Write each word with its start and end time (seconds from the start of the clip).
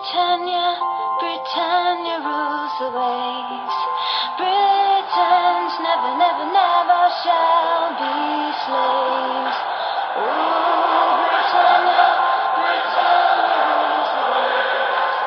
Britannia, 0.00 0.80
Britannia 1.20 2.16
rules 2.24 2.72
the 2.80 2.88
waves. 2.88 3.76
Britons 4.40 5.72
never, 5.84 6.16
never, 6.16 6.46
never 6.56 7.02
shall 7.20 7.92
be 8.00 8.16
slaves. 8.64 9.58
Oh, 10.16 11.20
Britannia, 11.20 12.08
Britannia 12.56 13.60
rules 13.68 14.10
the 14.16 14.24
waves. 14.32 15.20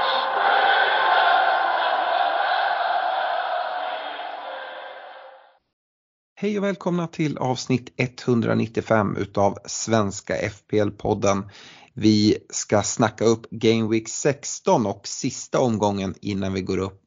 Hej 6.35 6.57
och 6.57 6.63
välkomna 6.63 7.07
till 7.07 7.37
avsnitt 7.37 7.93
195 7.97 9.17
utav 9.17 9.57
Svenska 9.65 10.35
FPL-podden. 10.35 11.43
Vi 11.95 12.37
ska 12.49 12.81
snacka 12.81 13.25
upp 13.25 13.49
Game 13.49 13.89
Week 13.89 14.09
16 14.09 14.85
och 14.85 15.07
sista 15.07 15.59
omgången 15.59 16.15
innan 16.21 16.53
vi 16.53 16.61
går 16.61 16.77
upp 16.77 16.99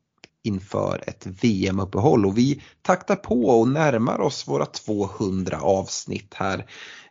inför 0.44 1.04
ett 1.06 1.26
VM-uppehåll 1.26 2.26
och 2.26 2.38
vi 2.38 2.62
taktar 2.82 3.16
på 3.16 3.44
och 3.60 3.68
närmar 3.68 4.20
oss 4.20 4.48
våra 4.48 4.66
200 4.66 5.60
avsnitt 5.60 6.34
här. 6.34 6.66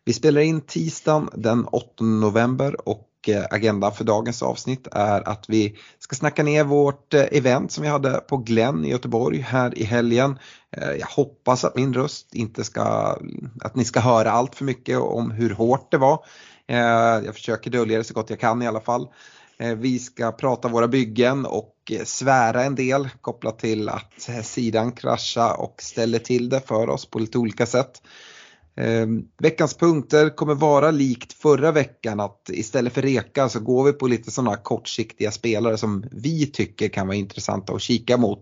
Vi 0.06 0.14
spelar 0.14 0.42
in 0.42 0.62
tisdagen 0.62 1.30
den 1.34 1.66
8 1.66 2.04
november 2.04 2.90
och 2.90 3.10
eh, 3.28 3.44
agendan 3.52 3.92
för 3.92 4.04
dagens 4.04 4.44
avsnitt 4.44 4.88
är 4.92 5.30
att 5.30 5.46
vi 5.50 5.78
ska 6.00 6.16
snacka 6.16 6.44
ner 6.44 6.64
vårt 6.64 7.14
eh, 7.14 7.26
event 7.32 7.72
som 7.72 7.82
vi 7.82 7.88
hade 7.88 8.12
på 8.12 8.38
Glenn 8.38 8.86
i 8.86 8.90
Göteborg 8.90 9.40
här 9.40 9.78
i 9.78 9.84
helgen. 9.84 10.40
Eh, 10.72 10.92
jag 10.92 11.08
hoppas 11.08 11.66
att 11.66 11.76
min 11.76 11.94
röst 11.94 12.36
inte 12.36 12.64
ska, 12.64 13.18
att 13.62 13.76
ni 13.76 13.86
ska 13.86 14.00
höra 14.00 14.32
allt 14.32 14.56
för 14.56 14.66
mycket 14.66 15.00
om 15.00 15.32
hur 15.32 15.50
hårt 15.50 15.92
det 15.92 15.98
var. 15.98 16.26
Eh, 16.68 17.26
jag 17.26 17.34
försöker 17.34 17.72
dölja 17.72 17.98
det 17.98 18.04
så 18.04 18.14
gott 18.14 18.30
jag 18.30 18.40
kan 18.40 18.62
i 18.62 18.68
alla 18.68 18.82
fall. 18.82 19.08
Eh, 19.58 19.76
vi 19.76 20.00
ska 20.00 20.32
prata 20.32 20.68
våra 20.68 20.88
byggen 20.88 21.46
och 21.46 21.76
eh, 21.92 22.04
svära 22.04 22.64
en 22.64 22.76
del 22.76 23.10
kopplat 23.22 23.60
till 23.60 23.90
att 23.90 24.30
sidan 24.44 24.92
kraschar 24.92 25.62
och 25.62 25.76
ställer 25.82 26.20
till 26.20 26.50
det 26.50 26.62
för 26.62 26.90
oss 26.90 27.06
på 27.06 27.20
lite 27.20 27.38
olika 27.38 27.66
sätt. 27.66 28.02
Veckans 29.38 29.78
punkter 29.78 30.30
kommer 30.30 30.56
vara 30.56 30.92
likt 30.92 31.34
förra 31.34 31.72
veckan 31.72 32.20
att 32.20 32.50
istället 32.50 32.94
för 32.94 33.02
reka 33.02 33.50
så 33.50 33.60
går 33.60 33.84
vi 33.84 33.94
på 33.94 34.08
lite 34.08 34.32
sådana 34.32 34.58
kortsiktiga 34.58 35.32
spelare 35.32 35.78
som 35.78 36.06
vi 36.12 36.48
tycker 36.48 36.90
kan 36.90 37.08
vara 37.08 37.18
intressanta 37.18 37.74
att 37.74 37.82
kika 37.82 38.18
mot. 38.18 38.40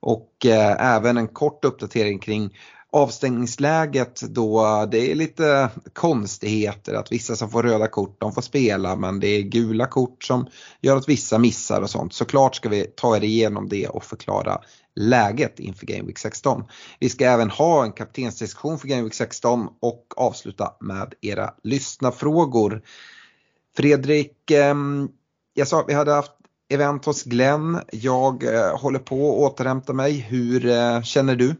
Och 0.00 0.46
även 0.78 1.16
en 1.16 1.28
kort 1.28 1.64
uppdatering 1.64 2.18
kring 2.18 2.50
avstängningsläget 2.94 4.20
då 4.20 4.62
det 4.90 5.10
är 5.10 5.14
lite 5.14 5.70
konstigheter 5.92 6.94
att 6.94 7.12
vissa 7.12 7.36
som 7.36 7.50
får 7.50 7.62
röda 7.62 7.88
kort 7.88 8.20
de 8.20 8.32
får 8.32 8.42
spela 8.42 8.96
men 8.96 9.20
det 9.20 9.26
är 9.26 9.42
gula 9.42 9.86
kort 9.86 10.24
som 10.24 10.46
gör 10.80 10.96
att 10.96 11.08
vissa 11.08 11.38
missar 11.38 11.82
och 11.82 11.90
sånt. 11.90 12.12
Såklart 12.12 12.56
ska 12.56 12.68
vi 12.68 12.86
ta 12.96 13.16
er 13.16 13.24
igenom 13.24 13.68
det 13.68 13.88
och 13.88 14.04
förklara 14.04 14.60
läget 14.94 15.60
inför 15.60 15.86
Game 15.86 16.02
Week 16.06 16.18
16. 16.18 16.64
Vi 17.00 17.08
ska 17.08 17.24
även 17.24 17.50
ha 17.50 17.84
en 17.84 17.92
kaptensdiskussion 17.92 18.78
för 18.78 18.88
Game 18.88 19.02
Week 19.02 19.14
16 19.14 19.68
och 19.80 20.06
avsluta 20.16 20.72
med 20.80 21.14
era 21.20 21.54
lyssnarfrågor. 21.62 22.82
Fredrik, 23.76 24.50
ehm, 24.50 25.08
jag 25.54 25.68
sa 25.68 25.80
att 25.80 25.88
vi 25.88 25.94
hade 25.94 26.12
haft 26.12 26.32
event 26.68 27.04
hos 27.04 27.22
Glenn. 27.22 27.80
Jag 27.92 28.54
eh, 28.54 28.78
håller 28.78 28.98
på 28.98 29.14
att 29.14 29.52
återhämta 29.52 29.92
mig. 29.92 30.12
Hur 30.12 30.66
eh, 30.66 31.02
känner 31.02 31.36
du? 31.36 31.54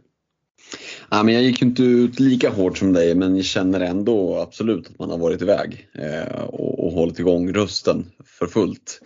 Ja, 1.11 1.23
men 1.23 1.35
jag 1.35 1.43
gick 1.43 1.63
ju 1.63 1.69
inte 1.69 1.83
ut 1.83 2.21
lika 2.21 2.51
hårt 2.51 2.79
som 2.79 2.93
dig 2.93 3.15
men 3.15 3.37
jag 3.37 3.45
känner 3.45 3.81
ändå 3.81 4.39
absolut 4.39 4.87
att 4.87 4.99
man 4.99 5.11
har 5.11 5.19
varit 5.19 5.43
iväg 5.43 5.89
eh, 5.93 6.45
och, 6.45 6.87
och 6.87 6.93
hållit 6.93 7.19
igång 7.19 7.53
rösten 7.53 8.07
för 8.25 8.47
fullt. 8.47 9.01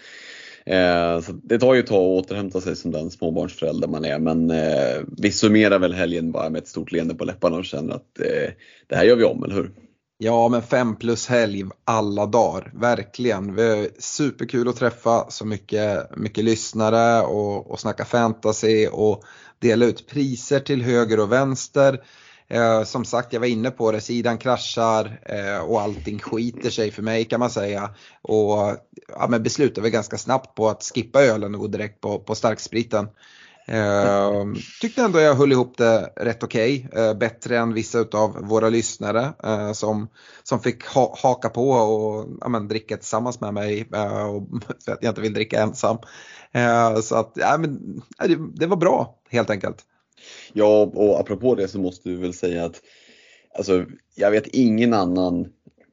Eh, 0.67 1.21
så 1.21 1.33
det 1.33 1.59
tar 1.59 1.75
ju 1.75 1.81
ett 1.81 1.87
tag 1.87 2.19
att 2.19 2.25
återhämta 2.25 2.61
sig 2.61 2.77
som 2.77 2.91
den 2.91 3.11
småbarnsförälder 3.11 3.89
man 3.89 4.05
är 4.05 4.19
men 4.19 4.51
eh, 4.51 5.03
vi 5.19 5.33
summerar 5.33 5.79
väl 5.79 5.95
helgen 5.95 6.33
bara 6.33 6.51
med 6.51 6.63
ett 6.63 6.69
stort 6.69 6.93
leende 6.93 7.15
på 7.15 7.25
läpparna 7.25 7.57
och 7.57 7.65
känner 7.65 7.95
att 7.95 8.21
eh, 8.21 8.51
det 8.87 8.97
här 8.97 9.05
gör 9.05 9.17
vi 9.17 9.25
om, 9.25 9.45
eller 9.45 9.55
hur? 9.55 9.71
Ja, 10.21 10.49
men 10.49 10.63
fem 10.63 10.97
plus 10.97 11.27
helg 11.27 11.65
alla 11.85 12.27
dagar, 12.27 12.71
verkligen. 12.75 13.55
Vi 13.55 13.91
superkul 13.99 14.69
att 14.69 14.77
träffa 14.77 15.31
så 15.31 15.47
mycket, 15.47 16.17
mycket 16.17 16.45
lyssnare 16.45 17.23
och, 17.27 17.71
och 17.71 17.81
snacka 17.81 18.05
fantasy 18.05 18.87
och 18.89 19.25
dela 19.59 19.87
ut 19.87 20.07
priser 20.09 20.61
till 20.61 20.83
höger 20.83 21.21
och 21.21 21.33
vänster. 21.33 22.03
Eh, 22.49 22.85
som 22.85 23.05
sagt, 23.05 23.33
jag 23.33 23.41
var 23.41 23.47
inne 23.47 23.71
på 23.71 23.93
det, 23.93 24.01
sidan 24.01 24.39
kraschar 24.39 25.21
eh, 25.27 25.59
och 25.59 25.81
allting 25.81 26.19
skiter 26.19 26.71
sig 26.71 26.91
för 26.91 27.03
mig 27.03 27.25
kan 27.25 27.41
man 27.41 27.51
säga. 27.51 27.91
Och 28.23 28.77
ja, 29.09 29.27
men 29.29 29.43
beslutade 29.43 29.85
vi 29.85 29.91
ganska 29.91 30.19
snabbt 30.19 30.55
på 30.55 30.69
att 30.69 30.83
skippa 30.95 31.23
ölen 31.23 31.55
och 31.55 31.61
gå 31.61 31.67
direkt 31.67 32.01
på, 32.01 32.19
på 32.19 32.35
starkspriten. 32.35 33.09
Eh, 33.69 34.45
tyckte 34.81 35.03
ändå 35.03 35.21
jag 35.21 35.35
höll 35.35 35.53
ihop 35.53 35.77
det 35.77 36.13
rätt 36.17 36.43
okej. 36.43 36.89
Eh, 36.93 37.15
bättre 37.15 37.59
än 37.59 37.75
vissa 37.75 38.05
av 38.13 38.37
våra 38.49 38.69
lyssnare 38.69 39.33
eh, 39.45 39.73
som, 39.73 40.09
som 40.43 40.61
fick 40.61 40.87
ha, 40.87 41.17
haka 41.23 41.49
på 41.49 41.71
och 41.71 42.27
ja, 42.41 42.49
men, 42.49 42.69
dricka 42.69 42.97
tillsammans 42.97 43.41
med 43.41 43.55
mig 43.55 43.89
eh, 43.95 44.27
och, 44.27 44.49
för 44.85 44.93
att 44.93 45.03
jag 45.03 45.11
inte 45.11 45.21
vill 45.21 45.35
dricka 45.35 45.63
ensam. 45.63 45.99
Eh, 46.53 47.01
så 47.01 47.17
att 47.17 47.33
ja, 47.35 47.59
men, 47.59 48.03
det, 48.19 48.39
det 48.55 48.67
var 48.67 48.77
bra 48.77 49.19
helt 49.31 49.51
enkelt. 49.51 49.85
Ja, 50.53 50.91
och 50.95 51.21
apropå 51.21 51.55
det 51.55 51.69
så 51.69 51.79
måste 51.81 52.09
vi 52.09 52.17
väl 52.17 52.35
säga 52.35 52.65
att 52.65 52.81
alltså, 53.59 53.85
jag 54.15 54.31
vet 54.31 54.47
ingen 54.47 54.95
annan 54.95 55.49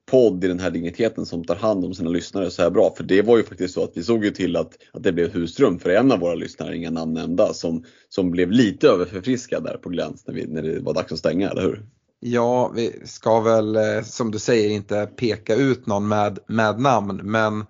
podd 0.06 0.44
i 0.44 0.48
den 0.48 0.60
här 0.60 0.72
digniteten 0.72 1.26
som 1.26 1.44
tar 1.44 1.56
hand 1.56 1.86
om 1.86 1.94
sina 1.94 2.10
lyssnare 2.10 2.52
så 2.52 2.62
här 2.62 2.70
bra. 2.70 2.94
För 2.98 3.04
det 3.04 3.22
var 3.22 3.38
ju 3.38 3.44
faktiskt 3.44 3.74
så 3.74 3.84
att 3.84 3.92
vi 3.94 4.04
såg 4.04 4.26
ju 4.26 4.32
till 4.32 4.56
att, 4.56 4.78
att 4.94 5.04
det 5.04 5.12
blev 5.12 5.34
husrum 5.34 5.80
för 5.80 5.90
en 5.90 6.12
av 6.12 6.20
våra 6.20 6.36
lyssnare, 6.36 6.78
inga 6.78 6.90
namn 6.92 7.14
nämnda, 7.14 7.54
som, 7.54 7.84
som 8.10 8.32
blev 8.32 8.52
lite 8.52 8.88
överförfriskad 8.88 9.64
där 9.64 9.78
på 9.78 9.90
gläns 9.90 10.28
när, 10.28 10.34
vi, 10.34 10.48
när 10.48 10.62
det 10.62 10.80
var 10.80 10.94
dags 10.94 11.12
att 11.12 11.20
stänga, 11.20 11.50
eller 11.50 11.62
hur? 11.62 11.86
Ja, 12.20 12.72
vi 12.76 13.02
ska 13.06 13.42
väl 13.42 13.76
eh, 13.76 14.02
som 14.04 14.32
du 14.32 14.40
säger 14.40 14.70
inte 14.70 15.10
peka 15.16 15.56
ut 15.56 15.88
någon 15.88 16.08
med, 16.08 16.40
med 16.48 16.80
namn 16.80 17.22
men 17.24 17.60
eh, 17.60 17.68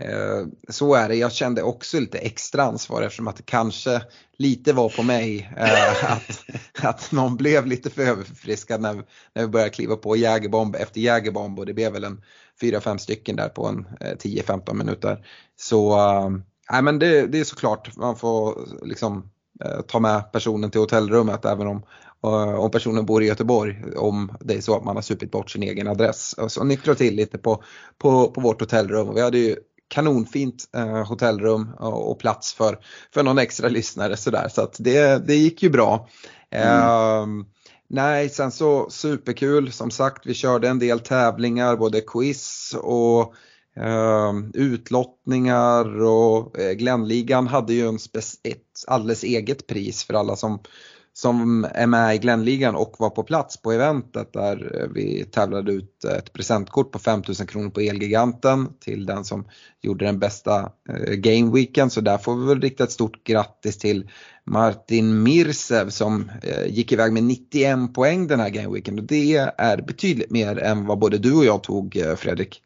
Eh, 0.00 0.46
så 0.68 0.94
är 0.94 1.08
det. 1.08 1.14
Jag 1.14 1.32
kände 1.32 1.62
också 1.62 2.00
lite 2.00 2.18
extra 2.18 2.62
ansvar 2.62 3.02
eftersom 3.02 3.28
att 3.28 3.36
det 3.36 3.42
kanske 3.42 4.02
lite 4.38 4.72
var 4.72 4.88
på 4.88 5.02
mig 5.02 5.52
eh, 5.56 6.12
att, 6.12 6.44
att 6.82 7.12
någon 7.12 7.36
blev 7.36 7.66
lite 7.66 7.90
för 7.90 8.02
överförfriskad 8.02 8.80
när, 8.80 8.94
när 9.34 9.42
vi 9.42 9.48
började 9.48 9.70
kliva 9.70 9.96
på 9.96 10.16
jägerbomb 10.16 10.76
efter 10.76 11.00
jägerbomb 11.00 11.58
och 11.58 11.66
det 11.66 11.74
blev 11.74 11.92
väl 11.92 12.04
en 12.04 12.22
4-5 12.60 12.96
stycken 12.96 13.36
där 13.36 13.48
på 13.48 13.66
en 13.66 13.86
eh, 14.00 14.16
10-15 14.16 14.74
minuter. 14.74 15.26
Så 15.56 15.96
nej, 16.70 16.82
men 16.82 16.98
det, 16.98 17.26
det 17.26 17.40
är 17.40 17.44
såklart 17.44 17.96
man 17.96 18.16
får 18.16 18.68
liksom 18.82 19.30
ta 19.86 20.00
med 20.00 20.32
personen 20.32 20.70
till 20.70 20.80
hotellrummet 20.80 21.44
även 21.44 21.66
om 21.66 21.82
om 22.20 22.70
personen 22.70 23.06
bor 23.06 23.22
i 23.22 23.26
Göteborg 23.26 23.82
om 23.96 24.32
det 24.40 24.54
är 24.54 24.60
så 24.60 24.76
att 24.76 24.84
man 24.84 24.96
har 24.96 25.02
supit 25.02 25.30
bort 25.30 25.50
sin 25.50 25.62
egen 25.62 25.88
adress. 25.88 26.34
Så 26.48 26.64
nycklar 26.64 26.94
till 26.94 27.14
lite 27.14 27.38
på, 27.38 27.62
på, 27.98 28.30
på 28.30 28.40
vårt 28.40 28.60
hotellrum. 28.60 29.14
Vi 29.14 29.20
hade 29.20 29.38
ju 29.38 29.56
kanonfint 29.88 30.68
eh, 30.76 31.06
hotellrum 31.08 31.74
och, 31.78 32.10
och 32.10 32.18
plats 32.18 32.54
för, 32.54 32.78
för 33.14 33.22
någon 33.22 33.38
extra 33.38 33.68
lyssnare 33.68 34.16
sådär 34.16 34.48
så 34.48 34.62
att 34.62 34.76
det, 34.78 35.26
det 35.26 35.34
gick 35.34 35.62
ju 35.62 35.70
bra. 35.70 36.08
Eh, 36.50 37.26
nej, 37.88 38.28
sen 38.28 38.52
så 38.52 38.90
superkul 38.90 39.72
som 39.72 39.90
sagt 39.90 40.26
vi 40.26 40.34
körde 40.34 40.68
en 40.68 40.78
del 40.78 41.00
tävlingar 41.00 41.76
både 41.76 42.00
quiz 42.00 42.74
och 42.82 43.34
eh, 43.76 44.32
utlottningar 44.54 46.02
och 46.02 46.58
eh, 46.58 46.72
Glennligan 46.72 47.46
hade 47.46 47.74
ju 47.74 47.88
en 47.88 47.98
ett 48.42 48.84
alldeles 48.86 49.24
eget 49.24 49.66
pris 49.66 50.04
för 50.04 50.14
alla 50.14 50.36
som 50.36 50.60
som 51.16 51.66
är 51.74 51.86
med 51.86 52.14
i 52.14 52.18
Glennligan 52.18 52.74
och 52.74 52.96
var 52.98 53.10
på 53.10 53.22
plats 53.22 53.62
på 53.62 53.72
eventet 53.72 54.32
där 54.32 54.80
eh, 54.80 54.88
vi 54.94 55.24
tävlade 55.24 55.72
ut 55.72 56.04
ett 56.04 56.32
presentkort 56.32 56.92
på 56.92 56.98
5000 56.98 57.46
kronor 57.46 57.70
på 57.70 57.80
Elgiganten 57.80 58.68
till 58.80 59.06
den 59.06 59.24
som 59.24 59.44
gjorde 59.82 60.04
den 60.04 60.18
bästa 60.18 60.58
eh, 60.58 60.94
gameweekend. 60.94 61.22
gameweeken. 61.22 61.90
Så 61.90 62.00
där 62.00 62.18
får 62.18 62.36
vi 62.36 62.46
väl 62.46 62.60
rikta 62.60 62.84
ett 62.84 62.90
stort 62.90 63.24
grattis 63.24 63.78
till 63.78 64.10
Martin 64.44 65.22
Mirsev 65.22 65.90
som 65.90 66.30
eh, 66.42 66.66
gick 66.66 66.92
iväg 66.92 67.12
med 67.12 67.24
91 67.24 67.94
poäng 67.94 68.26
den 68.26 68.40
här 68.40 68.50
gameweeken 68.50 68.98
och 68.98 69.04
det 69.04 69.36
är 69.58 69.82
betydligt 69.82 70.30
mer 70.30 70.58
än 70.58 70.86
vad 70.86 70.98
både 70.98 71.18
du 71.18 71.32
och 71.34 71.44
jag 71.44 71.62
tog 71.62 72.02
Fredrik. 72.16 72.62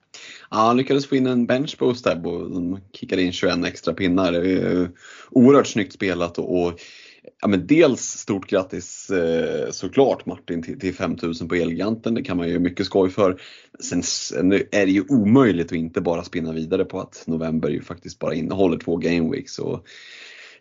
Ja, 0.50 0.56
han 0.56 0.76
lyckades 0.76 1.06
få 1.06 1.16
in 1.16 1.26
en 1.26 1.46
benchboost 1.46 2.04
där 2.04 2.26
och 2.26 2.50
de 2.50 2.80
kickade 2.92 3.22
in 3.22 3.32
21 3.32 3.64
extra 3.66 3.94
pinnar. 3.94 4.32
Oerhört 5.30 5.66
snyggt 5.66 5.92
spelat 5.92 6.38
och, 6.38 6.62
och 6.62 6.80
ja, 7.40 7.48
men 7.48 7.66
dels 7.66 8.00
stort 8.00 8.50
grattis 8.50 9.10
eh, 9.10 9.70
såklart 9.70 10.26
Martin 10.26 10.62
till, 10.62 10.80
till 10.80 10.94
5000 10.94 11.48
på 11.48 11.54
Elgiganten. 11.54 12.14
Det 12.14 12.22
kan 12.22 12.36
man 12.36 12.48
ju 12.48 12.58
mycket 12.58 12.86
skoj 12.86 13.10
för. 13.10 13.40
Sen, 13.80 14.52
är 14.52 14.86
det 14.86 14.92
ju 14.92 15.04
omöjligt 15.08 15.66
att 15.66 15.72
inte 15.72 16.00
bara 16.00 16.24
spinna 16.24 16.52
vidare 16.52 16.84
på 16.84 17.00
att 17.00 17.24
november 17.26 17.68
ju 17.68 17.82
faktiskt 17.82 18.18
bara 18.18 18.34
innehåller 18.34 18.78
två 18.78 18.96
gameweeks. 18.96 19.58
Och, 19.58 19.74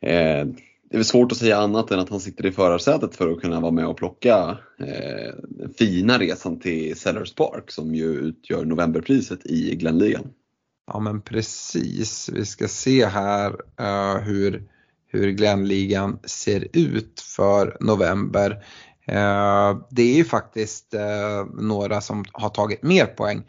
eh, 0.01 0.47
det 0.89 0.95
är 0.95 0.97
väl 0.97 1.05
svårt 1.05 1.31
att 1.31 1.37
säga 1.37 1.57
annat 1.57 1.91
än 1.91 1.99
att 1.99 2.09
han 2.09 2.19
sitter 2.19 2.45
i 2.45 2.51
förarsätet 2.51 3.15
för 3.15 3.31
att 3.31 3.41
kunna 3.41 3.59
vara 3.59 3.71
med 3.71 3.87
och 3.87 3.97
plocka 3.97 4.57
eh, 4.79 5.33
den 5.49 5.73
fina 5.77 6.17
resan 6.17 6.59
till 6.59 6.95
Sellers 6.95 7.35
Park 7.35 7.71
som 7.71 7.95
ju 7.95 8.05
utgör 8.05 8.65
novemberpriset 8.65 9.45
i 9.45 9.75
Glenligan. 9.75 10.29
Ja 10.91 10.99
men 10.99 11.21
precis, 11.21 12.29
vi 12.33 12.45
ska 12.45 12.67
se 12.67 13.05
här 13.05 13.51
uh, 13.81 14.21
hur, 14.21 14.63
hur 15.09 15.31
Glenligan 15.31 16.19
ser 16.23 16.67
ut 16.73 17.21
för 17.21 17.77
november. 17.79 18.51
Uh, 19.11 19.81
det 19.89 20.01
är 20.01 20.15
ju 20.15 20.25
faktiskt 20.25 20.93
uh, 20.93 21.61
några 21.61 22.01
som 22.01 22.25
har 22.31 22.49
tagit 22.49 22.83
mer 22.83 23.05
poäng 23.05 23.43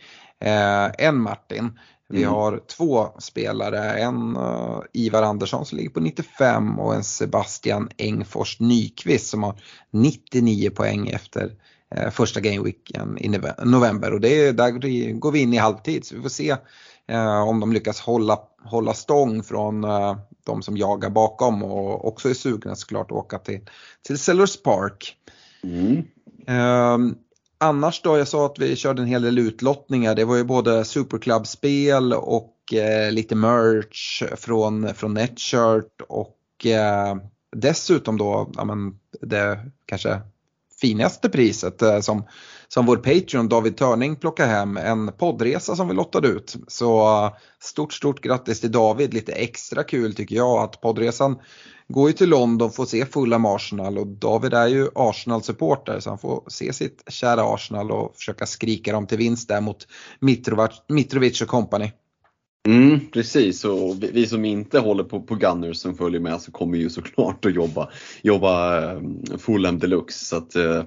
än 0.98 1.20
Martin. 1.20 1.78
Vi 2.08 2.22
mm. 2.22 2.34
har 2.34 2.60
två 2.76 3.08
spelare, 3.18 3.92
en 3.92 4.36
Ivar 4.92 5.22
Andersson 5.22 5.66
som 5.66 5.78
ligger 5.78 5.90
på 5.90 6.00
95 6.00 6.78
och 6.78 6.94
en 6.94 7.04
Sebastian 7.04 7.88
Engfors 7.98 8.60
Nyqvist 8.60 9.26
som 9.26 9.42
har 9.42 9.60
99 9.90 10.70
poäng 10.70 11.08
efter 11.08 11.52
första 12.10 12.40
gameweeken 12.40 13.18
i 13.18 13.40
november 13.64 14.12
och 14.12 14.20
det 14.20 14.28
är, 14.28 14.52
där 14.52 14.70
går 15.12 15.32
vi 15.32 15.38
in 15.38 15.54
i 15.54 15.56
halvtid 15.56 16.04
så 16.04 16.16
vi 16.16 16.22
får 16.22 16.28
se 16.28 16.56
uh, 17.12 17.42
om 17.48 17.60
de 17.60 17.72
lyckas 17.72 18.00
hålla, 18.00 18.38
hålla 18.64 18.94
stång 18.94 19.42
från 19.42 19.86
de 20.44 20.62
som 20.62 20.76
jagar 20.76 21.10
bakom 21.10 21.62
och 21.62 22.08
också 22.08 22.28
är 22.30 22.34
sugna 22.34 22.74
såklart 22.74 23.10
att 23.10 23.16
åka 23.16 23.38
till, 23.38 23.60
till 24.02 24.18
Sellers 24.18 24.62
Park. 24.62 25.16
Mm. 25.62 26.02
Um, 26.94 27.18
annars 27.58 28.02
då, 28.02 28.18
jag 28.18 28.28
sa 28.28 28.46
att 28.46 28.58
vi 28.58 28.76
körde 28.76 29.02
en 29.02 29.08
hel 29.08 29.22
del 29.22 29.38
utlottningar. 29.38 30.14
Det 30.14 30.24
var 30.24 30.36
ju 30.36 30.44
både 30.44 30.84
Superclub-spel 30.84 32.12
och 32.12 32.74
eh, 32.74 33.12
lite 33.12 33.34
merch 33.34 34.22
från, 34.36 34.94
från 34.94 35.14
Netshirt 35.14 36.00
och 36.08 36.66
eh, 36.66 37.16
dessutom 37.56 38.18
då, 38.18 38.50
ja, 38.56 38.64
men 38.64 38.98
det 39.20 39.70
kanske 39.86 40.20
finaste 40.80 41.28
priset 41.28 41.82
eh, 41.82 42.00
som, 42.00 42.24
som 42.68 42.86
vår 42.86 42.96
Patreon 42.96 43.48
David 43.48 43.76
Törning 43.76 44.16
plockar 44.16 44.46
hem, 44.46 44.76
en 44.76 45.12
poddresa 45.12 45.76
som 45.76 45.88
vi 45.88 45.94
lottade 45.94 46.28
ut. 46.28 46.56
Så 46.68 47.00
eh, 47.24 47.32
stort, 47.62 47.92
stort 47.92 48.20
grattis 48.20 48.60
till 48.60 48.72
David, 48.72 49.14
lite 49.14 49.32
extra 49.32 49.82
kul 49.82 50.14
tycker 50.14 50.36
jag 50.36 50.62
att 50.62 50.80
poddresan 50.80 51.38
går 51.88 52.08
ju 52.08 52.12
till 52.12 52.28
London, 52.28 52.72
får 52.72 52.86
se 52.86 53.06
Fulham 53.06 53.46
Arsenal 53.46 53.98
och 53.98 54.06
David 54.06 54.54
är 54.54 54.66
ju 54.66 54.88
Arsenal-supporter 54.94 56.00
så 56.00 56.10
han 56.10 56.18
får 56.18 56.44
se 56.48 56.72
sitt 56.72 57.02
kära 57.08 57.54
Arsenal 57.54 57.90
och 57.90 58.16
försöka 58.16 58.46
skrika 58.46 58.92
dem 58.92 59.06
till 59.06 59.18
vinst 59.18 59.48
där 59.48 59.60
mot 59.60 59.86
Mitrovic, 60.20 60.82
Mitrovic 60.88 61.42
och 61.42 61.48
company. 61.48 61.92
Mm, 62.70 63.00
precis, 63.12 63.64
och 63.64 64.02
vi, 64.02 64.10
vi, 64.12 64.26
som 64.26 64.44
inte 64.44 64.78
håller 64.78 65.04
på, 65.04 65.20
på 65.20 65.34
Gunners 65.34 65.76
som 65.76 65.94
följer 65.94 66.20
med 66.20 66.40
så 66.40 66.52
kommer 66.52 66.78
ju 66.78 66.90
såklart 66.90 67.44
att 67.44 67.54
jobba, 67.54 67.90
jobba 68.22 68.84
eh, 68.92 69.00
Fulham 69.38 69.78
deluxe. 69.78 70.24
Så 70.24 70.36
att, 70.36 70.56
eh, 70.56 70.82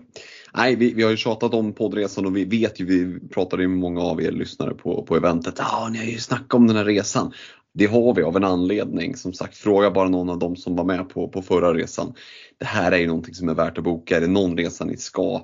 nej, 0.54 0.76
vi, 0.76 0.94
vi 0.94 1.04
har 1.04 1.12
ju 1.12 1.18
tjatat 1.18 1.54
om 1.54 1.74
poddresan 1.74 2.26
och 2.26 2.38
vi 2.38 2.46
vet 2.46 2.80
ju, 2.80 2.86
vi 2.86 3.20
pratade 3.30 3.64
ju 3.64 3.70
med 3.70 3.78
många 3.78 4.02
av 4.02 4.22
er 4.22 4.32
lyssnare 4.32 4.74
på, 4.74 5.04
på 5.04 5.16
eventet, 5.16 5.56
ja 5.58 5.66
ah, 5.72 5.90
ni 5.90 5.98
har 5.98 6.06
ju 6.06 6.18
snackat 6.18 6.54
om 6.54 6.68
den 6.68 6.76
här 6.76 6.86
resan. 6.86 7.34
Det 7.74 7.86
har 7.86 8.16
vi 8.16 8.24
av 8.24 8.38
en 8.38 8.44
anledning. 8.44 9.16
Som 9.16 9.34
sagt, 9.34 9.58
fråga 9.58 9.92
bara 9.92 10.10
någon 10.10 10.30
av 10.30 10.40
dem 10.40 10.56
som 10.56 10.76
var 10.76 10.84
med 10.84 11.10
på, 11.10 11.28
på 11.28 11.42
förra 11.42 11.74
resan. 11.74 12.14
Det 12.60 12.66
här 12.66 12.92
är 12.92 12.98
ju 12.98 13.08
någonting 13.08 13.34
som 13.34 13.50
är 13.50 13.54
värt 13.54 13.78
att 13.78 13.84
boka. 13.84 14.18
Är 14.18 14.22
det 14.22 14.28
någon 14.28 14.58
resa 14.58 14.86
ni 14.86 14.98
ska 14.98 15.42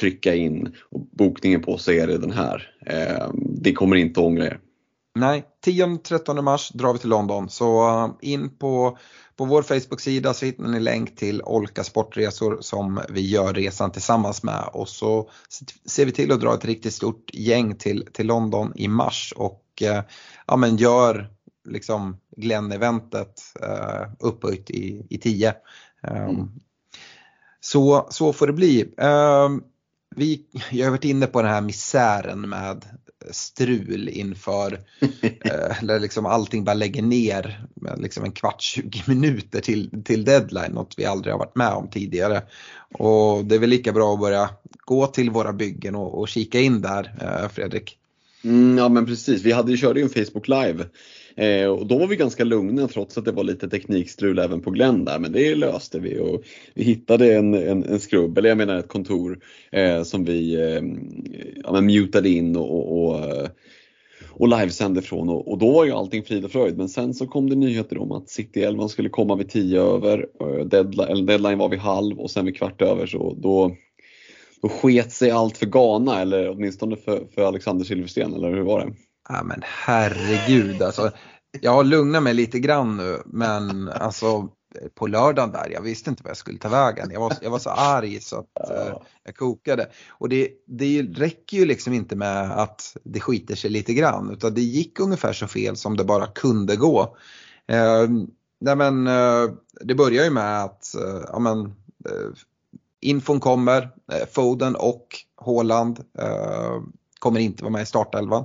trycka 0.00 0.34
in 0.34 0.74
och 0.90 1.00
bokningen 1.00 1.62
på 1.62 1.78
så 1.78 1.92
är 1.92 2.06
det 2.06 2.18
den 2.18 2.32
här. 2.32 2.70
Eh, 2.86 3.30
det 3.34 3.72
kommer 3.72 3.96
inte 3.96 4.20
ångra 4.20 4.46
er. 4.46 4.58
Nej, 5.18 5.44
10-13 5.66 6.42
mars 6.42 6.70
drar 6.74 6.92
vi 6.92 6.98
till 6.98 7.08
London 7.08 7.48
så 7.48 7.88
uh, 8.04 8.14
in 8.20 8.58
på, 8.58 8.98
på 9.36 9.44
vår 9.44 9.62
Facebook-sida 9.62 10.34
så 10.34 10.46
hittar 10.46 10.64
ni 10.64 10.80
länk 10.80 11.16
till 11.16 11.42
Olka 11.42 11.84
Sportresor 11.84 12.58
som 12.60 13.00
vi 13.08 13.30
gör 13.30 13.54
resan 13.54 13.92
tillsammans 13.92 14.42
med 14.42 14.68
och 14.72 14.88
så 14.88 15.30
ser 15.86 16.06
vi 16.06 16.12
till 16.12 16.32
att 16.32 16.40
dra 16.40 16.54
ett 16.54 16.64
riktigt 16.64 16.94
stort 16.94 17.30
gäng 17.32 17.76
till, 17.76 18.08
till 18.12 18.26
London 18.26 18.72
i 18.76 18.88
mars 18.88 19.34
och 19.36 19.64
uh, 19.82 20.00
ja, 20.46 20.56
men 20.56 20.76
gör 20.76 21.30
liksom 21.68 22.16
Glenn-eventet 22.36 23.34
uh, 23.62 24.12
upphöjt 24.18 24.70
i, 24.70 25.06
i 25.10 25.18
10. 25.18 25.54
Um, 26.02 26.16
mm. 26.16 26.48
så, 27.60 28.06
så 28.10 28.32
får 28.32 28.46
det 28.46 28.52
bli. 28.52 28.94
Um, 28.96 29.62
vi, 30.16 30.40
jag 30.70 30.86
har 30.86 30.90
varit 30.90 31.04
inne 31.04 31.26
på 31.26 31.42
den 31.42 31.50
här 31.50 31.60
misären 31.60 32.48
med 32.48 32.84
strul 33.30 34.08
inför, 34.08 34.72
eh, 35.20 35.82
eller 35.82 36.00
liksom 36.00 36.26
allting 36.26 36.64
bara 36.64 36.74
lägger 36.74 37.02
ner 37.02 37.66
med 37.74 38.02
liksom 38.02 38.24
en 38.24 38.32
kvart, 38.32 38.62
20 38.62 39.02
minuter 39.06 39.60
till, 39.60 40.02
till 40.04 40.24
deadline, 40.24 40.72
något 40.72 40.94
vi 40.96 41.04
aldrig 41.04 41.34
har 41.34 41.38
varit 41.38 41.56
med 41.56 41.72
om 41.72 41.90
tidigare. 41.90 42.42
Och 42.98 43.44
det 43.44 43.54
är 43.54 43.58
väl 43.58 43.70
lika 43.70 43.92
bra 43.92 44.14
att 44.14 44.20
börja 44.20 44.50
gå 44.84 45.06
till 45.06 45.30
våra 45.30 45.52
byggen 45.52 45.94
och, 45.94 46.18
och 46.18 46.28
kika 46.28 46.60
in 46.60 46.82
där, 46.82 47.14
eh, 47.20 47.48
Fredrik. 47.48 47.98
Mm, 48.44 48.78
ja 48.78 48.88
men 48.88 49.06
precis, 49.06 49.42
vi 49.42 49.52
hade 49.52 49.70
ju 49.70 49.76
körde 49.76 50.00
ju 50.00 50.04
en 50.04 50.24
Facebook 50.24 50.48
live 50.48 50.84
eh, 51.38 51.66
och 51.66 51.86
då 51.86 51.98
var 51.98 52.06
vi 52.06 52.16
ganska 52.16 52.44
lugna 52.44 52.88
trots 52.88 53.18
att 53.18 53.24
det 53.24 53.32
var 53.32 53.44
lite 53.44 53.68
teknikstrul 53.68 54.38
även 54.38 54.60
på 54.60 54.70
Glenn 54.70 55.04
där 55.04 55.18
men 55.18 55.32
det 55.32 55.54
löste 55.54 55.98
vi. 55.98 56.18
Och 56.18 56.42
vi 56.74 56.84
hittade 56.84 57.34
en, 57.34 57.54
en, 57.54 57.84
en 57.84 58.00
skrubb, 58.00 58.38
eller 58.38 58.48
jag 58.48 58.58
menar 58.58 58.78
ett 58.78 58.88
kontor 58.88 59.38
eh, 59.72 60.02
som 60.02 60.24
vi 60.24 60.54
eh, 60.54 60.82
ja, 61.64 61.72
men 61.72 61.86
mutade 61.86 62.28
in 62.28 62.56
och, 62.56 62.70
och, 62.70 63.08
och 63.08 63.24
eh, 63.24 63.48
och 64.30 64.48
livesände 64.48 65.02
från. 65.02 65.28
Och, 65.28 65.50
och, 65.50 65.58
då 65.58 65.72
var 65.72 65.84
ju 65.84 65.92
allting 65.92 66.22
frid 66.22 66.44
och 66.44 66.50
fröjd. 66.50 66.76
Men 66.78 66.88
sen 66.88 67.14
så 67.14 67.26
kom 67.26 67.50
det 67.50 67.56
nyheter 67.56 67.98
om 67.98 68.12
att 68.12 68.28
City 68.28 68.62
11 68.62 68.88
skulle 68.88 69.08
komma 69.08 69.36
vid 69.36 69.48
10 69.48 69.82
över, 69.82 70.26
eh, 70.40 70.64
deadline, 70.64 71.26
deadline 71.26 71.58
var 71.58 71.68
vid 71.68 71.78
halv 71.78 72.20
och 72.20 72.30
sen 72.30 72.44
vid 72.44 72.56
kvart 72.56 72.82
över. 72.82 73.06
Så 73.06 73.34
då 73.38 73.76
då 74.62 74.68
sket 74.68 75.12
sig 75.12 75.30
allt 75.30 75.56
för 75.56 75.66
Ghana 75.66 76.20
eller 76.20 76.50
åtminstone 76.50 76.96
för, 76.96 77.26
för 77.34 77.42
Alexander 77.42 77.84
Silversten 77.84 78.34
eller 78.34 78.50
hur 78.50 78.62
var 78.62 78.80
det? 78.80 78.92
Ja 79.28 79.42
men 79.44 79.62
herregud 79.64 80.82
alltså. 80.82 81.10
Jag 81.60 81.72
har 81.72 81.84
lugnat 81.84 82.22
mig 82.22 82.34
lite 82.34 82.58
grann 82.58 82.96
nu 82.96 83.22
men 83.26 83.88
alltså 83.88 84.48
på 84.94 85.06
lördagen 85.06 85.52
där, 85.52 85.70
jag 85.70 85.82
visste 85.82 86.10
inte 86.10 86.22
vad 86.22 86.30
jag 86.30 86.36
skulle 86.36 86.58
ta 86.58 86.68
vägen. 86.68 87.10
Jag 87.10 87.20
var, 87.20 87.32
jag 87.42 87.50
var 87.50 87.58
så 87.58 87.70
arg 87.70 88.20
så 88.20 88.38
att 88.38 88.70
eh, 88.70 88.96
jag 89.24 89.36
kokade. 89.36 89.88
Och 90.08 90.28
det, 90.28 90.50
det 90.66 91.02
räcker 91.02 91.56
ju 91.56 91.66
liksom 91.66 91.92
inte 91.92 92.16
med 92.16 92.50
att 92.50 92.96
det 93.04 93.20
skiter 93.20 93.54
sig 93.54 93.70
lite 93.70 93.94
grann 93.94 94.30
utan 94.30 94.54
det 94.54 94.60
gick 94.60 95.00
ungefär 95.00 95.32
så 95.32 95.46
fel 95.46 95.76
som 95.76 95.96
det 95.96 96.04
bara 96.04 96.26
kunde 96.26 96.76
gå. 96.76 97.16
Eh, 97.66 98.08
nej 98.60 98.76
men, 98.76 99.06
eh, 99.06 99.50
det 99.80 99.94
börjar 99.94 100.24
ju 100.24 100.30
med 100.30 100.64
att 100.64 100.94
eh, 100.94 101.22
ja, 101.32 101.38
men, 101.38 101.60
eh, 102.04 102.30
infon 103.00 103.40
kommer, 103.40 103.82
eh, 104.12 104.28
Foden 104.32 104.76
och 104.76 105.06
Haaland 105.36 106.04
eh, 106.18 106.82
kommer 107.18 107.40
inte 107.40 107.62
vara 107.62 107.72
med 107.72 107.82
i 107.82 107.86
startelvan. 107.86 108.44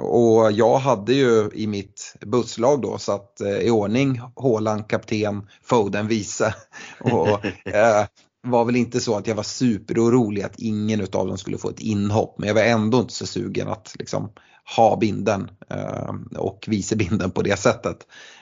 Och 0.00 0.52
jag 0.52 0.78
hade 0.78 1.12
ju 1.12 1.50
i 1.54 1.66
mitt 1.66 2.14
busslag 2.26 2.82
då 2.82 2.98
satt 2.98 3.40
eh, 3.40 3.58
i 3.58 3.70
ordning 3.70 4.20
Haaland 4.36 4.88
kapten, 4.88 5.48
Foden 5.62 6.08
vice. 6.08 6.54
Och, 7.00 7.44
eh, 7.66 8.06
var 8.42 8.64
väl 8.64 8.76
inte 8.76 9.00
så 9.00 9.16
att 9.16 9.26
jag 9.26 9.34
var 9.34 9.42
superorolig 9.42 10.42
att 10.42 10.58
ingen 10.58 11.00
av 11.00 11.26
dem 11.26 11.38
skulle 11.38 11.58
få 11.58 11.70
ett 11.70 11.80
inhopp 11.80 12.38
men 12.38 12.48
jag 12.48 12.54
var 12.54 12.62
ändå 12.62 12.98
inte 12.98 13.14
så 13.14 13.26
sugen 13.26 13.68
att 13.68 13.94
liksom 13.98 14.30
ha 14.76 14.96
binden 14.96 15.50
eh, 15.70 16.14
och 16.38 16.64
vice 16.68 16.96
binden 16.96 17.30
på 17.30 17.42
det 17.42 17.58
sättet. 17.58 17.96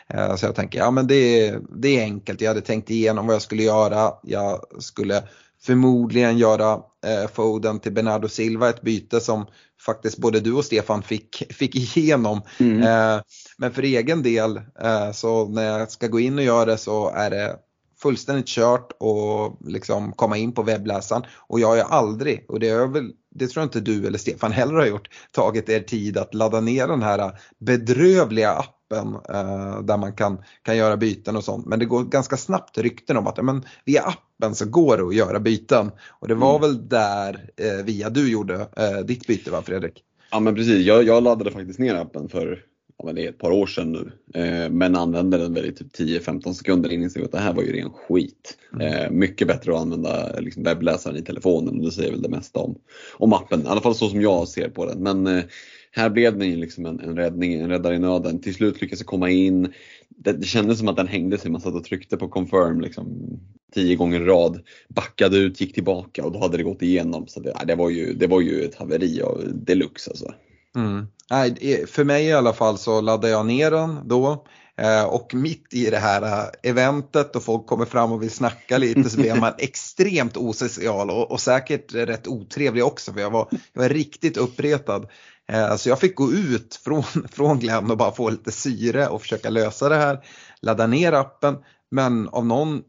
Eh, 0.09 0.37
så 0.37 0.47
jag 0.47 0.55
tänker, 0.55 0.79
ja 0.79 0.91
men 0.91 1.07
det, 1.07 1.55
det 1.77 1.99
är 1.99 2.03
enkelt. 2.03 2.41
Jag 2.41 2.49
hade 2.49 2.61
tänkt 2.61 2.91
igenom 2.91 3.27
vad 3.27 3.35
jag 3.35 3.43
skulle 3.43 3.63
göra. 3.63 4.13
Jag 4.23 4.61
skulle 4.79 5.23
förmodligen 5.63 6.39
göra 6.39 6.73
eh, 7.07 7.31
Foden 7.33 7.81
till 7.81 7.93
Bernardo 7.93 8.29
Silva, 8.29 8.69
ett 8.69 8.83
byte 8.83 9.21
som 9.21 9.47
faktiskt 9.87 10.19
både 10.19 10.41
du 10.41 10.53
och 10.53 10.65
Stefan 10.65 11.03
fick, 11.03 11.53
fick 11.53 11.75
igenom. 11.75 12.43
Mm. 12.59 12.83
Eh, 12.83 13.23
men 13.59 13.73
för 13.73 13.83
egen 13.83 14.23
del 14.23 14.57
eh, 14.81 15.13
så 15.13 15.49
när 15.49 15.79
jag 15.79 15.91
ska 15.91 16.07
gå 16.07 16.21
in 16.21 16.39
och 16.39 16.45
göra 16.45 16.65
det 16.65 16.79
så 16.79 17.11
är 17.11 17.31
det 17.31 17.57
fullständigt 18.03 18.47
kört 18.47 18.93
och 19.01 19.59
liksom 19.67 20.13
komma 20.13 20.37
in 20.37 20.53
på 20.53 20.63
webbläsaren. 20.63 21.23
Och 21.49 21.61
jag 21.61 21.69
har 21.69 21.77
ju 21.77 21.83
aldrig, 21.83 22.45
och 22.49 22.61
det, 22.61 22.69
är 22.69 22.87
väl, 22.87 23.13
det 23.35 23.47
tror 23.47 23.63
jag 23.63 23.67
inte 23.67 23.81
du 23.81 24.07
eller 24.07 24.19
Stefan 24.19 24.53
heller 24.53 24.75
har 24.75 24.87
gjort, 24.87 25.09
tagit 25.33 25.69
er 25.69 25.81
tid 25.81 26.19
att 26.19 26.35
ladda 26.35 26.61
ner 26.61 26.89
den 26.89 27.03
här 27.03 27.33
bedrövliga 27.59 28.53
appen 28.53 29.15
eh, 29.15 29.81
där 29.81 29.97
man 29.97 30.13
kan, 30.13 30.39
kan 30.63 30.77
göra 30.77 30.97
byten 30.97 31.37
och 31.37 31.45
sånt. 31.45 31.67
Men 31.67 31.79
det 31.79 31.85
går 31.85 32.05
ganska 32.05 32.37
snabbt 32.37 32.79
rykten 32.79 33.17
om 33.17 33.27
att 33.27 33.45
men, 33.45 33.65
via 33.85 34.03
appen 34.03 34.34
så 34.53 34.69
går 34.69 34.97
det 34.97 35.03
att 35.03 35.15
göra 35.15 35.41
byten. 35.41 35.91
Och 36.09 36.29
det 36.29 36.35
var 36.35 36.59
mm. 36.59 36.61
väl 36.61 36.89
där 36.89 37.51
eh, 37.57 37.85
via 37.85 38.11
du 38.11 38.31
gjorde 38.31 38.55
eh, 38.55 38.99
ditt 39.05 39.27
byte 39.27 39.51
va 39.51 39.63
Fredrik? 39.63 40.03
Ja 40.31 40.41
men 40.41 40.55
precis, 40.55 40.87
jag, 40.87 41.05
jag 41.05 41.23
laddade 41.23 41.51
faktiskt 41.51 41.79
ner 41.79 41.95
appen 41.95 42.29
för 42.29 42.65
ja, 42.99 43.13
det 43.13 43.25
är 43.25 43.29
ett 43.29 43.39
par 43.39 43.51
år 43.51 43.67
sedan 43.67 43.93
nu, 43.93 44.13
eh, 44.41 44.71
men 44.71 44.97
använde 44.97 45.39
den 45.39 45.55
väl 45.55 45.67
i 45.67 45.73
typ 45.73 45.93
10-15 45.99 46.53
sekunder 46.53 46.93
innan 46.93 47.05
insåg 47.05 47.25
att 47.25 47.33
det 47.33 47.39
här 47.39 47.55
var 47.55 47.63
ju 47.63 47.73
ren 47.73 47.91
skit. 47.91 48.59
Mm. 48.73 48.87
Eh, 48.87 49.11
mycket 49.11 49.49
bättre 49.49 49.75
att 49.75 49.81
använda 49.81 50.39
liksom, 50.39 50.63
webbläsaren 50.63 51.17
i 51.17 51.23
telefonen, 51.23 51.83
det 51.83 51.91
säger 51.91 52.11
väl 52.11 52.23
det 52.23 52.29
mesta 52.29 52.59
om, 52.59 52.79
om 53.17 53.33
appen, 53.33 53.63
i 53.63 53.67
alla 53.67 53.81
fall 53.81 53.95
så 53.95 54.09
som 54.09 54.21
jag 54.21 54.49
ser 54.49 54.69
på 54.69 54.87
den. 54.87 55.03
Men 55.03 55.27
eh, 55.27 55.45
här 55.91 56.11
blev 56.11 56.39
den 56.39 56.51
ju 56.51 56.57
liksom 56.57 56.87
en, 56.87 57.01
en 57.01 57.17
räddning, 57.17 57.55
en 57.55 57.71
räddare 57.71 57.95
i 57.95 57.99
nöden. 57.99 58.41
Till 58.41 58.55
slut 58.55 58.81
lyckades 58.81 59.01
jag 59.01 59.07
komma 59.07 59.31
in. 59.31 59.73
Det, 60.09 60.33
det 60.33 60.47
kändes 60.47 60.79
som 60.79 60.89
att 60.89 60.97
den 60.97 61.09
hängde 61.09 61.39
sig, 61.39 61.51
man 61.51 61.61
satt 61.61 61.75
och 61.75 61.85
tryckte 61.85 62.17
på 62.17 62.29
confirm 62.29 62.81
liksom, 62.81 63.39
tio 63.75 63.97
gånger 63.97 64.21
i 64.21 64.25
rad. 64.25 64.61
Backade 64.89 65.37
ut, 65.37 65.61
gick 65.61 65.75
tillbaka 65.75 66.25
och 66.25 66.33
då 66.33 66.39
hade 66.39 66.57
det 66.57 66.63
gått 66.63 66.83
igenom. 66.83 67.27
Så 67.27 67.41
det, 67.41 67.55
det, 67.67 67.75
var, 67.75 67.91
ju, 67.91 68.15
det 68.15 68.27
var 68.27 68.41
ju 68.41 68.65
ett 68.65 68.75
haveri 68.75 69.23
av 69.23 69.43
deluxe 69.55 70.11
alltså. 70.11 70.33
Mm. 70.77 71.07
Nej, 71.31 71.87
för 71.87 72.05
mig 72.05 72.25
i 72.25 72.33
alla 72.33 72.53
fall 72.53 72.79
så 72.79 73.01
laddar 73.01 73.29
jag 73.29 73.47
ner 73.47 73.71
den 73.71 74.09
då. 74.09 74.47
Eh, 74.77 75.05
och 75.05 75.35
mitt 75.35 75.75
i 75.75 75.91
det 75.91 75.99
här 75.99 76.23
eh, 76.23 76.71
eventet 76.71 77.37
och 77.37 77.43
folk 77.43 77.67
kommer 77.67 77.85
fram 77.85 78.13
och 78.13 78.23
vill 78.23 78.31
snacka 78.31 78.79
lite 78.79 79.11
så 79.11 79.21
blir 79.21 79.35
man 79.35 79.53
extremt 79.59 80.37
osocial 80.37 81.11
och, 81.11 81.31
och 81.31 81.41
säkert 81.41 81.95
rätt 81.95 82.27
otrevlig 82.27 82.85
också 82.85 83.13
för 83.13 83.21
jag 83.21 83.31
var, 83.31 83.49
jag 83.73 83.83
var 83.83 83.89
riktigt 83.89 84.37
uppretad. 84.37 85.07
Eh, 85.53 85.77
så 85.77 85.89
jag 85.89 86.01
fick 86.01 86.17
gå 86.17 86.33
ut 86.33 86.81
från, 86.85 87.03
från 87.33 87.59
Glenn 87.59 87.91
och 87.91 87.97
bara 87.97 88.13
få 88.13 88.31
lite 88.31 88.53
syre 88.53 89.09
och 89.09 89.23
försöka 89.23 89.51
lösa 89.51 89.89
det 89.89 89.97
här. 89.97 90.25
Ladda 90.63 90.87
ner 90.87 91.13
appen 91.13 91.57
men 91.91 92.29
av 92.29 92.47
någon 92.47 92.83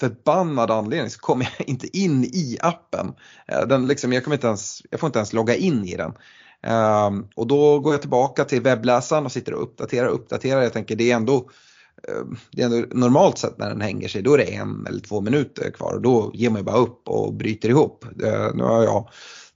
förbannad 0.00 0.70
anledning 0.70 1.10
så 1.10 1.18
kommer 1.18 1.52
jag 1.58 1.68
inte 1.68 1.98
in 1.98 2.24
i 2.24 2.58
appen. 2.60 3.14
Eh, 3.48 3.66
den 3.66 3.86
liksom, 3.86 4.12
jag, 4.12 4.24
kommer 4.24 4.36
inte 4.36 4.46
ens, 4.46 4.82
jag 4.90 5.00
får 5.00 5.06
inte 5.06 5.18
ens 5.18 5.32
logga 5.32 5.54
in 5.54 5.84
i 5.84 5.96
den. 5.96 6.12
Um, 6.66 7.28
och 7.36 7.46
då 7.46 7.80
går 7.80 7.94
jag 7.94 8.00
tillbaka 8.00 8.44
till 8.44 8.62
webbläsaren 8.62 9.24
och 9.24 9.32
sitter 9.32 9.54
och 9.54 9.62
uppdaterar 9.62 10.06
och 10.06 10.14
uppdaterar. 10.14 10.62
Jag 10.62 10.72
tänker 10.72 10.96
det 10.96 11.10
är 11.10 11.16
ändå 11.16 11.50
ehm, 12.08 12.36
det 12.50 12.62
är 12.62 12.66
ändå 12.66 12.86
normalt 12.92 13.38
sett 13.38 13.58
när 13.58 13.68
den 13.68 13.80
hänger 13.80 14.08
sig, 14.08 14.22
då 14.22 14.34
är 14.34 14.38
det 14.38 14.54
en 14.54 14.86
eller 14.86 15.00
två 15.00 15.20
minuter 15.20 15.70
kvar 15.70 15.94
och 15.94 16.02
då 16.02 16.30
ger 16.34 16.50
man 16.50 16.58
ju 16.60 16.64
bara 16.64 16.76
upp 16.76 17.08
och 17.08 17.34
bryter 17.34 17.68
ihop. 17.68 18.04
Eh, 18.04 18.54
nu 18.54 18.64
har 18.64 18.82
jag, 18.82 19.08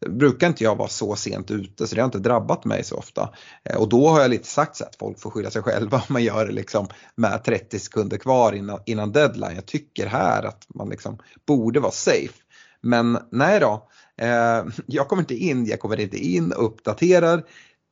brukar 0.08 0.46
inte 0.46 0.64
jag 0.64 0.76
vara 0.76 0.88
så 0.88 1.16
sent 1.16 1.50
ute 1.50 1.86
så 1.86 1.94
det 1.94 2.00
har 2.00 2.06
inte 2.06 2.18
drabbat 2.18 2.64
mig 2.64 2.84
så 2.84 2.96
ofta. 2.96 3.30
Eh, 3.64 3.76
och 3.76 3.88
då 3.88 4.08
har 4.08 4.20
jag 4.20 4.30
lite 4.30 4.46
sagt 4.46 4.76
så 4.76 4.84
att 4.84 4.96
folk 4.96 5.20
får 5.20 5.30
skylla 5.30 5.50
sig 5.50 5.62
själva 5.62 5.96
om 6.08 6.12
man 6.12 6.22
gör 6.22 6.46
det 6.46 6.52
liksom 6.52 6.88
med 7.14 7.44
30 7.44 7.78
sekunder 7.78 8.16
kvar 8.16 8.52
innan, 8.52 8.80
innan 8.86 9.12
deadline. 9.12 9.54
Jag 9.54 9.66
tycker 9.66 10.06
här 10.06 10.42
att 10.42 10.66
man 10.68 10.88
liksom 10.88 11.18
borde 11.46 11.80
vara 11.80 11.92
safe. 11.92 12.34
Men 12.82 13.18
nej 13.30 13.60
då, 13.60 13.88
Eh, 14.20 14.64
jag 14.86 15.08
kommer 15.08 15.22
inte 15.22 15.34
in, 15.34 15.66
jag 15.66 15.80
kommer 15.80 16.00
inte 16.00 16.18
in, 16.18 16.52
uppdaterar. 16.52 17.44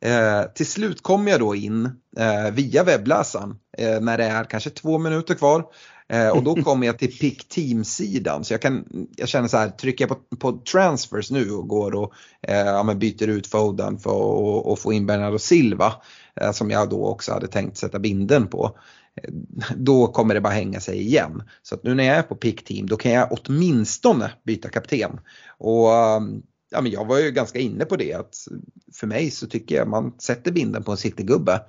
Eh, 0.05 0.43
till 0.55 0.67
slut 0.67 1.03
kommer 1.03 1.31
jag 1.31 1.41
då 1.41 1.55
in 1.55 1.85
eh, 2.19 2.51
via 2.53 2.85
webbläsaren 2.85 3.57
eh, 3.79 4.01
när 4.01 4.19
det 4.19 4.25
är 4.25 4.45
kanske 4.45 4.71
två 4.71 4.99
minuter 4.99 5.35
kvar. 5.35 5.65
Eh, 6.09 6.29
och 6.29 6.43
då 6.43 6.55
kommer 6.63 6.87
jag 6.87 6.99
till 6.99 7.19
Pick 7.19 7.49
Team-sidan 7.49 8.45
så 8.45 8.55
jag, 8.55 8.63
kan, 8.63 9.07
jag 9.17 9.29
känner 9.29 9.49
så 9.49 9.57
här, 9.57 9.69
trycker 9.69 10.09
jag 10.09 10.31
på, 10.31 10.37
på 10.37 10.59
transfers 10.73 11.31
nu 11.31 11.51
och 11.51 11.69
går 11.69 11.95
och 11.95 12.13
eh, 12.43 12.67
ja, 12.67 12.95
byter 12.95 13.29
ut 13.29 13.47
Foden 13.47 13.99
för 13.99 14.73
att 14.73 14.79
få 14.79 14.93
in 14.93 15.07
Bernardo 15.07 15.39
Silva 15.39 15.93
som 16.53 16.71
jag 16.71 16.89
då 16.91 17.07
också 17.07 17.33
hade 17.33 17.47
tänkt 17.47 17.77
sätta 17.77 17.99
binden 17.99 18.47
på 18.47 18.79
då 19.77 20.07
kommer 20.07 20.35
det 20.35 20.41
bara 20.41 20.53
hänga 20.53 20.81
sig 20.81 21.01
igen. 21.01 21.43
Så 21.63 21.75
att 21.75 21.85
nu 21.85 21.95
när 21.95 22.05
jag 22.05 22.17
är 22.17 22.23
på 22.23 22.35
pick 22.35 22.65
team 22.65 22.87
då 22.87 22.97
kan 22.97 23.13
jag 23.13 23.29
åtminstone 23.31 24.33
byta 24.45 24.69
kapten. 24.69 25.21
Och 25.59 25.93
um, 25.93 26.43
ja, 26.71 26.81
men 26.81 26.93
jag 26.93 27.05
var 27.05 27.19
ju 27.19 27.31
ganska 27.31 27.59
inne 27.59 27.85
på 27.85 27.97
det 27.97 28.13
att 28.13 28.49
för 28.95 29.07
mig 29.07 29.31
så 29.31 29.47
tycker 29.47 29.75
jag 29.77 29.89
man 29.89 30.13
sätter 30.19 30.53
binden 30.53 30.83
på 30.83 30.91
en 30.91 30.97
citygubbe. 30.97 31.61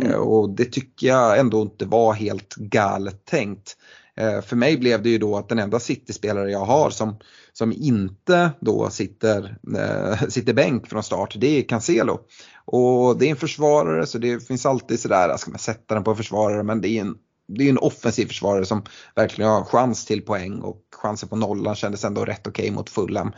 Mm. 0.00 0.12
Eh, 0.12 0.18
och 0.18 0.50
det 0.50 0.64
tycker 0.64 1.06
jag 1.06 1.38
ändå 1.38 1.62
inte 1.62 1.84
var 1.86 2.12
helt 2.12 2.54
galet 2.54 3.24
tänkt. 3.24 3.76
Eh, 4.16 4.40
för 4.40 4.56
mig 4.56 4.76
blev 4.76 5.02
det 5.02 5.10
ju 5.10 5.18
då 5.18 5.36
att 5.36 5.48
den 5.48 5.58
enda 5.58 5.80
City-spelare 5.80 6.50
jag 6.50 6.64
har 6.64 6.90
som, 6.90 7.16
som 7.52 7.72
inte 7.72 8.50
då 8.60 8.90
sitter, 8.90 9.56
äh, 9.76 10.28
sitter 10.28 10.52
bänk 10.52 10.88
från 10.88 11.02
start, 11.02 11.34
det 11.36 11.58
är 11.58 11.62
Cancelo. 11.62 12.20
Och 12.64 13.18
det 13.18 13.26
är 13.26 13.30
en 13.30 13.36
försvarare 13.36 14.06
så 14.06 14.18
det 14.18 14.46
finns 14.46 14.66
alltid 14.66 15.00
sådär, 15.00 15.36
ska 15.36 15.50
man 15.50 15.58
sätta 15.58 15.94
den 15.94 16.04
på 16.04 16.10
en 16.10 16.16
försvarare 16.16 16.62
men 16.62 16.80
det 16.80 16.88
är 16.88 17.00
en 17.00 17.14
det 17.48 17.64
är 17.64 17.70
en 17.70 17.78
offensiv 17.78 18.26
försvarare 18.26 18.64
som 18.64 18.82
verkligen 19.14 19.50
har 19.50 19.64
chans 19.64 20.04
till 20.04 20.22
poäng 20.22 20.60
och 20.60 20.82
chansen 21.02 21.28
på 21.28 21.36
nollan 21.36 21.74
kändes 21.74 22.04
ändå 22.04 22.24
rätt 22.24 22.46
okej 22.46 22.62
okay 22.62 22.74
mot 22.74 22.90
Fulham. 22.90 23.32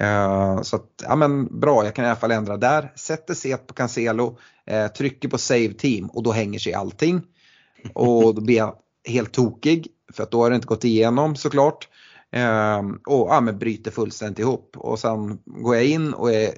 Eh, 0.00 0.62
så 0.62 0.76
att, 0.76 1.02
ja 1.02 1.16
men 1.16 1.60
bra, 1.60 1.84
jag 1.84 1.94
kan 1.94 2.04
i 2.04 2.08
alla 2.08 2.16
fall 2.16 2.30
ändra 2.30 2.56
där. 2.56 2.92
Sätter 2.96 3.34
set 3.34 3.66
på 3.66 3.74
Cancelo, 3.74 4.38
eh, 4.66 4.86
trycker 4.86 5.28
på 5.28 5.38
save 5.38 5.72
team 5.72 6.06
och 6.06 6.22
då 6.22 6.32
hänger 6.32 6.58
sig 6.58 6.74
allting. 6.74 7.22
Och 7.94 8.34
då 8.34 8.40
blir 8.40 8.56
jag 8.56 8.74
helt 9.08 9.32
tokig 9.32 9.88
för 10.12 10.22
att 10.22 10.30
då 10.30 10.42
har 10.42 10.50
det 10.50 10.56
inte 10.56 10.66
gått 10.66 10.84
igenom 10.84 11.36
såklart. 11.36 11.88
Ehm, 12.32 13.00
och 13.06 13.28
ja, 13.28 13.40
men 13.40 13.58
bryter 13.58 13.90
fullständigt 13.90 14.38
ihop 14.38 14.76
och 14.76 14.98
sen 14.98 15.38
går 15.44 15.74
jag 15.74 15.84
in 15.84 16.14
och 16.14 16.32
är 16.32 16.50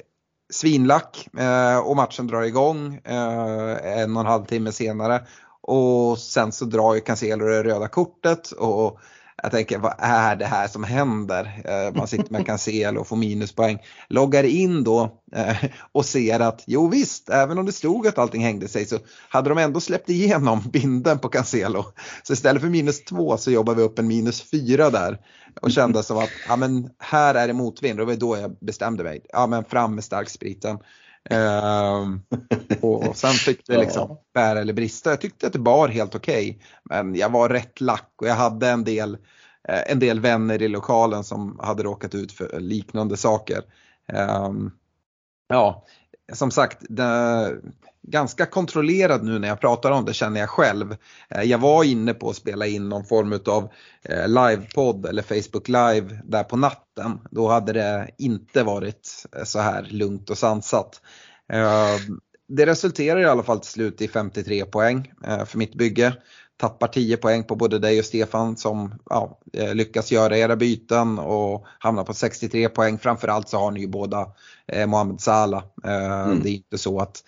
svinlack 0.53 1.29
eh, 1.39 1.79
och 1.79 1.97
matchen 1.97 2.27
drar 2.27 2.43
igång 2.43 3.01
en 3.05 4.17
och 4.17 4.21
en 4.21 4.27
halv 4.27 4.45
timme 4.45 4.73
senare. 4.73 5.27
Och 5.61 6.19
sen 6.19 6.53
så 6.53 6.65
drar 6.65 6.95
ju 6.95 7.01
Cancelo 7.01 7.47
det 7.47 7.63
röda 7.63 7.89
kortet 7.89 8.51
och 8.51 9.01
jag 9.43 9.51
tänker 9.51 9.79
vad 9.79 9.95
är 9.99 10.37
det 10.37 10.47
här 10.47 10.69
som 10.69 10.85
händer? 10.85 11.63
Eh, 11.65 11.95
man 11.95 12.09
sitter 12.09 12.33
med 12.33 12.47
Cancelo 12.47 13.01
och 13.01 13.07
får 13.07 13.17
minuspoäng. 13.17 13.79
Loggar 14.09 14.45
in 14.45 14.85
då 14.85 15.21
eh, 15.33 15.57
och 15.93 16.05
ser 16.05 16.41
att 16.41 16.65
jo 16.67 16.89
visst, 16.89 17.31
även 17.31 17.59
om 17.59 17.67
det 17.67 17.73
stod 17.73 18.07
att 18.07 18.19
allting 18.19 18.43
hängde 18.43 18.69
sig 18.69 18.87
så 18.87 18.99
hade 19.29 19.49
de 19.49 19.59
ändå 19.59 19.81
släppt 19.81 20.11
igenom 20.11 20.61
binden 20.73 21.19
på 21.19 21.29
Cancelo. 21.29 21.85
Så 22.23 22.33
istället 22.33 22.63
för 22.63 22.69
minus 22.69 23.05
två 23.05 23.37
så 23.37 23.51
jobbar 23.51 23.75
vi 23.75 23.83
upp 23.83 23.99
en 23.99 24.09
minus 24.09 24.51
fyra 24.51 24.91
där. 24.91 25.19
Och 25.61 25.71
kände 25.71 26.03
som 26.03 26.19
att 26.19 26.31
ja, 26.49 26.57
men 26.57 26.91
här 26.99 27.35
är 27.35 27.47
det 27.47 27.53
motvind. 27.53 28.01
Och 28.01 28.07
det 28.07 28.13
var 28.13 28.21
då 28.21 28.37
jag 28.37 28.57
bestämde 28.61 29.05
mig. 29.05 29.21
Ja 29.33 29.47
men 29.47 29.65
fram 29.65 29.95
med 29.95 30.05
starkspriten. 30.05 30.79
Um, 31.35 32.23
och 32.81 33.17
sen 33.17 33.33
fick 33.33 33.67
det 33.67 33.79
liksom 33.79 34.19
bära 34.35 34.61
eller 34.61 34.73
brista. 34.73 35.11
Jag 35.11 35.21
tyckte 35.21 35.47
att 35.47 35.53
det 35.53 35.59
bar 35.59 35.89
helt 35.89 36.15
okej. 36.15 36.51
Okay, 36.51 36.67
men 36.83 37.15
jag 37.15 37.31
var 37.33 37.49
rätt 37.49 37.81
lack 37.81 38.13
och 38.17 38.27
jag 38.27 38.35
hade 38.35 38.69
en 38.69 38.85
del, 38.85 39.15
eh, 39.69 39.93
en 39.93 39.99
del 39.99 40.21
vänner 40.21 40.63
i 40.63 40.69
lokalen 40.69 41.25
som 41.25 41.59
hade 41.63 41.83
råkat 41.83 42.15
ut 42.15 42.33
för 42.33 42.61
liknande 42.61 43.17
saker. 43.17 43.63
Um, 44.13 44.73
ja, 45.49 45.85
som 46.33 46.51
sagt, 46.51 46.79
det, 46.89 47.61
ganska 48.09 48.47
kontrollerad 48.47 49.25
nu 49.25 49.39
när 49.39 49.49
jag 49.49 49.61
pratar 49.61 49.91
om 49.91 50.05
det 50.05 50.15
känner 50.15 50.41
jag 50.41 50.51
själv. 50.51 50.97
Eh, 51.29 51.43
jag 51.43 51.59
var 51.59 51.85
inne 51.85 52.15
på 52.15 52.31
att 52.31 52.37
spela 52.37 52.67
in 52.67 52.89
någon 52.89 53.05
form 53.05 53.41
av 53.47 53.71
eh, 54.03 54.29
livepodd 54.29 55.07
eller 55.07 55.23
Facebook 55.23 55.69
live 55.69 56.21
där 56.25 56.45
på 56.45 56.57
natten. 56.57 57.19
Då 57.31 57.49
hade 57.49 57.73
det 57.73 58.11
inte 58.19 58.63
varit 58.63 59.27
eh, 59.37 59.45
så 59.45 59.59
här 59.59 59.83
lugnt 59.91 60.31
och 60.31 60.39
sansat. 60.39 61.01
Det 62.49 62.67
resulterar 62.67 63.21
i 63.21 63.25
alla 63.25 63.43
fall 63.43 63.61
till 63.61 63.71
slut 63.71 64.03
i 64.03 64.09
53 64.09 64.65
poäng 64.65 65.13
för 65.47 65.59
mitt 65.59 65.75
bygge. 65.75 66.13
Tappar 66.61 66.89
10 66.89 67.17
poäng 67.17 67.45
på 67.45 67.57
både 67.57 67.79
dig 67.79 67.99
och 67.99 68.05
Stefan 68.05 68.57
som 68.57 68.95
ja, 69.11 69.39
lyckas 69.53 70.13
göra 70.13 70.39
era 70.39 70.57
byten 70.57 71.19
och 71.19 71.67
hamnar 71.79 72.05
på 72.05 72.15
63 72.15 72.69
poäng. 72.69 72.99
Framförallt 72.99 73.49
så 73.49 73.59
har 73.59 73.71
ni 73.71 73.81
ju 73.81 73.87
båda 73.87 74.27
Mohamed 74.87 75.21
Salah. 75.21 75.63
Mm. 75.85 76.43
Det 76.43 76.51
är 76.51 76.53
inte 76.53 76.79
så 76.79 77.01
att 77.01 77.23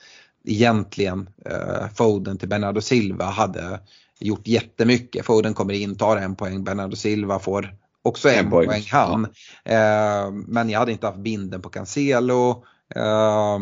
egentligen 0.45 1.29
eh, 1.45 1.89
Foden 1.95 2.39
till 2.39 2.49
Bernardo 2.49 2.81
Silva 2.81 3.25
hade 3.25 3.81
gjort 4.21 4.47
jättemycket. 4.47 5.27
Foden 5.27 5.55
kommer 5.55 5.75
in, 5.75 5.97
tar 5.97 6.17
en 6.17 6.37
poäng, 6.37 6.65
Bernardo 6.65 6.97
Silva 6.97 7.39
får 7.39 7.75
också 8.03 8.29
en, 8.29 8.45
en 8.45 8.51
poäng, 8.51 8.69
poäng 8.69 8.85
han. 8.91 9.27
Ja. 9.65 9.73
Eh, 9.73 10.31
men 10.31 10.71
jag 10.71 10.79
hade 10.79 10.93
inte 10.93 11.07
haft 11.07 11.19
binden 11.19 11.63
på 11.63 11.69
Cancelo. 11.69 12.65
Eh, 12.95 13.59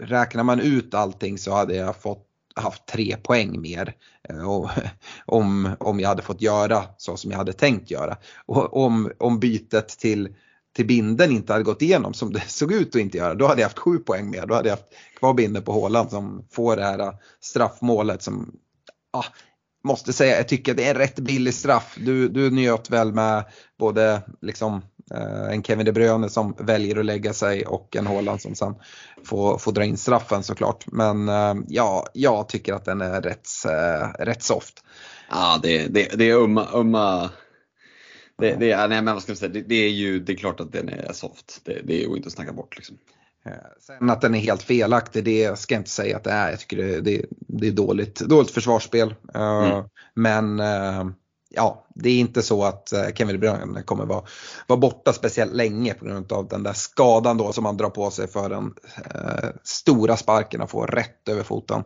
räknar 0.00 0.42
man 0.42 0.60
ut 0.60 0.94
allting 0.94 1.38
så 1.38 1.54
hade 1.54 1.74
jag 1.74 1.96
fått 1.96 2.26
haft 2.56 2.86
tre 2.86 3.16
poäng 3.22 3.60
mer 3.60 3.88
eh, 3.88 3.94
Eh, 4.28 4.70
om, 5.26 5.76
om 5.80 6.00
jag 6.00 6.08
hade 6.08 6.22
fått 6.22 6.42
göra 6.42 6.84
så 6.96 7.16
som 7.16 7.30
jag 7.30 7.38
hade 7.38 7.52
tänkt 7.52 7.90
göra. 7.90 8.16
Och 8.46 8.76
om, 8.76 9.12
om 9.18 9.40
bytet 9.40 9.88
till 9.88 10.34
till 10.74 10.86
binden 10.86 11.30
inte 11.30 11.52
hade 11.52 11.64
gått 11.64 11.82
igenom 11.82 12.14
som 12.14 12.32
det 12.32 12.40
såg 12.48 12.72
ut 12.72 12.88
att 12.88 13.00
inte 13.00 13.18
göra, 13.18 13.34
då 13.34 13.46
hade 13.46 13.60
jag 13.60 13.68
haft 13.68 13.78
sju 13.78 13.98
poäng 13.98 14.30
mer. 14.30 14.46
Då 14.46 14.54
hade 14.54 14.68
jag 14.68 14.76
haft 14.76 14.92
kvar 15.18 15.34
binden 15.34 15.62
på 15.62 15.72
Håland 15.72 16.10
som 16.10 16.46
får 16.50 16.76
det 16.76 16.84
här 16.84 16.98
eh, 16.98 17.12
straffmålet 17.40 18.22
som, 18.22 18.52
ah, 19.12 19.24
måste 19.84 20.12
säga, 20.12 20.36
jag 20.36 20.48
tycker 20.48 20.74
det 20.74 20.84
är 20.84 20.90
en 20.90 21.00
rätt 21.00 21.18
billig 21.18 21.54
straff. 21.54 21.96
Du, 22.00 22.28
du 22.28 22.50
njöt 22.50 22.90
väl 22.90 23.12
med 23.12 23.44
både 23.78 24.22
liksom 24.40 24.82
eh, 25.14 25.52
en 25.52 25.62
Kevin 25.62 25.86
De 25.86 25.92
Bruyne 25.92 26.28
som 26.28 26.56
väljer 26.58 26.98
att 26.98 27.04
lägga 27.04 27.32
sig 27.32 27.66
och 27.66 27.96
en 27.96 28.06
Haaland 28.06 28.40
som 28.40 28.54
sen 28.54 28.74
får, 29.24 29.58
får 29.58 29.72
dra 29.72 29.84
in 29.84 29.96
straffen 29.96 30.42
såklart. 30.42 30.84
Men 30.86 31.28
eh, 31.28 31.54
ja, 31.68 32.06
jag 32.14 32.48
tycker 32.48 32.74
att 32.74 32.84
den 32.84 33.00
är 33.00 33.22
rätt, 33.22 33.48
eh, 33.68 34.24
rätt 34.24 34.42
soft. 34.42 34.84
Ja, 35.30 35.58
det, 35.62 35.86
det, 35.86 36.18
det 36.18 36.30
är 36.30 36.34
umma, 36.34 36.68
umma 36.72 37.30
det, 38.38 38.54
det, 38.54 38.86
nej, 38.86 39.02
men 39.02 39.14
vad 39.14 39.22
ska 39.22 39.34
säga, 39.34 39.52
det, 39.52 39.62
det, 39.62 39.74
är 39.74 39.90
ju 39.90 40.20
det 40.20 40.32
är 40.32 40.36
klart 40.36 40.60
att 40.60 40.72
den 40.72 40.88
är 40.88 41.12
soft. 41.12 41.60
Det, 41.64 41.80
det 41.84 41.94
är 41.94 42.08
ju 42.08 42.16
inte 42.16 42.26
att 42.26 42.32
snacka 42.32 42.52
bort. 42.52 42.76
Liksom. 42.76 42.98
Eh, 43.46 43.52
sen 43.80 44.10
att 44.10 44.20
den 44.20 44.34
är 44.34 44.38
helt 44.38 44.62
felaktig, 44.62 45.24
det 45.24 45.58
ska 45.58 45.74
jag 45.74 45.80
inte 45.80 45.90
säga 45.90 46.16
att 46.16 46.24
det 46.24 46.30
är. 46.30 46.50
Jag 46.50 46.60
tycker 46.60 46.76
det, 46.76 47.00
det, 47.00 47.24
det 47.30 47.68
är 47.68 47.72
dåligt, 47.72 48.20
dåligt 48.20 48.50
försvarsspel. 48.50 49.14
Eh, 49.34 49.64
mm. 49.64 49.84
Men 50.14 50.60
eh, 50.60 51.04
ja, 51.50 51.86
det 51.94 52.08
är 52.08 52.18
inte 52.18 52.42
så 52.42 52.64
att 52.64 52.92
Kevin 53.14 53.34
De 53.34 53.38
Bruyne 53.38 53.82
kommer 53.82 54.06
vara, 54.06 54.24
vara 54.66 54.78
borta 54.78 55.12
speciellt 55.12 55.52
länge 55.54 55.94
på 55.94 56.04
grund 56.04 56.32
av 56.32 56.48
den 56.48 56.62
där 56.62 56.72
skadan 56.72 57.38
då 57.38 57.52
som 57.52 57.64
han 57.64 57.76
drar 57.76 57.90
på 57.90 58.10
sig 58.10 58.28
för 58.28 58.48
den 58.48 58.74
eh, 59.14 59.48
stora 59.62 60.16
sparken 60.16 60.60
och 60.60 60.70
får 60.70 60.86
rätt 60.86 61.28
över 61.28 61.42
foten. 61.42 61.84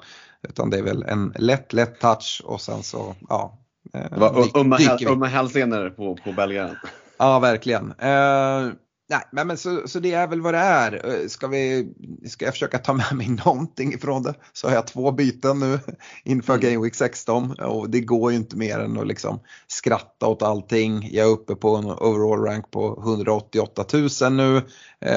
Utan 0.48 0.70
det 0.70 0.78
är 0.78 0.82
väl 0.82 1.02
en 1.02 1.34
lätt, 1.38 1.72
lätt 1.72 2.00
touch 2.00 2.42
och 2.44 2.60
sen 2.60 2.82
så, 2.82 3.14
ja, 3.28 3.58
det 3.92 4.16
var 4.16 5.10
umma 5.12 5.26
hälsenor 5.26 5.90
på, 5.90 6.16
på 6.24 6.32
belgaren. 6.32 6.76
Ja, 7.18 7.38
verkligen. 7.38 7.92
Eh, 7.98 8.72
Nej, 9.10 9.44
men 9.44 9.56
så, 9.56 9.88
så 9.88 10.00
det 10.00 10.12
är 10.12 10.26
väl 10.26 10.40
vad 10.40 10.54
det 10.54 10.58
är. 10.58 11.06
Eh, 11.06 11.28
ska, 11.28 11.46
vi, 11.46 11.92
ska 12.26 12.44
jag 12.44 12.54
försöka 12.54 12.78
ta 12.78 12.92
med 12.92 13.14
mig 13.14 13.28
någonting 13.44 13.94
ifrån 13.94 14.22
det 14.22 14.34
så 14.52 14.68
har 14.68 14.74
jag 14.74 14.86
två 14.86 15.12
byten 15.12 15.60
nu 15.60 15.78
inför 16.24 16.54
mm. 16.54 16.64
Game 16.64 16.84
Week 16.84 16.94
16 16.94 17.52
och 17.52 17.90
det 17.90 18.00
går 18.00 18.30
ju 18.30 18.36
inte 18.36 18.56
mer 18.56 18.78
än 18.78 18.98
att 18.98 19.06
liksom 19.06 19.40
skratta 19.66 20.26
åt 20.26 20.42
allting. 20.42 21.08
Jag 21.12 21.26
är 21.26 21.30
uppe 21.30 21.54
på 21.54 21.76
en 21.76 21.84
overall 21.84 22.44
rank 22.44 22.70
på 22.70 23.02
188 23.02 23.84
000 23.92 24.32
nu, 24.32 24.62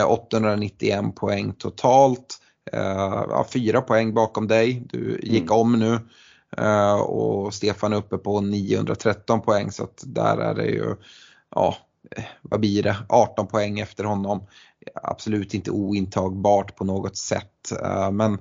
891 0.07 0.99
eh, 1.03 1.09
poäng 1.09 1.53
totalt. 1.53 2.37
Ja, 2.71 3.45
fyra 3.53 3.81
poäng 3.81 4.13
bakom 4.13 4.47
dig, 4.47 4.83
du 4.89 5.19
gick 5.23 5.41
mm. 5.41 5.51
om 5.51 5.79
nu. 5.79 5.99
Och 7.03 7.53
Stefan 7.53 7.93
är 7.93 7.97
uppe 7.97 8.17
på 8.17 8.41
913 8.41 9.41
poäng 9.41 9.71
så 9.71 9.83
att 9.83 10.03
där 10.05 10.37
är 10.37 10.55
det 10.55 10.65
ju, 10.65 10.95
ja 11.55 11.75
Eh, 11.75 11.90
vad 12.41 12.59
blir 12.59 12.83
det, 12.83 12.97
18 13.09 13.47
poäng 13.47 13.79
efter 13.79 14.03
honom. 14.03 14.47
Absolut 15.03 15.53
inte 15.53 15.71
ointagbart 15.71 16.75
på 16.75 16.83
något 16.83 17.17
sätt. 17.17 17.71
Eh, 17.83 18.11
men 18.11 18.37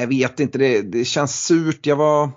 jag 0.00 0.06
vet 0.06 0.40
inte, 0.40 0.58
det, 0.58 0.82
det 0.82 1.04
känns 1.04 1.44
surt. 1.44 1.86
Jag 1.86 1.96
var, 1.96 2.30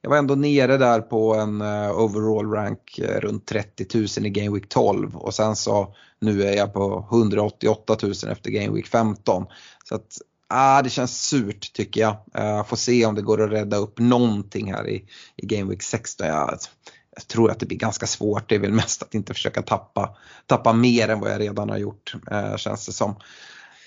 jag 0.00 0.10
var 0.10 0.16
ändå 0.16 0.34
nere 0.34 0.76
där 0.76 1.00
på 1.00 1.34
en 1.34 1.60
eh, 1.60 1.98
overall 1.98 2.50
rank 2.50 2.98
eh, 2.98 3.20
runt 3.20 3.46
30 3.46 3.98
000 3.98 4.26
i 4.26 4.30
Game 4.30 4.54
Week 4.54 4.68
12 4.68 5.16
och 5.16 5.34
sen 5.34 5.56
så 5.56 5.94
nu 6.20 6.42
är 6.42 6.56
jag 6.56 6.72
på 6.72 7.08
188 7.12 7.96
000 8.02 8.12
efter 8.30 8.50
Game 8.50 8.74
Week 8.74 8.86
15. 8.86 9.46
Så 9.84 9.94
att 9.94 10.18
ah, 10.48 10.82
det 10.82 10.90
känns 10.90 11.22
surt 11.22 11.72
tycker 11.72 12.00
jag. 12.00 12.16
Uh, 12.38 12.64
får 12.64 12.76
se 12.76 13.06
om 13.06 13.14
det 13.14 13.22
går 13.22 13.42
att 13.42 13.50
rädda 13.50 13.76
upp 13.76 13.98
någonting 13.98 14.72
här 14.72 14.88
i, 14.88 15.04
i 15.36 15.46
Game 15.46 15.70
Week 15.70 15.82
16. 15.82 16.26
Jag, 16.26 16.36
alltså, 16.36 16.70
jag 17.16 17.28
tror 17.28 17.50
att 17.50 17.60
det 17.60 17.66
blir 17.66 17.78
ganska 17.78 18.06
svårt. 18.06 18.48
Det 18.48 18.54
är 18.54 18.58
väl 18.58 18.72
mest 18.72 19.02
att 19.02 19.14
inte 19.14 19.34
försöka 19.34 19.62
tappa, 19.62 20.16
tappa 20.46 20.72
mer 20.72 21.08
än 21.08 21.20
vad 21.20 21.30
jag 21.30 21.40
redan 21.40 21.70
har 21.70 21.78
gjort 21.78 22.14
eh, 22.30 22.56
känns 22.56 22.86
det 22.86 22.92
som. 22.92 23.10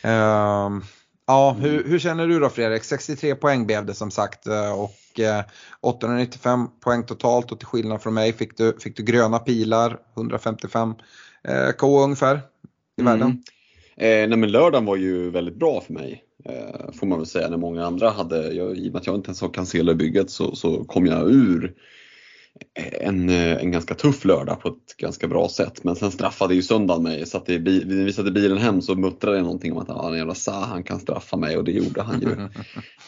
Eh, 0.04 0.70
ja, 1.28 1.58
hur, 1.60 1.84
hur, 1.84 2.00
känner 2.00 2.28
du 2.28 2.40
då 2.40 2.50
Fredrik? 2.50 2.84
63 2.84 3.36
poäng 3.36 3.66
blev 3.66 3.86
det 3.86 3.94
som 3.94 4.12
sagt 4.12 4.48
eh, 4.48 4.82
och 4.82 5.20
eh, 5.20 5.44
895 5.82 6.68
poäng 6.80 7.04
totalt 7.04 7.52
och 7.52 7.60
till 7.60 7.68
skillnad 7.68 8.02
från 8.02 8.14
mig 8.14 8.34
fick 8.34 8.58
du, 8.58 8.78
fick 8.80 8.98
du 8.98 9.04
gröna 9.04 9.40
pilar, 9.40 10.00
155 10.18 10.94
eh, 11.44 11.72
K 11.78 12.04
ungefär 12.04 12.36
i 12.98 13.02
mm. 13.02 13.14
världen. 13.14 13.44
Eh, 13.98 14.30
nej 14.30 14.38
men 14.38 14.52
lördagen 14.52 14.86
var 14.86 14.96
ju 14.96 15.30
väldigt 15.30 15.56
bra 15.56 15.82
för 15.82 15.94
mig. 15.94 16.24
Får 17.00 17.08
man 17.08 17.18
väl 17.18 17.28
säga 17.28 17.50
när 17.50 17.58
många 17.58 17.86
andra 17.86 18.10
hade, 18.10 18.54
jag, 18.54 18.78
i 18.78 18.90
och 18.90 18.94
med 18.94 19.00
att 19.00 19.08
jag 19.08 19.16
inte 19.16 19.28
ens 19.28 19.42
har 19.42 19.50
cancella 19.50 19.94
bygget 19.94 20.30
så, 20.30 20.56
så 20.56 20.84
kom 20.84 21.06
jag 21.06 21.32
ur 21.32 21.76
en, 23.02 23.30
en 23.30 23.72
ganska 23.72 23.96
tuff 23.96 24.26
lördag 24.26 24.62
på 24.62 24.70
ett 24.70 24.98
ganska 24.98 25.28
bra 25.28 25.50
sätt. 25.50 25.84
Men 25.84 25.96
sen 25.96 26.12
straffade 26.12 26.56
ju 26.56 26.62
söndagen 26.62 27.04
mig. 27.04 27.26
Så 27.26 27.38
att 27.38 27.46
det, 27.46 27.58
vi 27.58 28.14
satte 28.14 28.32
bilen 28.32 28.58
hem 28.58 28.82
så 28.82 28.96
muttrade 28.96 29.38
jag 29.38 29.44
någonting 29.44 29.72
om 29.72 29.78
att 29.78 29.90
ah, 29.90 30.18
jävla 30.18 30.36
Sa, 30.36 30.66
han 30.66 30.84
kan 30.84 31.00
straffa 31.00 31.38
mig 31.38 31.58
och 31.58 31.64
det 31.64 31.72
gjorde 31.72 32.02
han 32.02 32.22
ju. 32.22 32.28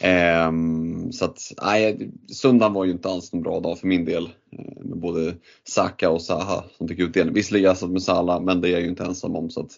ehm, 0.00 1.12
så 1.12 1.24
att 1.24 1.38
nej, 1.62 2.10
söndagen 2.32 2.72
var 2.72 2.84
ju 2.84 2.90
inte 2.90 3.08
alls 3.08 3.32
någon 3.32 3.42
bra 3.42 3.60
dag 3.60 3.78
för 3.78 3.86
min 3.86 4.04
del. 4.04 4.24
Eh, 4.24 4.84
med 4.84 4.98
både 4.98 5.34
Saka 5.64 6.10
och 6.10 6.22
Saha 6.22 6.64
som 6.78 6.88
fick 6.88 6.98
utdelning. 6.98 7.34
Visserligen 7.34 7.68
jag 7.68 7.78
satt 7.78 7.90
med 7.90 8.02
Salah 8.02 8.42
men 8.42 8.60
det 8.60 8.68
är 8.68 8.72
jag 8.72 8.80
ju 8.80 8.88
inte 8.88 9.04
ensam 9.04 9.36
om. 9.36 9.50
Så 9.50 9.60
att, 9.60 9.70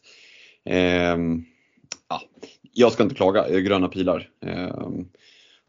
ehm, 0.64 1.44
ja, 2.08 2.20
jag 2.72 2.92
ska 2.92 3.02
inte 3.02 3.14
klaga, 3.14 3.60
gröna 3.60 3.88
pilar. 3.88 4.28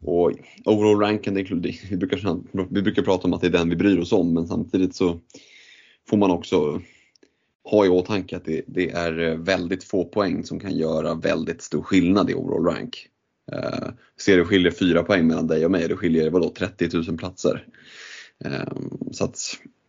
Och 0.06 0.32
overall 0.64 1.00
ranken, 1.00 1.34
det 1.34 1.50
vi, 1.90 1.96
brukar, 1.96 2.74
vi 2.74 2.82
brukar 2.82 3.02
prata 3.02 3.28
om 3.28 3.32
att 3.32 3.40
det 3.40 3.46
är 3.46 3.50
den 3.50 3.70
vi 3.70 3.76
bryr 3.76 3.98
oss 3.98 4.12
om 4.12 4.34
men 4.34 4.46
samtidigt 4.46 4.94
så 4.94 5.20
får 6.08 6.16
man 6.16 6.30
också 6.30 6.80
ha 7.70 7.86
i 7.86 7.88
åtanke 7.88 8.36
att 8.36 8.44
det, 8.44 8.62
det 8.66 8.90
är 8.90 9.36
väldigt 9.36 9.84
få 9.84 10.04
poäng 10.04 10.44
som 10.44 10.60
kan 10.60 10.76
göra 10.76 11.14
väldigt 11.14 11.62
stor 11.62 11.82
skillnad 11.82 12.30
i 12.30 12.34
overall 12.34 12.64
rank. 12.64 13.08
Uh, 13.52 13.88
ser 14.20 14.36
det 14.36 14.44
skiljer 14.44 14.70
fyra 14.70 15.02
poäng 15.02 15.26
mellan 15.26 15.46
dig 15.46 15.64
och 15.64 15.70
mig, 15.70 15.88
det 15.88 15.96
skiljer 15.96 16.30
vadå, 16.30 16.52
30 16.58 16.88
000 17.08 17.18
platser. 17.18 17.66
Uh, 18.46 18.88
så 19.10 19.24
att 19.24 19.38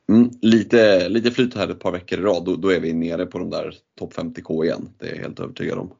mm, 0.10 0.30
lite, 0.42 1.10
lite 1.10 1.32
flyt 1.32 1.56
här 1.56 1.68
ett 1.68 1.80
par 1.80 1.92
veckor 1.92 2.20
i 2.20 2.22
rad, 2.22 2.46
då, 2.46 2.56
då 2.56 2.70
är 2.70 2.80
vi 2.80 2.94
nere 2.94 3.25
på 3.25 3.40
de 3.40 3.50
där 3.50 3.75
topp 4.00 4.14
50k 4.14 4.66
igen. 4.66 4.90
Det 4.98 5.08
är 5.08 5.16
jag 5.16 5.22
helt 5.22 5.40
övertygad 5.40 5.77
om. 5.77 5.92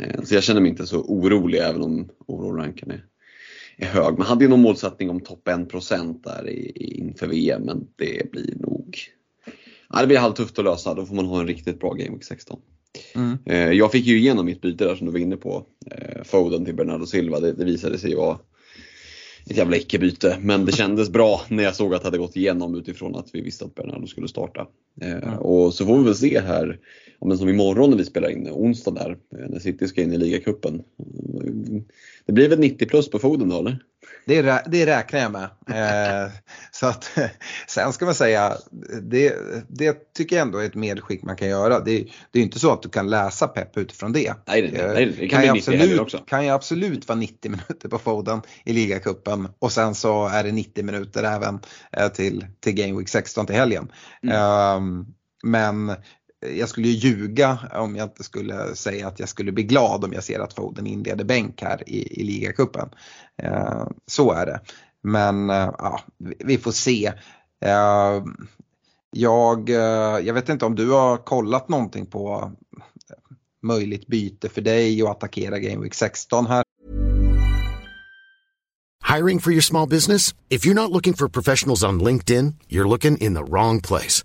Uh, 0.00 0.22
så 0.24 0.34
jag 0.34 0.42
känner 0.42 0.60
mig 0.60 0.70
inte 0.70 0.86
så 0.86 1.00
orolig 1.00 1.58
även 1.58 1.82
om 1.82 2.08
overall 2.26 2.56
ranken 2.56 2.90
är 2.90 3.04
är 3.76 3.86
hög. 3.86 4.18
Man 4.18 4.26
hade 4.26 4.44
ju 4.44 4.50
någon 4.50 4.62
målsättning 4.62 5.10
om 5.10 5.20
topp 5.20 5.48
1% 5.48 6.22
där 6.22 6.48
i, 6.48 6.70
inför 6.98 7.26
VM 7.26 7.62
men 7.62 7.86
det 7.96 8.30
blir 8.30 8.54
nog 8.58 8.96
ja, 9.90 10.00
det 10.00 10.06
blir 10.06 10.18
halvtufft 10.18 10.58
att 10.58 10.64
lösa. 10.64 10.94
Då 10.94 11.06
får 11.06 11.14
man 11.14 11.26
ha 11.26 11.40
en 11.40 11.46
riktigt 11.46 11.80
bra 11.80 11.92
Game 11.92 12.10
Week 12.10 12.24
16. 12.24 12.60
Mm. 13.14 13.38
Eh, 13.44 13.72
jag 13.72 13.92
fick 13.92 14.06
ju 14.06 14.18
igenom 14.18 14.46
mitt 14.46 14.60
byte 14.60 14.84
där 14.84 14.94
som 14.94 15.06
du 15.06 15.12
var 15.12 15.18
inne 15.18 15.36
på. 15.36 15.66
Eh, 15.90 16.22
Foden 16.24 16.64
till 16.64 16.74
Bernardo 16.74 17.06
Silva. 17.06 17.40
Det, 17.40 17.52
det 17.52 17.64
visade 17.64 17.98
sig 17.98 18.14
vara 18.14 18.38
ett 19.50 19.56
jävla 19.56 19.76
icke-byte. 19.76 20.38
Men 20.40 20.64
det 20.64 20.72
kändes 20.72 21.10
bra 21.10 21.40
när 21.48 21.64
jag 21.64 21.74
såg 21.74 21.94
att 21.94 22.00
det 22.00 22.06
hade 22.06 22.18
gått 22.18 22.36
igenom 22.36 22.74
utifrån 22.74 23.16
att 23.16 23.28
vi 23.32 23.40
visste 23.40 23.64
att 23.64 23.74
Bernardo 23.74 24.06
skulle 24.06 24.28
starta. 24.28 24.66
Mm. 25.02 25.38
Och 25.38 25.74
så 25.74 25.86
får 25.86 25.98
vi 25.98 26.04
väl 26.04 26.14
se 26.14 26.40
här, 26.40 26.78
men 27.20 27.38
som 27.38 27.48
imorgon 27.48 27.90
när 27.90 27.96
vi 27.96 28.04
spelar 28.04 28.28
in, 28.28 28.48
onsdag 28.50 28.90
där, 28.90 29.16
när 29.48 29.58
City 29.58 29.88
ska 29.88 30.02
in 30.02 30.12
i 30.12 30.18
ligacupen. 30.18 30.82
Det 32.26 32.32
blir 32.32 32.48
väl 32.48 32.58
90 32.58 32.88
plus 32.88 33.10
på 33.10 33.18
Foden 33.18 33.48
då 33.48 33.58
eller? 33.58 33.78
Det, 34.26 34.62
det 34.66 34.86
räknar 34.86 35.20
jag 35.20 35.32
med. 35.32 35.48
Eh, 35.76 36.30
så 36.70 36.86
att, 36.86 37.10
sen 37.66 37.92
ska 37.92 38.04
man 38.04 38.14
säga, 38.14 38.56
det, 39.02 39.34
det 39.68 40.14
tycker 40.14 40.36
jag 40.36 40.46
ändå 40.46 40.58
är 40.58 40.66
ett 40.66 40.74
medskick 40.74 41.22
man 41.22 41.36
kan 41.36 41.48
göra. 41.48 41.80
Det, 41.80 42.06
det 42.30 42.38
är 42.38 42.42
inte 42.42 42.58
så 42.58 42.72
att 42.72 42.82
du 42.82 42.88
kan 42.88 43.10
läsa 43.10 43.48
pepp 43.48 43.76
utifrån 43.76 44.12
det. 44.12 44.34
Nej, 44.46 44.62
det, 44.62 44.92
nej, 44.92 45.06
det 45.06 45.28
kan, 45.28 45.28
kan, 45.28 45.46
jag 45.46 45.56
absolut, 45.56 46.00
också. 46.00 46.18
kan 46.18 46.46
jag 46.46 46.54
absolut 46.54 47.08
vara 47.08 47.18
90 47.18 47.50
minuter 47.50 47.88
på 47.88 47.98
Foden 47.98 48.42
i 48.64 48.72
ligacupen 48.72 49.48
och 49.58 49.72
sen 49.72 49.94
så 49.94 50.28
är 50.28 50.44
det 50.44 50.52
90 50.52 50.84
minuter 50.84 51.24
även 51.24 51.60
eh, 51.92 52.08
till, 52.08 52.46
till 52.60 52.72
Game 52.72 52.98
Week 52.98 53.08
16 53.08 53.46
till 53.46 53.56
helgen. 53.56 53.92
Mm. 54.22 54.76
Um, 54.76 55.06
men 55.44 55.96
jag 56.40 56.68
skulle 56.68 56.88
ju 56.88 56.94
ljuga 56.94 57.58
om 57.74 57.96
jag 57.96 58.06
inte 58.06 58.24
skulle 58.24 58.74
säga 58.74 59.08
att 59.08 59.20
jag 59.20 59.28
skulle 59.28 59.52
bli 59.52 59.64
glad 59.64 60.04
om 60.04 60.12
jag 60.12 60.24
ser 60.24 60.40
att 60.40 60.54
Foden 60.54 60.86
inleder 60.86 61.24
bänk 61.24 61.62
här 61.62 61.88
i, 61.88 62.20
i 62.20 62.24
ligacupen. 62.24 62.88
Eh, 63.42 63.86
så 64.06 64.32
är 64.32 64.46
det. 64.46 64.60
Men 65.02 65.50
eh, 65.50 65.70
ja, 65.78 66.00
vi 66.18 66.58
får 66.58 66.72
se. 66.72 67.12
Eh, 67.64 68.24
jag, 69.10 69.70
eh, 69.70 70.26
jag 70.26 70.34
vet 70.34 70.48
inte 70.48 70.64
om 70.64 70.74
du 70.74 70.90
har 70.90 71.16
kollat 71.16 71.68
någonting 71.68 72.06
på 72.06 72.52
eh, 73.10 73.16
möjligt 73.62 74.06
byte 74.06 74.48
för 74.48 74.60
dig 74.60 75.02
och 75.02 75.10
attackera 75.10 75.58
Game 75.58 75.82
Week 75.82 75.94
16 75.94 76.46
här. 76.46 76.62
Hiring 79.16 79.38
for 79.38 79.52
your 79.52 79.62
small 79.62 79.88
business? 79.88 80.34
If 80.48 80.66
you're 80.66 80.74
not 80.74 80.90
looking 80.90 81.14
for 81.14 81.28
professionals 81.28 81.84
on 81.84 82.00
LinkedIn, 82.00 82.54
you're 82.68 82.88
looking 82.88 83.16
in 83.18 83.34
the 83.34 83.44
wrong 83.44 83.80
place. 83.80 84.24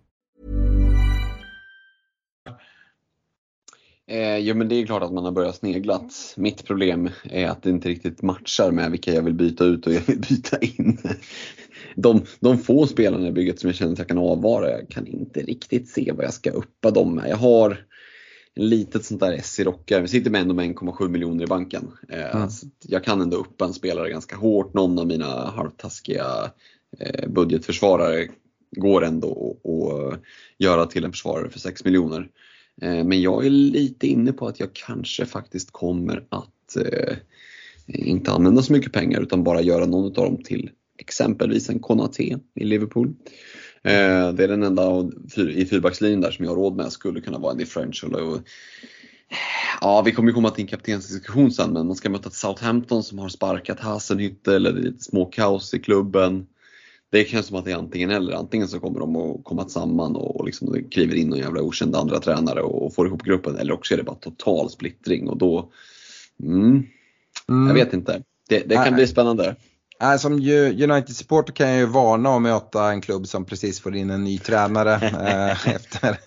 Eh, 4.11 4.37
jo 4.37 4.55
men 4.55 4.67
det 4.67 4.75
är 4.75 4.85
klart 4.85 5.03
att 5.03 5.13
man 5.13 5.25
har 5.25 5.31
börjat 5.31 5.55
sneglat. 5.55 6.33
Mitt 6.37 6.65
problem 6.65 7.09
är 7.23 7.47
att 7.47 7.63
det 7.63 7.69
inte 7.69 7.89
riktigt 7.89 8.21
matchar 8.21 8.71
med 8.71 8.91
vilka 8.91 9.13
jag 9.13 9.21
vill 9.21 9.33
byta 9.33 9.65
ut 9.65 9.87
och 9.87 9.93
jag 9.93 10.01
vill 10.01 10.19
byta 10.29 10.57
in. 10.59 10.97
De, 11.95 12.21
de 12.39 12.57
få 12.57 12.87
spelarna 12.87 13.27
i 13.27 13.31
bygget 13.31 13.59
som 13.59 13.69
jag 13.69 13.75
känner 13.75 13.91
att 13.91 13.99
jag 13.99 14.07
kan 14.07 14.17
avvara, 14.17 14.69
jag 14.71 14.89
kan 14.89 15.07
inte 15.07 15.39
riktigt 15.39 15.89
se 15.89 16.11
vad 16.15 16.25
jag 16.25 16.33
ska 16.33 16.51
uppa 16.51 16.91
dem 16.91 17.15
med. 17.15 17.29
Jag 17.29 17.37
har 17.37 17.85
en 18.55 18.69
litet 18.69 19.05
sånt 19.05 19.19
där 19.19 19.33
S 19.33 19.59
i 19.59 19.63
rockar. 19.63 20.01
Vi 20.01 20.07
sitter 20.07 20.31
med 20.31 20.41
ändå 20.41 20.53
med 20.53 20.65
1,7 20.65 21.09
miljoner 21.09 21.43
i 21.43 21.47
banken. 21.47 21.91
Eh, 22.09 22.35
mm. 22.35 22.49
Jag 22.87 23.03
kan 23.03 23.21
ändå 23.21 23.37
uppa 23.37 23.65
en 23.65 23.73
spelare 23.73 24.09
ganska 24.09 24.35
hårt. 24.35 24.73
Någon 24.73 24.99
av 24.99 25.07
mina 25.07 25.49
halvtaskiga 25.49 26.51
eh, 26.99 27.29
budgetförsvarare 27.29 28.27
går 28.77 29.03
ändå 29.03 29.57
att 29.63 30.21
göra 30.57 30.85
till 30.85 31.05
en 31.05 31.11
försvarare 31.11 31.49
för 31.49 31.59
6 31.59 31.85
miljoner. 31.85 32.29
Eh, 32.81 33.03
men 33.03 33.21
jag 33.21 33.45
är 33.45 33.49
lite 33.49 34.07
inne 34.07 34.33
på 34.33 34.47
att 34.47 34.59
jag 34.59 34.69
kanske 34.73 35.25
faktiskt 35.25 35.71
kommer 35.71 36.23
att 36.29 36.75
eh, 36.75 37.15
inte 37.87 38.31
använda 38.31 38.61
så 38.61 38.73
mycket 38.73 38.93
pengar 38.93 39.21
utan 39.21 39.43
bara 39.43 39.61
göra 39.61 39.85
någon 39.85 40.05
av 40.05 40.11
dem 40.13 40.43
till 40.43 40.69
exempelvis 40.97 41.69
en 41.69 41.79
Konaté 41.79 42.37
i 42.55 42.63
Liverpool. 42.63 43.07
Eh, 43.83 44.33
det 44.33 44.43
är 44.43 44.47
den 44.47 44.63
enda 44.63 45.09
i 45.55 45.65
fyrbackslinjen 45.65 46.21
där 46.21 46.31
som 46.31 46.45
jag 46.45 46.51
har 46.51 46.55
råd 46.55 46.75
med 46.75 46.91
skulle 46.91 47.21
kunna 47.21 47.39
vara 47.39 47.51
en 47.51 47.57
differential. 47.57 48.15
Och, 48.15 48.35
eh, 48.35 48.41
Ja, 49.81 50.01
vi 50.01 50.11
kommer 50.11 50.29
ju 50.29 50.33
komma 50.33 50.49
till 50.49 50.61
en 50.61 50.67
kaptensdiskussion 50.67 51.51
sen, 51.51 51.73
men 51.73 51.87
man 51.87 51.95
ska 51.95 52.09
möta 52.09 52.29
ett 52.29 52.35
Southampton 52.35 53.03
som 53.03 53.19
har 53.19 53.29
sparkat 53.29 53.79
Hasenhüttel 53.79 54.55
eller 54.55 54.73
det 54.73 54.79
är 54.79 54.83
lite 54.83 55.03
småkaos 55.03 55.73
i 55.73 55.79
klubben. 55.79 56.47
Det 57.11 57.25
känns 57.29 57.45
som 57.45 57.57
att 57.57 57.65
det 57.65 57.71
är 57.71 57.75
antingen 57.75 58.09
eller. 58.11 58.33
Antingen 58.33 58.67
så 58.67 58.79
kommer 58.79 58.99
de 58.99 59.15
att 59.15 59.43
komma 59.43 59.69
samman 59.69 60.15
och 60.15 60.45
liksom 60.45 60.83
kliver 60.91 61.15
in 61.15 61.29
någon 61.29 61.39
jävla 61.39 61.61
okänd 61.61 61.95
andra 61.95 62.19
tränare 62.19 62.61
och 62.61 62.95
får 62.95 63.07
ihop 63.07 63.23
gruppen. 63.23 63.57
Eller 63.57 63.73
också 63.73 63.93
är 63.93 63.97
det 63.97 64.03
bara 64.03 64.15
total 64.15 64.69
splittring 64.69 65.29
och 65.29 65.37
då, 65.37 65.71
mm, 66.43 66.83
Mm. 67.49 67.67
jag 67.67 67.85
vet 67.85 67.93
inte. 67.93 68.23
Det, 68.49 68.59
det 68.59 68.75
kan 68.75 68.83
Nej. 68.83 68.93
bli 68.93 69.07
spännande. 69.07 69.55
Nej, 70.01 70.19
som 70.19 70.33
United-supporter 70.33 71.53
kan 71.53 71.69
jag 71.69 71.77
ju 71.79 71.85
varna 71.85 72.35
att 72.35 72.41
möta 72.41 72.91
en 72.91 73.01
klubb 73.01 73.27
som 73.27 73.45
precis 73.45 73.79
får 73.79 73.95
in 73.95 74.09
en 74.09 74.23
ny 74.23 74.37
tränare 74.37 74.93
eh, 75.03 75.75
efter 75.75 76.17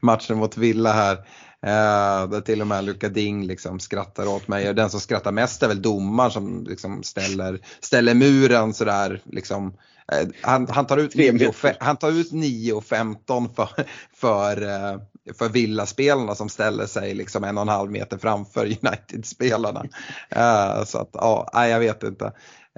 matchen 0.00 0.38
mot 0.38 0.56
Villa 0.56 0.92
här. 0.92 1.18
Eh, 1.66 2.28
där 2.30 2.40
till 2.40 2.60
och 2.60 2.66
med 2.66 2.84
Luka 2.84 3.08
Ding 3.08 3.46
liksom 3.46 3.80
skrattar 3.80 4.26
åt 4.26 4.48
mig. 4.48 4.68
Och 4.68 4.74
Den 4.74 4.90
som 4.90 5.00
skrattar 5.00 5.32
mest 5.32 5.62
är 5.62 5.68
väl 5.68 5.82
domaren 5.82 6.30
som 6.30 6.64
liksom 6.68 7.02
ställer, 7.02 7.60
ställer 7.80 8.14
muren 8.14 8.74
sådär. 8.74 9.22
Liksom. 9.24 9.74
Eh, 10.12 10.28
han, 10.42 10.66
han, 10.70 10.86
tar 10.86 10.96
ut 10.96 11.12
Tre 11.12 11.32
9 11.32 11.48
och, 11.48 11.54
meter. 11.54 11.68
fe- 11.68 11.76
han 11.80 11.96
tar 11.96 12.10
ut 12.10 12.32
9 12.32 12.72
och 12.72 12.84
15 12.84 13.48
för, 13.54 13.68
för, 14.14 14.62
eh, 14.62 15.00
för 15.38 15.48
Villa-spelarna 15.48 16.34
som 16.34 16.48
ställer 16.48 16.86
sig 16.86 17.14
liksom 17.14 17.44
en 17.44 17.58
och 17.58 17.62
en 17.62 17.68
halv 17.68 17.90
meter 17.90 18.18
framför 18.18 18.64
United-spelarna. 18.66 19.84
Eh, 20.28 20.84
så 20.84 20.98
att 20.98 21.10
ja, 21.12 21.50
nej, 21.54 21.70
jag 21.70 21.80
vet 21.80 22.02
inte. 22.02 22.24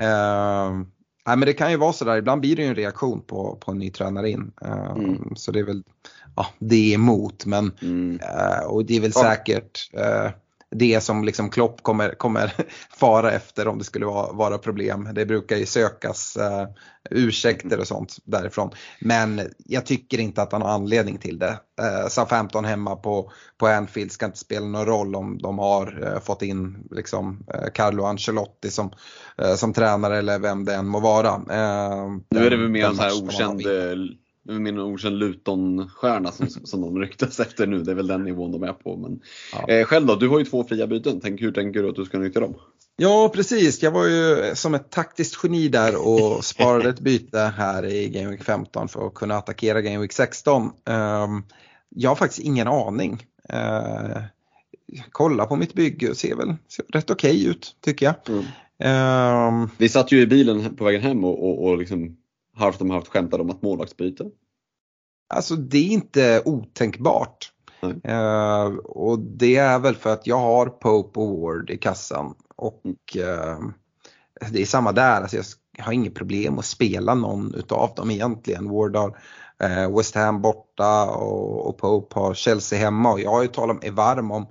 Eh, 0.00 0.70
nej, 1.26 1.36
men 1.36 1.40
det 1.40 1.52
kan 1.52 1.70
ju 1.70 1.76
vara 1.76 1.92
sådär, 1.92 2.16
ibland 2.16 2.40
blir 2.40 2.56
det 2.56 2.62
ju 2.62 2.68
en 2.68 2.74
reaktion 2.74 3.20
på, 3.26 3.56
på 3.60 3.70
en 3.70 3.78
ny 3.78 3.90
tränare 3.90 4.30
in. 4.30 4.52
Eh, 4.64 4.92
Mm. 4.92 5.32
Så 5.36 5.52
det 5.52 5.58
är 5.58 5.64
väl 5.64 5.82
ja, 6.36 6.46
det 6.58 6.90
är 6.90 6.94
emot 6.94 7.46
men 7.46 7.72
Mm. 7.82 8.20
eh, 8.20 8.64
och 8.66 8.84
det 8.84 8.96
är 8.96 9.00
väl 9.00 9.12
Ja. 9.14 9.22
säkert 9.22 9.90
eh, 9.94 10.30
det 10.74 11.00
som 11.00 11.24
liksom 11.24 11.50
Klopp 11.50 11.82
kommer, 11.82 12.10
kommer 12.14 12.52
fara 12.96 13.32
efter 13.32 13.68
om 13.68 13.78
det 13.78 13.84
skulle 13.84 14.06
vara, 14.06 14.32
vara 14.32 14.58
problem. 14.58 15.08
Det 15.14 15.26
brukar 15.26 15.56
ju 15.56 15.66
sökas 15.66 16.36
eh, 16.36 16.68
ursäkter 17.10 17.78
och 17.80 17.86
sånt 17.86 18.16
därifrån. 18.24 18.70
Men 19.00 19.40
jag 19.58 19.86
tycker 19.86 20.18
inte 20.18 20.42
att 20.42 20.52
han 20.52 20.62
har 20.62 20.68
anledning 20.68 21.18
till 21.18 21.38
det. 21.38 21.58
Eh, 21.82 22.08
Southampton 22.08 22.64
hemma 22.64 22.96
på, 22.96 23.32
på 23.58 23.66
Anfield 23.66 24.12
ska 24.12 24.26
inte 24.26 24.38
spela 24.38 24.66
någon 24.66 24.86
roll 24.86 25.14
om 25.14 25.38
de 25.38 25.58
har 25.58 26.12
eh, 26.14 26.20
fått 26.20 26.42
in 26.42 26.88
liksom, 26.90 27.44
eh, 27.54 27.70
Carlo 27.74 28.04
Ancelotti 28.04 28.70
som, 28.70 28.90
eh, 29.38 29.54
som 29.54 29.72
tränare 29.72 30.18
eller 30.18 30.38
vem 30.38 30.64
det 30.64 30.74
än 30.74 30.86
må 30.86 31.00
vara. 31.00 31.38
Nu 32.30 32.46
är 32.46 32.50
det 32.50 32.56
väl 32.56 32.68
mer 32.68 32.86
en 32.86 32.94
sån 32.96 33.04
här 33.04 33.24
okänd, 33.24 33.60
en 34.48 34.78
okänd 34.78 35.18
Luton-stjärna 35.18 36.32
som, 36.32 36.46
som 36.48 36.80
de 36.80 36.98
ryktas 36.98 37.40
efter 37.40 37.66
nu. 37.66 37.82
Det 37.82 37.90
är 37.90 37.94
väl 37.94 38.06
den 38.06 38.24
nivån 38.24 38.52
de 38.52 38.62
är 38.62 38.72
på. 38.72 38.96
Men, 38.96 39.20
Ja. 39.52 39.68
eh, 39.68 39.84
själv 39.84 40.06
då? 40.06 40.14
Du 40.16 40.28
har 40.28 40.38
ju 40.38 40.44
två 40.44 40.64
fria 40.64 40.86
byten. 40.86 41.20
Tänk, 41.22 41.40
hur 41.40 41.52
tänker 41.52 41.82
du 41.82 41.88
att 41.88 41.96
du 41.96 42.04
ska 42.04 42.18
nyttja 42.18 42.40
dem? 42.40 42.54
Ja 42.96 43.30
precis, 43.34 43.82
jag 43.82 43.90
var 43.90 44.06
ju 44.06 44.54
som 44.54 44.74
ett 44.74 44.90
taktiskt 44.90 45.40
geni 45.44 45.68
där 45.68 46.06
och 46.08 46.44
sparade 46.44 46.88
ett 46.88 47.00
byte 47.00 47.38
här 47.56 47.84
i 47.84 48.08
Game 48.08 48.30
Week 48.30 48.42
15 48.42 48.88
för 48.88 49.06
att 49.06 49.14
kunna 49.14 49.34
attackera 49.36 49.80
Game 49.82 49.98
Week 49.98 50.12
16. 50.12 50.70
Ehm, 50.84 51.42
jag 51.88 52.10
har 52.10 52.16
faktiskt 52.16 52.40
ingen 52.46 52.68
aning. 52.68 53.26
Uh, 53.52 54.22
kolla 55.12 55.46
på 55.46 55.56
mitt 55.56 55.74
bygge 55.74 56.10
och 56.10 56.16
ser 56.16 56.36
väl 56.36 56.54
ser 56.68 56.84
rätt 56.88 57.10
okej 57.10 57.46
ut 57.46 57.76
tycker 57.84 58.06
jag. 58.06 58.14
Mm. 58.28 58.44
Ehm, 58.78 59.68
Vi 59.78 59.88
satt 59.88 60.12
ju 60.12 60.20
i 60.20 60.26
bilen 60.26 60.76
på 60.76 60.84
vägen 60.84 61.02
hem 61.02 61.24
och, 61.24 61.48
och, 61.48 61.64
och 61.68 61.78
liksom 61.78 62.16
halvt 62.56 62.80
om 62.80 62.90
halvt 62.90 63.08
skämtade 63.08 63.42
om 63.42 63.50
att 63.50 63.62
målvaktsbyte. 63.62 64.30
Alltså 65.34 65.56
det 65.56 65.78
är 65.78 65.92
inte 65.92 66.42
otänkbart. 66.44 67.52
Eh, 68.04 68.64
och 68.84 69.18
det 69.18 69.56
är 69.56 69.78
väl 69.78 69.96
för 69.96 70.12
att 70.12 70.26
jag 70.26 70.38
har 70.38 70.66
Pope 70.66 71.20
och 71.20 71.40
Ward 71.40 71.70
i 71.70 71.78
kassan. 71.78 72.34
Och 72.56 73.16
eh, 73.16 73.58
det 74.50 74.62
är 74.62 74.66
samma 74.66 74.92
där, 74.92 75.20
alltså 75.20 75.36
jag 75.76 75.84
har 75.84 75.92
inget 75.92 76.14
problem 76.14 76.58
att 76.58 76.64
spela 76.64 77.14
någon 77.14 77.54
utav 77.54 77.94
dem 77.96 78.10
egentligen. 78.10 78.70
Ward 78.70 78.96
har 78.96 79.18
eh, 79.62 79.96
West 79.96 80.14
Ham 80.14 80.42
borta 80.42 81.10
och, 81.10 81.68
och 81.68 81.78
Pope 81.78 82.20
har 82.20 82.34
Chelsea 82.34 82.78
hemma. 82.78 83.12
Och 83.12 83.20
jag 83.20 83.30
har 83.30 83.42
ju 83.42 83.48
talat 83.48 83.82
mig 83.82 83.90
varm 83.90 84.30
om, 84.30 84.46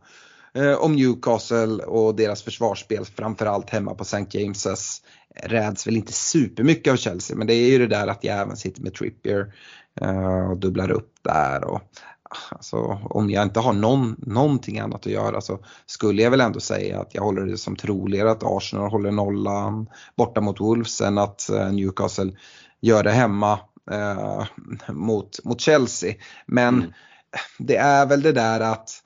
eh, 0.53 0.73
om 0.73 0.95
Newcastle 0.95 1.83
och 1.83 2.15
deras 2.15 2.43
försvarsspel, 2.43 3.05
framförallt 3.05 3.69
hemma 3.69 3.95
på 3.95 4.03
St. 4.03 4.17
James's. 4.17 5.03
Räds 5.35 5.87
väl 5.87 5.97
inte 5.97 6.13
supermycket 6.13 6.93
av 6.93 6.97
Chelsea 6.97 7.37
men 7.37 7.47
det 7.47 7.53
är 7.53 7.69
ju 7.69 7.77
det 7.77 7.87
där 7.87 8.07
att 8.07 8.23
jag 8.23 8.37
även 8.37 8.57
sitter 8.57 8.81
med 8.81 8.93
Trippier 8.93 9.53
eh, 10.01 10.49
och 10.51 10.57
dubblar 10.57 10.91
upp 10.91 11.13
där. 11.21 11.63
Och, 11.63 11.81
alltså, 12.49 12.77
om 13.03 13.29
jag 13.29 13.43
inte 13.43 13.59
har 13.59 13.73
någon, 13.73 14.15
någonting 14.17 14.79
annat 14.79 15.05
att 15.05 15.11
göra 15.11 15.41
så 15.41 15.59
skulle 15.85 16.21
jag 16.21 16.31
väl 16.31 16.41
ändå 16.41 16.59
säga 16.59 17.01
att 17.01 17.15
jag 17.15 17.21
håller 17.23 17.41
det 17.41 17.57
som 17.57 17.75
troligare 17.75 18.31
att 18.31 18.43
Arsenal 18.43 18.91
håller 18.91 19.11
nollan 19.11 19.87
borta 20.17 20.41
mot 20.41 20.59
Wolves 20.59 21.01
än 21.01 21.17
att 21.17 21.49
eh, 21.49 21.71
Newcastle 21.71 22.31
gör 22.81 23.03
det 23.03 23.11
hemma 23.11 23.59
eh, 23.91 24.45
mot, 24.89 25.39
mot 25.43 25.61
Chelsea. 25.61 26.13
Men 26.45 26.75
Mm. 26.75 26.91
det 27.57 27.75
är 27.75 28.05
väl 28.05 28.21
det 28.21 28.31
där 28.31 28.59
att 28.59 29.03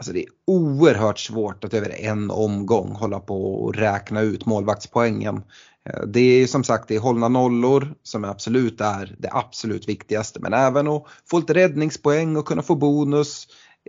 Alltså 0.00 0.12
det 0.12 0.20
är 0.20 0.28
oerhört 0.46 1.18
svårt 1.18 1.64
att 1.64 1.74
över 1.74 2.00
en 2.00 2.30
omgång 2.30 2.92
hålla 2.92 3.20
på 3.20 3.54
och 3.54 3.74
räkna 3.74 4.20
ut 4.20 4.46
målvaktspoängen. 4.46 5.42
Eh, 5.84 6.00
Det 6.06 6.20
är 6.20 6.46
som 6.46 6.64
sagt 6.64 6.88
det 6.88 6.96
är 6.96 7.00
hållna 7.00 7.28
nollor 7.28 7.94
som 8.02 8.24
absolut 8.24 8.80
är 8.80 9.16
det 9.18 9.28
absolut 9.32 9.88
viktigaste. 9.88 10.40
Men 10.40 10.52
även 10.52 10.88
att 10.88 11.04
få 11.30 11.38
lite 11.38 11.54
räddningspoäng 11.54 12.36
och 12.36 12.46
kunna 12.46 12.62
få 12.62 12.74
bonus. 12.74 13.46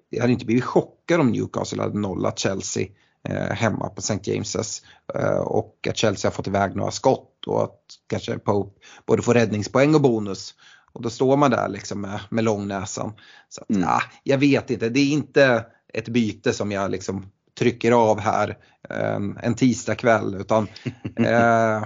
Jag 0.09 0.21
hade 0.21 0.33
inte 0.33 0.45
blivit 0.45 0.63
chockad 0.63 1.19
om 1.19 1.31
Newcastle 1.31 1.81
hade 1.81 1.99
nollat 1.99 2.39
Chelsea 2.39 2.87
eh, 3.29 3.55
hemma 3.55 3.89
på 3.89 3.99
St. 3.99 4.31
James's. 4.31 4.83
Eh, 5.15 5.39
och 5.39 5.87
att 5.89 5.97
Chelsea 5.97 6.29
har 6.29 6.33
fått 6.33 6.47
iväg 6.47 6.75
några 6.75 6.91
skott 6.91 7.47
och 7.47 7.63
att 7.63 7.79
kanske 8.07 8.37
Pope 8.39 8.79
både 9.05 9.21
får 9.21 9.33
räddningspoäng 9.33 9.95
och 9.95 10.01
bonus. 10.01 10.53
Och 10.93 11.01
då 11.01 11.09
står 11.09 11.37
man 11.37 11.51
där 11.51 11.69
liksom 11.69 12.01
med, 12.01 12.19
med 12.29 12.43
långnäsan. 12.43 13.13
Så 13.49 13.61
att, 13.61 13.69
Mm. 13.69 13.87
ah, 13.89 14.01
jag 14.23 14.37
vet 14.37 14.69
inte, 14.69 14.89
det 14.89 14.99
är 14.99 15.11
inte 15.11 15.65
ett 15.93 16.09
byte 16.09 16.53
som 16.53 16.71
jag 16.71 16.91
liksom 16.91 17.25
trycker 17.59 17.91
av 17.91 18.19
här 18.19 18.57
en, 18.89 19.37
en 19.43 19.55
tisdagkväll 19.55 20.35
utan 20.35 20.67
eh, 21.17 21.83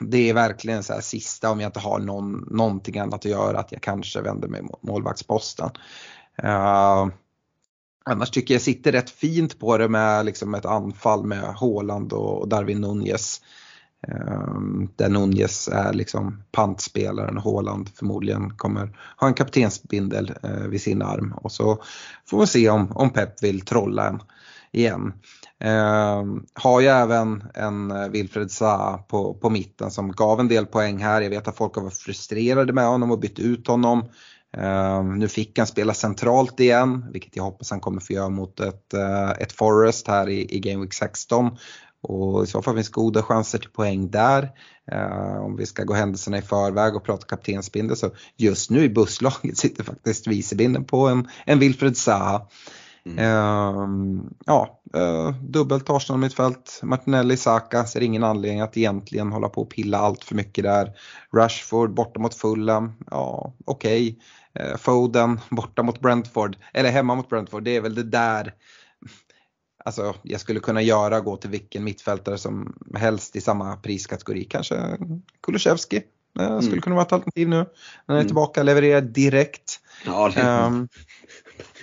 det 0.00 0.30
är 0.30 0.34
verkligen 0.34 0.82
så 0.82 0.92
här 0.92 1.00
sista 1.00 1.50
om 1.50 1.60
jag 1.60 1.68
inte 1.68 1.80
har 1.80 1.98
någon, 1.98 2.48
någonting 2.50 2.98
annat 2.98 3.14
att 3.14 3.24
göra 3.24 3.58
att 3.58 3.72
jag 3.72 3.82
kanske 3.82 4.20
vänder 4.20 4.48
mig 4.48 4.62
mot 4.62 4.82
målvaktsposten. 4.82 5.70
Eh, 6.42 7.08
annars 8.04 8.30
tycker 8.30 8.54
jag 8.54 8.62
sitter 8.62 8.92
rätt 8.92 9.10
fint 9.10 9.58
på 9.58 9.78
det 9.78 9.88
med 9.88 10.26
liksom 10.26 10.54
ett 10.54 10.64
anfall 10.64 11.26
med 11.26 11.42
Haaland 11.42 12.12
och 12.12 12.48
Darwin 12.48 12.80
Nunez. 12.80 13.40
Ehm, 14.08 14.88
där 14.96 15.08
Nunez 15.08 15.68
är 15.68 15.92
liksom 15.92 16.42
pantspelaren 16.52 17.36
och 17.36 17.42
Haaland 17.42 17.88
förmodligen 17.94 18.50
kommer 18.50 18.98
ha 19.16 19.28
en 19.28 19.34
kaptensbindel 19.34 20.34
eh, 20.42 20.50
vid 20.50 20.82
sin 20.82 21.02
arm 21.02 21.32
och 21.36 21.52
så 21.52 21.82
får 22.26 22.40
vi 22.40 22.46
se 22.46 22.70
om, 22.70 22.92
om 22.92 23.10
Pep 23.10 23.42
vill 23.42 23.60
trolla 23.60 24.08
en 24.08 24.22
igen. 24.72 25.12
Eh, 25.58 26.24
har 26.54 26.80
ju 26.80 26.86
även 26.86 27.44
en 27.54 27.90
eh, 27.90 28.08
Wilfred 28.08 28.50
Zaha 28.50 28.98
på, 28.98 29.34
på 29.34 29.50
mitten 29.50 29.90
som 29.90 30.12
gav 30.12 30.40
en 30.40 30.48
del 30.48 30.66
poäng 30.66 30.98
här. 30.98 31.20
Jag 31.20 31.30
vet 31.30 31.48
att 31.48 31.56
folk 31.56 31.74
har 31.74 31.82
varit 31.82 31.98
frustrerade 31.98 32.72
med 32.72 32.86
honom 32.86 33.10
och 33.10 33.18
bytt 33.18 33.38
ut 33.38 33.66
honom. 33.66 34.04
Eh, 34.56 35.04
nu 35.04 35.28
fick 35.28 35.58
han 35.58 35.66
spela 35.66 35.94
centralt 35.94 36.60
igen, 36.60 37.06
vilket 37.12 37.36
jag 37.36 37.44
hoppas 37.44 37.70
han 37.70 37.80
kommer 37.80 38.00
få 38.00 38.12
göra 38.12 38.28
mot 38.28 38.60
ett, 38.60 38.94
eh, 38.94 39.30
ett 39.30 39.52
Forest 39.52 40.08
här 40.08 40.28
i, 40.28 40.56
i 40.56 40.60
Game 40.60 40.80
Week 40.82 40.94
16. 40.94 41.56
Och 42.02 42.44
i 42.44 42.46
så 42.46 42.62
fall 42.62 42.74
finns 42.74 42.88
goda 42.88 43.22
chanser 43.22 43.58
till 43.58 43.70
poäng 43.70 44.10
där. 44.10 44.50
Eh, 44.92 45.44
om 45.44 45.56
vi 45.56 45.66
ska 45.66 45.84
gå 45.84 45.94
händelserna 45.94 46.38
i 46.38 46.42
förväg 46.42 46.96
och 46.96 47.04
prata 47.04 47.26
kaptensbindel 47.26 47.96
så 47.96 48.10
just 48.36 48.70
nu 48.70 48.84
i 48.84 48.88
busslaget 48.88 49.58
sitter 49.58 49.84
faktiskt 49.84 50.26
vicebinden 50.26 50.84
på 50.84 51.08
en, 51.08 51.28
en 51.46 51.58
Wilfred 51.58 51.96
Zaha. 51.96 52.46
Mm. 53.06 53.18
Ehm, 53.18 54.30
ja, 54.46 54.80
uh, 54.96 55.30
dubbelt 55.42 55.90
Arsenal 55.90 56.20
mittfält, 56.20 56.80
Martinelli, 56.82 57.36
Saka, 57.36 57.84
ser 57.84 58.00
ingen 58.00 58.24
anledning 58.24 58.60
att 58.60 58.76
egentligen 58.76 59.32
hålla 59.32 59.48
på 59.48 59.62
och 59.62 59.70
pilla 59.70 59.98
allt 59.98 60.24
för 60.24 60.34
mycket 60.34 60.64
där. 60.64 60.92
Rashford 61.36 61.94
borta 61.94 62.20
mot 62.20 62.34
Fulham, 62.34 62.92
ja 63.10 63.52
okej. 63.64 64.18
Eh, 64.54 64.76
Foden 64.76 65.40
borta 65.50 65.82
mot 65.82 66.00
Brentford, 66.00 66.56
eller 66.72 66.90
hemma 66.90 67.14
mot 67.14 67.28
Brentford, 67.28 67.62
det 67.62 67.76
är 67.76 67.80
väl 67.80 67.94
det 67.94 68.02
där 68.02 68.54
Alltså 69.84 70.14
jag 70.22 70.40
skulle 70.40 70.60
kunna 70.60 70.82
göra, 70.82 71.20
gå 71.20 71.36
till 71.36 71.50
vilken 71.50 71.84
mittfältare 71.84 72.38
som 72.38 72.76
helst 72.94 73.36
i 73.36 73.40
samma 73.40 73.76
priskategori. 73.76 74.44
Kanske 74.44 74.98
Kulusevski 75.42 75.96
eh, 76.40 76.58
skulle 76.58 76.72
Mm. 76.72 76.80
kunna 76.80 76.96
vara 76.96 77.06
ett 77.06 77.12
alternativ 77.12 77.48
nu. 77.48 77.56
När 77.56 77.66
han 78.06 78.16
är 78.16 78.20
Mm. 78.20 78.26
tillbaka, 78.26 78.62
levererar 78.62 79.00
direkt. 79.00 79.80
Ja, 80.06 80.30
det, 80.34 80.40
Ehm, 80.40 80.88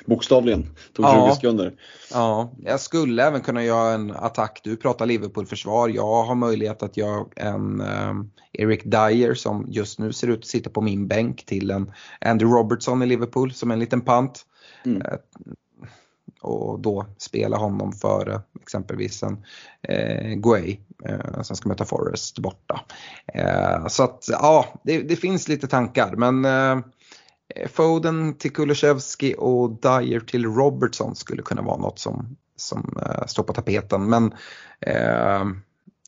bokstavligen. 0.05 0.75
Tog 0.93 1.05
Ja. 1.05 1.27
20 1.29 1.35
sekunder. 1.35 1.73
Ja, 2.11 2.51
jag 2.63 2.79
skulle 2.79 3.23
även 3.27 3.41
kunna 3.41 3.63
göra 3.63 3.93
en 3.93 4.11
attack. 4.11 4.61
Du 4.63 4.75
pratar 4.77 5.05
Liverpool-försvar. 5.05 5.89
Jag 5.89 6.23
har 6.23 6.35
möjlighet 6.35 6.83
att 6.83 6.97
göra 6.97 7.25
en 7.35 7.81
um, 7.81 8.31
Eric 8.53 8.81
Dyer 8.83 9.33
som 9.33 9.65
just 9.67 9.99
nu 9.99 10.13
ser 10.13 10.27
ut 10.27 10.39
att 10.39 10.45
sitta 10.45 10.69
på 10.69 10.81
min 10.81 11.07
bänk 11.07 11.45
till 11.45 11.71
en 11.71 11.91
Andy 12.21 12.45
Robertson 12.45 13.03
i 13.03 13.05
Liverpool 13.05 13.53
som 13.53 13.71
en 13.71 13.79
liten 13.79 14.01
pant. 14.01 14.45
Mm. 14.85 15.01
Och 16.41 16.79
då 16.79 17.05
spela 17.17 17.57
honom 17.57 17.93
före 17.93 18.41
exempelvis 18.61 19.23
en 19.23 19.45
eh, 19.81 20.33
Guay 20.33 20.79
eh, 21.05 21.41
som 21.41 21.55
ska 21.55 21.69
möta 21.69 21.85
Forest 21.85 22.39
borta. 22.39 22.81
Eh, 23.33 23.87
så 23.87 24.03
att 24.03 24.25
ja, 24.29 24.65
det, 24.83 25.01
det, 25.01 25.15
finns 25.15 25.47
lite 25.47 25.67
tankar 25.67 26.15
men 26.15 26.45
eh, 26.45 26.83
Foden 27.73 28.33
till 28.33 28.53
Kulusevski 28.53 29.35
och 29.37 29.69
Dyer 29.69 30.19
till 30.19 30.45
Robertson 30.45 31.15
skulle 31.15 31.41
kunna 31.41 31.61
vara 31.61 31.77
något 31.77 31.99
som, 31.99 32.37
som 32.55 32.99
eh, 33.01 33.25
står 33.25 33.43
på 33.43 33.53
tapeten. 33.53 34.09
Men 34.09 34.33
eh, 34.81 35.45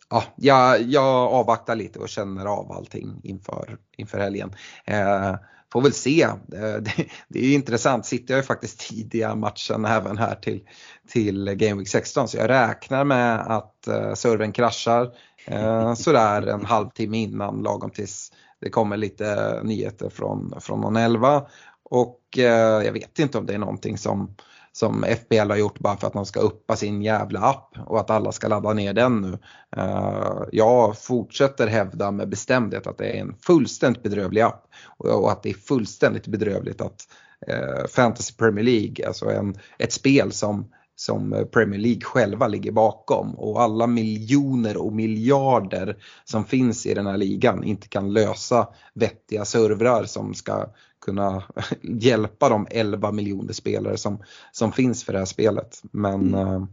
ja, 0.10 0.24
jag, 0.36 0.82
jag 0.82 1.34
avvaktar 1.34 1.76
lite 1.76 2.00
och 2.00 2.10
känner 2.10 2.46
av 2.46 2.72
allting 2.72 3.22
inför, 3.24 3.78
inför 3.98 4.20
helgen. 4.20 4.56
Eh, 4.86 5.36
Får 5.74 5.82
väl 5.82 5.94
se. 5.94 6.22
Eh, 6.22 6.38
det, 6.80 7.06
det 7.28 7.40
är 7.40 7.54
intressant. 7.54 8.06
City 8.06 8.34
har 8.34 8.38
ju 8.38 8.44
faktiskt 8.44 8.80
tidiga 8.80 9.36
matchen 9.36 9.86
även 9.86 10.18
här 10.18 10.36
till, 10.36 10.62
till 11.08 11.46
Game 11.46 11.80
Week 11.80 11.88
16 11.88 12.28
så 12.28 12.38
jag 12.38 12.50
räknar 12.50 13.04
med 13.04 13.40
att 13.40 13.88
uh, 13.88 14.14
servern 14.14 14.52
kraschar 14.52 15.12
uh, 15.52 15.94
sådär 15.94 16.48
en 16.48 16.66
halvtimme 16.66 17.18
innan 17.18 17.62
lagom 17.62 17.92
tills 17.92 18.32
det 18.62 18.70
kommer 18.70 18.98
lite 18.98 19.60
nyheter 19.64 20.10
från, 20.10 20.54
från 20.60 20.82
någon 20.82 20.96
elva. 20.96 21.48
Och 21.84 22.20
uh, 22.38 22.44
jag 22.86 22.92
vet 22.92 23.20
inte 23.20 23.38
om 23.38 23.46
det 23.46 23.54
är 23.54 23.58
någonting 23.58 23.98
som 23.98 24.36
som 24.72 25.04
FBL 25.04 25.50
har 25.50 25.58
gjort 25.58 25.80
bara 25.80 25.98
för 25.98 26.08
att 26.08 26.14
de 26.14 26.26
ska 26.26 26.40
uppa 26.40 26.76
sin 26.76 27.02
jävla 27.02 27.40
app 27.40 27.78
och 27.86 28.00
att 28.00 28.10
alla 28.10 28.32
ska 28.32 28.48
ladda 28.48 28.74
ner 28.74 28.94
den 28.94 29.22
nu. 29.22 29.38
Eh, 29.78 30.44
jag 30.52 30.98
fortsätter 30.98 31.68
hävda 31.68 32.12
med 32.12 32.30
bestämdhet 32.30 32.88
att 32.88 32.98
det 32.98 33.18
är 33.18 33.22
en 33.22 33.36
fullständigt 33.46 34.04
bedrövlig 34.04 34.42
app 34.42 34.64
och, 34.98 35.32
att 35.32 35.44
det 35.44 35.50
är 35.50 35.54
fullständigt 35.54 36.28
bedrövligt 36.28 36.82
att 36.82 37.08
eh, 37.48 37.88
Fantasy 37.88 38.34
Premier 38.34 38.66
League, 38.66 39.08
alltså 39.08 39.30
en, 39.30 39.56
ett 39.78 39.94
spel 39.94 40.32
som 40.32 40.72
som 41.00 41.48
Premier 41.52 41.80
League 41.80 42.02
själva 42.02 42.48
ligger 42.48 42.72
bakom 42.72 43.36
och 43.36 43.62
alla 43.62 43.88
miljoner 43.88 44.78
och 44.78 44.94
miljarder 44.94 45.98
som 46.26 46.46
finns 46.46 46.86
i 46.86 46.94
den 46.94 47.08
här 47.08 47.18
ligan 47.18 47.64
inte 47.64 47.88
kan 47.88 48.14
lösa 48.14 48.68
vettiga 48.94 49.46
servrar 49.46 50.06
som 50.06 50.34
ska 50.34 50.66
kunna 51.06 51.44
hjälpa 51.82 52.50
de 52.50 52.68
11 52.72 53.12
miljoner 53.12 53.54
spelare 53.54 53.98
som, 53.98 54.24
som 54.52 54.72
finns 54.72 55.04
för 55.04 55.14
det 55.14 55.20
här 55.20 55.26
spelet. 55.26 55.82
Men 55.92 56.34
mm. 56.34 56.68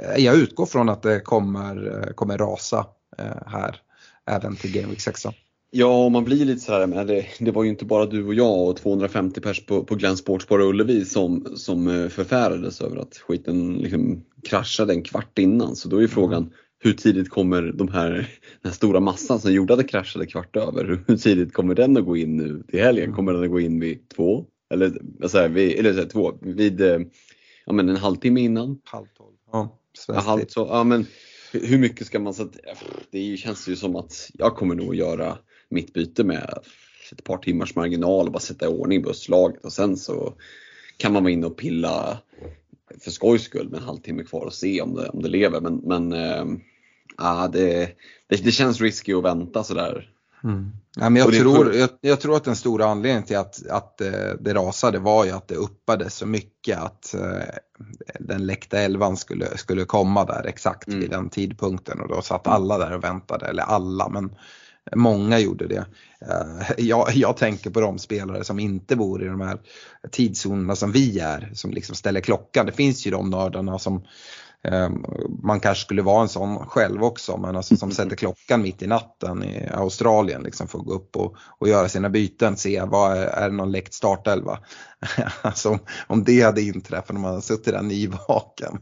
eh, 0.00 0.24
jag 0.24 0.36
utgår 0.36 0.66
från 0.66 0.88
att 0.88 1.02
det 1.02 1.20
kommer, 1.20 2.02
eh, 2.06 2.12
kommer 2.12 2.38
rasa 2.38 2.86
eh, 3.18 3.46
här 3.46 3.80
även 4.26 4.56
till 4.56 4.72
Game 4.72 4.88
Week 4.88 5.00
16. 5.00 5.32
Ja, 5.70 6.08
man 6.08 6.24
blir 6.24 6.44
lite 6.44 6.60
sådär, 6.60 6.86
men 6.86 7.06
det, 7.06 7.26
det 7.38 7.50
var 7.50 7.64
ju 7.64 7.70
inte 7.70 7.84
bara 7.84 8.06
du 8.06 8.26
och 8.26 8.34
jag 8.34 8.68
och 8.68 8.76
250 8.76 9.40
pers 9.40 9.66
på, 9.66 9.84
på 9.84 9.94
Glenn 9.94 10.16
Sportsbar 10.16 10.58
och 10.58 10.68
Ullevi 10.68 11.04
som, 11.04 11.46
som 11.56 11.88
eh, 11.88 12.08
förfärades 12.08 12.80
över 12.80 12.96
att 12.96 13.16
skiten 13.16 13.74
liksom 13.74 14.24
kraschade 14.44 14.92
en 14.92 15.02
kvart 15.02 15.38
innan. 15.38 15.76
Så 15.76 15.88
då 15.88 15.96
är 15.96 16.00
ju 16.00 16.08
frågan, 16.08 16.42
mm. 16.42 16.52
hur 16.78 16.92
tidigt 16.92 17.30
kommer 17.30 17.62
de 17.62 17.88
här, 17.88 18.10
den 18.10 18.24
här 18.64 18.70
stora 18.70 19.00
massan 19.00 19.40
som 19.40 19.52
gjorde 19.52 19.72
att 19.72 19.78
det 19.78 19.84
kraschade 19.84 20.26
kvart 20.26 20.56
över, 20.56 21.04
hur 21.06 21.16
tidigt 21.16 21.52
kommer 21.52 21.74
den 21.74 21.96
att 21.96 22.04
gå 22.04 22.16
in 22.16 22.36
nu 22.36 22.62
till 22.68 22.80
helgen? 22.80 23.04
Mm. 23.04 23.16
Kommer 23.16 23.32
den 23.32 23.44
att 23.44 23.50
gå 23.50 23.60
in 23.60 23.80
vid 23.80 24.08
två? 24.08 24.44
Eller, 24.70 25.00
alltså, 25.22 25.48
vid, 25.48 25.78
eller 25.78 25.92
så 25.92 26.00
här, 26.00 26.08
två, 26.08 26.38
vid 26.42 26.80
eh, 26.80 26.98
ja, 27.66 27.72
men 27.72 27.88
en 27.88 27.96
halvtimme 27.96 28.40
innan? 28.40 28.80
Halv 28.84 29.06
tolv. 29.16 29.34
Ja, 29.52 29.78
ja, 30.08 30.14
halv, 30.14 30.44
så, 30.48 30.66
ja, 30.70 30.84
men 30.84 31.06
hur 31.52 31.78
mycket 31.78 32.06
ska 32.06 32.18
man, 32.18 32.30
att, 32.30 32.56
det 33.10 33.36
känns 33.36 33.68
ju 33.68 33.76
som 33.76 33.96
att 33.96 34.30
jag 34.34 34.56
kommer 34.56 34.74
nog 34.74 34.94
göra 34.94 35.38
mitt 35.68 35.92
byte 35.92 36.24
med 36.24 36.58
ett 37.12 37.24
par 37.24 37.38
timmars 37.38 37.74
marginal 37.74 38.26
och 38.26 38.32
bara 38.32 38.40
sätta 38.40 38.64
i 38.64 38.68
ordning 38.68 39.02
busslaget 39.02 39.64
och 39.64 39.72
sen 39.72 39.96
så 39.96 40.34
kan 40.96 41.12
man 41.12 41.22
vara 41.22 41.32
inne 41.32 41.46
och 41.46 41.56
pilla 41.56 42.18
för 43.00 43.10
skojs 43.10 43.42
skull 43.42 43.68
med 43.68 43.78
en 43.78 43.86
halvtimme 43.86 44.24
kvar 44.24 44.44
och 44.44 44.54
se 44.54 44.80
om 44.80 44.94
det, 44.94 45.08
om 45.08 45.22
det 45.22 45.28
lever. 45.28 45.60
Men, 45.60 45.76
men 45.76 46.12
äh, 47.20 47.50
det, 47.52 47.90
det, 48.26 48.44
det 48.44 48.52
känns 48.52 48.80
risky 48.80 49.14
att 49.14 49.24
vänta 49.24 49.64
sådär. 49.64 50.10
Mm. 50.44 50.70
Ja, 50.96 51.10
men 51.10 51.22
jag, 51.22 51.34
tror, 51.34 51.74
jag, 51.74 51.88
jag, 52.00 52.20
tror 52.20 52.36
att 52.36 52.44
den 52.44 52.56
stora 52.56 52.86
anledningen 52.86 53.22
till 53.22 53.36
att, 53.36 53.66
att 53.66 54.00
eh, 54.00 54.30
det 54.40 54.54
rasade 54.54 54.98
var 54.98 55.24
ju 55.24 55.30
att 55.30 55.48
det 55.48 55.54
uppade 55.54 56.10
så 56.10 56.26
mycket 56.26 56.78
att 56.78 57.14
eh, 57.14 57.54
den 58.20 58.46
läckta 58.46 58.78
elvan 58.78 59.16
skulle, 59.16 59.56
skulle 59.58 59.84
komma 59.84 60.24
där 60.24 60.46
exakt 60.46 60.88
mm. 60.88 61.00
vid 61.00 61.10
den 61.10 61.30
tidpunkten 61.30 62.00
och 62.00 62.08
då 62.08 62.22
satt 62.22 62.46
alla 62.46 62.78
där 62.78 62.92
och 62.92 63.04
väntade, 63.04 63.46
eller 63.46 63.62
alla 63.62 64.08
men 64.08 64.34
Många 64.94 65.38
gjorde 65.38 65.66
det. 65.66 65.86
Eh, 66.20 66.72
jag, 66.78 67.10
jag, 67.14 67.36
tänker 67.36 67.70
på 67.70 67.80
de 67.80 67.98
spelare 67.98 68.44
som 68.44 68.58
inte 68.58 68.96
bor 68.96 69.24
i 69.24 69.26
de 69.26 69.40
här 69.40 69.58
tidszonerna 70.10 70.76
som 70.76 70.92
vi 70.92 71.18
är, 71.18 71.50
som 71.54 71.70
liksom 71.70 71.94
ställer 71.96 72.20
klockan. 72.20 72.66
Det 72.66 72.72
finns 72.72 73.06
ju 73.06 73.10
de 73.10 73.30
nördarna 73.30 73.78
som 73.78 74.04
eh, 74.62 74.90
man 75.42 75.60
kanske 75.60 75.84
skulle 75.84 76.02
vara 76.02 76.22
en 76.22 76.28
sån 76.28 76.58
själv 76.58 77.04
också, 77.04 77.36
men 77.36 77.56
alltså 77.56 77.76
som 77.76 77.90
sätter 77.92 78.16
klockan 78.16 78.62
mitt 78.62 78.82
i 78.82 78.86
natten 78.86 79.44
i 79.44 79.68
Australien 79.72 80.42
liksom 80.42 80.68
för 80.68 80.78
att 80.78 80.84
gå 80.84 80.92
upp 80.92 81.16
och, 81.16 81.36
och 81.58 81.68
göra 81.68 81.88
sina 81.88 82.08
byten, 82.08 82.56
se 82.56 82.82
vad 82.84 83.18
är, 83.18 83.26
är 83.26 83.50
det 83.50 83.56
någon 83.56 83.72
läckt 83.72 83.94
startelva. 83.94 84.58
alltså 85.42 85.78
om 86.06 86.24
det 86.24 86.40
hade 86.40 86.62
inträffat 86.62 87.12
när 87.12 87.20
man 87.20 87.30
hade 87.30 87.42
suttit 87.42 87.74
där 87.74 87.82
nyvaken, 87.82 88.78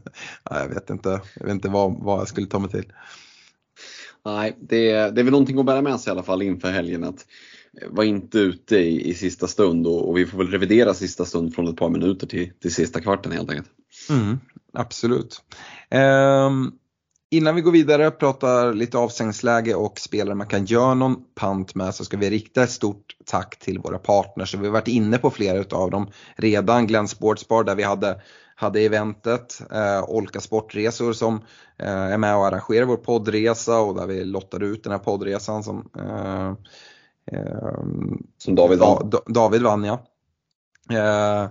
jag 0.49 0.67
vet 0.67 0.89
inte, 0.89 1.21
jag 1.35 1.45
vet 1.45 1.53
inte 1.53 1.69
vad, 1.69 2.03
vad 2.03 2.19
jag 2.19 2.27
skulle 2.27 2.47
ta 2.47 2.59
mig 2.59 2.69
till. 2.69 2.91
Nej, 4.25 4.57
det, 4.59 4.91
det 4.91 5.21
är 5.21 5.23
väl 5.23 5.31
någonting 5.31 5.59
att 5.59 5.65
bära 5.65 5.81
med 5.81 5.99
sig 5.99 6.11
i 6.11 6.13
alla 6.13 6.23
fall 6.23 6.41
inför 6.41 6.71
helgen. 6.71 7.03
att 7.03 7.25
eh, 7.81 7.87
vara 7.89 8.05
inte 8.05 8.39
ute 8.39 8.77
i, 8.77 9.09
i 9.09 9.13
sista 9.13 9.47
stund 9.47 9.87
och, 9.87 10.09
och, 10.09 10.17
vi 10.17 10.25
får 10.25 10.37
väl 10.37 10.47
revidera 10.47 10.93
sista 10.93 11.25
stund 11.25 11.55
från 11.55 11.67
ett 11.67 11.77
par 11.77 11.89
minuter 11.89 12.27
till, 12.27 12.51
till 12.61 12.73
sista 12.73 13.01
kvarten 13.01 13.31
helt 13.31 13.49
enkelt. 13.49 13.69
Mm, 14.09 14.39
absolut. 14.73 15.41
Um, 15.91 16.71
innan 17.31 17.55
vi 17.55 17.61
går 17.61 17.71
vidare 17.71 18.07
och 18.07 18.19
pratar 18.19 18.73
lite 18.73 18.97
avstängningsläge 18.97 19.75
och 19.75 19.99
spelare 19.99 20.35
man 20.35 20.47
kan 20.47 20.65
göra 20.65 20.93
någon 20.93 21.15
pant 21.35 21.75
med 21.75 21.95
så 21.95 22.05
ska 22.05 22.17
vi 22.17 22.29
rikta 22.29 22.63
ett 22.63 22.71
stort 22.71 23.15
tack 23.25 23.59
till 23.59 23.79
våra 23.79 23.97
partners. 23.97 24.55
Vi 24.55 24.65
har 24.65 24.73
varit 24.73 24.87
inne 24.87 25.17
på 25.17 25.29
flera 25.29 25.77
av 25.77 25.91
dem 25.91 26.11
redan. 26.35 26.87
Glenn 26.87 27.07
Sportsbar 27.07 27.63
där 27.63 27.75
vi 27.75 27.83
hade 27.83 28.21
hade 28.55 28.79
eventet. 28.79 29.61
Eh, 29.71 30.03
Olka 30.07 30.41
Sportresor 30.41 31.13
som 31.13 31.35
eh, 31.77 31.89
är 31.89 32.17
med 32.17 32.35
och 32.35 32.47
arrangerar 32.47 32.85
vår 32.85 32.97
poddresa 32.97 33.79
och 33.79 33.95
där 33.95 34.07
vi 34.07 34.25
lottade 34.25 34.65
ut 34.65 34.83
den 34.83 34.91
här 34.91 34.99
poddresan 34.99 35.63
som, 35.63 35.89
eh, 35.99 36.47
eh 37.31 37.79
som 38.37 38.55
David 38.55 38.79
vann. 38.79 39.09
Da, 39.09 39.21
David 39.25 39.61
vann 39.61 39.83
ja. 39.83 40.05
Uh, 40.91 41.49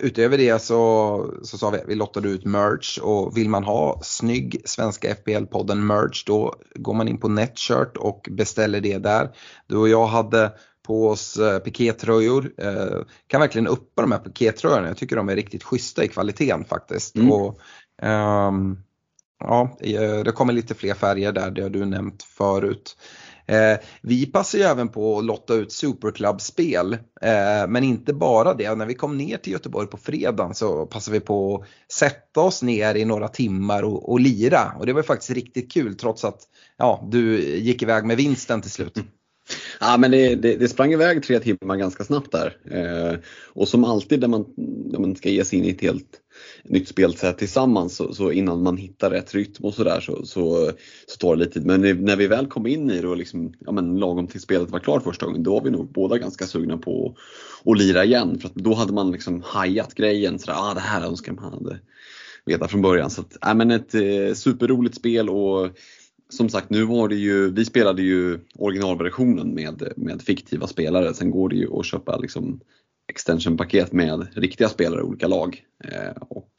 utöver 0.00 0.38
det 0.38 0.62
så, 0.62 1.34
så 1.42 1.58
sa 1.58 1.70
vi 1.70 1.78
att 1.78 1.88
vi 1.88 1.94
lottade 1.94 2.28
ut 2.28 2.44
merch 2.44 2.98
och 2.98 3.36
vill 3.36 3.48
man 3.48 3.64
ha 3.64 4.00
snygg 4.02 4.62
svenska 4.64 5.14
FPL-podden 5.14 5.74
merch 5.74 6.24
då 6.26 6.54
går 6.74 6.94
man 6.94 7.08
in 7.08 7.20
på 7.20 7.28
Netshirt 7.28 7.96
och 7.96 8.28
beställer 8.30 8.80
det 8.80 8.98
där. 8.98 9.30
Du 9.66 9.76
och 9.76 9.88
jag 9.88 10.06
hade 10.06 10.52
på 10.88 11.08
oss 11.08 11.36
eh, 11.36 11.58
pikétröjor. 11.58 12.52
Eh, 12.58 13.02
kan 13.26 13.40
verkligen 13.40 13.66
uppa 13.66 14.02
de 14.02 14.12
här 14.12 14.18
pikétröjorna. 14.18 14.88
Jag 14.88 14.96
tycker 14.96 15.16
de 15.16 15.28
är 15.28 15.36
riktigt 15.36 15.62
schyssta 15.62 16.04
i 16.04 16.08
kvaliteten 16.08 16.64
faktiskt. 16.64 17.16
Mm. 17.16 17.32
Och, 17.32 17.58
um, 18.02 18.82
ja, 19.40 19.76
eh, 19.80 20.18
det 20.24 20.32
kommer 20.32 20.52
lite 20.52 20.74
fler 20.74 20.94
färger 20.94 21.32
där, 21.32 21.50
det 21.50 21.62
har 21.62 21.70
du 21.70 21.84
nämnt 21.84 22.22
förut. 22.22 22.96
Eh, 23.46 23.78
vi 24.02 24.26
passar 24.26 24.58
ju 24.58 24.64
även 24.64 24.88
på 24.88 25.18
att 25.18 25.24
lotta 25.24 25.54
ut 25.54 25.72
Superclub-spel. 25.72 26.92
Eh, 27.22 27.68
men 27.68 27.84
inte 27.84 28.14
bara 28.14 28.54
det, 28.54 28.74
när 28.74 28.86
vi 28.86 28.94
kom 28.94 29.18
ner 29.18 29.36
till 29.36 29.52
Göteborg 29.52 29.86
på 29.86 29.96
fredagen 29.96 30.54
så 30.54 30.86
passade 30.86 31.18
vi 31.18 31.20
på 31.20 31.56
att 31.56 31.92
sätta 31.92 32.40
oss 32.40 32.62
ner 32.62 32.94
i 32.94 33.04
några 33.04 33.28
timmar 33.28 33.82
och, 33.82 34.12
och 34.12 34.20
lira. 34.20 34.72
Och 34.78 34.86
det 34.86 34.92
var 34.92 35.02
faktiskt 35.02 35.30
riktigt 35.30 35.72
kul 35.72 35.94
trots 35.94 36.24
att 36.24 36.40
ja, 36.76 37.08
du 37.10 37.40
gick 37.58 37.82
iväg 37.82 38.04
med 38.04 38.16
vinsten 38.16 38.62
till 38.62 38.70
slut. 38.70 38.96
Mm. 38.96 39.08
Ja, 39.80 39.96
men 39.98 40.10
det, 40.10 40.34
det, 40.34 40.56
det, 40.56 40.68
sprang 40.68 40.92
iväg 40.92 41.22
tre 41.22 41.40
timmar 41.40 41.76
ganska 41.76 42.04
snabbt 42.04 42.32
där. 42.32 42.56
Eh, 42.70 43.18
och 43.46 43.68
som 43.68 43.84
alltid 43.84 44.20
när 44.20 44.28
man, 44.28 44.44
när 44.92 44.98
man 44.98 45.16
ska 45.16 45.28
ge 45.28 45.44
sig 45.44 45.58
in 45.58 45.64
i 45.64 45.70
ett 45.70 45.80
helt 45.80 46.20
nytt 46.64 46.88
spelsätt 46.88 47.38
tillsammans 47.38 47.96
så, 47.96 48.14
så, 48.14 48.32
innan 48.32 48.62
man 48.62 48.76
hittar 48.76 49.10
rätt 49.10 49.34
rytm 49.34 49.64
och 49.64 49.74
sådär 49.74 50.00
så, 50.00 50.26
så, 50.26 50.72
så 51.06 51.16
tar 51.18 51.36
det 51.36 51.44
lite 51.44 51.52
tid. 51.52 51.66
Men 51.66 52.04
när 52.04 52.16
vi 52.16 52.26
väl 52.26 52.46
kom 52.46 52.66
in 52.66 52.90
i 52.90 53.00
det 53.00 53.08
och 53.08 53.16
liksom, 53.16 53.54
ja, 53.58 53.72
men 53.72 53.96
lagom 53.96 54.26
till 54.26 54.40
spelet 54.40 54.70
var 54.70 54.78
klart 54.78 55.04
första 55.04 55.26
gången, 55.26 55.42
då 55.42 55.54
var 55.54 55.64
vi 55.64 55.70
nog 55.70 55.92
båda 55.92 56.18
ganska 56.18 56.46
sugna 56.46 56.78
på 56.78 57.14
att, 57.64 57.70
att 57.70 57.78
lira 57.78 58.04
igen. 58.04 58.38
För 58.38 58.48
att 58.48 58.54
då 58.54 58.74
hade 58.74 58.92
man 58.92 59.12
liksom 59.12 59.42
hajat 59.46 59.94
grejen. 59.94 60.38
Sådär, 60.38 60.58
ah, 60.58 60.74
det 60.74 60.80
här 60.80 61.06
önskar 61.06 61.32
man 61.32 61.52
hade 61.52 61.78
veta 62.48 62.68
från 62.68 62.82
början. 62.82 63.10
Så 63.10 63.20
att, 63.20 63.36
ja, 63.40 63.54
men 63.54 63.70
ett 63.70 63.94
eh, 63.94 64.34
superroligt 64.34 64.96
spel 64.96 65.28
och 65.28 65.70
som 66.28 66.48
sagt, 66.48 66.70
nu 66.70 66.84
var 66.84 67.08
det 67.08 67.14
ju, 67.14 67.50
vi 67.50 67.64
spelade 67.64 68.02
ju 68.02 68.38
originalversionen 68.54 69.54
med, 69.54 69.92
med 69.96 70.22
fiktiva 70.22 70.66
spelare. 70.66 71.14
Sen 71.14 71.30
går 71.30 71.48
det 71.48 71.56
ju 71.56 71.72
att 71.72 71.86
köpa 71.86 72.16
liksom 72.16 72.60
extensionpaket 73.08 73.92
med 73.92 74.26
riktiga 74.34 74.68
spelare 74.68 75.00
i 75.00 75.04
olika 75.04 75.28
lag. 75.28 75.62
Eh, 75.84 76.12
och 76.20 76.52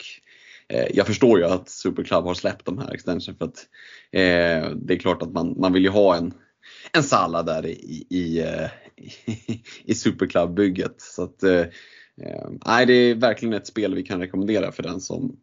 eh, 0.67 0.87
jag 0.93 1.07
förstår 1.07 1.39
ju 1.39 1.45
att 1.45 1.69
Superclub 1.69 2.23
har 2.23 2.33
släppt 2.33 2.65
de 2.65 2.77
här 2.77 2.93
extension 2.93 3.35
för 3.35 3.45
att 3.45 3.67
eh, 4.11 4.71
det 4.75 4.93
är 4.93 4.99
klart 4.99 5.21
att 5.21 5.31
man, 5.31 5.55
man 5.59 5.73
vill 5.73 5.83
ju 5.83 5.89
ha 5.89 6.15
en, 6.15 6.33
en 6.93 7.03
Salla 7.03 7.43
där 7.43 7.65
i, 7.65 8.07
i, 8.09 8.39
eh, 8.39 8.69
i, 8.95 9.63
i 9.83 9.95
Superclub-bygget. 9.95 10.95
Så 10.97 11.23
att, 11.23 11.43
eh, 11.43 11.65
eh, 12.21 12.49
nej, 12.65 12.85
det 12.85 12.93
är 12.93 13.15
verkligen 13.15 13.53
ett 13.53 13.67
spel 13.67 13.95
vi 13.95 14.03
kan 14.03 14.19
rekommendera 14.19 14.71
för 14.71 14.83
den 14.83 15.01
som 15.01 15.39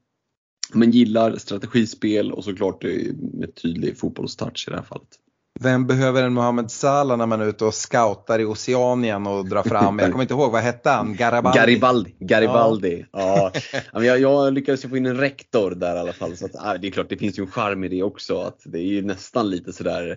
men 0.73 0.91
gillar 0.91 1.37
strategispel 1.37 2.33
och 2.33 2.45
såklart 2.45 2.83
med 3.33 3.55
tydlig 3.63 3.99
fotbollstouch 3.99 4.69
i 4.69 4.71
det 4.71 4.77
här 4.77 4.85
fallet. 4.85 5.09
Vem 5.61 5.87
behöver 5.87 6.23
en 6.23 6.33
Mohamed 6.33 6.71
Salah 6.71 7.19
när 7.19 7.27
man 7.27 7.41
är 7.41 7.47
ute 7.47 7.65
och 7.65 7.75
scoutar 7.75 8.39
i 8.39 8.45
Oceanien 8.45 9.27
och 9.27 9.49
drar 9.49 9.63
fram, 9.63 9.99
jag 9.99 10.11
kommer 10.11 10.25
inte 10.25 10.35
ihåg, 10.35 10.53
vad 10.53 10.63
hette 10.63 10.91
han? 10.91 11.17
Garibaldi? 11.17 11.59
Garibaldi. 11.59 12.15
Garibaldi. 12.19 13.07
Ja. 13.13 13.53
ja. 13.93 14.05
jag, 14.05 14.21
jag 14.21 14.53
lyckades 14.53 14.83
få 14.83 14.97
in 14.97 15.07
en 15.07 15.17
rektor 15.17 15.71
där 15.71 15.97
i 15.97 15.99
alla 15.99 16.13
fall. 16.13 16.37
Så 16.37 16.47
att, 16.47 16.83
det 16.83 16.89
är 16.89 16.91
klart, 16.91 17.09
det 17.09 17.17
finns 17.17 17.39
ju 17.39 17.43
en 17.43 17.51
charm 17.51 17.85
i 17.85 17.89
det 17.89 18.03
också. 18.03 18.39
Att 18.39 18.61
det 18.65 18.79
är 18.79 18.87
ju 18.87 19.03
nästan 19.03 19.51
lite 19.51 19.73
sådär 19.73 20.17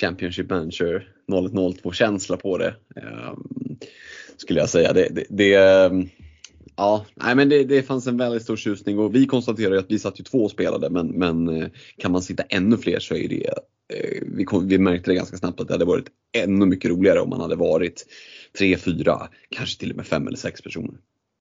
Championship 0.00 0.50
Manager 0.50 1.08
0102 1.32 1.92
känsla 1.92 2.36
på 2.36 2.58
det. 2.58 2.74
Um, 2.96 3.78
skulle 4.36 4.60
jag 4.60 4.68
säga. 4.68 4.92
Det, 4.92 5.08
det, 5.10 5.24
det 5.30 5.56
um, 5.86 6.08
Ja, 6.80 7.06
nej 7.14 7.34
men 7.34 7.48
det, 7.48 7.64
det 7.64 7.82
fanns 7.82 8.06
en 8.06 8.16
väldigt 8.16 8.42
stor 8.42 8.56
tjusning 8.56 8.98
och 8.98 9.14
vi 9.14 9.26
konstaterade 9.26 9.78
att 9.78 9.90
vi 9.90 9.98
satt 9.98 10.20
ju 10.20 10.24
två 10.24 10.44
och 10.44 10.50
spelade 10.50 10.90
men, 10.90 11.06
men 11.06 11.48
eh, 11.48 11.68
kan 11.98 12.12
man 12.12 12.22
sitta 12.22 12.42
ännu 12.42 12.76
fler 12.76 12.98
så 12.98 13.14
är 13.14 13.28
det 13.28 13.46
eh, 13.92 14.22
vi, 14.26 14.44
kom, 14.44 14.68
vi 14.68 14.78
märkte 14.78 15.10
det 15.10 15.14
ganska 15.14 15.36
snabbt 15.36 15.60
att 15.60 15.68
det 15.68 15.74
hade 15.74 15.84
varit 15.84 16.06
ännu 16.32 16.66
mycket 16.66 16.90
roligare 16.90 17.20
om 17.20 17.30
man 17.30 17.40
hade 17.40 17.56
varit 17.56 18.06
tre, 18.58 18.76
fyra, 18.76 19.28
kanske 19.50 19.80
till 19.80 19.90
och 19.90 19.96
med 19.96 20.06
fem 20.06 20.26
eller 20.26 20.36
sex 20.36 20.62
personer. 20.62 20.94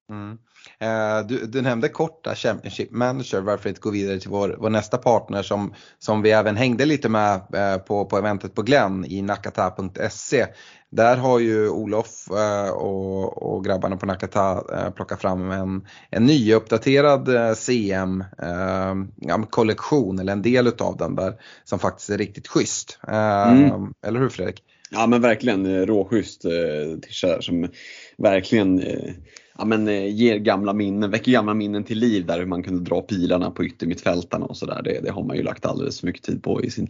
Mm. 0.09 0.37
Eh, 0.81 1.27
du, 1.27 1.45
du, 1.45 1.61
nämnde 1.61 1.89
korta 1.89 2.35
Championship 2.35 2.91
Manager, 2.91 3.41
varför 3.41 3.69
inte 3.69 3.81
gå 3.81 3.91
vidare 3.91 4.19
till 4.19 4.29
vår, 4.29 4.55
vår 4.59 4.69
nästa 4.69 4.97
partner 4.97 5.43
som, 5.43 5.73
som 5.99 6.21
vi 6.21 6.31
även 6.31 6.55
hängde 6.55 6.85
lite 6.85 7.09
med 7.09 7.41
på, 7.87 8.05
på 8.05 8.17
eventet 8.17 8.55
på 8.55 8.61
Glenn 8.61 9.05
i 9.05 9.21
nakata.se. 9.21 10.45
Där 10.91 11.17
har 11.17 11.39
ju 11.39 11.69
Olof 11.69 12.27
eh, 12.31 12.69
och, 12.69 13.43
och 13.43 13.65
grabbarna 13.65 13.97
på 13.97 14.05
Nakata 14.05 14.63
eh, 14.73 14.89
plockat 14.89 15.21
fram 15.21 15.51
en, 15.51 15.87
en 16.09 16.25
nyuppdaterad 16.25 17.35
eh, 17.35 17.53
CM-kollektion, 17.53 20.19
eller 20.19 20.33
en 20.33 20.41
del 20.41 20.67
utav 20.67 20.97
den 20.97 21.15
där, 21.15 21.33
som 21.63 21.79
faktiskt 21.79 22.09
är 22.09 22.17
riktigt 22.17 22.47
schysst. 22.47 22.99
Mm. 23.07 23.93
Eller 24.05 24.19
hur 24.19 24.29
Fredrik? 24.29 24.63
Ja 24.91 25.07
men 25.07 25.21
verkligen 25.21 25.85
råschysst 25.85 26.41
t-shirt 26.41 27.43
som 27.43 27.67
verkligen 28.17 28.83
ja, 29.59 29.65
men, 29.65 29.87
eh, 29.87 30.15
ger 30.15 30.37
gamla 30.37 30.73
minnen, 30.73 31.11
väcker 31.11 31.31
gamla 31.31 31.53
minnen 31.53 31.83
till 31.83 31.99
liv 31.99 32.25
där 32.25 32.39
hur 32.39 32.45
man 32.45 32.63
kunde 32.63 32.89
dra 32.89 33.01
pilarna 33.01 33.51
på 33.51 33.65
yttermittfältarna 33.65 34.45
och 34.45 34.57
sådär. 34.57 34.81
Det, 34.83 34.99
det 35.03 35.11
har 35.11 35.23
man 35.23 35.37
ju 35.37 35.43
lagt 35.43 35.65
alldeles 35.65 35.99
för 35.99 36.07
mycket 36.07 36.23
tid 36.23 36.43
på 36.43 36.63
i 36.63 36.71
sin 36.71 36.89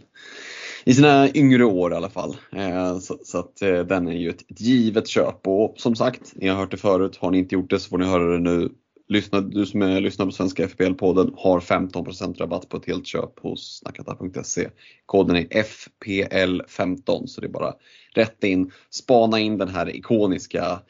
i 0.84 0.94
sina 0.94 1.28
yngre 1.34 1.64
år 1.64 1.92
i 1.92 1.96
alla 1.96 2.10
fall. 2.10 2.36
Eh, 2.52 2.98
så, 2.98 3.18
så 3.24 3.38
att 3.38 3.62
eh, 3.62 3.78
den 3.78 4.08
är 4.08 4.16
ju 4.16 4.30
ett, 4.30 4.50
ett 4.50 4.60
givet 4.60 5.08
köp 5.08 5.46
och 5.46 5.74
som 5.76 5.96
sagt, 5.96 6.32
ni 6.34 6.48
har 6.48 6.56
hört 6.56 6.70
det 6.70 6.76
förut. 6.76 7.16
Har 7.20 7.30
ni 7.30 7.38
inte 7.38 7.54
gjort 7.54 7.70
det 7.70 7.78
så 7.78 7.88
får 7.88 7.98
ni 7.98 8.06
höra 8.06 8.32
det 8.32 8.38
nu. 8.38 8.68
Lyssna, 9.08 9.40
du 9.40 9.66
som 9.66 9.82
är, 9.82 10.00
lyssnar 10.00 10.26
på 10.26 10.32
Svenska 10.32 10.66
FPL-podden 10.66 11.34
har 11.36 11.60
15% 11.60 12.38
rabatt 12.38 12.68
på 12.68 12.76
ett 12.76 12.86
helt 12.86 13.06
köp 13.06 13.38
hos 13.38 13.78
snackata.se. 13.78 14.68
Koden 15.06 15.36
är 15.36 15.46
FPL15 15.46 17.26
så 17.26 17.40
det 17.40 17.46
är 17.46 17.50
bara 17.50 17.74
rätt 18.14 18.44
in, 18.44 18.72
spana 18.90 19.40
in 19.40 19.58
den 19.58 19.68
här 19.68 19.96
ikoniska 19.96 20.80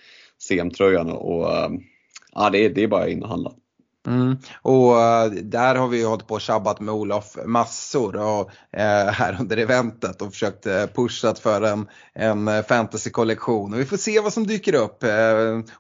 CM-tröjan 0.49 1.11
och 1.11 1.53
eh, 1.53 1.71
ja, 2.33 2.51
det, 2.51 2.59
är, 2.59 2.71
det 2.71 2.83
är 2.83 2.89
bara 2.89 3.09
in 3.09 3.23
och 3.23 3.29
handla. 3.29 3.53
Mm. 4.07 4.37
Och 4.63 4.93
uh, 4.93 5.43
där 5.43 5.75
har 5.75 5.89
vi 5.89 6.03
hållit 6.03 6.27
på 6.27 6.35
och 6.35 6.41
tjabbat 6.41 6.81
med 6.81 6.95
Olof 6.95 7.37
massor 7.47 8.17
och, 8.17 8.51
uh, 8.77 9.11
här 9.13 9.37
under 9.41 9.57
eventet 9.57 10.23
och 10.23 10.33
försökt 10.33 10.67
uh, 10.67 10.87
pushat 10.87 11.39
för 11.39 11.63
en, 11.63 11.87
en 12.15 12.65
fantasykollektion. 12.65 13.75
Och 13.75 13.81
vi 13.81 13.85
får 13.85 13.97
se 13.97 14.21
vad 14.21 14.33
som 14.33 14.47
dyker 14.47 14.75
upp. 14.75 15.05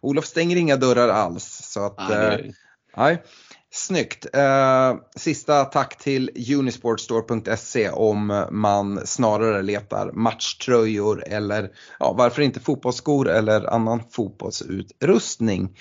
Olof 0.00 0.24
stänger 0.24 0.56
inga 0.56 0.76
dörrar 0.76 1.08
alls. 1.08 1.60
Så 1.62 1.86
att, 1.86 2.08
nej, 2.08 2.54
nej. 2.96 3.22
Snyggt. 3.72 4.26
Eh, 4.34 4.94
sista 5.16 5.64
tack 5.64 5.98
till 5.98 6.54
Unisportstore.se 6.58 7.90
om 7.90 8.46
man 8.50 9.06
snarare 9.06 9.62
letar 9.62 10.12
matchtröjor 10.12 11.24
eller 11.26 11.70
ja, 11.98 12.14
varför 12.18 12.42
inte 12.42 12.60
fotbollsskor 12.60 13.28
eller 13.28 13.74
annan 13.74 14.02
fotbollsutrustning. 14.10 15.76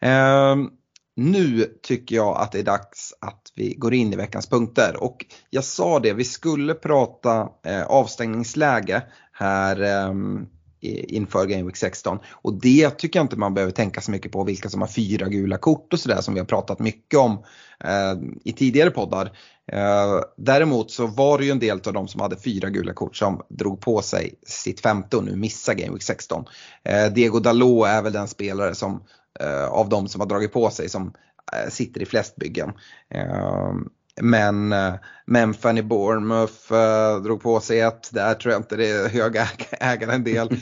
Eh, 0.00 0.56
nu 1.16 1.78
tycker 1.82 2.16
jag 2.16 2.36
att 2.36 2.52
det 2.52 2.58
är 2.58 2.62
dags 2.62 3.14
att 3.20 3.42
vi 3.56 3.74
går 3.74 3.94
in 3.94 4.12
i 4.12 4.16
veckans 4.16 4.48
punkter 4.48 5.02
och 5.02 5.26
jag 5.50 5.64
sa 5.64 5.98
det, 5.98 6.12
vi 6.12 6.24
skulle 6.24 6.74
prata 6.74 7.48
eh, 7.66 7.82
avstängningsläge 7.82 9.02
här 9.32 9.82
eh, 9.82 10.14
inför 10.82 11.46
Game 11.46 11.62
Week 11.62 11.76
16 11.76 12.18
och 12.32 12.60
det 12.60 12.90
tycker 12.90 13.18
jag 13.18 13.24
inte 13.24 13.36
man 13.36 13.54
behöver 13.54 13.72
tänka 13.72 14.00
så 14.00 14.10
mycket 14.10 14.32
på 14.32 14.44
vilka 14.44 14.68
som 14.68 14.80
har 14.80 14.88
fyra 14.88 15.28
gula 15.28 15.58
kort 15.58 15.92
och 15.92 16.00
sådär 16.00 16.20
som 16.20 16.34
vi 16.34 16.40
har 16.40 16.46
pratat 16.46 16.78
mycket 16.78 17.18
om 17.18 17.44
eh, 17.84 18.14
i 18.44 18.52
tidigare 18.52 18.90
poddar. 18.90 19.26
Eh, 19.72 20.20
däremot 20.36 20.90
så 20.90 21.06
var 21.06 21.38
det 21.38 21.44
ju 21.44 21.50
en 21.50 21.58
del 21.58 21.80
av 21.86 21.92
de 21.92 22.08
som 22.08 22.20
hade 22.20 22.36
fyra 22.36 22.70
gula 22.70 22.92
kort 22.92 23.16
som 23.16 23.42
drog 23.48 23.80
på 23.80 24.02
sig 24.02 24.34
sitt 24.46 24.80
femte 24.80 25.16
och 25.16 25.24
nu 25.24 25.36
missar 25.36 25.74
Game 25.74 25.92
Week 25.92 26.02
16. 26.02 26.44
Eh, 26.84 27.12
Diego 27.12 27.40
Dalot 27.40 27.86
är 27.86 28.02
väl 28.02 28.12
den 28.12 28.28
spelare 28.28 28.74
som 28.74 29.02
Eh, 29.40 29.68
av 29.68 29.88
de 29.88 30.08
som 30.08 30.20
har 30.20 30.28
dragit 30.28 30.52
på 30.52 30.70
sig 30.70 30.88
som 30.88 31.12
eh, 31.52 31.70
sitter 31.70 32.02
i 32.02 32.06
flest 32.06 32.36
byggen. 32.36 32.72
Eh, 33.14 33.72
Eh, 34.20 34.24
men, 34.24 34.74
men 35.26 35.54
Fanny 35.54 35.82
Bournemouth 35.82 36.72
drog 37.24 37.42
på 37.42 37.60
sig 37.60 37.80
ett, 37.80 38.10
där 38.12 38.34
tror 38.34 38.52
jag 38.52 38.60
inte 38.60 38.76
det 38.76 38.90
är 38.90 39.08
höga 39.08 39.48
ägaren 39.80 40.24
del. 40.24 40.48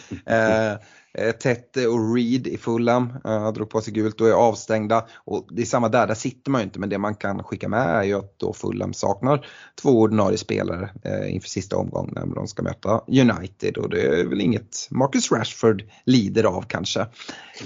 Tette 1.42 1.86
och 1.86 2.14
Reed 2.14 2.46
i 2.46 2.56
Fulham 2.56 3.12
drog 3.54 3.70
på 3.70 3.80
sig 3.80 3.92
gult 3.92 4.20
och 4.20 4.28
är 4.28 4.32
avstängda. 4.32 5.06
Och 5.14 5.46
det 5.50 5.62
är 5.62 5.66
samma 5.66 5.88
där, 5.88 6.06
där 6.06 6.14
sitter 6.14 6.50
man 6.50 6.60
ju 6.60 6.64
inte 6.64 6.78
men 6.78 6.88
det 6.88 6.98
man 6.98 7.14
kan 7.14 7.42
skicka 7.42 7.68
med 7.68 7.88
är 7.88 8.02
ju 8.02 8.14
att 8.14 8.38
då 8.38 8.52
Fulham 8.52 8.94
saknar 8.94 9.46
två 9.82 9.90
ordinarie 10.00 10.38
spelare 10.38 10.90
inför 11.28 11.48
sista 11.48 11.76
omgången 11.76 12.14
när 12.14 12.34
de 12.34 12.46
ska 12.46 12.62
möta 12.62 13.00
United 13.06 13.76
och 13.76 13.90
det 13.90 14.02
är 14.02 14.24
väl 14.24 14.40
inget 14.40 14.88
Marcus 14.90 15.32
Rashford 15.32 15.82
lider 16.04 16.44
av 16.44 16.62
kanske. 16.62 17.06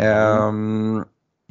Um, 0.00 1.04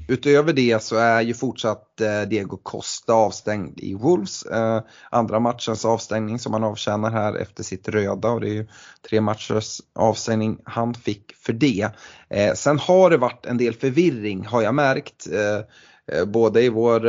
Utöver 0.07 0.53
det 0.53 0.83
så 0.83 0.95
är 0.95 1.21
ju 1.21 1.33
fortsatt 1.33 2.01
eh, 2.01 2.21
Diego 2.21 2.57
Costa 2.57 3.13
avstängd 3.13 3.79
i 3.79 3.93
Wolves. 3.93 4.43
Eh, 4.45 4.81
andra 5.09 5.39
matchens 5.39 5.85
avstängning 5.85 6.39
som 6.39 6.53
han 6.53 6.63
avtjänar 6.63 7.11
här 7.11 7.35
efter 7.35 7.63
sitt 7.63 7.87
röda 7.87 8.29
och 8.29 8.41
det 8.41 8.47
är 8.47 8.53
ju 8.53 8.67
tre 9.09 9.21
matchers 9.21 9.81
avstängning 9.95 10.57
han 10.63 10.93
fick 10.93 11.35
för 11.35 11.53
det. 11.53 11.89
Eh, 12.29 12.53
sen 12.53 12.79
har 12.79 13.09
det 13.09 13.17
varit 13.17 13.45
en 13.45 13.57
del 13.57 13.73
förvirring 13.73 14.45
har 14.45 14.61
jag 14.61 14.75
märkt. 14.75 15.27
Både 16.27 16.61
i 16.61 16.69
vår 16.69 16.99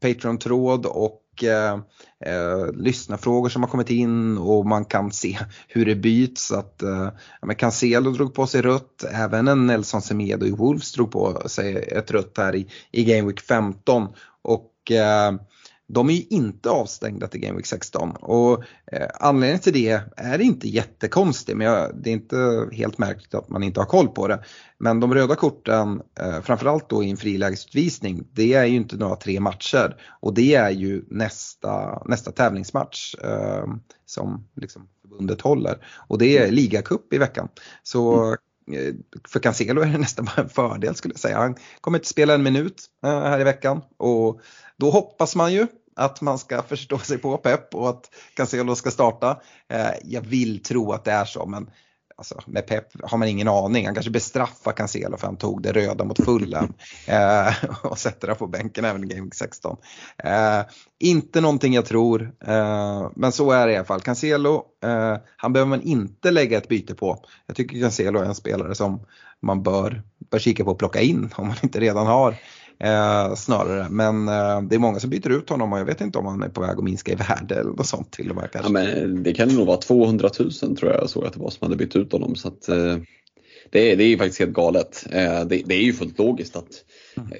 Patreon-tråd 0.00 0.86
och 0.86 1.20
eh, 1.44 1.78
eh, 2.24 2.72
lyssnarfrågor 2.74 3.48
som 3.48 3.62
har 3.62 3.70
kommit 3.70 3.90
in 3.90 4.38
och 4.38 4.66
man 4.66 4.84
kan 4.84 5.12
se 5.12 5.38
hur 5.68 5.86
det 5.86 5.94
byts. 5.94 6.52
Att, 6.52 6.82
eh, 6.82 7.08
ja, 7.42 7.54
Cancelo 7.54 8.10
drog 8.10 8.34
på 8.34 8.46
sig 8.46 8.62
rött, 8.62 9.04
även 9.10 9.48
en 9.48 9.66
Nelson 9.66 10.02
Semedo 10.02 10.46
i 10.46 10.50
Wolves 10.50 10.92
drog 10.92 11.10
på 11.10 11.48
sig 11.48 11.76
ett 11.76 12.10
rött 12.10 12.38
här 12.38 12.54
i, 12.54 12.66
i 12.90 13.04
Game 13.04 13.28
Week 13.28 13.40
15. 13.40 14.08
Och 14.42 14.90
eh, 14.90 15.32
de 15.88 16.10
är 16.10 16.14
ju 16.14 16.22
inte 16.30 16.70
avstängda 16.70 17.26
till 17.26 17.40
Game 17.40 17.56
Week 17.56 17.66
16 17.66 18.10
och 18.10 18.64
eh, 18.92 19.08
anledningen 19.20 19.60
till 19.60 19.72
det 19.72 20.02
är 20.16 20.40
inte 20.40 20.68
jättekonstig 20.68 21.56
men 21.56 21.66
jag, 21.66 21.90
det 22.02 22.10
är 22.10 22.12
inte 22.12 22.68
helt 22.72 22.98
märkligt 22.98 23.34
att 23.34 23.48
man 23.48 23.62
inte 23.62 23.80
har 23.80 23.86
koll 23.86 24.08
på 24.08 24.28
det. 24.28 24.44
Men 24.78 25.00
de 25.00 25.14
röda 25.14 25.34
korten, 25.34 26.02
eh, 26.20 26.40
framförallt 26.42 26.88
då 26.88 27.04
i 27.04 27.10
en 27.10 27.16
frilägesutvisning, 27.16 28.24
det 28.32 28.54
är 28.54 28.64
ju 28.64 28.76
inte 28.76 28.96
några 28.96 29.16
tre 29.16 29.40
matcher 29.40 29.96
och 30.20 30.34
det 30.34 30.54
är 30.54 30.70
ju 30.70 31.04
nästa, 31.10 32.02
nästa 32.04 32.32
tävlingsmatch 32.32 33.14
eh, 33.14 33.66
som 34.06 34.48
liksom 34.54 34.88
förbundet 35.02 35.40
håller 35.40 35.86
och 36.08 36.18
det 36.18 36.38
är 36.38 36.50
ligacup 36.50 37.12
i 37.12 37.18
veckan. 37.18 37.48
Så 37.82 38.24
mm 38.24 38.36
Eh, 38.72 38.94
för 39.28 39.40
Cancelo 39.40 39.80
är 39.80 39.86
det 39.86 39.98
nästan 39.98 40.24
bara 40.24 40.42
en 40.42 40.48
fördel 40.48 40.94
skulle 40.94 41.14
jag 41.14 41.20
säga. 41.20 41.38
Han 41.38 41.54
kommer 41.80 41.98
inte 41.98 42.08
spela 42.08 42.34
en 42.34 42.42
minut 42.42 42.84
eh, 43.04 43.20
här 43.20 43.40
i 43.40 43.44
veckan 43.44 43.82
och 43.96 44.40
då 44.76 44.90
hoppas 44.90 45.36
man 45.36 45.52
ju 45.52 45.66
att 45.96 46.20
man 46.20 46.38
ska 46.38 46.62
förstå 46.62 46.98
sig 46.98 47.18
på 47.18 47.36
Pep 47.36 47.74
och 47.74 47.88
att 47.88 48.10
Cancelo 48.34 48.74
ska 48.74 48.90
starta. 48.90 49.40
Eh, 49.68 49.90
jag 50.04 50.20
vill 50.20 50.62
tro 50.62 50.92
att 50.92 51.04
det 51.04 51.12
är 51.12 51.24
så 51.24 51.46
men 51.46 51.70
alltså, 52.16 52.40
med 52.46 52.66
Pep 52.66 52.84
har 53.02 53.18
man 53.18 53.28
ingen 53.28 53.48
aning. 53.48 53.84
Han 53.86 53.94
kanske 53.94 54.10
bestraffar 54.10 54.72
Cancelo 54.72 55.16
för 55.16 55.26
han 55.26 55.36
tog 55.36 55.62
det 55.62 55.72
röda 55.72 56.04
mot 56.04 56.24
Fulham 56.24 56.72
eh, 57.06 57.54
och 57.82 57.98
sätter 57.98 58.28
det 58.28 58.34
på 58.34 58.46
bänken 58.46 58.84
även 58.84 59.04
i 59.04 59.14
Game 59.14 59.30
16. 59.34 59.76
Eh, 60.24 60.60
inte 60.98 61.40
någonting 61.40 61.74
jag 61.74 61.86
tror, 61.86 62.32
eh, 62.46 63.10
men 63.16 63.32
så 63.32 63.50
är 63.50 63.66
det 63.66 63.72
i 63.72 63.76
alla 63.76 63.84
fall. 63.84 64.00
Cancelo, 64.00 64.64
eh, 64.84 65.16
han 65.36 65.52
behöver 65.52 65.70
man 65.70 65.82
inte 65.82 66.30
lägga 66.30 66.58
ett 66.58 66.68
byte 66.68 66.94
på. 66.94 67.24
Jag 67.46 67.56
tycker 67.56 67.80
Cancelo 67.80 68.18
är 68.18 68.24
en 68.24 68.34
spelare 68.34 68.74
som 68.74 69.06
man 69.42 69.62
bör, 69.62 70.02
bör 70.30 70.38
kika 70.38 70.64
på 70.64 70.70
att 70.70 70.78
plocka 70.78 71.00
in 71.00 71.30
om 71.36 71.46
man 71.46 71.56
inte 71.62 71.80
redan 71.80 72.06
har 72.06 72.36
Eh, 72.78 73.34
snarare. 73.34 73.86
Men 73.90 74.28
eh, 74.28 74.62
det 74.62 74.74
är 74.74 74.78
många 74.78 75.00
som 75.00 75.10
byter 75.10 75.30
ut 75.30 75.50
honom 75.50 75.72
och 75.72 75.78
jag 75.78 75.84
vet 75.84 76.00
inte 76.00 76.18
om 76.18 76.26
han 76.26 76.42
är 76.42 76.48
på 76.48 76.60
väg 76.60 76.70
att 76.70 76.84
minska 76.84 77.12
i 77.12 77.14
värde 77.14 77.54
eller 77.54 77.70
något 77.70 77.86
sånt 77.86 78.12
till 78.12 78.30
och 78.30 78.36
med. 78.36 78.50
Kanske. 78.52 78.68
Ja, 78.68 78.72
men 78.72 79.22
det 79.22 79.34
kan 79.34 79.48
nog 79.48 79.66
vara 79.66 79.76
200 79.76 80.30
000 80.62 80.76
tror 80.76 80.92
jag 80.92 81.10
såg 81.10 81.24
att 81.24 81.32
det 81.32 81.40
var 81.40 81.50
som 81.50 81.64
hade 81.66 81.76
bytt 81.76 81.96
ut 81.96 82.12
honom. 82.12 82.34
Så 82.34 82.48
att, 82.48 82.68
eh, 82.68 82.96
det, 83.70 83.92
är, 83.92 83.96
det 83.96 84.04
är 84.04 84.08
ju 84.08 84.18
faktiskt 84.18 84.38
helt 84.38 84.52
galet. 84.52 85.06
Eh, 85.10 85.44
det, 85.44 85.62
det 85.66 85.74
är 85.74 85.82
ju 85.82 85.92
fullt 85.92 86.18
logiskt 86.18 86.56
att 86.56 86.84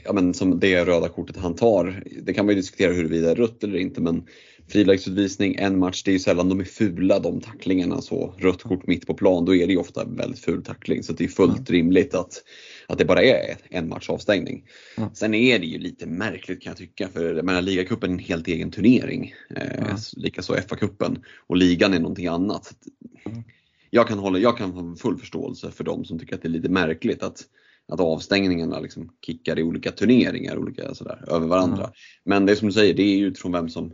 ja, 0.05 0.12
men 0.12 0.34
som 0.34 0.61
det 0.61 0.84
röda 0.84 1.09
kortet 1.09 1.37
han 1.37 1.55
tar, 1.55 2.03
det 2.22 2.34
kan 2.34 2.47
man 2.47 2.55
ju 2.55 2.61
diskutera 2.61 2.93
huruvida 2.93 3.26
det 3.26 3.32
är 3.32 3.37
rött 3.37 3.64
eller 3.64 3.78
inte 3.78 4.01
men 4.01 4.24
frilägesutvisning, 4.68 5.55
en 5.55 5.78
match, 5.78 6.03
det 6.03 6.11
är 6.11 6.12
ju 6.12 6.18
sällan 6.18 6.49
de 6.49 6.61
är 6.61 6.64
fula 6.64 7.18
de 7.18 7.41
tacklingarna. 7.41 8.03
Så 8.03 8.34
rött 8.39 8.62
kort 8.62 8.87
mitt 8.87 9.07
på 9.07 9.14
plan, 9.14 9.45
då 9.45 9.55
är 9.55 9.66
det 9.66 9.72
ju 9.72 9.78
ofta 9.78 10.05
väldigt 10.05 10.41
ful 10.41 10.64
tackling. 10.64 11.03
Så 11.03 11.12
det 11.12 11.24
är 11.24 11.28
fullt 11.28 11.70
rimligt 11.70 12.14
att, 12.14 12.43
att 12.87 12.99
det 12.99 13.05
bara 13.05 13.22
är 13.22 13.57
en 13.70 13.89
match 13.89 14.11
avstängning. 14.11 14.64
Mm. 14.97 15.11
Sen 15.14 15.34
är 15.34 15.59
det 15.59 15.66
ju 15.66 15.78
lite 15.78 16.07
märkligt 16.07 16.62
kan 16.62 16.70
jag 16.70 16.76
tycka, 16.78 17.09
för 17.09 17.34
jag 17.34 17.45
menar, 17.45 17.62
ligacupen 17.62 18.11
är 18.11 18.14
en 18.14 18.18
helt 18.18 18.49
egen 18.49 18.70
turnering. 18.70 19.34
Eh, 19.57 19.76
Mm. 19.76 19.97
Likaså 20.16 20.55
FA-cupen. 20.55 21.22
Och 21.47 21.57
ligan 21.57 21.95
är 21.95 21.99
någonting 21.99 22.26
annat. 22.26 22.72
Mm. 23.26 23.43
Jag 23.91 24.09
kan, 24.09 24.18
hålla, 24.18 24.39
jag 24.39 24.59
kan 24.59 24.70
ha 24.70 24.97
full 24.97 25.18
förståelse 25.18 25.70
för 25.70 25.84
de 25.84 26.05
som 26.05 26.18
tycker 26.18 26.34
att 26.34 26.43
det 26.43 26.49
är 26.49 26.51
lite 26.51 26.68
märkligt 26.68 27.22
att, 27.22 27.45
att 27.89 28.01
avstängningarna 28.01 28.80
liksom 28.80 29.11
kickar 29.26 29.59
i 29.59 29.62
olika 29.62 29.93
turneringar 29.93 30.59
olika 30.59 30.95
sådär, 30.95 31.24
över 31.28 31.47
varandra. 31.47 31.82
Mm. 31.84 31.93
Men 32.24 32.47
det 32.47 32.53
är 32.53 32.57
som 32.57 32.68
du 32.68 32.72
säger, 32.72 32.95
det 32.95 33.03
är 33.03 33.18
utifrån 33.18 33.53
vem 33.53 33.68
som, 33.68 33.93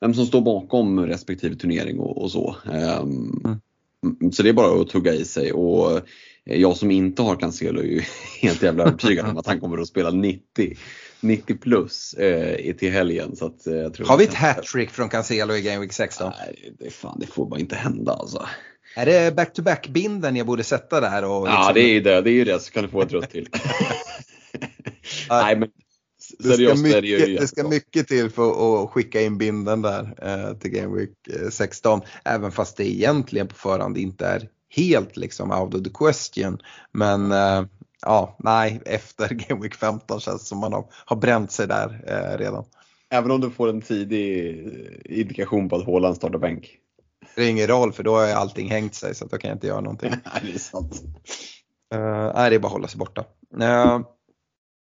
vem 0.00 0.14
som 0.14 0.26
står 0.26 0.40
bakom 0.40 1.06
respektive 1.06 1.54
turnering 1.56 1.98
och, 1.98 2.22
och 2.22 2.30
så. 2.30 2.56
Ehm, 2.72 3.42
mm, 4.04 4.32
Så 4.32 4.42
det 4.42 4.48
är 4.48 4.52
bara 4.52 4.80
att 4.80 4.88
tugga 4.88 5.14
i 5.14 5.24
sig. 5.24 5.52
Och 5.52 6.00
jag 6.50 6.76
som 6.76 6.90
inte 6.90 7.22
har 7.22 7.36
Cancelo 7.36 7.80
är 7.80 7.84
ju 7.84 8.02
helt 8.40 8.62
jävla 8.62 8.84
övertygad 8.84 9.26
om 9.26 9.38
att 9.38 9.46
han 9.46 9.60
kommer 9.60 9.78
att 9.78 9.88
spela 9.88 10.10
90, 10.10 10.76
90 11.20 11.56
plus 11.56 12.14
eh, 12.14 12.74
till 12.76 12.92
helgen. 12.92 13.36
Så 13.36 13.46
att, 13.46 13.66
eh, 13.66 13.74
jag 13.74 13.94
tror 13.94 14.06
Har 14.06 14.18
vi 14.18 14.24
ett 14.24 14.30
att- 14.30 14.36
hattrick 14.36 14.90
från 14.90 15.08
Cancelo 15.08 15.54
i 15.54 15.62
Game 15.62 15.78
Week 15.80 15.92
16? 15.92 16.32
Nej, 16.38 16.74
det, 16.78 16.90
fan, 16.90 17.18
det 17.20 17.26
får 17.26 17.46
bara 17.50 17.60
inte 17.60 17.76
hända 17.76 18.12
alltså. 18.12 18.46
Är 18.96 19.06
det 19.06 19.34
back-to-back-binden 19.36 20.36
jag 20.36 20.46
borde 20.46 20.64
sätta 20.64 21.00
där? 21.00 21.24
Och 21.24 21.48
Ja, 21.48 21.56
liksom- 21.58 21.74
det 21.74 21.80
är 21.80 21.92
ju 21.94 22.00
det. 22.00 22.20
Det 22.20 22.30
är 22.30 22.34
ju 22.34 22.44
det. 22.44 22.60
Så 22.62 22.72
kan 22.72 22.82
du 22.82 22.88
få 22.88 23.02
ett 23.02 23.12
rött 23.12 23.30
till. 23.30 23.48
Nej, 25.30 25.56
men 25.56 25.68
Det 26.38 26.44
ska, 26.48 26.56
seriöst 26.56 26.82
det 26.84 26.90
ju 27.08 27.18
mycket, 27.18 27.40
det 27.40 27.46
ska 27.48 27.68
mycket 27.68 28.08
till 28.08 28.30
för 28.30 28.82
att 28.84 28.90
skicka 28.90 29.20
in 29.20 29.38
binden 29.38 29.82
där 29.82 30.14
eh, 30.22 30.58
till 30.58 30.70
Game 30.70 30.96
Week 30.98 31.10
eh, 31.42 31.48
16. 31.50 32.00
Även 32.24 32.52
fast 32.52 32.76
det 32.76 32.88
egentligen 32.88 33.46
på 33.48 33.54
förhand 33.54 33.98
inte 33.98 34.26
är 34.26 34.48
helt 34.76 35.16
liksom 35.16 35.50
out 35.50 35.74
of 35.74 35.82
the 35.82 35.90
question. 35.90 36.58
Men 36.92 37.32
eh, 37.32 37.64
ja, 38.02 38.36
nej, 38.38 38.80
efter 38.86 39.28
Game 39.48 39.62
Week 39.62 39.74
15 39.74 40.20
känns 40.20 40.42
det 40.42 40.48
som 40.48 40.58
man 40.58 40.72
har, 40.72 40.84
har 41.04 41.16
bränt 41.16 41.52
sig 41.52 41.66
där 41.66 42.04
eh, 42.06 42.38
redan. 42.38 42.64
Även 43.10 43.30
om 43.30 43.40
du 43.40 43.50
får 43.50 43.68
en 43.68 43.80
tidig 43.80 44.48
eh, 44.66 45.20
indikation 45.20 45.68
på 45.68 45.76
att 45.76 45.86
Haaland 45.86 46.16
startar 46.16 46.38
bänk. 46.38 46.78
Det 47.34 47.42
är 47.42 47.50
ingen 47.50 47.66
roll 47.66 47.92
för 47.92 48.02
då 48.02 48.16
har 48.16 48.28
allting 48.28 48.70
hängt 48.70 48.94
sig 48.94 49.14
så 49.14 49.24
då 49.24 49.38
kan 49.38 49.48
jag 49.48 49.56
inte 49.56 49.66
göra 49.66 49.80
någonting. 49.80 50.10
Nej, 50.24 50.42
det 50.42 50.54
är 50.54 50.58
sant. 50.58 51.02
Uh, 51.94 52.32
nej, 52.34 52.50
det 52.50 52.56
är 52.56 52.58
bara 52.58 52.66
att 52.66 52.72
hålla 52.72 52.88
sig 52.88 52.98
borta. 52.98 53.24
Uh, 53.60 54.00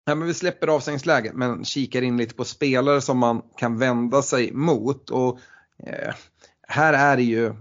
ja, 0.05 0.15
men 0.15 0.27
vi 0.27 0.35
släpper 0.35 0.69
avstängningsläget 0.69 1.35
men 1.35 1.65
kikar 1.65 2.03
in 2.03 2.17
lite 2.17 2.35
på 2.35 2.45
spelare 2.45 3.01
som 3.01 3.19
man 3.19 3.43
kan 3.57 3.79
vända 3.79 4.23
sig 4.23 4.53
mot. 4.53 5.11
Och, 5.11 5.39
eh, 5.87 6.15
här 6.69 6.93
är 6.93 7.17
det 7.17 7.23
ju 7.23 7.55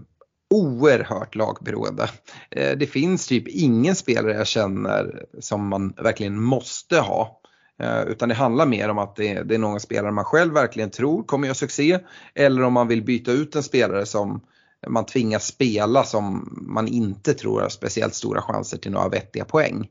oerhört 0.54 1.34
lagberoende. 1.34 2.08
Eh, 2.50 2.76
det 2.78 2.86
finns 2.86 3.26
typ 3.26 3.48
ingen 3.48 3.94
spelare 3.94 4.32
jag 4.32 4.46
känner 4.46 5.26
som 5.40 5.68
man 5.68 5.94
verkligen 5.96 6.42
måste 6.42 6.98
ha. 6.98 7.40
Eh, 7.82 8.02
utan 8.02 8.28
det 8.28 8.34
handlar 8.34 8.66
mer 8.66 8.88
om 8.88 8.98
att 8.98 9.16
det, 9.16 9.28
är 9.28 9.58
någon 9.58 9.80
spelare 9.80 10.12
man 10.12 10.24
själv 10.24 10.54
verkligen 10.54 10.90
tror 10.90 11.22
kommer 11.22 11.46
göra 11.46 11.54
succé. 11.54 11.98
Eller 12.34 12.62
om 12.62 12.72
man 12.72 12.88
vill 12.88 13.02
byta 13.02 13.32
ut 13.32 13.56
en 13.56 13.62
spelare 13.62 14.06
som 14.06 14.40
man 14.88 15.06
tvingas 15.06 15.46
spela 15.46 16.04
som 16.04 16.48
man 16.68 16.88
inte 16.88 17.34
tror 17.34 17.60
har 17.60 17.68
speciellt 17.68 18.14
stora 18.14 18.42
chanser 18.42 18.78
till 18.78 18.92
några 18.92 19.08
vettiga 19.08 19.44
poäng. 19.44 19.88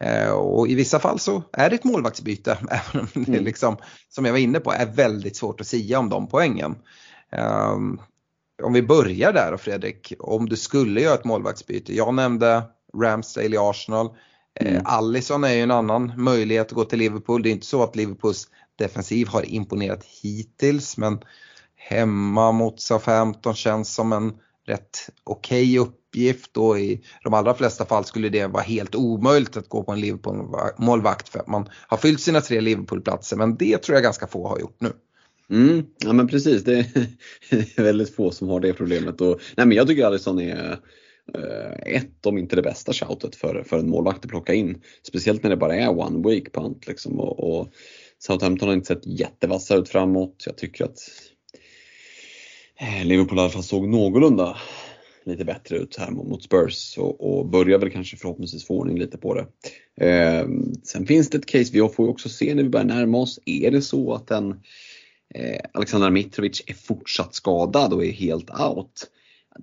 Eh, 0.00 0.30
och 0.30 0.68
i 0.68 0.74
vissa 0.74 0.98
fall 0.98 1.18
så 1.18 1.42
är 1.52 1.70
det 1.70 1.76
ett 1.76 1.84
målvaktsbyte, 1.84 2.58
även 2.70 3.06
om 3.14 3.24
det 3.24 3.32
Mm. 3.32 3.44
liksom, 3.44 3.76
som 4.08 4.24
jag 4.24 4.32
var 4.32 4.38
inne 4.38 4.60
på, 4.60 4.72
är 4.72 4.86
väldigt 4.86 5.36
svårt 5.36 5.60
att 5.60 5.66
säga 5.66 5.98
om 5.98 6.08
de 6.08 6.28
poängen. 6.28 6.74
Om 8.62 8.72
vi 8.72 8.82
börjar 8.82 9.32
där 9.32 9.52
då 9.52 9.58
Fredrik, 9.58 10.12
om 10.18 10.48
du 10.48 10.56
skulle 10.56 11.00
göra 11.00 11.14
ett 11.14 11.24
målvaktsbyte. 11.24 11.94
Jag 11.94 12.14
nämnde 12.14 12.62
Ramsdale 12.94 13.54
i 13.54 13.58
Arsenal. 13.58 14.06
Eh, 14.60 14.70
Mm. 14.70 14.82
Allison 14.84 15.44
är 15.44 15.52
ju 15.54 15.60
en 15.60 15.70
annan 15.70 16.12
möjlighet 16.16 16.66
att 16.66 16.72
gå 16.72 16.84
till 16.84 16.98
Liverpool. 16.98 17.42
Det 17.42 17.48
är 17.48 17.52
inte 17.52 17.66
så 17.66 17.82
att 17.82 17.96
Liverpools 17.96 18.48
defensiv 18.78 19.28
har 19.28 19.50
imponerat 19.50 20.04
hittills 20.22 20.96
men 20.96 21.20
hemma 21.76 22.52
mot 22.52 22.80
Southampton 22.80 23.54
känns 23.54 23.94
som 23.94 24.12
en 24.12 24.32
rätt 24.66 25.10
okej 25.24 25.78
uppgift 25.78 26.56
och 26.56 26.78
i 26.80 27.04
de 27.24 27.34
allra 27.34 27.54
flesta 27.54 27.84
fall 27.84 28.04
skulle 28.04 28.28
det 28.28 28.46
vara 28.46 28.62
helt 28.62 28.94
omöjligt 28.94 29.56
att 29.56 29.68
gå 29.68 29.82
på 29.82 29.92
en 29.92 30.00
Liverpool-målvakt 30.00 31.28
för 31.28 31.38
att 31.38 31.46
man 31.46 31.68
har 31.88 31.96
fyllt 31.96 32.20
sina 32.20 32.40
tre 32.40 32.60
Liverpool-platser 32.60 33.36
men 33.36 33.56
det 33.56 33.78
tror 33.78 33.96
jag 33.96 34.02
ganska 34.02 34.26
få 34.26 34.48
har 34.48 34.58
gjort 34.58 34.80
nu. 34.80 34.92
Mm, 35.50 35.86
ja 36.04 36.12
men 36.12 36.28
precis, 36.28 36.64
det 36.64 36.78
är 36.78 37.82
väldigt 37.82 38.14
få 38.14 38.30
som 38.30 38.48
har 38.48 38.60
det 38.60 38.72
problemet. 38.72 39.20
Och, 39.20 39.40
nej, 39.56 39.66
men 39.66 39.76
jag 39.76 39.88
tycker 39.88 40.04
Alisson 40.04 40.40
är 40.40 40.78
eh, 41.34 41.94
ett, 41.94 42.26
om 42.26 42.38
inte 42.38 42.56
det 42.56 42.62
bästa 42.62 42.92
shoutet 42.92 43.36
för, 43.36 43.62
för 43.62 43.78
en 43.78 43.90
målvakt 43.90 44.24
att 44.24 44.30
plocka 44.30 44.54
in. 44.54 44.82
Speciellt 45.02 45.42
när 45.42 45.50
det 45.50 45.56
bara 45.56 45.76
är 45.76 45.98
one 45.98 46.28
week 46.28 46.52
punt. 46.52 46.86
Liksom, 46.86 47.20
och, 47.20 47.58
och 47.58 47.68
Southampton 48.18 48.68
har 48.68 48.74
inte 48.74 48.86
sett 48.86 49.06
jättevassa 49.06 49.76
ut 49.76 49.88
framåt. 49.88 50.42
Jag 50.46 50.56
tycker 50.56 50.84
att 50.84 50.98
eh, 52.80 53.06
Liverpool 53.06 53.38
i 53.38 53.40
alla 53.40 53.50
fall 53.50 53.62
såg 53.62 53.88
någorlunda 53.88 54.56
lite 55.26 55.44
bättre 55.44 55.76
ut 55.76 55.96
här 55.98 56.10
mot 56.10 56.28
mot 56.28 56.42
Spurs 56.42 56.98
och, 56.98 57.38
och 57.38 57.46
börjar 57.46 57.78
väl 57.78 57.90
kanske 57.90 58.16
förhoppningsvis 58.16 58.66
få 58.66 58.78
ordning 58.78 58.98
lite 58.98 59.18
på 59.18 59.34
det. 59.34 59.46
Eh, 60.06 60.48
sen 60.82 61.06
finns 61.06 61.30
det 61.30 61.38
ett 61.38 61.46
case, 61.46 61.70
vi 61.72 61.78
får 61.78 62.06
ju 62.06 62.10
också 62.10 62.28
se 62.28 62.54
när 62.54 62.62
vi 62.62 62.68
börjar 62.68 62.86
närma 62.86 63.18
oss, 63.18 63.38
är 63.46 63.70
det 63.70 63.82
så 63.82 64.14
att 64.14 64.30
en 64.30 64.60
eh, 65.34 65.60
Alexander 65.72 66.10
Mitrovic 66.10 66.62
är 66.66 66.74
fortsatt 66.74 67.34
skadad 67.34 67.92
och 67.92 68.04
är 68.04 68.12
helt 68.12 68.50
out, 68.60 69.10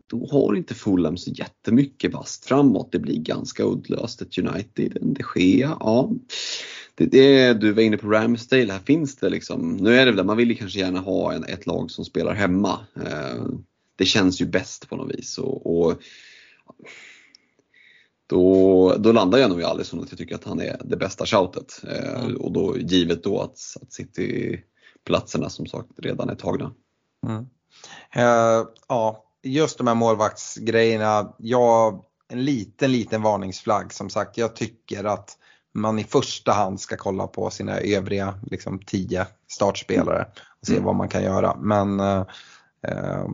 då 0.07 0.28
har 0.32 0.55
inte 0.55 0.74
Fulham 0.74 1.18
så 1.18 1.32
jättemycket 1.32 2.14
vasst 2.14 2.45
framåt. 2.45 2.91
Det 2.91 2.99
blir 2.99 3.20
ganska 3.20 3.64
uddlöst. 3.64 4.22
Ett 4.22 4.38
United, 4.38 4.97
en 5.01 5.14
de 5.14 5.24
Gea, 5.36 5.78
ja. 5.80 6.11
Det, 6.95 7.05
det, 7.05 7.53
du 7.53 7.72
var 7.72 7.82
inne 7.82 7.97
på 7.97 8.07
Ramsdale, 8.07 8.74
här 8.74 8.80
finns 8.80 9.16
det 9.16 9.30
liksom, 9.30 9.78
nu 9.78 9.95
är 9.95 10.05
det 10.05 10.11
väl 10.11 10.26
man 10.26 10.38
vill 10.38 10.49
ju 10.49 10.55
kanske 10.55 10.80
gärna 10.80 10.99
ha 10.99 11.34
en, 11.34 11.43
ett 11.43 11.66
lag 11.66 11.91
som 11.91 12.05
spelar 12.05 12.34
hemma. 12.34 12.80
Eh, 12.95 13.45
det 13.95 14.05
känns 14.05 14.41
ju 14.41 14.45
bäst 14.45 14.89
på 14.89 14.95
något 14.95 15.16
vis. 15.16 15.38
Och, 15.38 15.86
och 15.86 16.01
då, 18.28 18.95
då 18.99 19.11
landar 19.11 19.39
jag 19.39 19.49
nog 19.49 19.61
i 19.61 19.64
Alisson 19.64 19.99
att 19.99 20.11
jag 20.11 20.18
tycker 20.18 20.36
att 20.36 20.43
han 20.43 20.61
är 20.61 20.82
det 20.86 20.97
bästa 20.97 21.26
shoutet. 21.26 21.84
Eh, 21.88 22.24
och 22.24 22.51
då 22.51 22.78
givet 22.78 23.24
då 23.24 23.41
att, 23.41 23.59
att 23.82 23.93
City-platserna 25.04 25.49
som 25.49 25.66
sagt 25.66 25.89
redan 25.97 26.30
är 26.30 26.36
tagna. 26.36 26.72
Mm. 27.28 27.47
Eh, 28.16 28.66
ja, 28.88 29.24
just 29.43 29.78
de 29.78 29.88
här 29.88 29.95
målvaktsgrejerna. 29.95 31.34
Jag, 31.38 32.04
en 32.28 32.45
liten, 32.45 32.91
liten 32.91 33.22
varningsflagg 33.22 33.93
som 33.93 34.10
sagt. 34.10 34.38
Jag 34.38 34.56
tycker 34.56 35.04
att 35.04 35.38
man 35.74 35.99
i 35.99 36.04
första 36.04 36.51
hand 36.51 36.80
ska 36.80 36.97
kolla 36.97 37.28
på 37.28 37.49
sina 37.49 37.78
övriga 37.80 38.39
liksom, 38.51 38.80
tio 38.80 39.28
startspelare 39.47 40.28
och 40.62 40.68
se 40.68 40.74
Mm. 40.74 40.86
vad 40.86 40.95
man 40.95 41.10
kan 41.10 41.24
göra. 41.24 41.56
Men 41.60 41.99
eh, 41.99 42.26
eh, 42.88 43.28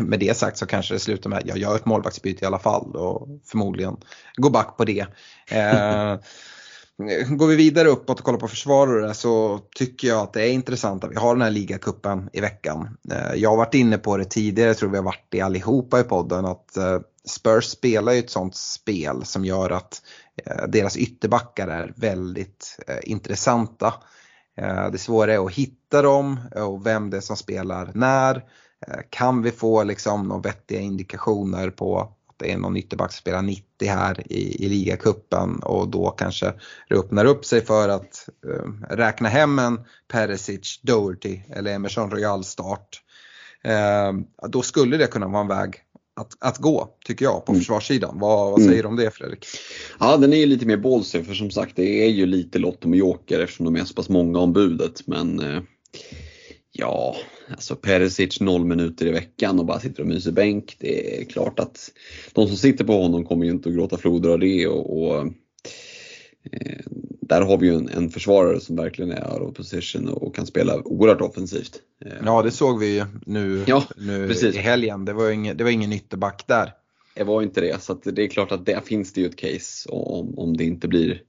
med 0.00 0.20
det 0.20 0.36
sagt 0.36 0.58
så 0.58 0.66
kanske 0.66 0.94
det 0.94 1.00
slutar 1.00 1.30
med 1.30 1.38
att 1.38 1.46
jag 1.46 1.58
gör 1.58 1.76
ett 1.76 1.86
målvaktsbyte 1.86 2.44
i 2.44 2.46
alla 2.46 2.58
fall 2.58 2.96
och 2.96 3.28
förmodligen 3.44 3.96
går 4.36 4.50
back 4.50 4.76
på 4.76 4.84
det. 4.84 5.06
Eh, 5.48 6.18
Eh, 7.02 7.28
går 7.28 7.46
vi 7.46 7.56
vidare 7.56 7.88
uppåt 7.88 8.18
och 8.18 8.24
kollar 8.24 8.38
på 8.38 8.48
försvarare 8.48 9.14
så 9.14 9.60
tycker 9.76 10.08
jag 10.08 10.20
att 10.20 10.32
det 10.32 10.42
är 10.42 10.52
intressant 10.52 11.04
att 11.04 11.10
vi 11.10 11.16
har 11.16 11.34
den 11.34 11.42
här 11.42 11.50
ligacupen 11.50 12.30
i 12.32 12.40
veckan. 12.40 12.96
Eh, 13.10 13.34
jag 13.34 13.50
har 13.50 13.56
varit 13.56 13.74
inne 13.74 13.98
på 13.98 14.16
det 14.16 14.24
tidigare, 14.24 14.68
jag 14.68 14.76
tror 14.76 14.90
vi 14.90 14.96
har 14.96 15.04
varit 15.04 15.26
det 15.28 15.40
allihopa 15.40 16.00
i 16.00 16.02
podden, 16.02 16.44
att 16.44 16.76
eh, 16.76 17.00
Spurs 17.28 17.64
spelar 17.64 18.12
ju 18.12 18.18
ett 18.18 18.30
sånt 18.30 18.56
spel 18.56 19.24
som 19.24 19.44
gör 19.44 19.70
att 19.70 20.02
deras 20.68 20.96
ytterbackar 20.96 21.68
är 21.68 21.92
väldigt 21.96 22.78
intressanta. 23.02 23.94
Det 24.92 24.98
svåra 24.98 25.34
är 25.34 25.46
att 25.46 25.52
hitta 25.52 26.02
dem 26.02 26.40
och 26.54 26.86
vem 26.86 27.10
det 27.10 27.16
är 27.16 27.20
som 27.20 27.36
spelar 27.36 27.90
när. 27.94 28.44
Kan 29.10 29.42
vi 29.42 29.50
få 29.50 29.82
liksom 29.82 30.28
några 30.28 30.42
vettiga 30.42 30.80
indikationer 30.80 31.70
på 31.70 32.12
är 32.52 32.56
någon 32.58 32.76
ytterback 32.76 33.12
som 33.12 33.18
spelar 33.18 33.42
90 33.42 33.64
här 33.88 34.32
i, 34.32 34.64
i 34.64 34.68
ligacupen 34.68 35.58
och 35.62 35.88
då 35.88 36.10
kanske 36.10 36.52
det 36.88 36.94
öppnar 36.94 37.24
upp 37.24 37.44
sig 37.44 37.60
för 37.64 37.88
att 37.88 38.28
eh, 38.46 38.94
räkna 38.96 39.28
hem 39.28 39.58
en 39.58 39.80
Perisic, 40.08 40.80
Doherty 40.82 41.40
eller 41.50 41.74
Emerson 41.74 42.10
Royal 42.10 42.44
start. 42.44 43.00
Eh, 43.64 44.12
då 44.48 44.62
skulle 44.62 44.96
det 44.96 45.06
kunna 45.06 45.28
vara 45.28 45.42
en 45.42 45.48
väg 45.48 45.74
att, 46.16 46.32
att 46.40 46.58
gå, 46.58 46.88
tycker 47.04 47.24
jag, 47.24 47.44
på 47.46 47.52
Mm. 47.52 47.60
försvarssidan. 47.60 48.18
Vad, 48.18 48.50
vad 48.50 48.60
Mm. 48.60 48.70
säger 48.70 48.82
du 48.82 48.88
om 48.88 48.96
det 48.96 49.10
Fredrik? 49.10 49.46
Ja, 50.00 50.16
den 50.16 50.32
är 50.32 50.36
ju 50.36 50.46
lite 50.46 50.66
mer 50.66 50.76
ballsy 50.76 51.24
för 51.24 51.34
som 51.34 51.50
sagt 51.50 51.76
det 51.76 52.04
är 52.04 52.08
ju 52.08 52.26
lite 52.26 52.58
lott 52.58 52.84
om 52.84 52.94
joker 52.94 53.40
eftersom 53.40 53.64
de 53.64 53.76
är 53.76 53.84
så 53.84 53.94
pass 53.94 54.08
många 54.08 54.38
om 54.38 54.52
budet. 54.52 55.06
Men 55.06 55.40
eh, 55.40 55.62
ja, 56.72 57.16
alltså 57.50 57.76
Perisic 57.76 58.40
noll 58.40 58.64
minuter 58.64 59.06
i 59.06 59.10
veckan 59.10 59.58
och 59.58 59.66
bara 59.66 59.80
sitter 59.80 60.02
och 60.02 60.08
myser 60.08 60.32
bänk. 60.32 60.76
Det 60.78 61.20
är 61.20 61.24
klart 61.24 61.60
att 61.60 61.92
de 62.32 62.48
som 62.48 62.56
sitter 62.56 62.84
på 62.84 63.02
honom 63.02 63.24
kommer 63.24 63.44
ju 63.44 63.50
inte 63.50 63.68
att 63.68 63.74
gråta 63.74 63.96
floder 63.96 64.30
av 64.30 64.38
det 64.38 64.66
och, 64.66 64.98
och 64.98 65.20
eh, 66.52 66.78
där 67.20 67.40
har 67.40 67.58
vi 67.58 67.66
ju 67.66 67.74
en, 67.74 67.88
en, 67.88 68.10
försvarare 68.10 68.60
som 68.60 68.76
verkligen 68.76 69.12
är 69.12 69.32
out 69.32 69.50
of 69.50 69.56
position 69.56 70.08
och 70.08 70.34
kan 70.34 70.46
spela 70.46 70.82
oerhört 70.84 71.20
offensivt. 71.20 71.80
Eh, 72.04 72.12
ja 72.24 72.42
det 72.42 72.50
såg 72.50 72.78
vi 72.78 72.94
ju 72.94 73.04
nu, 73.26 73.64
ja, 73.66 73.84
nu 73.96 74.32
i 74.32 74.56
helgen. 74.56 75.04
Det 75.04 75.12
var, 75.12 75.30
ingen, 75.30 75.56
det 75.56 75.64
var 75.64 75.70
ingen 75.70 75.92
ytterback 75.92 76.44
där. 76.46 76.72
Det 77.14 77.24
var 77.24 77.42
inte 77.42 77.60
det, 77.60 77.82
så 77.82 77.94
det 77.94 78.22
är 78.22 78.28
klart 78.28 78.52
att 78.52 78.66
där 78.66 78.80
finns 78.80 79.12
det 79.12 79.20
ju 79.20 79.26
ett 79.26 79.36
case 79.36 79.88
om, 79.88 80.38
om 80.38 80.56
det 80.56 80.64
inte 80.64 80.88
blir 80.88 81.22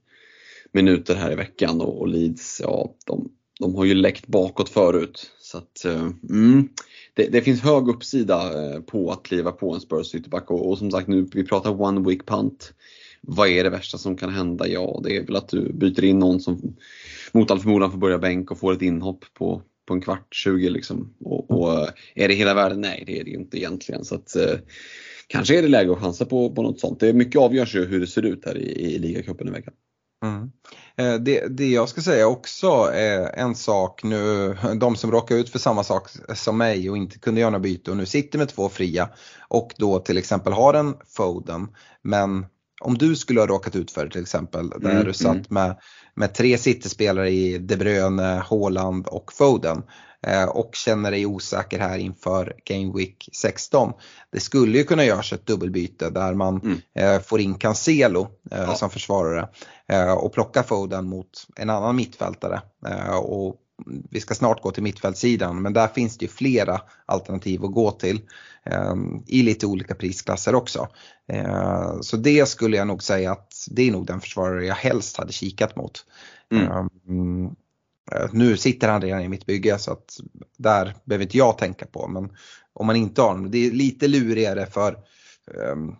minuter 0.72 1.14
här 1.14 1.32
i 1.32 1.34
veckan 1.34 1.80
och, 1.80 2.00
och 2.00 2.08
Leeds, 2.08 2.60
ja 2.64 2.94
de, 3.06 3.30
de 3.60 3.74
har 3.74 3.84
ju 3.84 3.94
läckt 3.94 4.26
bakåt 4.26 4.68
förut. 4.68 5.30
Så 5.56 5.62
att, 5.62 5.84
eh, 5.84 6.08
mm, 6.30 6.68
det, 7.14 7.26
det, 7.26 7.42
finns 7.42 7.60
hög 7.60 7.88
uppsida 7.88 8.64
eh, 8.74 8.80
på 8.80 9.10
att 9.10 9.22
kliva 9.22 9.52
på 9.52 9.74
en 9.74 9.80
Spurs 9.80 10.14
ytterback 10.14 10.50
och, 10.50 10.68
och, 10.68 10.78
som 10.78 10.90
sagt 10.90 11.08
nu, 11.08 11.28
vi 11.32 11.44
pratar 11.44 11.82
one 11.82 12.08
week 12.08 12.26
punt. 12.26 12.72
Vad 13.20 13.48
är 13.48 13.64
det 13.64 13.70
värsta 13.70 13.98
som 13.98 14.16
kan 14.16 14.30
hända? 14.30 14.68
Ja, 14.68 15.00
det 15.04 15.16
är 15.16 15.26
väl 15.26 15.36
att 15.36 15.48
du 15.48 15.72
byter 15.72 16.04
in 16.04 16.18
någon 16.18 16.40
som 16.40 16.76
mot 17.32 17.50
all 17.50 17.60
förmodan 17.60 17.90
får 17.90 17.98
börja 17.98 18.18
bänk 18.18 18.50
och 18.50 18.58
får 18.58 18.72
ett 18.72 18.82
inhopp 18.82 19.24
på, 19.34 19.62
på 19.86 19.94
en 19.94 20.00
kvart, 20.00 20.34
20 20.34 20.70
liksom. 20.70 21.14
Och, 21.20 21.50
och 21.50 21.72
eh, 21.72 21.88
är 22.14 22.28
det 22.28 22.34
hela 22.34 22.54
världen? 22.54 22.80
Nej, 22.80 23.04
det 23.06 23.20
är 23.20 23.24
det 23.24 23.30
inte 23.30 23.58
egentligen. 23.58 24.04
Så 24.04 24.14
att, 24.14 24.36
kanske 25.26 25.58
är 25.58 25.62
det 25.62 25.68
läge 25.68 25.92
att 25.92 25.98
chansa 25.98 26.24
på, 26.24 26.54
på 26.54 26.62
något 26.62 26.80
sånt. 26.80 27.00
Det 27.00 27.08
är 27.08 27.12
mycket 27.12 27.40
avgörs 27.40 27.74
ju 27.74 27.84
hur 27.84 28.00
det 28.00 28.06
ser 28.06 28.22
ut 28.22 28.44
här 28.46 28.58
i, 28.58 28.94
i 28.94 28.98
ligacupen 28.98 29.48
i 29.48 29.50
veckan. 29.50 29.74
Mm. 30.24 30.50
Eh, 30.98 31.14
det, 31.14 31.46
det 31.48 31.68
jag 31.68 31.88
ska 31.88 32.00
säga 32.00 32.26
också 32.26 32.90
är 32.94 33.38
en 33.38 33.54
sak 33.54 34.02
nu, 34.02 34.56
de 34.80 34.96
som 34.96 35.10
råkar 35.10 35.36
ut 35.36 35.48
för 35.48 35.58
samma 35.58 35.84
sak 35.84 36.08
som 36.34 36.58
mig 36.58 36.90
och 36.90 36.96
inte 36.96 37.18
kunde 37.18 37.40
göra 37.40 37.50
några 37.50 37.60
byte 37.60 37.90
och 37.90 37.96
nu 37.96 38.06
sitter 38.06 38.38
med 38.38 38.48
två 38.48 38.68
fria 38.68 39.08
och 39.48 39.72
då 39.78 39.98
till 39.98 40.18
exempel 40.18 40.52
har 40.52 40.74
en 40.74 40.94
Foden. 41.06 41.68
Men 42.02 42.46
om 42.80 42.98
du 42.98 43.16
skulle 43.16 43.40
ha 43.40 43.46
råkat 43.46 43.76
ut 43.76 43.90
för 43.90 44.04
det 44.04 44.10
till 44.10 44.22
exempel, 44.22 44.68
där 44.68 44.90
mm, 44.90 45.04
du 45.04 45.12
satt 45.12 45.34
mm. 45.34 45.46
med, 45.48 45.76
med 46.14 46.34
tre 46.34 46.58
City-spelare 46.58 47.30
i 47.30 47.58
De 47.58 47.76
Bruyne, 47.76 48.42
Haaland 48.50 49.06
och 49.06 49.32
Foden 49.32 49.82
och 50.48 50.74
känner 50.74 51.10
dig 51.10 51.26
osäker 51.26 51.78
här 51.78 51.98
inför 51.98 52.54
Game 52.64 52.92
Week 52.96 53.28
16. 53.32 53.92
Det 54.32 54.40
skulle 54.40 54.78
ju 54.78 54.84
kunna 54.84 55.04
göras 55.04 55.32
ett 55.32 55.46
dubbelbyte 55.46 56.10
där 56.10 56.34
man 56.34 56.60
mm. 56.60 56.80
Eh, 56.94 57.20
får 57.22 57.40
in 57.40 57.54
Cancelo 57.54 58.28
eh, 58.50 58.58
ja. 58.58 58.74
som 58.74 58.90
försvarare 58.90 59.48
och 60.18 60.32
plocka 60.32 60.62
Foden 60.62 61.08
mot 61.08 61.46
en 61.56 61.70
annan 61.70 61.96
mittfältare. 61.96 62.60
Och 63.22 63.56
vi 64.10 64.20
ska 64.20 64.34
snart 64.34 64.62
gå 64.62 64.70
till 64.70 64.82
mittfältssidan 64.82 65.62
men 65.62 65.72
där 65.72 65.88
finns 65.88 66.18
det 66.18 66.24
ju 66.24 66.28
flera 66.28 66.80
alternativ 67.06 67.64
att 67.64 67.72
gå 67.72 67.90
till 67.90 68.20
i 69.26 69.42
lite 69.42 69.66
olika 69.66 69.94
prisklasser 69.94 70.54
också. 70.54 70.88
Så 72.00 72.16
det 72.16 72.48
skulle 72.48 72.76
jag 72.76 72.86
nog 72.86 73.02
säga 73.02 73.32
att 73.32 73.66
det 73.70 73.82
är 73.82 73.92
nog 73.92 74.06
den 74.06 74.20
försvarare 74.20 74.66
jag 74.66 74.74
helst 74.74 75.16
hade 75.16 75.32
kikat 75.32 75.76
mot. 75.76 76.04
Mm. 76.52 77.50
Eh, 78.12 78.28
nu 78.32 78.56
sitter 78.56 78.88
han 78.88 79.02
redan 79.02 79.22
i 79.22 79.28
mitt 79.28 79.46
bygge 79.46 79.78
så 79.78 79.92
att 79.92 80.20
där 80.56 80.94
behöver 81.04 81.24
inte 81.24 81.38
jag 81.38 81.58
tänka 81.58 81.86
på. 81.86 82.08
Men 82.08 82.36
om 82.72 82.86
man 82.86 82.96
inte 82.96 83.20
har 83.20 83.28
honom, 83.28 83.50
det 83.50 83.66
är 83.66 83.70
lite 83.70 84.08
lurigare 84.08 84.66
för, 84.66 84.92
ehm, 85.54 85.94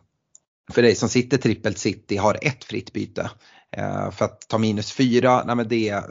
för 0.72 0.82
dig 0.82 0.94
som 0.94 1.08
sitter 1.08 1.38
trippelt 1.38 1.78
city, 1.78 2.16
har 2.16 2.38
ett 2.42 2.64
fritt 2.64 2.92
byte. 2.92 3.30
Eh, 3.76 4.10
för 4.10 4.24
att 4.24 4.40
ta 4.48 4.58
minus 4.58 4.92
fyra, 4.92 5.44
nej 5.44 5.56
men 5.56 5.68
det, 5.68 6.02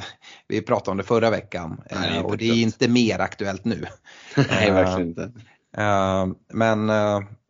vi 0.47 0.61
pratade 0.61 0.91
om 0.91 0.97
det 0.97 1.03
förra 1.03 1.29
veckan 1.29 1.81
nej, 1.91 2.13
det 2.13 2.23
och 2.23 2.37
det 2.37 2.49
är 2.49 2.61
inte 2.61 2.87
mer 2.87 3.19
aktuellt 3.19 3.65
nu. 3.65 3.85
nej, 4.49 4.71
verkligen 4.71 5.09
inte. 5.09 5.31
Eh, 5.77 6.27
men 6.53 6.89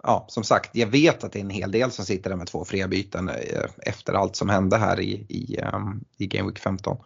ja, 0.03 0.25
som 0.27 0.43
sagt, 0.43 0.69
jag 0.73 0.87
vet 0.87 1.23
att 1.23 1.31
det 1.31 1.39
är 1.39 1.43
en 1.43 1.49
hel 1.49 1.71
del 1.71 1.91
som 1.91 2.05
sitter 2.05 2.29
där 2.29 2.37
med 2.37 2.47
två 2.47 2.65
fria 2.65 2.87
byten 2.87 3.31
efter 3.77 4.13
allt 4.13 4.35
som 4.35 4.49
hände 4.49 4.77
här 4.77 4.99
i, 4.99 5.25
i, 5.29 5.59
ehm, 5.61 6.03
i 6.17 6.27
Game 6.27 6.49
Week 6.49 6.59
15. 6.59 6.97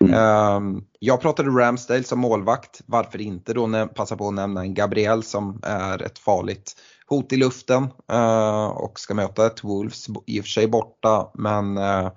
Mm. 0.00 0.14
Ehm, 0.14 0.84
jag 0.98 1.20
pratade 1.20 1.50
Ramsdale 1.50 2.04
som 2.04 2.18
målvakt. 2.18 2.80
Varför 2.86 3.20
inte 3.20 3.54
då 3.54 3.88
passa 3.94 4.16
på 4.16 4.28
att 4.28 4.34
nämna 4.34 4.60
en 4.60 4.74
Gabriel 4.74 5.22
som 5.22 5.60
är 5.62 6.02
ett 6.02 6.18
farligt 6.18 6.76
hot 7.06 7.32
i 7.32 7.36
luften 7.36 7.88
eh, 8.12 8.66
och 8.66 9.00
ska 9.00 9.14
möta 9.14 9.46
ett 9.46 9.64
Wolves, 9.64 10.06
i 10.26 10.40
och 10.40 10.44
för 10.44 10.50
sig 10.50 10.66
borta 10.66 11.30
men 11.34 11.78
eh, 11.78 12.10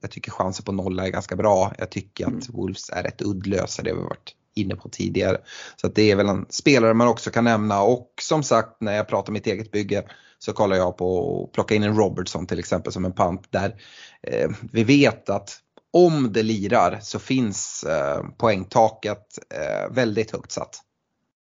jag 0.00 0.10
tycker 0.10 0.30
chansen 0.30 0.64
på 0.64 0.72
nolla 0.72 1.06
är 1.06 1.10
ganska 1.10 1.36
bra. 1.36 1.72
Jag 1.78 1.90
tycker 1.90 2.24
att 2.24 2.30
mm. 2.30 2.44
Wolves 2.48 2.90
är 2.90 3.02
rätt 3.02 3.22
uddlösa, 3.22 3.82
det 3.82 3.90
har 3.90 3.96
vi 3.96 4.02
varit 4.02 4.34
inne 4.54 4.76
på 4.76 4.88
tidigare. 4.88 5.36
Så 5.76 5.88
det 5.88 6.10
är 6.10 6.16
väl 6.16 6.28
en 6.28 6.46
spelare 6.48 6.94
man 6.94 7.08
också 7.08 7.30
kan 7.30 7.44
nämna 7.44 7.82
och 7.82 8.12
som 8.20 8.42
sagt 8.42 8.80
när 8.80 8.96
jag 8.96 9.08
pratar 9.08 9.32
mitt 9.32 9.46
eget 9.46 9.70
bygge 9.70 10.04
så 10.38 10.52
kollar 10.52 10.76
jag 10.76 10.96
på 10.96 11.42
att 11.44 11.52
plocka 11.52 11.74
in 11.74 11.82
en 11.82 11.96
Robertson 11.96 12.46
till 12.46 12.58
exempel 12.58 12.92
som 12.92 13.04
en 13.04 13.12
pant 13.12 13.52
där 13.52 13.74
eh, 14.22 14.50
vi 14.72 14.84
vet 14.84 15.30
att 15.30 15.60
om 15.92 16.32
det 16.32 16.42
lirar 16.42 16.98
så 17.02 17.18
finns 17.18 17.84
eh, 17.84 18.24
poängtaket 18.38 19.38
eh, 19.54 19.94
väldigt 19.94 20.30
högt 20.30 20.52
satt. 20.52 20.80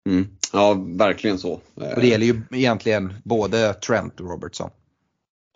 Mm. 0.08 0.28
Ja, 0.52 0.74
verkligen 0.88 1.38
så. 1.38 1.52
Och 1.74 2.00
det 2.00 2.06
gäller 2.06 2.26
ju 2.26 2.42
egentligen 2.50 3.14
både 3.24 3.74
Trent 3.74 4.20
och 4.20 4.30
Robertson. 4.30 4.70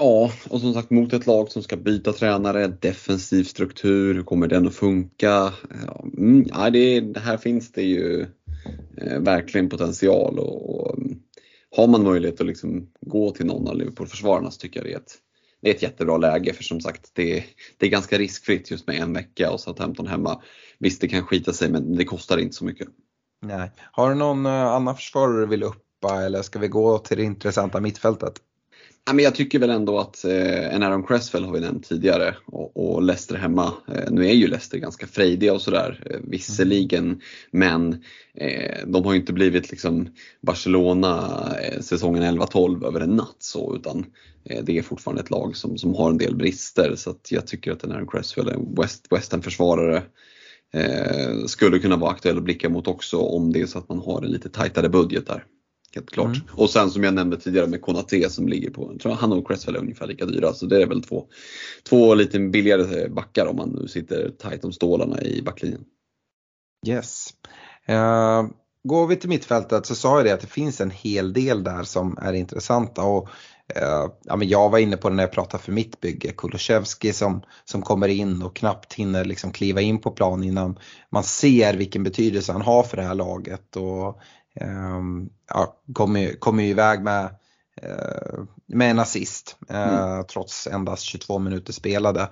Ja, 0.02 0.32
och 0.50 0.60
som 0.60 0.74
sagt 0.74 0.90
mot 0.90 1.12
ett 1.12 1.26
lag 1.26 1.50
som 1.50 1.62
ska 1.62 1.76
byta 1.76 2.12
tränare, 2.12 2.66
defensiv 2.66 3.44
struktur, 3.44 4.14
hur 4.14 4.22
kommer 4.22 4.48
den 4.48 4.66
att 4.66 4.74
funka? 4.74 5.52
Ja, 5.86 6.04
mm, 6.18 6.46
ja 6.48 6.70
det, 6.70 7.18
här 7.18 7.36
finns 7.36 7.72
det 7.72 7.82
ju 7.82 8.26
eh, 8.96 9.18
verkligen 9.18 9.68
potential 9.68 10.38
och, 10.38 10.80
och, 10.80 10.98
mm, 10.98 11.18
har 11.76 11.86
man 11.86 12.04
möjlighet 12.04 12.40
att 12.40 12.46
liksom 12.46 12.90
gå 13.00 13.30
till 13.30 13.46
någon 13.46 13.68
av 13.68 13.76
Liverpool-försvararna 13.76 14.50
så 14.50 14.58
tycker 14.58 14.80
jag 14.80 14.86
det 14.86 14.92
är 14.92 14.98
ett 14.98 15.18
det 15.60 15.70
är 15.70 15.74
ett 15.74 15.82
jättebra 15.82 16.16
läge 16.16 16.52
för 16.52 16.64
som 16.64 16.80
sagt 16.80 17.10
det, 17.14 17.44
det 17.76 17.86
är 17.86 17.90
ganska 17.90 18.18
riskfritt 18.18 18.70
just 18.70 18.86
med 18.86 18.96
en 18.96 19.12
vecka 19.12 19.50
och 19.50 19.60
Southampton 19.60 20.06
hemma. 20.06 20.42
Visst 20.78 21.00
det 21.00 21.08
kan 21.08 21.22
skita 21.22 21.52
sig 21.52 21.70
men 21.70 21.96
det 21.96 22.04
kostar 22.04 22.38
inte 22.38 22.56
så 22.56 22.64
mycket. 22.64 22.88
Nej. 23.42 23.70
Har 23.92 24.08
du 24.08 24.14
någon 24.14 24.46
eh, 24.46 24.52
annan 24.52 24.96
försvarare 24.96 25.40
du 25.40 25.46
vill 25.46 25.62
uppa 25.62 26.22
eller 26.22 26.42
ska 26.42 26.58
vi 26.58 26.68
gå 26.68 26.98
till 26.98 27.16
det 27.16 27.24
intressanta 27.24 27.80
mittfältet? 27.80 28.32
Ja, 29.06 29.12
men 29.12 29.24
jag 29.24 29.34
tycker 29.34 29.58
väl 29.58 29.70
ändå 29.70 29.98
att 29.98 30.24
eh, 30.24 30.74
en 30.74 30.82
Aaron 30.82 31.06
Cresswell 31.06 31.44
har 31.44 31.52
vi 31.52 31.60
nämnt 31.60 31.88
tidigare 31.88 32.36
och, 32.46 32.76
och 32.76 33.02
Leicester 33.02 33.36
hemma. 33.36 33.72
Eh, 33.88 34.10
nu 34.10 34.26
är 34.26 34.32
ju 34.32 34.46
Leicester 34.46 34.78
ganska 34.78 35.06
frejdiga 35.06 35.52
och 35.52 35.62
sådär 35.62 36.02
eh, 36.10 36.16
visserligen 36.24 37.04
mm. 37.04 37.20
men 37.50 38.02
eh, 38.34 38.86
de 38.86 39.04
har 39.04 39.12
ju 39.12 39.18
inte 39.18 39.32
blivit 39.32 39.70
liksom 39.70 40.08
Barcelona 40.40 41.30
eh, 41.62 41.80
säsongen 41.80 42.40
11-12 42.40 42.86
över 42.86 43.00
en 43.00 43.16
natt 43.16 43.36
så 43.38 43.76
utan 43.76 44.06
eh, 44.44 44.64
det 44.64 44.78
är 44.78 44.82
fortfarande 44.82 45.22
ett 45.22 45.30
lag 45.30 45.56
som, 45.56 45.78
som 45.78 45.94
har 45.94 46.10
en 46.10 46.18
del 46.18 46.36
brister 46.36 46.94
så 46.96 47.10
att 47.10 47.32
jag 47.32 47.46
tycker 47.46 47.72
att 47.72 47.84
en 47.84 47.92
Aaron 47.92 48.08
Cresswell, 48.08 48.48
en 48.48 48.74
West, 48.74 49.06
Western-försvarare 49.10 50.02
eh, 50.72 51.44
skulle 51.46 51.78
kunna 51.78 51.96
vara 51.96 52.10
aktuell 52.10 52.38
att 52.38 52.44
blicka 52.44 52.68
mot 52.68 52.88
också 52.88 53.18
om 53.18 53.52
det 53.52 53.60
är 53.60 53.66
så 53.66 53.78
att 53.78 53.88
man 53.88 53.98
har 53.98 54.22
en 54.22 54.30
lite 54.30 54.48
tajtare 54.48 54.88
budget 54.88 55.26
där. 55.26 55.44
Helt 55.94 56.10
klart. 56.10 56.26
Mm. 56.26 56.40
Och 56.50 56.70
sen 56.70 56.90
som 56.90 57.04
jag 57.04 57.14
nämnde 57.14 57.36
tidigare 57.36 57.66
med 57.66 57.80
Konate 57.80 58.30
som 58.30 58.48
ligger 58.48 58.70
på, 58.70 58.88
jag 58.92 59.00
tror 59.00 59.12
han 59.12 59.32
och 59.32 59.48
Cresswell 59.48 59.76
är 59.76 59.80
ungefär 59.80 60.06
lika 60.06 60.26
dyra. 60.26 60.52
Så 60.52 60.66
det 60.66 60.82
är 60.82 60.86
väl 60.86 61.02
två, 61.02 61.26
två 61.88 62.14
lite 62.14 62.38
billigare 62.38 63.08
backar 63.08 63.46
om 63.46 63.56
man 63.56 63.68
nu 63.68 63.88
sitter 63.88 64.30
tajt 64.38 64.64
om 64.64 64.72
stålarna 64.72 65.22
i 65.22 65.42
backlinjen. 65.42 65.84
Yes. 66.86 67.28
Uh, 67.88 68.50
går 68.84 69.06
vi 69.06 69.16
till 69.16 69.28
mittfältet 69.28 69.86
så 69.86 69.94
sa 69.94 70.16
jag 70.16 70.24
det 70.24 70.32
att 70.32 70.40
det 70.40 70.46
finns 70.46 70.80
en 70.80 70.90
hel 70.90 71.32
del 71.32 71.64
där 71.64 71.82
som 71.82 72.18
är 72.22 72.32
intressanta. 72.32 73.02
Och, 73.02 73.28
uh, 73.76 74.12
ja, 74.22 74.36
men 74.36 74.48
jag 74.48 74.70
var 74.70 74.78
inne 74.78 74.96
på 74.96 75.08
det 75.08 75.14
när 75.14 75.22
jag 75.22 75.32
pratade 75.32 75.62
för 75.62 75.72
mitt 75.72 76.00
bygge, 76.00 76.32
Kulusevski 76.32 77.12
som, 77.12 77.42
som 77.64 77.82
kommer 77.82 78.08
in 78.08 78.42
och 78.42 78.56
knappt 78.56 78.94
hinner 78.94 79.24
liksom 79.24 79.52
kliva 79.52 79.80
in 79.80 79.98
på 79.98 80.10
plan 80.10 80.44
innan 80.44 80.78
man 81.10 81.24
ser 81.24 81.74
vilken 81.74 82.02
betydelse 82.02 82.52
han 82.52 82.62
har 82.62 82.82
för 82.82 82.96
det 82.96 83.02
här 83.02 83.14
laget. 83.14 83.76
Och, 83.76 84.20
ja, 85.48 85.76
kom, 85.92 86.16
ju, 86.16 86.36
kom 86.36 86.60
ju 86.60 86.66
iväg 86.66 87.02
med, 87.02 87.24
eh, 87.82 88.44
med 88.66 88.90
en 88.90 88.98
assist 88.98 89.56
eh, 89.68 90.08
mm. 90.12 90.24
trots 90.24 90.66
endast 90.66 91.02
22 91.02 91.38
minuter 91.38 91.72
spelade. 91.72 92.28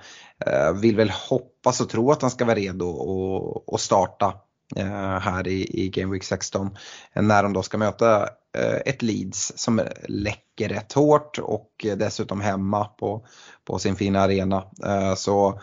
Eh, 0.46 0.72
vill 0.72 0.96
väl 0.96 1.10
hoppas 1.10 1.80
och 1.80 1.88
tro 1.88 2.10
att 2.10 2.22
han 2.22 2.30
ska 2.30 2.44
vara 2.44 2.56
redo 2.56 3.64
att 3.72 3.80
starta 3.80 4.34
här 5.20 5.48
i, 5.48 5.84
i 5.84 5.88
Game 5.88 6.12
Week 6.12 6.24
16 6.24 6.76
när 7.14 7.42
de 7.42 7.52
då 7.52 7.62
ska 7.62 7.78
möta 7.78 8.28
ett 8.84 9.02
Leeds 9.02 9.52
som 9.56 9.82
läcker 10.08 10.68
rätt 10.68 10.92
hårt 10.92 11.38
och 11.38 11.86
dessutom 11.96 12.40
hemma 12.40 12.84
på, 12.84 13.26
på 13.64 13.78
sin 13.78 13.96
fina 13.96 14.20
arena. 14.20 14.64
Så 15.16 15.60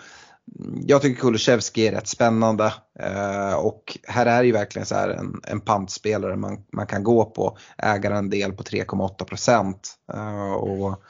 jag 0.85 1.01
tycker 1.01 1.21
Kulusevski 1.21 1.87
är 1.87 1.91
rätt 1.91 2.07
spännande 2.07 2.73
eh, 2.99 3.53
och 3.53 3.97
här 4.07 4.25
är 4.25 4.43
ju 4.43 4.51
verkligen 4.51 4.85
så 4.85 4.95
här 4.95 5.09
en, 5.09 5.41
en 5.43 5.61
pantspelare 5.61 6.35
man, 6.35 6.65
man 6.73 6.87
kan 6.87 7.03
gå 7.03 7.25
på, 7.25 7.57
ägar 7.77 8.11
en 8.11 8.29
del 8.29 8.53
på 8.53 8.63
3,8 8.63 9.23
procent. 9.23 9.95
Eh, 10.13 10.53
och 10.53 11.03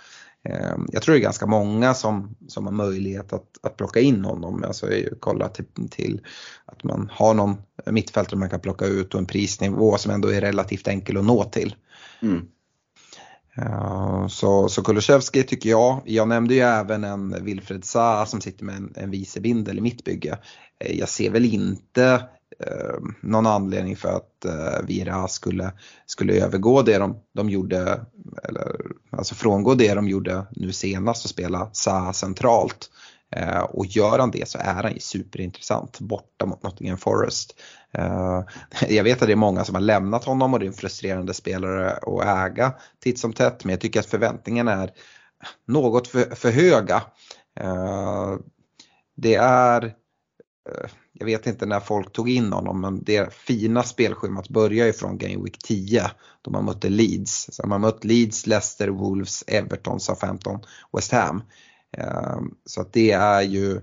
eh, 0.43 0.75
jag 0.88 1.01
tror 1.01 1.15
det 1.15 1.19
är 1.19 1.23
ganska 1.23 1.45
många 1.45 1.93
som, 1.93 2.35
som 2.47 2.65
har 2.65 2.73
möjlighet 2.73 3.33
att, 3.33 3.47
att 3.63 3.77
plocka 3.77 3.99
in 3.99 4.25
honom. 4.25 4.63
Alltså 4.63 4.88
kolla 5.19 5.49
till, 5.49 5.89
till 5.91 6.21
att 6.65 6.83
man 6.83 7.09
har 7.13 7.33
någon 7.33 7.57
mittfältare 7.85 8.39
man 8.39 8.49
kan 8.49 8.59
plocka 8.59 8.85
ut 8.85 9.13
och 9.13 9.19
en 9.19 9.25
prisnivå 9.25 9.97
som 9.97 10.11
ändå 10.11 10.27
är 10.27 10.41
relativt 10.41 10.88
enkel 10.88 11.17
att 11.17 11.25
nå 11.25 11.43
till. 11.43 11.75
Mm. 12.21 12.47
Eh, 13.58 14.28
så, 14.28 14.70
så 14.70 14.84
Kulusevski 14.84 15.43
tycker 15.43 15.70
jag. 15.70 16.01
Jag 16.05 16.28
nämnde 16.28 16.53
ju 16.53 16.62
även 16.62 17.03
en 17.03 17.43
Wilfred 17.45 17.86
Zaha 17.86 18.26
som 18.26 18.41
sitter 18.41 18.66
med 18.66 18.76
en, 18.76 18.93
en 18.95 19.12
vicebindel 19.12 19.78
i 19.78 19.82
mitt 19.82 20.03
bygge. 20.03 20.38
Eh, 20.80 20.99
jag 20.99 21.10
ser 21.10 21.30
väl 21.30 21.45
inte 21.45 22.05
eh, 22.60 22.99
någon 23.22 23.47
anledning 23.47 23.95
för 23.95 24.10
att 24.10 24.45
eh, 24.45 24.86
Vira 24.88 25.28
skulle, 25.28 25.72
skulle 26.05 26.34
övergå 26.34 26.82
det 26.82 26.97
de, 26.97 27.16
de 27.34 27.49
gjorde, 27.49 28.05
eller 28.43 28.76
alltså 29.10 29.36
frångå 29.36 29.76
det 29.76 29.93
de 29.93 30.08
gjorde 30.08 30.45
nu 30.51 30.72
senast 30.74 31.26
och 31.26 31.30
spela 31.30 31.70
Zaha 31.74 32.14
centralt. 32.14 32.89
Eh, 33.36 33.61
och 33.61 33.86
gör 33.86 34.19
han 34.19 34.32
det 34.32 34.47
så 34.49 34.57
är 34.57 34.84
han 34.84 34.93
ju 34.93 34.99
superintressant 34.99 35.99
borta 35.99 36.45
mot 36.45 36.63
Nottingham 36.63 36.97
Forest. 36.97 37.59
Eh, 37.91 38.41
jag 38.89 39.03
vet 39.03 39.21
att 39.21 39.28
det 39.28 39.34
är 39.34 39.36
många 39.36 39.65
som 39.65 39.75
har 39.75 39.82
lämnat 39.82 40.23
honom 40.23 40.53
och 40.53 40.59
det 40.59 40.65
är 40.65 40.67
en 40.67 40.73
frustrerande 40.73 41.34
spelare 41.34 41.91
att 41.91 42.25
äga 42.25 42.73
titt 42.99 43.19
som 43.19 43.34
tätt 43.34 43.63
men 43.63 43.71
jag 43.71 43.82
tycker 43.82 43.99
att 43.99 44.05
förväntningarna 44.05 44.71
är 44.71 44.91
något 45.67 46.07
för, 46.07 46.36
för 46.36 46.51
höga. 46.51 47.03
Eh, 47.59 48.36
det 49.15 49.36
är 49.36 49.86
eh, 49.86 50.89
jag 51.19 51.25
vet 51.25 51.47
inte 51.47 51.65
när 51.65 51.80
folk 51.80 52.13
tog 52.13 52.30
in 52.30 52.53
honom 52.53 52.82
men 52.82 53.03
det 53.03 53.34
fina 53.34 53.84
spelschemat 53.84 54.49
börjar 54.49 54.86
ju 54.86 54.93
från 54.93 55.17
Game 55.17 55.43
Week 55.43 55.57
10 55.57 56.11
då 56.41 56.51
man 56.51 56.65
mötte 56.65 56.89
Leeds. 56.89 57.49
Så 57.51 57.67
man 57.67 57.82
mött 57.82 58.03
Leeds, 58.03 58.47
Leicester, 58.47 58.88
Wolves, 58.88 59.43
Everton, 59.47 59.99
Southampton, 59.99 60.59
West 60.93 61.11
Ham. 61.11 61.43
Ehm, 61.97 62.55
så 62.65 62.81
att 62.81 62.93
det 62.93 63.11
är 63.11 63.41
ju 63.41 63.81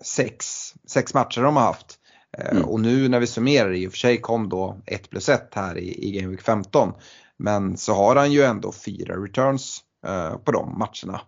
sex, 0.00 0.46
sex 0.86 1.14
matcher 1.14 1.42
de 1.42 1.56
har 1.56 1.62
haft. 1.62 1.98
Ehm, 2.38 2.56
mm. 2.56 2.68
Och 2.68 2.80
nu 2.80 3.08
när 3.08 3.20
vi 3.20 3.26
summerar, 3.26 3.72
i 3.72 3.86
och 3.86 3.92
för 3.92 3.98
sig 3.98 4.20
kom 4.20 4.48
då 4.48 4.76
1 4.86 5.10
plus 5.10 5.28
1 5.28 5.54
här 5.54 5.78
i, 5.78 6.08
i 6.08 6.10
Game 6.10 6.28
Week 6.28 6.42
15. 6.42 6.92
Men 7.36 7.76
så 7.76 7.94
har 7.94 8.16
han 8.16 8.32
ju 8.32 8.42
ändå 8.42 8.72
fyra 8.72 9.16
returns 9.16 9.80
eh, 10.06 10.36
på 10.36 10.52
de 10.52 10.78
matcherna. 10.78 11.20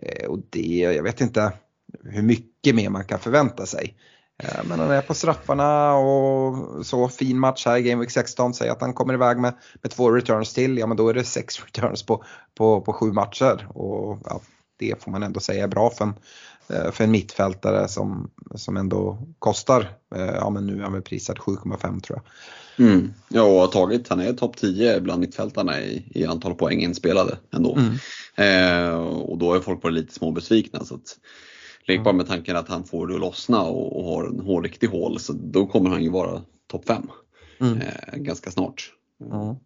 Ehm, 0.00 0.30
och 0.30 0.38
det, 0.50 0.76
jag 0.76 1.02
vet 1.02 1.20
inte 1.20 1.52
hur 2.04 2.22
mycket 2.22 2.74
mer 2.74 2.90
man 2.90 3.04
kan 3.04 3.18
förvänta 3.18 3.66
sig. 3.66 3.96
Eh, 4.42 4.64
men 4.64 4.80
han 4.80 4.90
är 4.90 5.02
på 5.02 5.14
straffarna 5.14 5.94
och 5.94 6.86
så 6.86 7.08
fin 7.08 7.38
match 7.38 7.66
här 7.66 7.76
i 7.76 7.82
Game 7.82 8.00
Week 8.00 8.10
16. 8.10 8.54
Säg 8.54 8.68
att 8.68 8.80
han 8.80 8.94
kommer 8.94 9.14
iväg 9.14 9.38
med, 9.38 9.54
med 9.82 9.90
två 9.90 10.10
returns 10.10 10.54
till, 10.54 10.78
ja 10.78 10.86
men 10.86 10.96
då 10.96 11.08
är 11.08 11.14
det 11.14 11.24
sex 11.24 11.60
returns 11.64 12.02
på, 12.02 12.24
på, 12.54 12.80
på 12.80 12.92
sju 12.92 13.12
matcher. 13.12 13.68
Och 13.74 14.18
ja, 14.24 14.40
det 14.82 15.02
får 15.02 15.10
man 15.10 15.22
ändå 15.22 15.40
säga 15.40 15.64
är 15.64 15.68
bra 15.68 15.90
för 15.90 16.04
en, 16.04 16.14
eh, 16.68 16.92
för 16.92 17.04
en 17.04 17.10
mittfältare 17.10 17.88
som, 17.88 18.30
som 18.54 18.76
ändå 18.76 19.18
kostar, 19.38 19.80
eh, 20.14 20.34
ja 20.34 20.50
men 20.50 20.66
nu 20.66 20.78
är 20.78 20.82
han 20.82 20.92
väl 20.92 21.02
prisad 21.02 21.38
7,5 21.38 22.00
tror 22.00 22.18
jag. 22.18 22.24
Mm. 22.86 23.14
Ja 23.28 23.42
och 23.42 23.60
har 23.60 23.66
tagit, 23.66 24.08
han 24.08 24.20
är 24.20 24.32
topp 24.32 24.56
10 24.56 25.00
bland 25.00 25.20
mittfältarna 25.20 25.80
i, 25.80 26.04
i 26.14 26.24
antal 26.24 26.54
poäng 26.54 26.80
inspelade 26.80 27.38
ändå. 27.54 27.76
Mm. 27.76 27.94
Eh, 28.36 28.98
och 29.06 29.38
då 29.38 29.54
är 29.54 29.60
folk 29.60 29.82
på 29.82 29.88
lite 29.88 30.14
små 30.14 30.30
besvikna. 30.30 30.84
Så 30.84 30.94
att, 30.94 31.16
Lek 31.84 32.04
bara 32.04 32.14
med 32.14 32.26
tanken 32.26 32.56
att 32.56 32.68
han 32.68 32.84
får 32.84 33.06
det 33.06 33.14
att 33.14 33.20
lossna 33.20 33.62
och, 33.62 33.98
och 33.98 34.04
har 34.04 34.26
en 34.26 34.40
hård 34.40 34.64
riktig 34.64 34.86
hål 34.88 35.20
så 35.20 35.32
då 35.32 35.66
kommer 35.66 35.90
han 35.90 36.02
ju 36.02 36.10
vara 36.10 36.42
topp 36.66 36.84
5 36.86 37.02
mm. 37.60 37.80
eh, 37.80 38.16
ganska 38.16 38.50
snart. 38.50 38.92
Mm. 39.20 39.56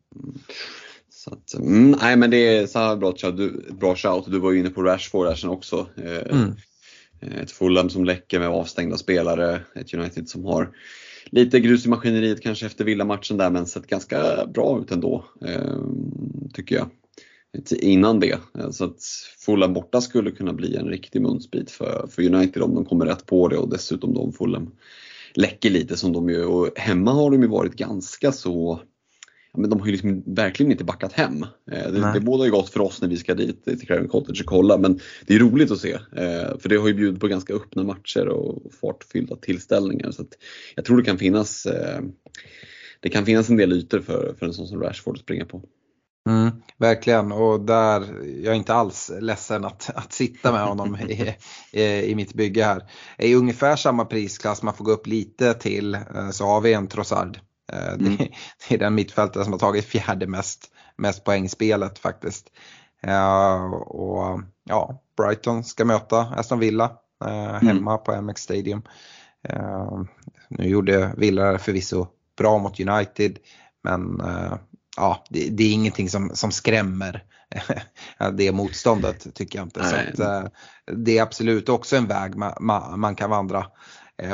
Så 1.28 1.34
att, 1.34 1.54
mm, 1.54 1.96
nej 2.00 2.16
men 2.16 2.30
det 2.30 2.56
är 2.56 2.66
så 2.66 2.78
här 2.78 2.96
bra, 2.96 3.12
du, 3.12 3.72
bra 3.80 3.96
shout. 3.96 4.24
Du 4.26 4.38
var 4.38 4.52
ju 4.52 4.58
inne 4.58 4.70
på 4.70 4.82
Rashford 4.82 5.26
där 5.26 5.34
sen 5.34 5.50
också. 5.50 5.86
Eh, 5.96 6.36
mm. 6.36 6.52
Ett 7.42 7.50
Fulham 7.50 7.90
som 7.90 8.04
läcker 8.04 8.38
med 8.38 8.48
avstängda 8.48 8.96
spelare. 8.96 9.60
Ett 9.74 9.94
United 9.94 10.28
som 10.28 10.44
har 10.44 10.70
lite 11.30 11.60
grus 11.60 11.86
i 11.86 11.88
maskineriet 11.88 12.40
kanske 12.40 12.66
efter 12.66 12.84
Villa-matchen 12.84 13.36
där 13.36 13.50
men 13.50 13.66
sett 13.66 13.86
ganska 13.86 14.46
bra 14.46 14.80
ut 14.80 14.90
ändå. 14.90 15.24
Eh, 15.46 15.78
tycker 16.54 16.76
jag 16.76 16.90
innan 17.70 18.20
det. 18.20 18.38
Så 18.70 18.84
att 18.84 19.02
Fulham 19.38 19.72
borta 19.72 20.00
skulle 20.00 20.30
kunna 20.30 20.52
bli 20.52 20.76
en 20.76 20.86
riktig 20.86 21.22
munsbit 21.22 21.70
för, 21.70 22.08
för 22.10 22.22
United 22.22 22.62
om 22.62 22.74
de 22.74 22.84
kommer 22.84 23.06
rätt 23.06 23.26
på 23.26 23.48
det 23.48 23.56
och 23.56 23.68
dessutom 23.68 24.14
de 24.14 24.32
Fulham 24.32 24.70
läcker 25.34 25.70
lite 25.70 25.96
som 25.96 26.12
de 26.12 26.30
gör. 26.30 26.46
Och 26.46 26.70
hemma 26.76 27.12
har 27.12 27.30
de 27.30 27.42
ju 27.42 27.48
varit 27.48 27.74
ganska 27.74 28.32
så 28.32 28.80
men 29.56 29.70
de 29.70 29.80
har 29.80 29.86
ju 29.86 29.92
liksom 29.92 30.22
verkligen 30.26 30.72
inte 30.72 30.84
backat 30.84 31.12
hem. 31.12 31.42
Eh, 31.72 31.92
det, 31.92 32.12
det 32.14 32.20
båda 32.20 32.44
ju 32.44 32.50
gott 32.50 32.70
för 32.70 32.80
oss 32.80 33.00
när 33.00 33.08
vi 33.08 33.16
ska 33.16 33.34
dit 33.34 33.64
till 33.64 33.86
Craven 33.86 34.08
Cottage 34.08 34.40
och 34.40 34.46
kolla 34.46 34.78
men 34.78 35.00
det 35.26 35.34
är 35.34 35.38
roligt 35.38 35.70
att 35.70 35.80
se. 35.80 35.92
Eh, 35.92 36.58
för 36.58 36.68
det 36.68 36.76
har 36.76 36.88
ju 36.88 36.94
bjudit 36.94 37.20
på 37.20 37.28
ganska 37.28 37.54
öppna 37.54 37.82
matcher 37.82 38.28
och 38.28 38.72
fartfyllda 38.80 39.36
tillställningar. 39.36 40.10
Så 40.10 40.24
jag 40.74 40.84
tror 40.84 40.96
det 40.96 41.04
kan 41.04 41.18
finnas 41.18 41.66
eh, 41.66 42.00
det 43.00 43.08
kan 43.08 43.26
finnas 43.26 43.50
en 43.50 43.56
del 43.56 43.72
ytor 43.72 44.00
för, 44.00 44.34
för 44.38 44.46
en 44.46 44.52
sån 44.52 44.66
som 44.66 44.80
Rashford 44.82 45.14
att 45.14 45.22
springa 45.22 45.44
på. 45.44 45.62
Mm, 46.28 46.50
verkligen 46.78 47.32
och 47.32 47.60
där, 47.60 48.00
jag 48.42 48.52
är 48.52 48.54
inte 48.54 48.74
alls 48.74 49.12
ledsen 49.20 49.64
att, 49.64 49.90
att 49.94 50.12
sitta 50.12 50.52
med 50.52 50.64
honom 50.64 50.96
i, 50.96 51.34
i, 51.72 51.82
i 51.82 52.14
mitt 52.14 52.34
bygge 52.34 52.64
här. 52.64 52.82
I 53.18 53.34
ungefär 53.34 53.76
samma 53.76 54.04
prisklass, 54.04 54.62
man 54.62 54.74
får 54.74 54.84
gå 54.84 54.92
upp 54.92 55.06
lite 55.06 55.54
till, 55.54 55.98
så 56.32 56.44
har 56.44 56.60
vi 56.60 56.72
en 56.72 56.88
Trossard. 56.88 57.38
Eh, 57.72 57.92
mm. 57.92 58.16
Det, 58.16 58.28
det, 58.68 58.74
är 58.74 58.78
den 58.78 58.94
mittfältare 58.94 59.44
som 59.44 59.52
har 59.52 59.60
tagit 59.60 59.84
fjärde 59.84 60.26
mest, 60.26 60.70
mest 60.96 61.24
poängspelet 61.24 61.98
faktiskt. 61.98 62.50
Uh, 63.06 63.72
och 63.74 64.40
ja, 64.64 65.02
Brighton 65.16 65.64
ska 65.64 65.84
möta 65.84 66.20
Aston 66.20 66.58
Villa 66.58 66.92
uh, 67.24 67.52
hemma 67.52 67.92
mm. 67.92 68.04
på 68.04 68.22
MX 68.22 68.42
Stadium. 68.42 68.82
Uh, 69.52 70.02
nu 70.48 70.68
gjorde 70.68 71.14
Villa 71.16 71.58
förvisso 71.58 72.06
bra 72.38 72.58
mot 72.58 72.80
United 72.80 73.38
men 73.82 74.22
ja, 74.96 75.24
det, 75.30 75.48
det, 75.50 75.64
är 75.64 75.72
ingenting 75.72 76.08
som, 76.08 76.30
som 76.34 76.52
skrämmer 76.52 77.24
det 78.32 78.52
motståndet 78.52 79.34
tycker 79.34 79.58
jag 79.58 79.66
inte. 79.66 79.84
Så 79.84 79.96
att, 79.96 80.52
det 80.92 81.18
är 81.18 81.22
absolut 81.22 81.68
också 81.68 81.96
en 81.96 82.06
väg 82.06 82.36
man, 82.36 82.52
man, 82.60 83.00
man 83.00 83.14
kan 83.14 83.30
vandra. 83.30 83.66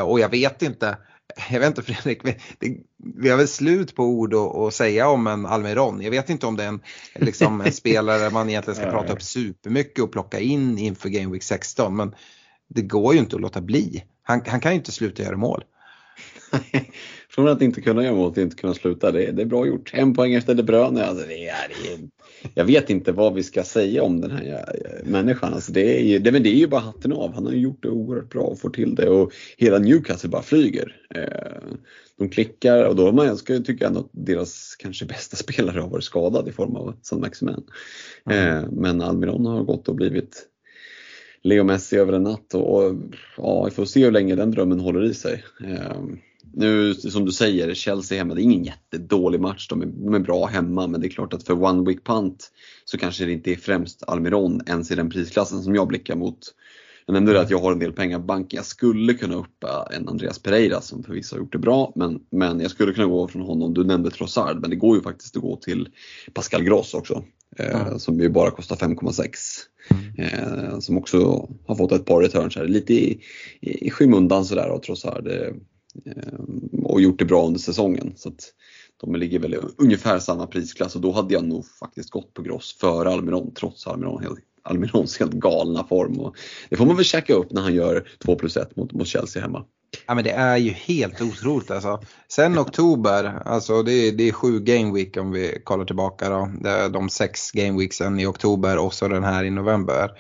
Och 0.05 0.20
jag 0.20 0.28
vet 0.28 0.62
inte, 0.62 0.97
jag 1.51 1.61
vet 1.61 1.68
inte 1.68 1.83
Fredrik, 1.83 2.20
vi, 2.24 2.37
det, 2.59 2.76
vi 3.14 3.30
har 3.30 3.37
väl 3.37 3.49
slut 3.49 3.95
på 3.95 4.05
ord 4.05 4.35
att 4.35 4.74
säga 4.74 5.09
om 5.09 5.26
en 5.26 5.47
Almiron. 5.47 6.03
Jag 6.03 6.11
vet 6.11 6.30
inte 6.30 6.47
om 6.47 6.57
det 6.57 6.64
är 6.64 6.68
en, 6.68 6.80
liksom, 7.14 7.61
en 7.61 7.72
spelare 7.72 8.30
man 8.30 8.49
egentligen 8.49 8.76
ska 8.76 8.91
prata 8.91 9.12
upp 9.12 9.22
supermycket 9.22 10.05
och 10.05 10.12
plocka 10.12 10.41
in 10.41 10.78
inför 10.78 11.09
Game 11.09 11.33
Week 11.33 11.43
16. 11.43 11.97
Men 11.97 12.14
det 12.68 12.83
går 12.83 13.14
ju 13.14 13.20
inte 13.20 13.37
att 13.37 13.43
låta 13.43 13.61
bli. 13.61 14.05
Han, 14.22 14.43
han 14.47 14.61
kan 14.61 14.72
ju 14.72 14.78
inte 14.78 14.93
sluta 14.93 15.22
göra 15.22 15.37
mål. 15.37 15.64
Från 17.28 17.48
att 17.48 17.62
inte 17.62 17.80
kunna 17.80 18.05
göra 18.05 18.14
mål 18.14 18.34
till 18.34 18.42
inte 18.42 18.57
kunna 18.57 18.74
sluta, 18.74 19.12
det, 19.12 19.32
det 19.32 19.42
är 19.42 19.46
bra 19.46 19.66
gjort. 19.66 19.90
En 19.94 20.14
poäng 20.14 20.34
efter 20.34 20.55
De 20.55 20.62
Bruyne. 20.62 21.05
Alltså 21.05 21.26
det 21.28 21.48
är, 21.48 21.68
det 21.68 21.92
är, 21.92 22.09
jag 22.55 22.64
vet 22.64 22.90
inte 22.90 23.12
vad 23.12 23.34
vi 23.34 23.42
ska 23.42 23.62
säga 23.62 24.03
om 24.03 24.20
den 24.20 24.30
här 24.30 24.64
människan. 25.05 25.55
Alltså 25.55 25.72
det, 25.72 25.98
är 25.98 26.05
ju, 26.05 26.18
det, 26.18 26.32
men 26.32 26.42
det 26.42 26.48
är 26.48 26.59
ju 26.59 26.66
bara 26.66 26.80
hatten 26.80 27.12
av. 27.12 27.34
Han 27.34 27.46
har 27.46 27.53
gjort 27.53 27.82
det 27.82 27.88
oerhört 27.88 28.30
bra 28.30 28.42
och 28.42 28.59
får 28.59 28.70
till 28.70 28.94
det 28.94 29.09
och 29.09 29.32
hela 29.57 29.78
Newcastle 29.78 30.30
bara 30.30 30.42
flyger. 30.42 30.96
Eh, 31.14 31.76
de 32.18 32.28
klickar 32.28 32.84
och 32.84 32.96
då 32.96 33.05
har 33.05 33.12
man, 33.12 33.26
jag 33.26 33.38
skulle 33.38 33.61
tycka 33.61 33.88
att 33.88 34.09
deras 34.12 34.76
kanske 34.78 35.05
bästa 35.05 35.36
spelare 35.53 35.80
har 35.80 35.88
varit 35.88 36.05
skadad 36.05 36.48
i 36.48 36.53
form 36.53 36.76
av 36.76 36.96
San 37.03 37.20
Maximan. 37.20 37.64
Mm. 38.30 38.64
Men 38.64 39.00
Almiron 39.00 39.46
har 39.46 39.64
gått 39.64 39.88
och 39.88 39.94
blivit 39.94 40.48
Leo 41.42 41.64
Messi 41.64 41.96
över 41.96 42.12
en 42.12 42.22
natt 42.22 42.55
och, 42.55 42.84
och 42.84 42.94
ja, 43.36 43.64
vi 43.64 43.70
får 43.70 43.84
se 43.84 44.05
hur 44.05 44.11
länge 44.11 44.34
den 44.34 44.50
drömmen 44.50 44.80
håller 44.80 45.05
i 45.05 45.14
sig. 45.14 45.44
Eh, 45.64 45.96
nu 46.55 46.95
som 46.95 47.24
du 47.24 47.32
säger, 47.32 47.74
Chelsea 47.74 48.18
hemma, 48.18 48.34
det 48.34 48.40
är 48.40 48.43
ingen 48.43 48.64
jättedålig 48.64 49.40
match. 49.40 49.68
De 49.68 49.82
är, 49.82 49.86
de 49.86 50.14
är 50.14 50.18
bra 50.18 50.47
hemma 50.47 50.86
men 50.86 51.01
det 51.01 51.07
är 51.07 51.11
klart 51.11 51.34
att 51.34 51.43
för 51.43 51.62
One 51.62 51.88
Week 51.88 52.05
Punt 52.05 52.51
så 52.84 52.99
kanske 52.99 53.24
det 53.24 53.32
inte 53.32 53.53
är 53.53 53.57
främst 53.57 54.03
Almiron 54.07 54.61
ens 54.66 54.90
i 54.90 54.95
den 54.95 55.11
prisklassen 55.11 55.62
som 55.62 55.74
jag 55.74 55.88
blickar 55.88 56.16
mot. 56.16 56.38
Jag 57.07 57.14
nämnde 57.14 57.32
det 57.32 57.40
att 57.40 57.51
jag 57.51 57.59
har 57.59 57.72
en 57.72 57.78
del 57.78 57.93
pengar 57.93 58.18
på 58.18 58.24
banken. 58.24 58.57
Jag 58.57 58.66
skulle 58.66 59.14
kunna 59.14 59.34
uppa 59.34 59.88
en 59.93 60.09
Andreas 60.09 60.38
Pereira 60.38 60.80
som 60.80 61.03
förvisso 61.03 61.34
har 61.34 61.40
gjort 61.40 61.53
det 61.53 61.59
bra 61.59 61.93
men, 61.97 62.20
men 62.30 62.61
jag 62.61 62.70
skulle 62.70 62.93
kunna 62.93 63.07
gå 63.07 63.28
från 63.28 63.43
honom. 63.43 63.74
Du 63.74 63.84
nämnde 63.84 64.11
Trossard 64.11 64.61
men 64.61 64.70
det 64.70 64.76
går 64.76 64.97
ju 64.97 65.03
faktiskt 65.03 65.36
att 65.36 65.43
gå 65.43 65.57
till 65.57 65.88
Pascal 66.34 66.64
Gross 66.64 66.95
också. 66.95 67.24
Mm. 67.59 67.99
som 67.99 68.20
ju 68.20 68.28
bara 68.28 68.51
kostar 68.51 68.76
5,6. 68.76 69.28
Mm. 69.90 70.14
Eh, 70.18 70.78
som 70.78 70.99
också 70.99 71.49
har 71.66 71.74
fått 71.74 71.93
ett 71.93 72.05
par 72.05 72.22
returns 72.22 72.57
här, 72.57 72.64
lite 72.64 72.95
i, 72.95 73.20
i, 73.61 73.86
i 73.86 73.90
skymundan 73.90 74.45
sådär 74.45 74.68
av 74.68 74.78
Trossard. 74.78 75.28
Ehm, 76.07 76.84
och 76.84 77.01
gjort 77.01 77.18
det 77.18 77.24
bra 77.24 77.47
under 77.47 77.61
säsongen. 77.61 78.12
Så 78.16 78.28
att 78.28 78.53
de 79.01 79.14
ligger 79.14 79.38
väl 79.38 79.55
i 79.55 79.59
ungefär 79.78 80.18
samma 80.18 80.47
prisklass 80.47 80.95
och 80.95 81.01
då 81.01 81.12
hade 81.12 81.34
jag 81.34 81.45
nog 81.45 81.66
faktiskt 81.80 82.11
gått 82.11 82.34
på 82.34 82.43
Gross 82.43 82.76
före 82.80 83.11
Almiron 83.11 83.55
trots 83.55 83.86
Almiron 83.86 84.22
helt, 84.22 84.38
Almirons 84.62 85.18
helt 85.18 85.32
galna 85.32 85.84
form. 85.84 86.20
Och 86.20 86.36
det 86.70 86.76
får 86.76 86.86
man 86.86 86.97
väl 86.97 87.05
checka 87.05 87.34
upp 87.34 87.53
när 87.53 87.62
han 87.62 87.74
gör 87.74 88.09
2 88.24 88.36
plus 88.36 88.57
1 88.57 88.76
mot, 88.76 88.93
mot 88.93 89.07
Chelsea 89.07 89.43
hemma. 89.43 89.64
Ja 90.07 90.14
men 90.14 90.24
det 90.24 90.30
är 90.30 90.57
ju 90.57 90.70
helt 90.70 91.20
otroligt 91.20 91.70
alltså. 91.70 92.01
Sen 92.28 92.59
oktober, 92.59 93.43
alltså 93.45 93.82
det 93.82 93.93
är, 93.93 94.12
det 94.12 94.28
är 94.28 94.32
sju 94.32 94.61
gameweek 94.61 95.16
om 95.16 95.32
vi 95.32 95.61
kollar 95.64 95.84
tillbaka 95.84 96.28
då. 96.28 96.51
De 96.93 97.09
sex 97.09 97.51
game 97.51 97.78
weeksen 97.78 98.20
i 98.20 98.26
oktober 98.26 98.78
och 98.78 98.95
så 98.95 99.09
den 99.09 99.24
här 99.24 99.45
i 99.45 99.51
november. 99.51 100.11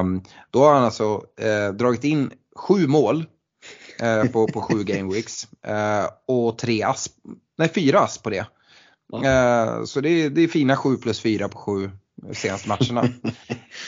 Um, 0.00 0.22
då 0.50 0.58
har 0.58 0.74
han 0.74 0.84
alltså 0.84 1.22
eh, 1.40 1.74
dragit 1.74 2.04
in 2.04 2.30
sju 2.56 2.86
mål 2.86 3.24
eh, 4.04 4.24
på, 4.24 4.46
på 4.46 4.60
sju 4.60 4.84
game 4.84 5.14
weeks 5.14 5.48
eh, 5.66 6.06
och 6.26 6.58
tre 6.58 6.82
ass, 6.82 7.10
nej 7.58 7.68
fyra 7.68 8.00
ass 8.00 8.18
på 8.18 8.30
det. 8.30 8.46
Ja. 9.12 9.86
så 9.86 10.00
det 10.00 10.08
är, 10.08 10.30
det 10.30 10.40
är 10.40 10.48
fina 10.48 10.76
sju 10.76 10.96
plus 10.96 11.20
fyra 11.20 11.48
på 11.48 11.58
sju 11.58 11.90
senaste 12.32 12.68
matcherna. 12.68 13.04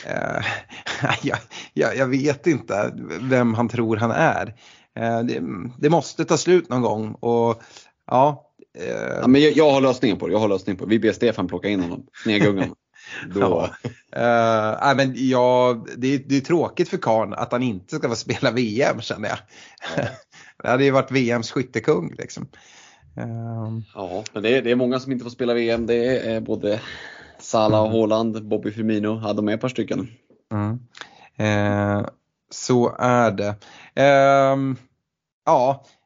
jag, 1.21 1.37
jag, 1.73 1.97
jag, 1.97 2.07
vet 2.07 2.47
inte 2.47 2.93
vem 3.21 3.53
han 3.53 3.69
tror 3.69 3.97
han 3.97 4.11
är. 4.11 4.55
Eh, 4.97 5.23
det, 5.23 5.41
det, 5.77 5.89
måste 5.89 6.25
ta 6.25 6.37
slut 6.37 6.69
någon 6.69 6.81
gång 6.81 7.11
och 7.13 7.61
ja. 8.07 8.51
Eh. 8.79 9.17
ja 9.21 9.27
men 9.27 9.41
jag, 9.41 9.53
jag, 9.57 9.71
har 9.71 9.81
lösningen 9.81 10.17
på 10.17 10.27
det. 10.27 10.33
Jag 10.33 10.39
har 10.39 10.47
lösningen 10.47 10.77
på 10.77 10.85
det. 10.85 10.89
Vi 10.89 10.99
ber 10.99 11.11
Stefan 11.11 11.47
plocka 11.47 11.69
in 11.69 11.81
honom, 11.81 12.07
Snegungan. 12.23 12.75
Då. 13.33 13.69
Ja. 14.11 14.91
Uh, 14.91 14.95
men 14.95 15.13
ja, 15.15 15.83
det, 15.97 16.17
det 16.17 16.37
är 16.37 16.41
tråkigt 16.41 16.89
för 16.89 16.97
Karn 16.97 17.33
att 17.33 17.51
han 17.51 17.63
inte 17.63 17.95
ska 17.95 18.09
få 18.09 18.15
spela 18.15 18.51
VM 18.51 19.01
känner 19.01 19.29
jag. 19.29 19.37
Ja. 19.97 20.03
det 20.63 20.69
hade 20.69 20.83
ju 20.83 20.91
varit 20.91 21.11
VMs 21.11 21.51
skyttekung 21.51 22.15
liksom. 22.17 22.47
Uh. 23.17 23.79
Ja, 23.95 24.23
men 24.33 24.43
det 24.43 24.57
är, 24.57 24.61
det 24.61 24.71
är 24.71 24.75
många 24.75 24.99
som 24.99 25.11
inte 25.11 25.23
får 25.23 25.31
spela 25.31 25.53
VM. 25.53 25.85
Det 25.85 26.19
är 26.19 26.41
både 26.41 26.81
Salah 27.39 27.81
och 27.81 27.91
Haaland, 27.91 28.47
Bobby 28.47 28.71
Firmino, 28.71 29.21
ja, 29.23 29.33
de 29.33 29.49
är 29.49 29.53
ett 29.53 29.61
par 29.61 29.69
stycken. 29.69 30.07
Mm. 30.51 30.79
Uh, 31.39 32.07
så 32.49 32.95
är 32.99 33.31
det. 33.31 33.55
Um, 34.53 34.77
Ja, 35.47 35.71
eh, 35.71 35.96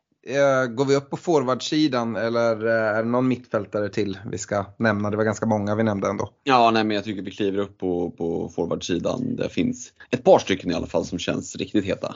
går 0.75 0.85
vi 0.85 0.95
upp 0.95 1.09
på 1.09 1.17
forwardsidan 1.17 2.15
eller 2.15 2.67
eh, 2.67 2.97
är 2.97 3.03
det 3.03 3.09
någon 3.09 3.27
mittfältare 3.27 3.89
till 3.89 4.17
vi 4.31 4.37
ska 4.37 4.65
nämna? 4.77 5.09
Det 5.09 5.17
var 5.17 5.23
ganska 5.23 5.45
många 5.45 5.75
vi 5.75 5.83
nämnde 5.83 6.09
ändå. 6.09 6.29
Ja, 6.43 6.71
nej, 6.71 6.83
men 6.83 6.95
jag 6.95 7.03
tycker 7.03 7.21
vi 7.21 7.31
kliver 7.31 7.59
upp 7.59 7.77
på, 7.77 8.11
på 8.11 8.51
forwardsidan. 8.55 9.35
Det 9.35 9.49
finns 9.49 9.93
ett 10.09 10.23
par 10.23 10.39
stycken 10.39 10.71
i 10.71 10.73
alla 10.73 10.87
fall 10.87 11.05
som 11.05 11.19
känns 11.19 11.55
riktigt 11.55 11.85
heta. 11.85 12.15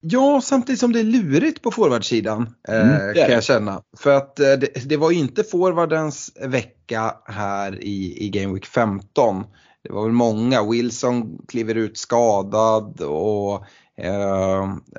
Ja, 0.00 0.40
samtidigt 0.40 0.80
som 0.80 0.92
det 0.92 1.00
är 1.00 1.04
lurigt 1.04 1.62
på 1.62 1.70
forwardsidan 1.70 2.54
eh, 2.68 3.00
mm, 3.00 3.14
kan 3.14 3.32
jag 3.32 3.44
känna. 3.44 3.82
För 3.98 4.16
att 4.16 4.40
eh, 4.40 4.46
det, 4.46 4.88
det, 4.88 4.96
var 4.96 5.10
ju 5.10 5.18
inte 5.18 5.44
forwardens 5.44 6.32
vecka 6.40 7.14
här 7.24 7.84
i, 7.84 8.24
i 8.26 8.28
Game 8.28 8.54
Week 8.54 8.66
15. 8.66 9.44
Det 9.82 9.92
var 9.92 10.02
väl 10.02 10.12
många, 10.12 10.70
Wilson 10.70 11.38
kliver 11.48 11.74
ut 11.74 11.98
skadad 11.98 13.00
och 13.00 13.64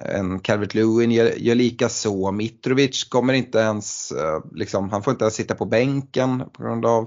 en 0.02 0.40
Calvert 0.40 0.74
Lewin 0.74 1.12
gör, 1.12 1.34
gör 1.38 1.56
lika 1.56 1.90
så. 1.90 2.32
Mitrovic 2.32 3.04
kommer 3.04 3.34
inte 3.34 3.58
ens, 3.58 4.12
uh, 4.12 4.56
liksom, 4.56 4.90
han 4.90 5.04
får 5.04 5.12
inte 5.12 5.24
ens 5.24 5.36
sitta 5.36 5.56
på 5.56 5.66
bänken 5.66 6.44
på 6.54 6.64
grund 6.64 6.86
av 6.86 7.04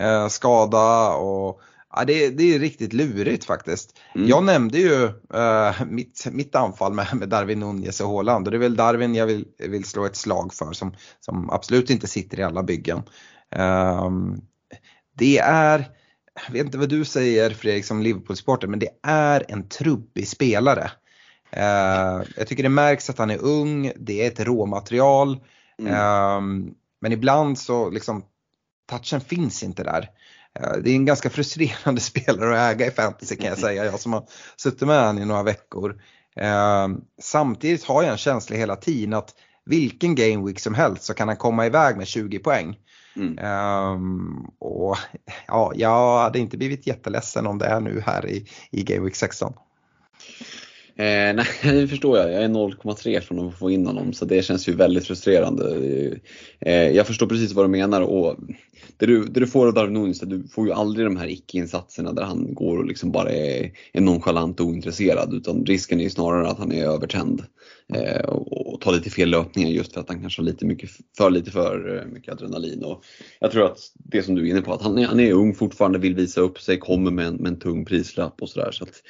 uh, 0.00 0.28
skada. 0.28 1.14
Och, 1.14 1.60
ja, 1.96 2.04
det, 2.04 2.30
det, 2.30 2.54
är 2.54 2.58
riktigt 2.58 2.92
lurigt 2.92 3.44
faktiskt. 3.44 3.98
Mm. 4.14 4.28
Jag 4.28 4.44
nämnde 4.44 4.78
ju 4.78 5.10
mitt, 5.86 6.26
mitt 6.32 6.54
anfall 6.54 6.92
med, 6.94 7.06
med 7.14 7.28
Darwin 7.28 7.60
Nunez 7.60 8.00
och 8.00 8.08
Haaland 8.08 8.46
och 8.46 8.50
det 8.50 8.56
är 8.56 8.60
väl 8.60 8.76
Darwin 8.76 9.14
jag 9.14 9.26
vill, 9.26 9.46
vill 9.58 9.84
slå 9.84 10.04
ett 10.04 10.16
slag 10.16 10.54
för 10.54 10.72
som, 10.72 10.94
som 11.20 11.50
absolut 11.50 11.90
inte 11.90 12.06
sitter 12.06 12.40
i 12.40 12.42
alla 12.42 12.62
byggen. 12.62 13.02
Ehm, 13.54 14.40
det 15.18 15.38
är, 15.38 15.88
jag 16.46 16.52
vet 16.52 16.64
inte 16.64 16.78
vad 16.78 16.88
du 16.88 17.04
säger 17.04 17.50
Fredrik 17.50 17.84
som 17.84 18.02
Liverpool-supporter, 18.02 18.68
men 18.68 18.78
det 18.78 18.88
är 19.02 19.44
en 19.48 19.68
trubbig 19.68 20.28
spelare. 20.28 20.90
Uh, 21.56 22.22
jag 22.36 22.46
tycker 22.46 22.62
det 22.62 22.68
märks 22.68 23.10
att 23.10 23.18
han 23.18 23.30
är 23.30 23.44
ung, 23.44 23.92
det 23.96 24.22
är 24.22 24.28
ett 24.28 24.40
råmaterial. 24.40 25.40
Mm. 25.78 25.92
Uh, 25.92 26.72
men 27.00 27.12
ibland 27.12 27.58
så 27.58 27.90
liksom 27.90 28.24
touchen 28.90 29.20
finns 29.20 29.62
inte 29.62 29.84
där. 29.84 30.10
Uh, 30.60 30.82
det 30.82 30.90
är 30.90 30.94
en 30.94 31.04
ganska 31.04 31.30
frustrerande 31.30 32.00
spelare 32.10 32.66
att 32.66 32.74
äga 32.74 32.86
i 32.86 32.90
fantasy 32.90 33.36
kan 33.36 33.48
jag 33.48 33.58
säga, 33.66 33.84
jag 33.84 34.00
som 34.00 34.12
har 34.12 34.24
suttit 34.56 34.88
med 34.88 35.00
honom 35.06 35.22
i 35.22 35.26
några 35.26 35.42
veckor. 35.42 36.00
Ehm, 36.36 37.00
samtidigt 37.22 37.84
har 37.84 38.02
jag 38.02 38.12
en 38.12 38.18
känsla 38.18 38.56
hela 38.56 38.76
tiden 38.76 39.14
att 39.14 39.34
vilken 39.64 40.14
game 40.14 40.46
week 40.46 40.60
som 40.60 40.74
helst 40.74 41.02
så 41.02 41.14
kan 41.14 41.28
han 41.28 41.36
komma 41.36 41.66
iväg 41.66 41.96
med 41.96 42.06
20 42.06 42.38
poäng. 42.38 42.78
Mm. 43.16 43.38
Um, 43.38 44.50
och 44.58 44.96
ja, 45.46 45.72
jag 45.74 46.18
hade 46.18 46.38
inte 46.38 46.56
blivit 46.56 46.86
jätteledsen 46.86 47.46
om 47.46 47.58
det 47.58 47.66
är 47.66 47.80
nu 47.80 48.02
här 48.06 48.26
i, 48.26 48.46
i 48.70 48.82
Game 48.82 49.04
Week 49.04 49.16
16. 49.16 49.52
Eh, 50.96 51.34
nej, 51.34 51.46
det 51.62 51.88
förstår 51.88 52.18
jag. 52.18 52.32
Jag 52.32 52.42
är 52.42 52.48
0,3 52.48 53.20
från 53.20 53.48
att 53.48 53.58
få 53.58 53.70
in 53.70 53.86
honom 53.86 54.12
så 54.12 54.24
det 54.24 54.42
känns 54.42 54.68
ju 54.68 54.72
väldigt 54.72 55.06
frustrerande. 55.06 55.76
Eh, 56.60 56.88
jag 56.88 57.06
förstår 57.06 57.26
precis 57.26 57.52
vad 57.52 57.64
du 57.64 57.68
menar 57.68 58.00
och 58.00 58.36
det 58.96 59.06
du, 59.06 59.24
det 59.24 59.40
du 59.40 59.46
får 59.46 59.66
av 59.66 59.74
Darwin 59.74 59.94
Nunes, 59.94 60.20
du 60.20 60.48
får 60.48 60.66
ju 60.66 60.72
aldrig 60.72 61.06
de 61.06 61.16
här 61.16 61.26
icke-insatserna 61.26 62.12
där 62.12 62.22
han 62.22 62.54
går 62.54 62.78
och 62.78 62.86
liksom 62.86 63.12
bara 63.12 63.30
är, 63.30 63.70
är 63.92 64.00
nonchalant 64.00 64.60
och 64.60 64.66
ointresserad 64.66 65.34
utan 65.34 65.66
risken 65.66 66.00
är 66.00 66.04
ju 66.04 66.10
snarare 66.10 66.48
att 66.48 66.58
han 66.58 66.72
är 66.72 66.84
övertänd 66.84 67.44
eh, 67.94 68.24
och, 68.24 68.74
och 68.74 68.80
tar 68.80 68.92
lite 68.92 69.10
fel 69.10 69.30
löpningar 69.30 69.70
just 69.70 69.92
för 69.92 70.00
att 70.00 70.08
han 70.08 70.20
kanske 70.20 70.42
har 70.42 70.46
lite 70.46 70.66
mycket, 70.66 70.90
för 71.16 71.30
lite 71.30 71.50
för 71.50 71.98
eh, 71.98 72.12
mycket 72.12 72.32
adrenalin. 72.32 72.84
Och 72.84 73.04
jag 73.40 73.50
tror 73.50 73.64
att 73.66 73.78
det 73.94 74.22
som 74.22 74.34
du 74.34 74.46
är 74.46 74.50
inne 74.50 74.62
på, 74.62 74.72
att 74.72 74.82
han 74.82 74.98
är, 74.98 75.06
han 75.06 75.20
är 75.20 75.32
ung 75.32 75.54
fortfarande, 75.54 75.98
vill 75.98 76.14
visa 76.14 76.40
upp 76.40 76.60
sig, 76.60 76.78
kommer 76.78 77.10
med 77.10 77.26
en, 77.26 77.34
med 77.34 77.52
en 77.52 77.58
tung 77.58 77.84
prislapp 77.84 78.42
och 78.42 78.48
sådär. 78.48 78.70
Så 78.72 78.84
att, 78.84 79.02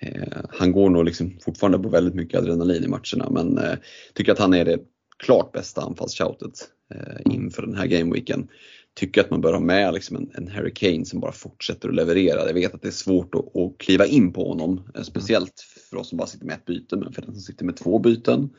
Eh, 0.00 0.40
han 0.48 0.72
går 0.72 0.90
nog 0.90 1.04
liksom 1.04 1.38
fortfarande 1.40 1.78
på 1.78 1.88
väldigt 1.88 2.14
mycket 2.14 2.40
adrenalin 2.40 2.84
i 2.84 2.88
matcherna 2.88 3.30
men 3.30 3.58
eh, 3.58 3.78
tycker 4.14 4.32
att 4.32 4.38
han 4.38 4.54
är 4.54 4.64
det 4.64 4.78
klart 5.18 5.52
bästa 5.52 5.82
anfallsshoutet 5.82 6.68
eh, 6.94 7.32
inför 7.34 7.62
den 7.62 7.76
här 7.76 7.86
gameweeken. 7.86 8.48
Tycker 8.94 9.20
att 9.20 9.30
man 9.30 9.40
bör 9.40 9.52
ha 9.52 9.60
med 9.60 9.94
liksom 9.94 10.16
en, 10.16 10.30
en 10.34 10.48
Harry 10.48 10.74
Kane 10.74 11.04
som 11.04 11.20
bara 11.20 11.32
fortsätter 11.32 11.88
att 11.88 11.94
leverera. 11.94 12.46
Jag 12.46 12.54
vet 12.54 12.74
att 12.74 12.82
det 12.82 12.88
är 12.88 12.92
svårt 12.92 13.34
att, 13.34 13.56
att 13.56 13.78
kliva 13.78 14.06
in 14.06 14.32
på 14.32 14.48
honom, 14.48 14.90
eh, 14.94 15.02
speciellt 15.02 15.60
för 15.90 15.96
oss 15.96 16.08
som 16.08 16.18
bara 16.18 16.28
sitter 16.28 16.46
med 16.46 16.54
ett 16.54 16.64
byte, 16.64 16.96
men 16.96 17.12
för 17.12 17.22
den 17.22 17.32
som 17.32 17.42
sitter 17.42 17.64
med 17.64 17.76
två 17.76 17.98
byten. 17.98 18.50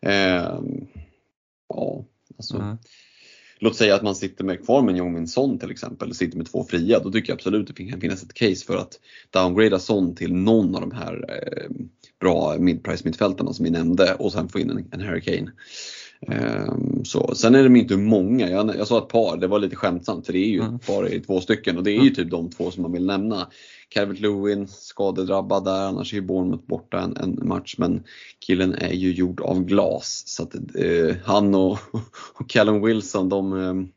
Eh, 0.00 0.60
ja, 1.68 2.04
alltså. 2.36 2.56
Mm 2.56 2.76
låt 3.58 3.76
säga 3.76 3.94
att 3.94 4.02
man 4.02 4.14
sitter 4.14 4.44
med 4.44 4.64
kvar 4.64 4.82
med 4.82 4.96
Jong 4.96 5.26
Son 5.26 5.58
till 5.58 5.70
exempel, 5.70 6.14
sitter 6.14 6.36
med 6.36 6.46
två 6.46 6.64
fria, 6.64 6.98
då 6.98 7.12
tycker 7.12 7.30
jag 7.30 7.36
absolut 7.36 7.76
det 7.76 7.84
kan 7.84 8.00
finnas 8.00 8.22
ett 8.22 8.34
case 8.34 8.66
för 8.66 8.76
att 8.76 9.00
downgrada 9.30 9.78
Son 9.78 10.14
till 10.14 10.34
någon 10.34 10.74
av 10.74 10.80
de 10.80 10.92
här 10.92 11.24
eh, 11.28 11.70
bra 12.20 12.56
mid-price 12.58 13.02
mittfältarna 13.04 13.52
som 13.52 13.64
vi 13.64 13.70
nämnde 13.70 14.14
och 14.14 14.32
sen 14.32 14.48
få 14.48 14.58
in 14.58 14.70
en, 14.70 14.88
en 14.90 15.00
Harry 15.00 15.20
Kane. 15.20 15.52
Um, 16.28 17.04
så. 17.04 17.34
Sen 17.34 17.54
är 17.54 17.64
de 17.64 17.76
inte 17.76 17.96
många, 17.96 18.50
jag, 18.50 18.76
jag 18.76 18.88
sa 18.88 18.98
ett 18.98 19.08
par, 19.08 19.36
det 19.36 19.46
var 19.46 19.58
lite 19.58 19.76
skämtsamt 19.76 20.26
för 20.26 20.32
det 20.32 20.38
är 20.38 20.50
ju 20.50 20.60
mm. 20.60 20.78
bara 20.88 21.08
två 21.26 21.40
stycken 21.40 21.76
och 21.76 21.84
det 21.84 21.90
är 21.90 21.94
ju 21.94 22.00
mm. 22.00 22.14
typ 22.14 22.30
de 22.30 22.50
två 22.50 22.70
som 22.70 22.82
man 22.82 22.92
vill 22.92 23.06
nämna. 23.06 23.48
Calvert 23.94 24.20
Lewin 24.20 24.68
skadedrabbad 24.68 25.64
där, 25.64 25.86
annars 25.86 26.12
är 26.12 26.16
ju 26.16 26.22
Bournemouth 26.22 26.66
borta 26.66 27.00
en, 27.00 27.16
en, 27.16 27.48
match 27.48 27.74
men 27.78 28.04
killen 28.46 28.74
är 28.74 28.92
ju 28.92 29.12
gjord 29.12 29.40
av 29.40 29.64
glas. 29.64 30.22
Så 30.26 30.42
att 30.42 30.54
eh, 30.54 31.16
han 31.24 31.54
och, 31.54 31.78
och 32.34 32.48
Callum 32.48 32.82
Wilson, 32.82 33.28
de, 33.28 33.52
eh, 33.52 33.68
mm. 33.68 33.88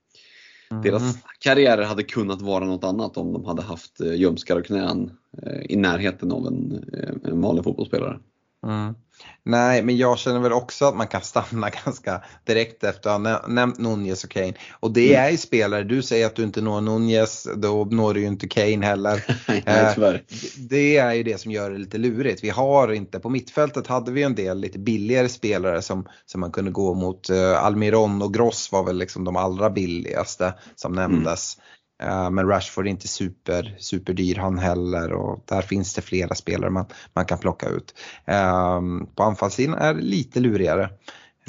deras 0.83 1.17
karriärer 1.39 1.83
hade 1.83 2.03
kunnat 2.03 2.41
vara 2.41 2.65
något 2.65 2.83
annat 2.83 3.17
om 3.17 3.33
de 3.33 3.45
hade 3.45 3.61
haft 3.61 4.01
eh, 4.01 4.13
ljumskar 4.13 4.55
och 4.55 4.65
knän 4.65 5.11
eh, 5.43 5.61
i 5.69 5.75
närheten 5.75 6.31
av 6.31 6.47
en, 6.47 6.83
eh, 6.93 7.31
en 7.31 7.41
vanlig 7.41 7.63
fotbollsspelare. 7.63 8.19
Mm. 8.65 8.95
Nej, 9.43 9.83
men 9.83 9.97
jag 9.97 10.19
känner 10.19 10.39
väl 10.39 10.53
också 10.53 10.85
att 10.85 10.95
man 10.95 11.07
kan 11.07 11.21
stanna 11.21 11.69
ganska 11.85 12.21
direkt 12.43 12.83
efter 12.83 13.09
att 13.09 13.21
ha 13.21 13.47
nämnt 13.47 13.77
Nunez 13.77 14.23
och 14.23 14.29
Kane. 14.29 14.53
Och 14.79 14.91
det 14.91 15.13
mm. 15.13 15.25
är 15.25 15.29
ju 15.31 15.37
spelare, 15.37 15.83
du 15.83 16.01
säger 16.01 16.25
att 16.25 16.35
du 16.35 16.43
inte 16.43 16.61
når 16.61 16.81
Nunez, 16.81 17.47
då 17.55 17.85
når 17.85 18.13
du 18.13 18.19
ju 18.19 18.27
inte 18.27 18.47
Kane 18.47 18.85
heller. 18.85 19.25
Nej, 19.47 19.63
eh, 19.65 20.19
det 20.57 20.97
är 20.97 21.13
ju 21.13 21.23
det 21.23 21.41
som 21.41 21.51
gör 21.51 21.71
det 21.71 21.77
lite 21.77 21.97
lurigt. 21.97 22.43
Vi 22.43 22.49
har 22.49 22.93
inte, 22.93 23.19
på 23.19 23.29
mittfältet 23.29 23.87
hade 23.87 24.11
vi 24.11 24.23
en 24.23 24.35
del 24.35 24.59
lite 24.59 24.79
billigare 24.79 25.29
spelare 25.29 25.81
som, 25.81 26.07
som 26.25 26.41
man 26.41 26.51
kunde 26.51 26.71
gå 26.71 26.93
mot. 26.93 27.29
Eh, 27.29 27.63
Almiron 27.63 28.21
och 28.21 28.33
Gross 28.33 28.71
var 28.71 28.83
väl 28.83 28.97
liksom 28.97 29.23
de 29.23 29.35
allra 29.35 29.69
billigaste 29.69 30.53
som 30.75 30.93
nämndes. 30.93 31.57
Eh, 32.03 32.29
men 32.29 32.47
Rashford 32.47 32.85
är 32.85 32.89
inte 32.89 33.07
super, 33.07 33.75
superdyr 33.79 34.35
han 34.35 34.57
heller 34.57 35.13
och 35.13 35.43
där 35.45 35.61
finns 35.61 35.93
det 35.93 36.01
flera 36.01 36.35
spelare 36.35 36.69
man, 36.69 36.85
man 37.13 37.25
kan 37.25 37.37
plocka 37.37 37.69
ut. 37.69 37.95
Ehm, 38.25 39.07
på 39.15 39.23
anfallssidan 39.23 39.75
är 39.75 39.93
det 39.93 40.01
lite 40.01 40.39
lurigare. 40.39 40.89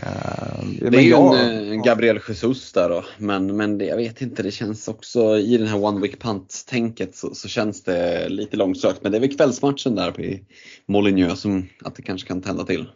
Ehm, 0.03 0.91
det 0.91 0.99
är 0.99 1.03
ju 1.03 1.11
jag, 1.11 1.41
en, 1.41 1.73
en 1.73 1.83
Gabriel 1.83 2.21
Jesus 2.29 2.73
där 2.73 2.89
då, 2.89 3.05
men, 3.19 3.57
men 3.57 3.79
det, 3.79 3.85
jag 3.85 3.97
vet 3.97 4.23
inte, 4.23 4.43
det 4.43 4.51
känns 4.51 4.89
också 4.89 5.39
i 5.39 5.57
den 5.57 5.69
här 5.69 5.85
One 5.85 6.01
Week 6.01 6.23
Punt-tänket 6.23 7.17
så, 7.17 7.35
så, 7.35 7.49
känns 7.49 7.83
det 7.83 8.29
lite 8.29 8.57
långsökt. 8.57 9.03
Men 9.03 9.13
det 9.13 9.19
är 9.19 9.21
väl 9.21 9.37
kvällsmatchen 9.37 9.95
där 9.95 10.11
på 10.11 10.45
Molineux 10.87 11.41
som 11.41 11.69
att 11.85 11.95
det 11.95 12.03
kanske 12.03 12.29
kan 12.29 12.43
tända 12.43 12.65
till. 12.65 12.89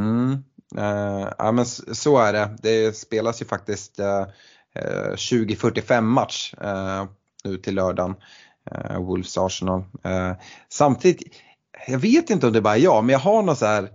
Mm. 0.00 0.32
Uh, 0.78 1.28
ja 1.38 1.52
men 1.52 1.66
så 1.66 2.18
är 2.18 2.32
det. 2.32 2.56
Det 2.62 2.96
spelas 2.96 3.42
ju 3.42 3.46
faktiskt 3.46 4.00
uh, 4.00 4.26
2045 4.74 6.04
eh, 6.04 6.10
match 6.10 6.54
eh, 6.60 7.04
nu 7.44 7.56
till 7.56 7.74
lördagen. 7.74 8.14
Eh, 8.70 8.98
Wolves 8.98 9.38
Arsenal. 9.38 9.84
samtidigt, 10.68 11.22
jag 11.86 11.98
vet 11.98 12.30
inte 12.30 12.46
om 12.46 12.52
det 12.52 12.58
är 12.58 12.60
bara 12.60 12.78
jag, 12.78 13.04
men 13.04 13.12
jag 13.12 13.20
har 13.20 13.42
någon 13.42 13.56
så 13.56 13.66
här 13.66 13.88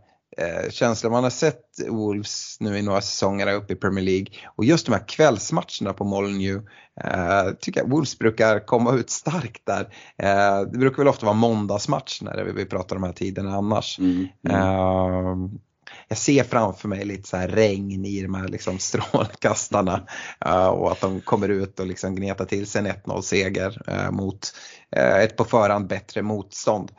känsla 0.70 1.10
man 1.10 1.24
har 1.24 1.30
sett 1.30 1.64
Wolves 1.90 2.58
nu 2.60 2.78
i 2.78 2.82
några 2.82 3.02
säsonger 3.02 3.54
uppe 3.54 3.74
i 3.74 3.76
Premier 3.76 4.06
League 4.06 4.28
och 4.56 4.66
just 4.66 4.86
de 4.86 4.92
här 4.92 5.08
kvällsmatcherna 5.08 5.94
på 5.94 6.04
Molineux 6.04 6.66
eh, 7.04 7.52
tycker 7.60 7.80
jag 7.80 7.90
Wolves 7.90 8.20
brukar 8.20 8.66
komma 8.66 8.94
ut 8.94 9.10
starkt 9.10 9.66
där. 9.66 9.82
Eh, 10.18 10.62
det 10.72 10.78
brukar 10.78 10.98
väl 10.98 11.08
ofta 11.08 11.26
vara 11.26 11.36
måndagsmatch 11.36 12.22
när 12.22 12.44
vi 12.44 12.66
pratar 12.66 12.96
om 12.96 13.02
de 13.02 13.08
här 13.08 13.14
tiderna 13.14 13.56
annars. 13.56 14.00
Mm, 14.00 14.28
mm. 14.50 14.62
Eh, 14.62 15.60
jag 16.08 16.18
ser 16.18 16.44
framför 16.44 16.88
mig 16.88 17.06
lite 17.06 17.30
så 17.30 17.38
här 17.38 17.48
regn 17.48 18.06
i 18.06 18.22
de 18.22 18.34
här 18.34 18.48
liksom 18.48 18.80
strålkastarna 18.80 20.08
uh, 20.48 20.68
och 20.68 20.92
att 20.92 21.02
de 21.02 21.22
kommer 21.22 21.50
ut 21.50 21.80
och 21.80 21.88
liksom 21.88 22.16
gnetar 22.16 22.46
till 22.46 22.68
sig 22.68 22.80
en 22.80 22.88
1-0 22.88 23.22
seger 23.22 23.82
uh, 23.92 24.12
mot 24.12 24.54
uh, 24.98 25.18
ett 25.18 25.36
på 25.36 25.44
förhand 25.44 25.88
bättre 25.88 26.22
motstånd. 26.22 26.92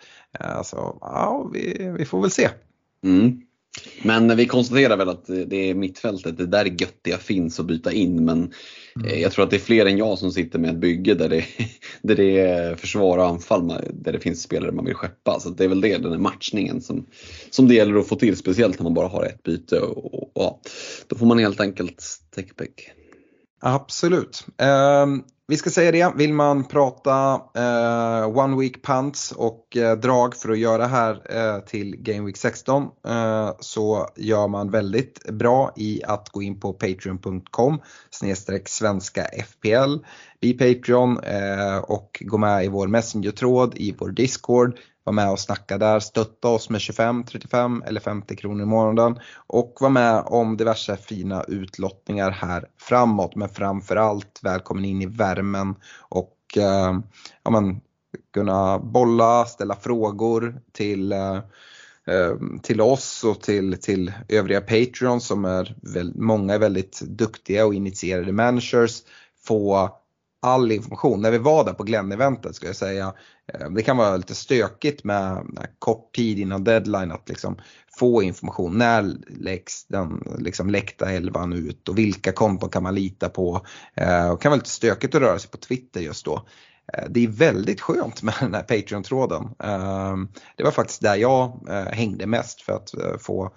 så 0.65 0.99
ja, 1.01 1.51
vi, 1.53 1.93
vi 1.99 2.05
får 2.05 2.21
väl 2.21 2.31
se. 2.31 2.49
Mm. 3.05 3.43
Men 4.03 4.37
vi 4.37 4.47
konstaterar 4.47 4.97
väl 4.97 5.09
att 5.09 5.27
det 5.27 5.71
är 5.71 5.75
mittfältet, 5.75 6.39
det 6.39 6.47
där 6.47 6.65
göttiga 6.65 7.19
finns 7.19 7.61
att 7.61 7.67
byta 7.67 7.93
in 7.93 8.25
men 8.25 8.53
mm. 8.97 9.21
jag 9.21 9.33
tror 9.33 9.45
att 9.45 9.51
det 9.51 9.57
är 9.57 9.61
fler 9.61 9.87
än 9.87 9.99
jag 9.99 10.19
som 10.19 10.33
sitter 10.33 10.59
med 10.59 10.71
ett 10.71 10.77
bygge 10.77 11.15
där 11.15 11.29
det, 11.29 11.45
där 12.03 12.17
det 12.17 12.39
är 12.39 12.77
försvar 12.77 13.19
och 13.19 13.27
anfall, 13.27 13.69
där 13.93 14.13
det 14.13 14.21
finns 14.21 14.43
spelare 14.43 14.73
man 14.73 14.85
vill 14.85 14.95
skeppa. 14.95 15.41
Så 15.41 15.51
det 15.51 15.65
är 15.65 15.69
väl 15.69 15.81
det, 15.81 15.99
den 15.99 16.13
här 16.13 16.19
matchningen 16.19 16.81
som, 16.81 17.07
som 17.51 17.69
det 17.69 17.75
gäller 17.75 17.99
att 17.99 18.09
få 18.09 18.17
till, 18.17 18.37
speciellt 18.37 18.79
när 18.79 18.85
man 18.85 18.95
bara 18.95 19.09
har 19.09 19.25
ett 19.25 19.43
byte. 19.43 19.81
Och, 19.81 20.15
och 20.15 20.31
ja, 20.35 20.61
då 21.07 21.17
får 21.17 21.27
man 21.27 21.39
helt 21.39 21.61
enkelt 21.61 22.05
täckpäck. 22.35 22.91
Absolut. 23.61 24.47
Um, 25.03 25.25
vi 25.51 25.57
ska 25.57 25.71
säga 25.71 25.93
det, 25.93 26.13
vill 26.17 26.33
man 26.33 26.65
prata 26.65 27.41
eh, 27.55 28.39
One 28.39 28.57
Week 28.57 28.83
Punts 28.85 29.33
och 29.33 29.77
eh, 29.77 29.97
drag 29.97 30.37
för 30.37 30.51
att 30.51 30.59
göra 30.59 30.87
här 30.87 31.23
eh, 31.37 31.61
till 31.65 31.97
Game 31.97 32.27
Week 32.27 32.37
16 32.37 32.83
eh, 33.09 33.51
så 33.61 34.09
gör 34.17 34.49
man 34.49 34.71
väldigt 34.71 35.31
bra 35.31 35.73
i 35.77 36.03
att 36.05 36.29
gå 36.29 36.43
in 36.43 36.61
på 36.61 36.73
patreon.com 36.73 37.79
svenska 38.65 39.25
FPL. 39.25 39.97
Bli 40.41 40.53
Patreon 40.53 41.21
eh, 41.21 41.79
och 41.79 42.23
gå 42.27 42.39
med 42.39 42.65
i 42.65 42.69
vår 42.69 42.89
Messenger-tråd, 42.89 43.75
i 43.77 43.95
vår 43.99 44.09
Discord 44.09 44.79
var 45.09 45.13
med 45.13 45.31
och 45.31 45.41
snacka 45.41 45.79
där, 45.79 46.01
stötta 46.01 46.49
oss 46.49 46.71
med 46.71 46.81
25, 46.81 47.25
35 47.25 47.83
eller 47.87 48.01
50 48.01 48.37
kronor 48.37 48.63
i 48.63 48.67
månaden. 48.67 49.19
Och 49.47 49.77
var 49.81 49.91
med 49.91 50.23
om 50.27 50.57
diverse 50.57 50.97
fina 50.97 51.45
utlottningar 51.49 52.31
här 52.31 52.69
framåt. 52.81 53.37
Men 53.37 53.49
framförallt 53.49 54.41
välkommen 54.43 54.85
in 54.85 55.03
i 55.03 55.07
värmen 55.07 55.75
och 55.99 56.37
eh, 56.57 56.99
ja, 57.43 57.51
men, 57.51 57.81
kunna 58.35 58.79
bolla, 58.79 59.45
ställa 59.45 59.75
frågor 59.75 60.61
till 60.73 61.13
eh, 61.13 61.37
eh 62.07 62.35
till 62.63 62.81
oss 62.81 63.25
och 63.25 63.41
till, 63.41 63.81
till 63.81 64.13
övriga 64.29 64.61
Patreons 64.61 65.27
som 65.27 65.45
är, 65.45 65.75
många 66.15 66.55
är 66.55 66.59
väldigt 66.59 67.01
duktiga 67.01 67.67
och 67.67 67.75
initierade 67.75 68.33
managers. 68.33 69.03
Få 69.45 69.91
all 70.41 70.73
information. 70.73 71.23
När 71.23 71.31
vi 71.31 71.39
var 71.39 71.65
där 71.65 71.73
på 71.73 71.83
Glenn-eventet 71.83 72.55
ska 72.55 72.67
jag 72.67 72.77
säga, 72.77 73.15
eh, 73.53 73.71
det 73.71 73.83
kan 73.83 73.97
vara 73.97 74.17
lite 74.17 74.35
stökigt 74.35 75.05
med, 75.05 75.47
kort 75.79 76.15
tid 76.15 76.39
innan 76.39 76.65
deadline 76.65 77.13
att 77.13 77.29
liksom 77.29 77.59
få 77.99 78.23
information. 78.23 78.79
När 78.79 79.17
läggs 79.27 79.87
den 79.87 80.37
liksom 80.39 80.71
läckta 80.71 81.11
elvan 81.11 81.53
ut 81.53 81.89
och 81.89 81.99
vilka 81.99 82.33
konton 82.33 82.71
kan 82.71 82.83
man 82.83 82.95
lita 82.95 83.29
på? 83.29 83.67
Eh, 83.95 84.31
det 84.31 84.37
kan 84.41 84.51
vara 84.51 84.59
lite 84.59 84.71
stökigt 84.71 85.15
att 85.15 85.21
röra 85.21 85.39
sig 85.39 85.51
på 85.51 85.57
Twitter 85.57 86.01
just 86.01 86.25
då. 86.25 86.47
Eh, 86.93 87.05
det 87.09 87.25
är 87.25 87.29
väldigt 87.29 87.81
skönt 87.81 88.23
med 88.23 88.35
den 88.41 88.55
här 88.55 88.63
Patreon-tråden. 88.63 89.49
Det 90.57 90.65
var 90.65 90.71
faktiskt 90.71 91.03
där 91.03 91.17
jag 91.17 91.69
hängde 91.93 92.27
mest 92.27 92.63
för 92.63 92.73
att 92.73 92.95
få 93.23 93.53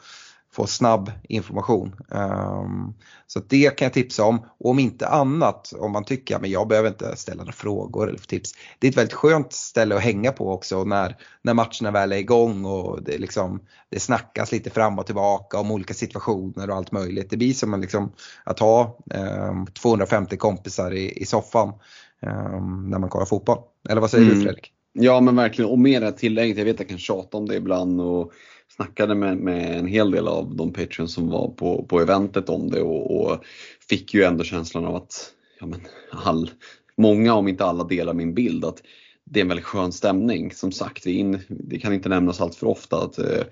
få 0.53 0.67
snabb 0.67 1.11
information. 1.23 1.95
Um, 2.09 2.93
så 3.27 3.39
det 3.39 3.77
kan 3.77 3.85
jag 3.85 3.93
tipsa 3.93 4.23
om. 4.23 4.45
Och 4.59 4.69
om 4.69 4.79
inte 4.79 5.07
annat, 5.07 5.73
om 5.77 5.91
man 5.91 6.03
tycker 6.03 6.35
att 6.35 6.47
jag 6.47 6.67
behöver 6.67 6.89
inte 6.89 7.15
ställa 7.15 7.37
några 7.37 7.51
frågor 7.51 8.09
eller 8.09 8.19
tips. 8.19 8.51
Det 8.79 8.87
är 8.87 8.91
ett 8.91 8.97
väldigt 8.97 9.13
skönt 9.13 9.53
ställe 9.53 9.95
att 9.95 10.01
hänga 10.01 10.31
på 10.31 10.51
också 10.51 10.83
när, 10.83 11.17
när 11.41 11.53
matcherna 11.53 11.91
väl 11.91 12.11
är 12.11 12.17
igång 12.17 12.65
och 12.65 13.03
det, 13.03 13.17
liksom, 13.17 13.61
det 13.89 13.99
snackas 13.99 14.51
lite 14.51 14.69
fram 14.69 14.99
och 14.99 15.05
tillbaka 15.05 15.59
om 15.59 15.71
olika 15.71 15.93
situationer 15.93 16.69
och 16.69 16.75
allt 16.75 16.91
möjligt. 16.91 17.29
Det 17.29 17.37
blir 17.37 17.53
som 17.53 17.73
en, 17.73 17.81
liksom, 17.81 18.11
att 18.43 18.59
ha 18.59 18.97
um, 19.49 19.67
250 19.67 20.37
kompisar 20.37 20.93
i, 20.93 21.21
i 21.21 21.25
soffan 21.25 21.73
um, 22.21 22.89
när 22.89 22.99
man 22.99 23.09
kollar 23.09 23.25
fotboll. 23.25 23.59
Eller 23.89 24.01
vad 24.01 24.11
säger 24.11 24.25
mm. 24.25 24.37
du 24.37 24.43
Fredrik? 24.43 24.73
Ja 24.93 25.21
men 25.21 25.35
verkligen 25.35 25.71
och 25.71 25.79
mer 25.79 26.01
det 26.01 26.11
tillägget, 26.11 26.57
jag 26.57 26.65
vet 26.65 26.75
att 26.75 26.79
jag 26.79 26.89
kan 26.89 26.97
tjata 26.97 27.37
om 27.37 27.47
det 27.47 27.55
ibland 27.55 28.01
och 28.01 28.31
snackade 28.75 29.15
med, 29.15 29.37
med 29.37 29.79
en 29.79 29.87
hel 29.87 30.11
del 30.11 30.27
av 30.27 30.55
de 30.55 30.73
patrons 30.73 31.13
som 31.13 31.29
var 31.29 31.47
på, 31.47 31.85
på 31.85 31.99
eventet 31.99 32.49
om 32.49 32.69
det 32.69 32.81
och, 32.81 33.21
och 33.21 33.43
fick 33.89 34.13
ju 34.13 34.23
ändå 34.23 34.43
känslan 34.43 34.85
av 34.85 34.95
att 34.95 35.33
ja, 35.59 35.65
men 35.65 35.81
all, 36.11 36.49
många 36.97 37.33
om 37.33 37.47
inte 37.47 37.65
alla 37.65 37.83
delar 37.83 38.13
min 38.13 38.33
bild 38.33 38.65
att 38.65 38.83
det 39.25 39.39
är 39.39 39.41
en 39.41 39.47
väldigt 39.47 39.65
skön 39.65 39.91
stämning. 39.91 40.51
Som 40.51 40.71
sagt, 40.71 41.03
det, 41.03 41.11
in, 41.11 41.39
det 41.47 41.79
kan 41.79 41.93
inte 41.93 42.09
nämnas 42.09 42.41
allt 42.41 42.55
för 42.55 42.67
ofta 42.67 42.97
att 43.03 43.19
eh, 43.19 43.43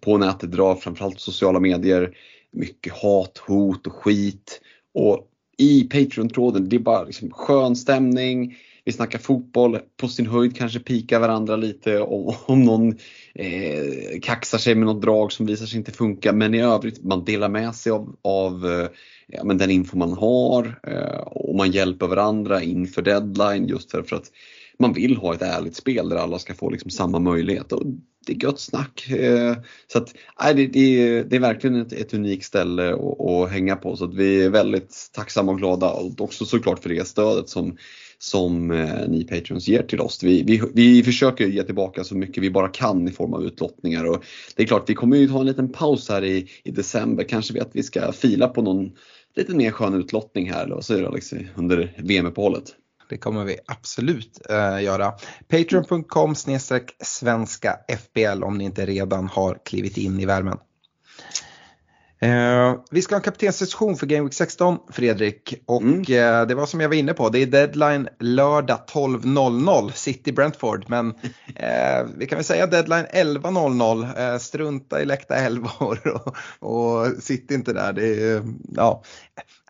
på 0.00 0.18
nätet 0.18 0.52
drar 0.52 0.74
framförallt 0.74 1.20
sociala 1.20 1.60
medier 1.60 2.16
mycket 2.52 2.92
hat, 2.92 3.38
hot 3.38 3.86
och 3.86 3.92
skit. 3.92 4.60
Och 4.94 5.26
i 5.58 5.84
Patreon-tråden, 5.84 6.68
det 6.68 6.76
är 6.76 6.80
bara 6.80 7.04
liksom 7.04 7.30
skön 7.30 7.76
stämning 7.76 8.56
vi 8.90 8.94
snackar 8.94 9.18
fotboll, 9.18 9.78
på 9.96 10.08
sin 10.08 10.26
höjd 10.26 10.56
kanske 10.56 10.80
pika 10.80 11.18
varandra 11.18 11.56
lite 11.56 12.00
om, 12.00 12.34
om 12.46 12.62
någon 12.62 12.96
eh, 13.34 14.20
kaxar 14.22 14.58
sig 14.58 14.74
med 14.74 14.86
något 14.86 15.02
drag 15.02 15.32
som 15.32 15.46
visar 15.46 15.66
sig 15.66 15.78
inte 15.78 15.92
funka. 15.92 16.32
Men 16.32 16.54
i 16.54 16.62
övrigt, 16.62 17.04
man 17.04 17.24
delar 17.24 17.48
med 17.48 17.74
sig 17.74 17.92
av, 17.92 18.16
av 18.22 18.66
eh, 18.66 18.88
ja, 19.26 19.44
men 19.44 19.58
den 19.58 19.70
info 19.70 19.98
man 19.98 20.12
har 20.12 20.80
eh, 20.86 21.20
och 21.20 21.56
man 21.56 21.70
hjälper 21.70 22.06
varandra 22.06 22.62
inför 22.62 23.02
deadline 23.02 23.66
just 23.66 23.90
för, 23.90 24.14
att 24.14 24.30
man 24.78 24.92
vill 24.92 25.16
ha 25.16 25.34
ett 25.34 25.42
ärligt 25.42 25.76
spel 25.76 26.08
där 26.08 26.16
alla 26.16 26.38
ska 26.38 26.54
få 26.54 26.70
liksom 26.70 26.90
samma 26.90 27.18
möjlighet. 27.18 27.72
Och 27.72 27.82
det 28.26 28.32
är 28.32 28.44
gött 28.44 28.60
snack. 28.60 29.10
Eh, 29.10 29.56
så 29.92 29.98
att, 29.98 30.14
nej, 30.42 30.54
det, 30.54 30.66
det, 30.66 31.22
det 31.22 31.36
är 31.36 31.40
verkligen 31.40 31.76
ett, 31.76 31.92
ett 31.92 32.14
unikt 32.14 32.44
ställe 32.44 32.94
att, 32.94 33.20
att 33.20 33.50
hänga 33.50 33.76
på 33.76 33.96
så 33.96 34.04
att 34.04 34.14
vi 34.14 34.44
är 34.44 34.50
väldigt 34.50 35.10
tacksamma 35.12 35.52
och 35.52 35.58
glada 35.58 35.90
och 35.90 36.20
också 36.20 36.44
såklart 36.44 36.82
för 36.82 36.88
det 36.88 37.08
stödet 37.08 37.48
som 37.48 37.76
som 38.22 38.70
eh, 38.70 39.08
ni 39.08 39.24
Patreons 39.24 39.68
ger 39.68 39.82
till 39.82 40.00
oss. 40.00 40.22
Vi, 40.22 40.42
vi, 40.42 40.62
vi 40.74 41.02
försöker 41.02 41.46
ge 41.46 41.62
tillbaka 41.62 42.04
så 42.04 42.16
mycket 42.16 42.42
vi 42.42 42.50
bara 42.50 42.68
kan 42.68 43.08
i 43.08 43.12
form 43.12 43.34
av 43.34 43.44
utlottningar 43.44 44.04
och 44.04 44.24
det 44.56 44.62
är 44.62 44.66
klart 44.66 44.90
vi 44.90 44.94
kommer 44.94 45.16
ju 45.16 45.28
ta 45.28 45.40
en 45.40 45.46
liten 45.46 45.72
paus 45.72 46.08
här 46.08 46.24
i, 46.24 46.48
i 46.64 46.70
december. 46.70 47.24
Kanske 47.24 47.54
vi 47.54 47.60
att 47.60 47.70
vi 47.72 47.82
ska 47.82 48.12
fila 48.12 48.48
på 48.48 48.62
någon 48.62 48.92
lite 49.36 49.54
mer 49.54 49.70
skön 49.70 49.94
utlottning 49.94 50.52
här 50.52 50.64
eller 50.64 50.74
vad 50.74 50.84
säger 50.84 51.00
du 51.00 51.06
Alex 51.06 51.32
under 51.56 51.94
VM-uppehållet? 51.98 52.64
Det 53.08 53.18
kommer 53.18 53.44
vi 53.44 53.56
absolut 53.66 54.40
äh, 54.50 54.82
göra. 54.82 55.12
Patreon.com 55.48 56.34
svenska 57.04 57.76
FBL 57.98 58.44
om 58.44 58.58
ni 58.58 58.64
inte 58.64 58.86
redan 58.86 59.28
har 59.28 59.58
klivit 59.64 59.96
in 59.96 60.20
i 60.20 60.26
värmen. 60.26 60.58
Eh, 62.22 62.74
vi 62.90 63.02
ska 63.02 63.14
ha 63.14 63.18
en 63.18 63.24
kaptenssession 63.24 63.96
för 63.96 64.06
Game 64.06 64.22
Week 64.22 64.34
16 64.34 64.78
Fredrik 64.88 65.54
och 65.66 65.82
mm. 65.82 66.00
eh, 66.00 66.46
det 66.46 66.54
var 66.54 66.66
som 66.66 66.80
jag 66.80 66.88
var 66.88 66.96
inne 66.96 67.12
på, 67.12 67.28
det 67.28 67.38
är 67.38 67.46
deadline 67.46 68.08
lördag 68.18 68.78
12.00 68.92 69.90
City 69.90 70.32
Brentford 70.32 70.84
men 70.88 71.08
eh, 71.56 72.06
vi 72.16 72.26
kan 72.26 72.36
väl 72.36 72.44
säga 72.44 72.66
deadline 72.66 73.06
11.00 73.14 74.32
eh, 74.32 74.38
strunta 74.38 75.02
i 75.02 75.04
läckta 75.04 75.34
elvor 75.34 76.00
och, 76.26 76.36
och 76.70 77.22
sitt 77.22 77.50
inte 77.50 77.72
där. 77.72 77.92
Det 77.92 78.06
är, 78.06 78.42
ja, 78.76 79.02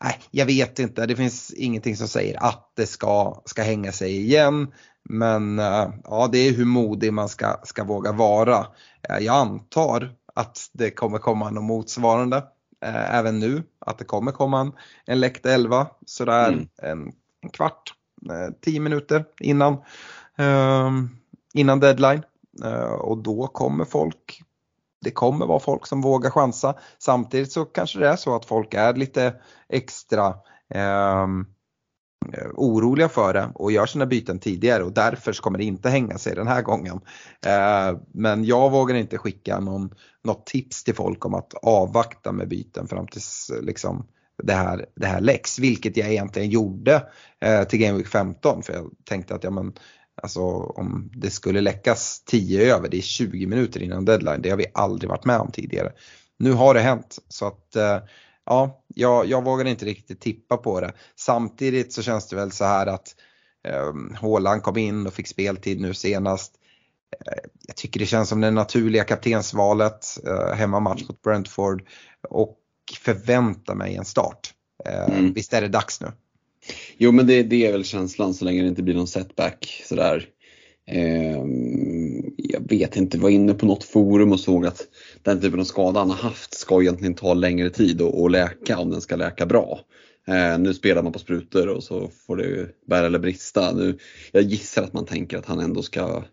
nej, 0.03 0.19
jag 0.31 0.47
vet 0.47 0.79
inte, 0.79 1.07
det 1.07 1.17
finns 1.17 1.51
ingenting 1.51 1.97
som 1.97 2.09
säger 2.09 2.45
att 2.45 2.73
det 2.77 2.87
ska, 2.87 3.43
ska 3.45 3.63
hänga 3.63 3.93
sig 3.93 4.17
igen. 4.17 4.69
Men 5.09 5.59
eh, 5.59 5.89
ja, 6.05 6.29
det 6.33 6.39
är 6.39 6.53
hur 6.53 6.65
modig 6.65 7.13
man 7.13 7.29
ska, 7.29 7.61
ska 7.65 7.85
våga 7.85 8.13
vara. 8.13 8.67
Eh, 9.09 9.19
jag 9.19 9.35
antar 9.35 10.13
att 10.35 10.71
det 10.73 10.91
kommer 10.91 11.19
komma 11.19 11.51
något 11.51 11.65
motsvarande 11.65 12.37
eh, 12.85 13.15
även 13.15 13.39
nu. 13.39 13.63
Att 13.79 13.99
det 13.99 14.05
kommer 14.05 14.33
komma 14.33 14.61
en, 14.61 14.73
en 15.07 15.21
läckt 15.21 15.47
11 15.47 15.87
sådär 16.07 16.49
mm. 16.49 16.69
en, 16.83 17.13
en 17.43 17.51
kvart, 17.51 17.95
eh, 18.31 18.55
10 18.61 18.81
minuter 18.81 19.25
innan, 19.41 19.73
eh, 20.39 20.91
innan 21.55 21.81
deadline. 21.81 22.23
Eh, 22.65 22.93
och 22.93 23.19
då 23.19 23.47
kommer 23.47 23.85
folk 23.85 24.43
det 25.03 25.11
kommer 25.11 25.47
vara 25.47 25.61
folk 25.61 25.87
som 25.87 26.01
vågar 26.01 26.31
chansa. 26.31 26.75
Samtidigt 26.99 27.53
så 27.53 27.65
kanske 27.65 27.99
det 27.99 28.09
är 28.09 28.17
så 28.17 28.37
att 28.37 28.45
folk 28.45 28.75
är 28.75 28.95
lite 28.95 29.35
extra 29.69 30.35
ehm, 30.75 31.41
Eh, 31.41 31.47
Eh, 32.33 32.51
oroliga 32.55 33.09
för 33.09 33.35
det 33.35 33.51
och 33.55 33.73
gör 33.73 33.87
sina 33.87 34.07
byten 34.07 34.39
tidigare 34.39 34.83
och 34.83 34.93
därför 34.93 35.33
kommer 35.33 35.59
det 35.59 35.65
inte 35.65 35.89
hänga 35.89 36.19
sig 36.19 36.35
den 36.35 36.47
här 36.47 36.63
gången. 36.63 37.01
Eh, 37.47 37.99
men 38.13 38.45
jag 38.45 38.71
vågar 38.71 38.95
inte 38.95 39.19
skicka 39.19 39.61
någon, 39.61 39.95
något 40.25 40.47
tips 40.47 40.85
till 40.85 40.95
folk 40.95 41.25
om 41.25 41.35
att 41.35 41.55
avvakta 41.55 42.33
med 42.33 42.49
byten 42.49 42.89
fram 42.89 43.07
tills 43.07 43.51
liksom, 43.63 44.07
det 44.43 44.53
här, 44.53 44.87
det 44.97 45.07
här 45.07 45.21
läcks, 45.21 45.59
vilket 45.59 45.97
jag 45.97 46.11
egentligen 46.11 46.51
gjorde 46.51 47.07
eh, 47.41 47.65
till 47.65 47.79
Game 47.79 47.99
Week 47.99 48.09
15 48.09 48.63
för 48.63 48.73
jag 48.73 48.91
tänkte 49.05 49.35
att 49.35 49.45
ja, 49.45 49.51
men, 49.51 49.73
Alltså 50.23 50.41
om 50.57 51.11
det 51.15 51.31
skulle 51.31 51.61
läckas 51.61 52.23
10 52.25 52.75
över, 52.75 52.89
det 52.89 52.97
är 52.97 53.03
20 53.03 53.47
minuter 53.47 53.83
innan 53.83 54.05
deadline, 54.05 54.43
det 54.43 54.51
har 54.51 54.57
vi 54.57 54.67
aldrig 54.75 55.11
varit 55.11 55.25
med 55.25 55.39
om 55.39 55.51
tidigare. 55.51 55.93
Nu 56.39 56.53
har 56.53 56.75
det 56.75 56.81
hänt 56.81 57.19
så 57.29 57.47
att 57.47 57.77
eh, 57.77 57.99
ja, 58.47 58.85
jag, 58.95 59.27
jag 59.27 59.45
vågar 59.45 59.65
inte 59.65 59.85
riktigt 59.85 60.21
tippa 60.21 60.57
på 60.57 60.81
det. 60.81 60.93
Samtidigt 61.17 61.93
så 61.93 62.03
känns 62.03 62.29
det 62.29 62.37
väl 62.37 62.53
så 62.53 62.65
här 62.65 62.87
att 62.87 63.15
eh, 63.69 64.19
Håland 64.21 64.63
kom 64.63 64.77
in 64.77 65.07
och 65.07 65.15
fick 65.15 65.29
speltid 65.29 65.81
nu 65.81 65.95
senast. 65.95 66.55
Eh, 67.27 67.43
jag 67.67 67.77
tycker 67.77 68.01
det 68.01 68.07
känns 68.07 68.29
som 68.29 68.41
det 68.41 68.51
naturliga 68.51 69.05
kaptensvalet, 69.05 70.07
eh, 70.27 70.55
hemmamatch 70.55 71.09
mot 71.09 71.23
Brentford 71.23 71.83
och 72.29 72.59
förväntar 73.01 73.75
mig 73.75 73.97
en 73.97 74.05
start. 74.05 74.55
Eh, 74.85 75.19
mm. 75.19 75.33
Visst 75.33 75.53
är 75.53 75.61
det 75.61 75.69
dags 75.69 76.01
nu? 76.01 76.13
Jo 76.99 77.13
men 77.13 77.27
det, 77.27 77.43
det, 77.43 77.67
är 77.67 77.73
väl 77.73 77.85
känslan 77.85 78.35
så 78.35 78.45
länge 78.45 78.63
det 78.63 78.69
inte 78.69 78.83
blir 78.83 78.95
någon 78.95 79.07
setback 79.07 79.83
sådär. 79.87 80.29
Ehm, 80.91 82.23
jag 82.37 82.69
vet 82.69 82.97
inte, 82.97 83.19
var 83.19 83.31
inne 83.31 83.55
på 83.55 83.67
något 83.67 83.85
forum 83.85 84.33
och 84.33 84.41
såg 84.41 84.67
att 84.67 84.87
den 85.23 85.41
typen 85.41 85.61
av 85.61 85.65
skada 85.65 86.01
han 86.01 86.11
har 86.11 86.17
haft 86.17 86.55
ska 86.55 86.83
egentligen 86.83 87.15
ta 87.15 87.35
längre 87.35 87.71
tid 87.71 88.03
att 88.03 88.31
läka 88.31 88.79
om 88.79 88.91
den 88.91 89.01
ska 89.01 89.17
läka 89.17 89.47
bra. 89.47 89.81
Ehm, 90.27 90.63
nu 90.63 90.75
spelar 90.75 91.03
man 91.03 91.13
på 91.13 91.19
sprutor 91.19 91.69
och 91.69 91.83
så 91.85 92.11
får 92.27 92.37
det 92.37 92.69
bära 92.87 93.07
eller 93.07 93.19
brista. 93.19 93.73
Nu, 93.73 93.99
jag 94.33 94.43
gissar 94.43 94.83
att 94.83 94.93
man 94.93 95.07
tänker 95.07 95.39
att 95.39 95.47
han 95.47 95.61
ändå 95.61 95.83
ska 95.83 96.25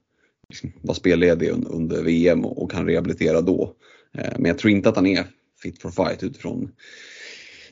liksom, 0.50 0.72
vara 0.82 0.96
spelledig 0.96 1.50
under 1.50 2.04
VM 2.04 2.46
och, 2.46 2.72
kan 2.72 2.86
rehabilitera 2.86 3.42
då. 3.42 3.74
Ehm, 4.18 4.34
men 4.38 4.46
jag 4.46 4.58
tror 4.58 4.72
inte 4.72 4.90
att 4.90 4.96
han 4.96 5.08
är 5.08 5.24
fit 5.62 5.82
for 5.82 5.92
fight 5.92 6.24
utifrån 6.24 6.72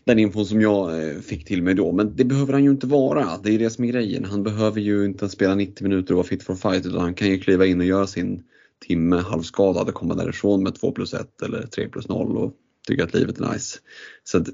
den 0.06 0.20
infon 0.20 0.46
som 0.46 0.62
jag 0.62 1.10
eh, 1.10 1.20
fick 1.20 1.46
till 1.46 1.64
mig 1.64 1.74
då. 1.74 1.92
Men 1.92 2.16
det 2.16 2.26
behöver 2.26 2.54
han 2.54 2.64
ju 2.64 2.70
inte 2.70 2.88
vara. 2.88 3.38
Det 3.44 3.56
är 3.56 3.60
det 3.60 3.70
som 3.70 3.84
är 3.84 3.88
grejen. 3.88 4.26
Han 4.26 4.44
behöver 4.44 4.82
ju 4.82 5.06
inte 5.06 5.30
spela 5.30 5.56
90 5.56 5.84
minuter 5.84 6.14
och 6.14 6.18
vara 6.18 6.28
fit 6.28 6.44
for 6.44 6.56
fight 6.56 6.86
utan 6.86 7.02
han 7.02 7.14
kan 7.14 7.28
ju 7.28 7.40
kliva 7.40 7.66
in 7.66 7.80
och 7.80 7.86
göra 7.86 8.08
sin 8.08 8.44
timme 8.88 9.16
halvskadad 9.16 9.88
och 9.88 9.94
komma 9.94 10.16
därifrån 10.16 10.64
med 10.64 10.76
2 10.76 10.92
plus 10.92 11.14
1 11.14 11.42
eller 11.42 11.68
3 11.68 11.90
plus 11.90 12.08
0 12.08 12.38
och 12.38 12.54
tycka 12.88 13.04
att 13.04 13.14
livet 13.14 13.40
är 13.40 13.54
nice. 13.54 13.80
Så 14.24 14.38
att, 14.38 14.50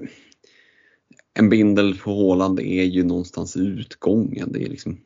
en 1.34 1.48
bindel 1.48 1.98
på 1.98 2.10
Håland 2.10 2.60
är 2.60 2.84
ju 2.84 3.04
någonstans 3.04 3.56
utgången. 3.56 4.52
Det 4.52 4.64
är, 4.64 4.68
liksom, 4.68 4.98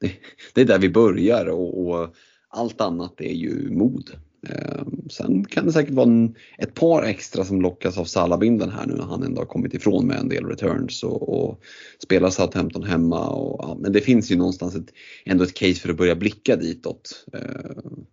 det, 0.00 0.12
det 0.54 0.60
är 0.60 0.64
där 0.64 0.78
vi 0.78 0.88
börjar 0.88 1.46
och, 1.46 1.86
och 1.86 2.14
allt 2.48 2.80
annat 2.80 3.20
är 3.20 3.34
ju 3.34 3.70
mod. 3.70 4.10
Ehm, 4.48 5.08
sen 5.10 5.44
kan 5.44 5.66
det 5.66 5.72
säkert 5.72 5.94
vara 5.94 6.06
en, 6.06 6.34
ett 6.58 6.74
par 6.74 7.02
extra 7.02 7.44
som 7.44 7.62
lockas 7.62 7.98
av 7.98 8.04
Salabindeln 8.04 8.70
här 8.70 8.86
nu 8.86 8.94
när 8.94 9.04
han 9.04 9.22
ändå 9.22 9.40
har 9.40 9.46
kommit 9.46 9.74
ifrån 9.74 10.06
med 10.06 10.18
en 10.18 10.28
del 10.28 10.46
returns 10.46 11.04
och, 11.04 11.28
och 11.28 11.60
spelar 11.98 12.30
Southampton 12.30 12.82
hemma. 12.82 13.28
Och, 13.28 13.64
ja, 13.64 13.76
men 13.80 13.92
det 13.92 14.00
finns 14.00 14.30
ju 14.30 14.36
någonstans 14.36 14.76
ett, 14.76 14.92
ändå 15.24 15.44
ett 15.44 15.54
case 15.54 15.74
för 15.74 15.88
att 15.88 15.96
börja 15.96 16.14
blicka 16.14 16.56
ditåt. 16.56 17.26
Ehm, 17.32 18.04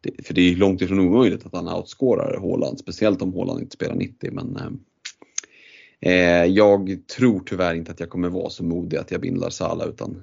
det, 0.00 0.26
för 0.26 0.34
det 0.34 0.40
är 0.40 0.56
långt 0.56 0.82
ifrån 0.82 1.00
omöjligt 1.00 1.46
att 1.46 1.54
han 1.54 1.68
outscorar 1.68 2.36
Håland, 2.36 2.78
speciellt 2.78 3.22
om 3.22 3.32
Håland 3.32 3.60
inte 3.60 3.74
spelar 3.74 3.94
90. 3.94 4.30
Men 4.32 4.56
ehm, 4.56 4.80
eh, 6.00 6.44
jag 6.44 6.98
tror 7.16 7.42
tyvärr 7.46 7.74
inte 7.74 7.92
att 7.92 8.00
jag 8.00 8.10
kommer 8.10 8.28
vara 8.28 8.50
så 8.50 8.64
modig 8.64 8.96
att 8.96 9.10
jag 9.10 9.20
bindlar 9.20 9.50
Sala 9.50 9.84
utan 9.84 10.22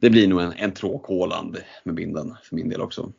det 0.00 0.10
blir 0.10 0.28
nog 0.28 0.40
en, 0.40 0.52
en 0.52 0.72
tråk 0.72 1.06
Håland 1.06 1.56
med 1.84 1.94
binden 1.94 2.34
för 2.42 2.56
min 2.56 2.68
del 2.68 2.80
också. 2.80 3.12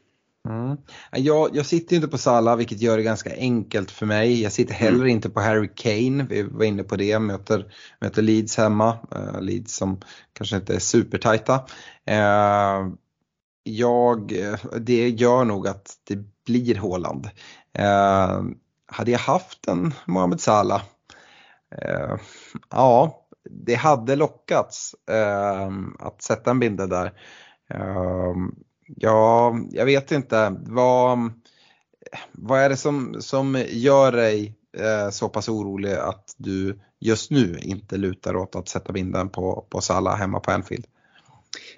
Mm. 0.49 0.77
Jag, 1.11 1.55
jag 1.55 1.65
sitter 1.65 1.95
inte 1.95 2.07
på 2.07 2.17
Salah 2.17 2.55
vilket 2.55 2.81
gör 2.81 2.97
det 2.97 3.03
ganska 3.03 3.35
enkelt 3.35 3.91
för 3.91 4.05
mig. 4.05 4.41
Jag 4.41 4.51
sitter 4.51 4.73
heller 4.73 4.97
mm. 4.97 5.07
inte 5.07 5.29
på 5.29 5.39
Harry 5.39 5.69
Kane, 5.75 6.23
vi 6.29 6.43
var 6.43 6.65
inne 6.65 6.83
på 6.83 6.95
det, 6.95 7.19
möter, 7.19 7.73
möter 8.01 8.21
Leeds 8.21 8.57
hemma. 8.57 8.97
Uh, 9.15 9.41
Leeds 9.41 9.75
som 9.75 10.01
kanske 10.33 10.55
inte 10.55 10.75
är 10.75 10.79
supertajta. 10.79 11.55
Uh, 12.09 12.93
jag, 13.63 14.33
det 14.79 15.09
gör 15.09 15.45
nog 15.45 15.67
att 15.67 15.97
det 16.03 16.19
blir 16.45 16.75
Håland. 16.75 17.29
Uh, 17.79 18.43
hade 18.85 19.11
jag 19.11 19.19
haft 19.19 19.67
en 19.67 19.93
Mohamed 20.05 20.41
Salah, 20.41 20.81
ja 22.69 23.23
det 23.49 23.75
hade 23.75 24.15
lockats 24.15 24.95
att 25.99 26.21
sätta 26.21 26.51
en 26.51 26.59
bindel 26.59 26.89
där. 26.89 27.13
Ja, 28.95 29.59
jag 29.71 29.85
vet 29.85 30.11
inte. 30.11 30.55
Vad, 30.59 31.31
vad 32.31 32.59
är 32.59 32.69
det 32.69 32.77
som, 32.77 33.15
som 33.19 33.63
gör 33.69 34.11
dig 34.11 34.55
eh, 34.77 35.09
så 35.09 35.29
pass 35.29 35.49
orolig 35.49 35.93
att 35.93 36.35
du 36.37 36.79
just 36.99 37.31
nu 37.31 37.59
inte 37.61 37.97
lutar 37.97 38.35
åt 38.35 38.55
att 38.55 38.69
sätta 38.69 38.93
binden 38.93 39.29
på, 39.29 39.65
på 39.69 39.81
Salah 39.81 40.17
hemma 40.17 40.39
på 40.39 40.51
Anfield? 40.51 40.85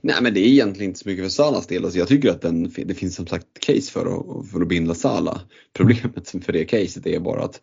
Nej 0.02 0.16
men 0.22 0.34
det 0.34 0.40
är 0.40 0.48
egentligen 0.48 0.90
inte 0.90 1.00
så 1.00 1.10
mycket 1.10 1.26
för 1.26 1.30
Salas 1.30 1.68
del. 1.68 1.84
Alltså 1.84 2.00
jag 2.00 2.08
tycker 2.08 2.30
att 2.30 2.42
den, 2.42 2.74
det 2.86 2.94
finns 2.94 3.16
som 3.16 3.28
sagt 3.28 3.46
case 3.60 3.92
för 3.92 4.06
att, 4.06 4.50
för 4.52 4.62
att 4.62 4.68
binda 4.68 4.96
Sala. 4.96 5.42
Problemet 5.74 6.30
för 6.46 6.54
det 6.54 6.66
caset 6.66 7.08
är 7.08 7.20
bara 7.20 7.44
att 7.44 7.62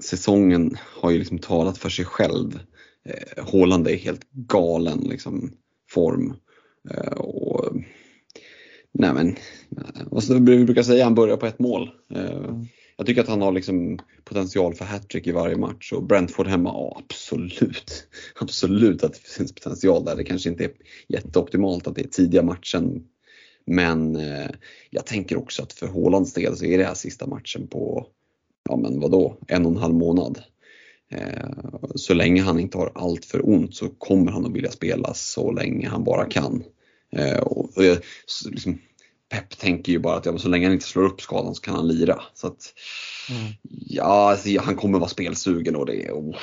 säsongen 0.00 0.76
har 0.80 1.10
ju 1.10 1.18
liksom 1.18 1.38
talat 1.38 1.78
för 1.78 1.88
sig 1.88 2.04
själv. 2.04 2.60
Eh, 3.04 3.44
Håland 3.44 3.88
är 3.88 3.96
helt 3.96 4.30
galen 4.30 4.98
liksom, 4.98 5.52
form. 5.90 6.34
Eh, 6.90 7.12
och 7.12 7.72
Nej 8.92 9.14
men, 9.14 9.36
vad 10.10 10.48
vi 10.48 10.64
brukar 10.64 10.82
säga, 10.82 10.98
att 10.98 11.06
han 11.06 11.14
börjar 11.14 11.36
på 11.36 11.46
ett 11.46 11.58
mål. 11.58 11.90
Eh, 12.14 12.62
jag 12.96 13.06
tycker 13.06 13.20
att 13.20 13.28
han 13.28 13.42
har 13.42 13.52
liksom 13.52 13.98
potential 14.24 14.74
för 14.74 14.84
hattrick 14.84 15.26
i 15.26 15.32
varje 15.32 15.56
match 15.56 15.92
och 15.92 16.02
Brentford 16.02 16.46
hemma, 16.46 16.70
ja, 16.70 17.02
absolut. 17.04 18.08
Absolut 18.40 19.04
att 19.04 19.12
det 19.12 19.20
finns 19.20 19.52
potential 19.52 20.04
där. 20.04 20.16
Det 20.16 20.24
kanske 20.24 20.48
inte 20.48 20.64
är 20.64 20.70
jätteoptimalt 21.08 21.86
att 21.86 21.94
det 21.94 22.00
är 22.00 22.08
tidiga 22.08 22.42
matchen. 22.42 23.04
Men 23.66 24.16
eh, 24.16 24.50
jag 24.90 25.06
tänker 25.06 25.36
också 25.36 25.62
att 25.62 25.72
för 25.72 25.86
Hålands 25.86 26.32
del 26.32 26.56
så 26.56 26.64
är 26.64 26.78
det 26.78 26.84
här 26.84 26.94
sista 26.94 27.26
matchen 27.26 27.66
på, 27.66 28.06
ja 28.68 28.76
men 28.76 29.00
vadå, 29.00 29.36
en 29.46 29.66
och 29.66 29.72
en 29.72 29.78
halv 29.78 29.94
månad. 29.94 30.42
Eh, 31.10 31.48
så 31.94 32.14
länge 32.14 32.42
han 32.42 32.60
inte 32.60 32.78
har 32.78 32.92
allt 32.94 33.24
för 33.24 33.48
ont 33.48 33.74
så 33.74 33.88
kommer 33.88 34.32
han 34.32 34.46
att 34.46 34.52
vilja 34.52 34.70
spela 34.70 35.14
så 35.14 35.52
länge 35.52 35.88
han 35.88 36.04
bara 36.04 36.24
kan. 36.24 36.62
Och, 37.42 37.76
och 37.76 37.82
liksom, 38.50 38.78
Pep 39.30 39.58
tänker 39.58 39.92
ju 39.92 39.98
bara 39.98 40.16
att 40.16 40.26
ja, 40.26 40.38
så 40.38 40.48
länge 40.48 40.66
han 40.66 40.72
inte 40.72 40.86
slår 40.86 41.04
upp 41.04 41.20
skadan 41.20 41.54
så 41.54 41.62
kan 41.62 41.74
han 41.74 41.88
lira. 41.88 42.22
Så 42.34 42.46
att, 42.46 42.74
mm. 43.30 43.52
Ja, 43.86 44.30
alltså, 44.30 44.60
han 44.60 44.76
kommer 44.76 44.98
vara 44.98 45.08
spelsugen 45.08 45.76
och 45.76 45.86
det 45.86 46.04
är 46.04 46.10
och, 46.10 46.34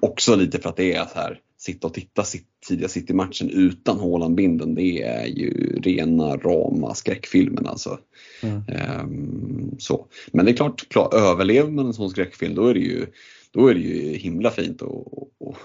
också 0.00 0.36
lite 0.36 0.58
för 0.58 0.68
att 0.68 0.76
det 0.76 0.92
är 0.92 1.04
så 1.04 1.18
här 1.18 1.40
sitta 1.58 1.86
och 1.86 1.94
titta 1.94 2.24
tidiga 2.68 2.88
City-matchen 2.88 3.50
utan 3.50 4.00
Haaland-binden, 4.00 4.74
det 4.74 5.02
är 5.02 5.26
ju 5.26 5.80
rena 5.80 6.36
rama 6.36 6.94
skräckfilmen 6.94 7.66
alltså. 7.66 7.98
Mm. 8.42 8.62
Um, 9.00 9.76
så. 9.78 10.06
Men 10.32 10.44
det 10.44 10.50
är 10.50 10.56
klart, 10.56 10.88
klar, 10.88 11.14
överlever 11.14 11.70
man 11.70 11.86
en 11.86 11.94
sån 11.94 12.10
skräckfilm 12.10 12.54
då 12.54 12.66
är 12.66 12.74
det 12.74 12.80
ju 12.80 13.06
då 13.50 13.66
är 13.66 13.74
det 13.74 13.80
ju 13.80 14.16
himla 14.16 14.50
fint 14.50 14.82
att 14.82 14.88
och, 14.88 15.30
och, 15.38 15.56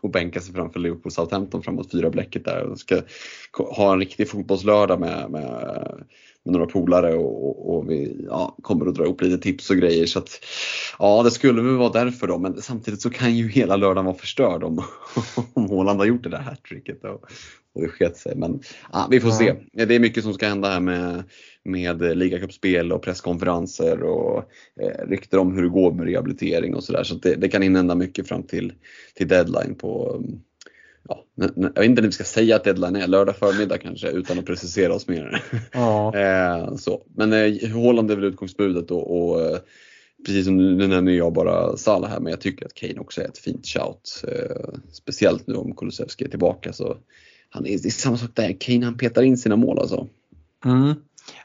och 0.00 0.10
bänka 0.10 0.40
sig 0.40 0.54
framför 0.54 0.80
Liverpool 0.80 1.12
Southampton 1.12 1.62
framåt 1.62 1.92
fyra 1.92 2.10
bläcket 2.10 2.44
där 2.44 2.62
och 2.62 2.78
ska 2.78 3.02
ha 3.56 3.92
en 3.92 3.98
riktig 3.98 4.28
fotbollslördag 4.28 5.00
med, 5.00 5.30
med, 5.30 6.04
med 6.44 6.52
några 6.52 6.66
polare 6.66 7.14
och, 7.14 7.76
och 7.76 7.90
vi 7.90 8.24
ja, 8.28 8.56
kommer 8.62 8.86
att 8.86 8.94
dra 8.94 9.04
ihop 9.04 9.22
lite 9.22 9.38
tips 9.42 9.70
och 9.70 9.76
grejer. 9.76 10.06
Så 10.06 10.18
att, 10.18 10.40
ja, 10.98 11.22
det 11.22 11.30
skulle 11.30 11.62
väl 11.62 11.76
vara 11.76 12.04
därför 12.04 12.26
då, 12.26 12.38
men 12.38 12.62
samtidigt 12.62 13.02
så 13.02 13.10
kan 13.10 13.36
ju 13.36 13.48
hela 13.48 13.76
lördagen 13.76 14.04
vara 14.04 14.16
förstörd 14.16 14.64
om, 14.64 14.84
om 15.54 15.66
Håland 15.66 15.98
har 15.98 16.06
gjort 16.06 16.22
det 16.22 16.30
där 16.30 16.38
hattricket 16.38 17.04
och, 17.04 17.24
och 17.74 17.82
det 17.82 17.88
sket 17.88 18.16
sig. 18.16 18.36
Men 18.36 18.60
ja, 18.92 19.08
vi 19.10 19.20
får 19.20 19.30
se. 19.30 19.54
Det 19.72 19.94
är 19.94 20.00
mycket 20.00 20.24
som 20.24 20.34
ska 20.34 20.48
hända 20.48 20.68
här 20.68 20.80
med 20.80 21.24
med 21.64 22.18
ligacupspel 22.18 22.92
och 22.92 23.02
presskonferenser 23.02 24.02
och 24.02 24.38
eh, 24.80 25.08
rykten 25.08 25.40
om 25.40 25.54
hur 25.54 25.62
det 25.62 25.68
går 25.68 25.92
med 25.92 26.06
rehabilitering 26.06 26.74
och 26.74 26.84
sådär. 26.84 27.02
Så, 27.02 27.14
så 27.14 27.20
det, 27.20 27.34
det, 27.34 27.48
kan 27.48 27.62
inhända 27.62 27.94
mycket 27.94 28.28
fram 28.28 28.42
till, 28.42 28.72
till 29.14 29.28
deadline 29.28 29.74
på 29.74 30.22
Ja, 31.08 31.24
jag 31.34 31.54
vet 31.56 31.84
inte 31.84 32.02
när 32.02 32.08
vi 32.08 32.12
ska 32.12 32.24
säga 32.24 32.56
att 32.56 32.64
deadline 32.64 32.96
är, 32.96 33.06
lördag 33.06 33.36
förmiddag 33.36 33.78
kanske 33.78 34.10
utan 34.10 34.38
att 34.38 34.46
precisera 34.46 34.94
oss 34.94 35.08
mer. 35.08 35.42
Ja. 35.72 36.16
eh, 36.18 36.76
så. 36.76 37.02
Men 37.16 37.32
eh, 37.32 37.70
Håland 37.72 38.10
är 38.10 38.16
väl 38.16 38.24
utgångsbudet 38.24 38.90
och, 38.90 39.16
och 39.16 39.42
eh, 39.42 39.58
precis 40.26 40.44
som 40.44 40.56
nu 40.56 40.86
nämner 40.86 41.12
jag 41.12 41.32
bara 41.32 41.76
Salah 41.76 42.10
här 42.10 42.20
men 42.20 42.30
jag 42.30 42.40
tycker 42.40 42.66
att 42.66 42.74
Kane 42.74 43.00
också 43.00 43.20
är 43.20 43.28
ett 43.28 43.38
fint 43.38 43.66
shout. 43.66 44.24
Eh, 44.28 44.78
speciellt 44.92 45.46
nu 45.46 45.54
om 45.54 45.76
Kulusevski 45.76 46.24
är 46.24 46.28
tillbaka 46.28 46.72
så 46.72 46.96
han 47.50 47.66
är, 47.66 47.70
det 47.70 47.88
är 47.88 47.90
samma 47.90 48.16
sak 48.16 48.30
där, 48.34 48.56
Kane 48.60 48.84
han 48.84 48.98
petar 48.98 49.22
in 49.22 49.38
sina 49.38 49.56
mål 49.56 49.78
alltså. 49.78 50.06
Mm. 50.64 50.94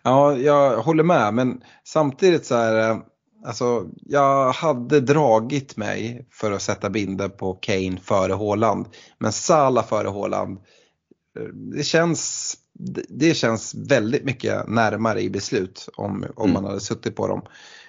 Ja, 0.03 0.37
jag 0.37 0.77
håller 0.77 1.03
med 1.03 1.33
men 1.33 1.61
samtidigt 1.83 2.45
så 2.45 2.55
är 2.55 2.73
det, 2.73 3.01
alltså 3.45 3.89
jag 4.05 4.51
hade 4.51 4.99
dragit 4.99 5.77
mig 5.77 6.27
för 6.31 6.51
att 6.51 6.61
sätta 6.61 6.89
binden 6.89 7.31
på 7.31 7.53
Kane 7.53 7.97
före 8.03 8.33
Håland. 8.33 8.87
Men 9.17 9.31
Salah 9.31 9.85
före 9.85 10.07
Håland, 10.07 10.59
det 11.53 11.83
känns, 11.83 12.55
det 13.09 13.33
känns 13.33 13.75
väldigt 13.75 14.23
mycket 14.23 14.67
närmare 14.67 15.21
i 15.21 15.29
beslut 15.29 15.89
om, 15.95 16.25
om 16.35 16.49
mm. 16.49 16.53
man 16.53 16.65
hade 16.65 16.81
suttit 16.81 17.15
på 17.15 17.27
dem. 17.27 17.41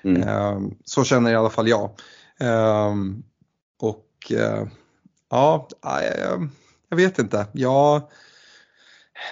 Mm. 0.04 0.22
Ehm, 0.22 0.74
så 0.84 1.04
känner 1.04 1.30
i 1.30 1.36
alla 1.36 1.50
fall 1.50 1.68
jag. 1.68 1.90
Ehm, 2.40 3.22
och 3.80 4.32
eh, 4.32 4.66
ja, 5.30 5.68
jag, 5.82 6.48
jag 6.88 6.96
vet 6.96 7.18
inte. 7.18 7.46
Jag 7.52 8.02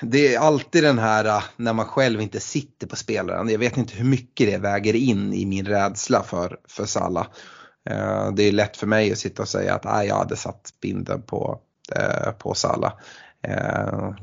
det 0.02 0.34
är 0.34 0.38
alltid 0.38 0.82
den 0.82 0.98
här 0.98 1.24
äh, 1.24 1.42
när 1.56 1.72
man 1.72 1.86
själv 1.86 2.20
inte 2.20 2.40
sitter 2.40 2.86
på 2.86 2.96
spelaren. 2.96 3.48
Jag 3.48 3.58
vet 3.58 3.76
inte 3.76 3.96
hur 3.96 4.04
mycket 4.04 4.50
det 4.50 4.58
väger 4.58 4.94
in 4.94 5.32
i 5.32 5.46
min 5.46 5.66
rädsla 5.66 6.22
för, 6.22 6.58
för 6.68 6.84
Salla. 6.84 7.26
Eh, 7.90 8.32
det 8.32 8.42
är 8.42 8.52
lätt 8.52 8.76
för 8.76 8.86
mig 8.86 9.12
att 9.12 9.18
sitta 9.18 9.42
och 9.42 9.48
säga 9.48 9.74
att 9.74 9.86
ah, 9.86 10.04
jag 10.04 10.16
hade 10.16 10.36
satt 10.36 10.74
binden 10.80 11.22
på, 11.22 11.60
eh, 11.96 12.30
på 12.30 12.54
Salla. 12.54 12.92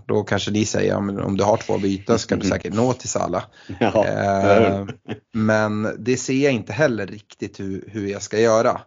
Då 0.06 0.24
kanske 0.24 0.52
ni 0.52 0.66
säger 0.66 0.94
att 0.94 1.26
om 1.26 1.38
du 1.38 1.44
har 1.44 1.58
två 1.58 1.78
byten 1.78 2.20
så 2.20 2.28
kan 2.28 2.40
du 2.40 2.48
säkert 2.50 2.74
nå 2.74 2.94
till 2.94 3.10
Salla. 3.10 3.44
Ja, 3.80 4.88
men 5.34 5.96
det 6.00 6.18
ser 6.18 6.44
jag 6.44 6.54
inte 6.54 6.74
heller 6.74 7.08
riktigt 7.08 7.60
hur, 7.60 7.90
hur 7.92 8.08
jag 8.08 8.22
ska 8.22 8.40
göra. 8.40 8.82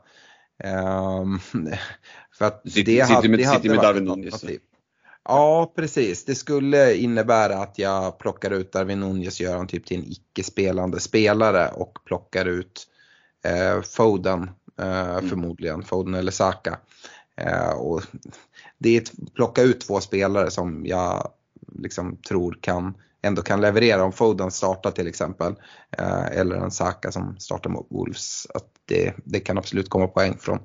För 2.39 2.45
att 2.45 2.63
Sitter, 2.71 2.93
det 2.93 3.07
sitter 3.07 3.29
med, 3.29 3.39
det 3.39 3.47
sitter 3.47 3.71
med 3.71 3.79
Darwin 3.79 4.05
Nunez. 4.05 4.45
Ja 5.25 5.73
precis, 5.77 6.25
det 6.25 6.35
skulle 6.35 6.95
innebära 6.95 7.59
att 7.59 7.79
jag 7.79 8.19
plockar 8.19 8.51
ut 8.51 8.73
Darwin 8.73 9.01
Nunez, 9.01 9.41
gör 9.41 9.53
honom 9.53 9.67
typ 9.67 9.87
till 9.87 9.99
en 9.99 10.13
icke-spelande 10.13 11.01
spelare 11.01 11.69
och 11.69 11.99
plockar 12.05 12.45
ut 12.47 12.87
eh, 13.45 13.83
Foden 13.83 14.51
eh, 14.81 15.21
förmodligen, 15.29 15.83
Foden 15.83 16.15
eller 16.15 16.33
Saka. 16.33 16.79
Eh, 17.37 17.71
och 17.71 18.03
det 18.79 18.97
är 18.97 19.01
ett, 19.01 19.13
plocka 19.35 19.63
ut 19.63 19.81
två 19.81 20.01
spelare 20.01 20.51
som 20.51 20.87
jag 20.87 21.31
liksom 21.73 22.17
tror 22.17 22.59
kan 22.61 22.95
ändå 23.25 23.43
kan 23.43 23.61
leverera 23.61 24.05
om 24.05 24.13
Foden 24.13 24.51
startar 24.51 24.91
till 24.91 25.07
exempel. 25.07 25.55
Eh, 25.99 26.27
eller 26.27 26.57
en 26.57 26.71
Saka 26.71 27.13
som 27.13 27.37
startar 27.39 27.71
mot 27.71 27.87
Wolves. 27.91 28.47
Att 28.55 28.67
det, 28.85 29.15
det 29.25 29.41
kan 29.41 29.59
absolut 29.59 29.89
komma 29.89 30.07
poäng 30.07 30.39
från, 30.39 30.59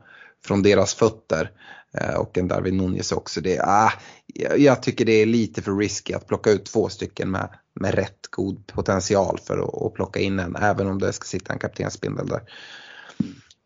från 0.46 0.64
deras 0.64 0.94
fötter. 0.94 1.52
Eh, 1.98 2.16
och 2.16 2.38
en 2.38 2.48
Darwin 2.48 2.78
Nunez 2.78 3.12
också. 3.12 3.42
Det, 3.42 3.60
ah, 3.64 3.92
jag, 4.58 4.84
tycker 4.84 5.06
det 5.06 5.12
är 5.22 5.26
lite 5.26 5.62
för 5.62 5.78
risky 5.78 6.14
att 6.14 6.28
plocka 6.28 6.50
ut 6.52 6.66
två 6.66 6.90
stycken 6.90 7.32
med, 7.32 7.50
med 7.74 7.94
rätt 7.94 8.28
god 8.30 8.68
potential 8.68 9.40
för 9.48 9.58
att, 9.58 9.82
att 9.82 9.94
plocka 9.94 10.20
in 10.20 10.40
en. 10.40 10.56
Även 10.56 10.88
om 10.88 11.00
det 11.00 11.14
ska 11.14 11.26
sitta 11.26 11.54
en 11.54 11.60
kaptensbindel 11.60 12.28
där. 12.28 12.42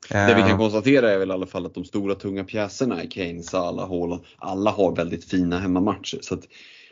Det 0.09 0.33
vi 0.35 0.41
kan 0.41 0.51
Eh, 0.51 0.57
konstatera 0.57 1.11
är 1.11 1.17
väl 1.17 1.29
i 1.29 1.33
alla 1.33 1.47
fall 1.47 1.65
att 1.65 1.73
de 1.73 1.85
stora 1.85 2.15
tunga 2.15 2.43
pjäserna 2.43 3.01
är 3.03 3.11
Kane, 3.11 3.43
Salah, 3.43 3.89
Haaland. 3.89 4.21
Alla 4.37 4.71
har 4.71 4.95
väldigt 4.95 5.25
fina 5.25 5.59
hemmamatcher. 5.59 6.19
Så 6.21 6.33
att, 6.33 6.43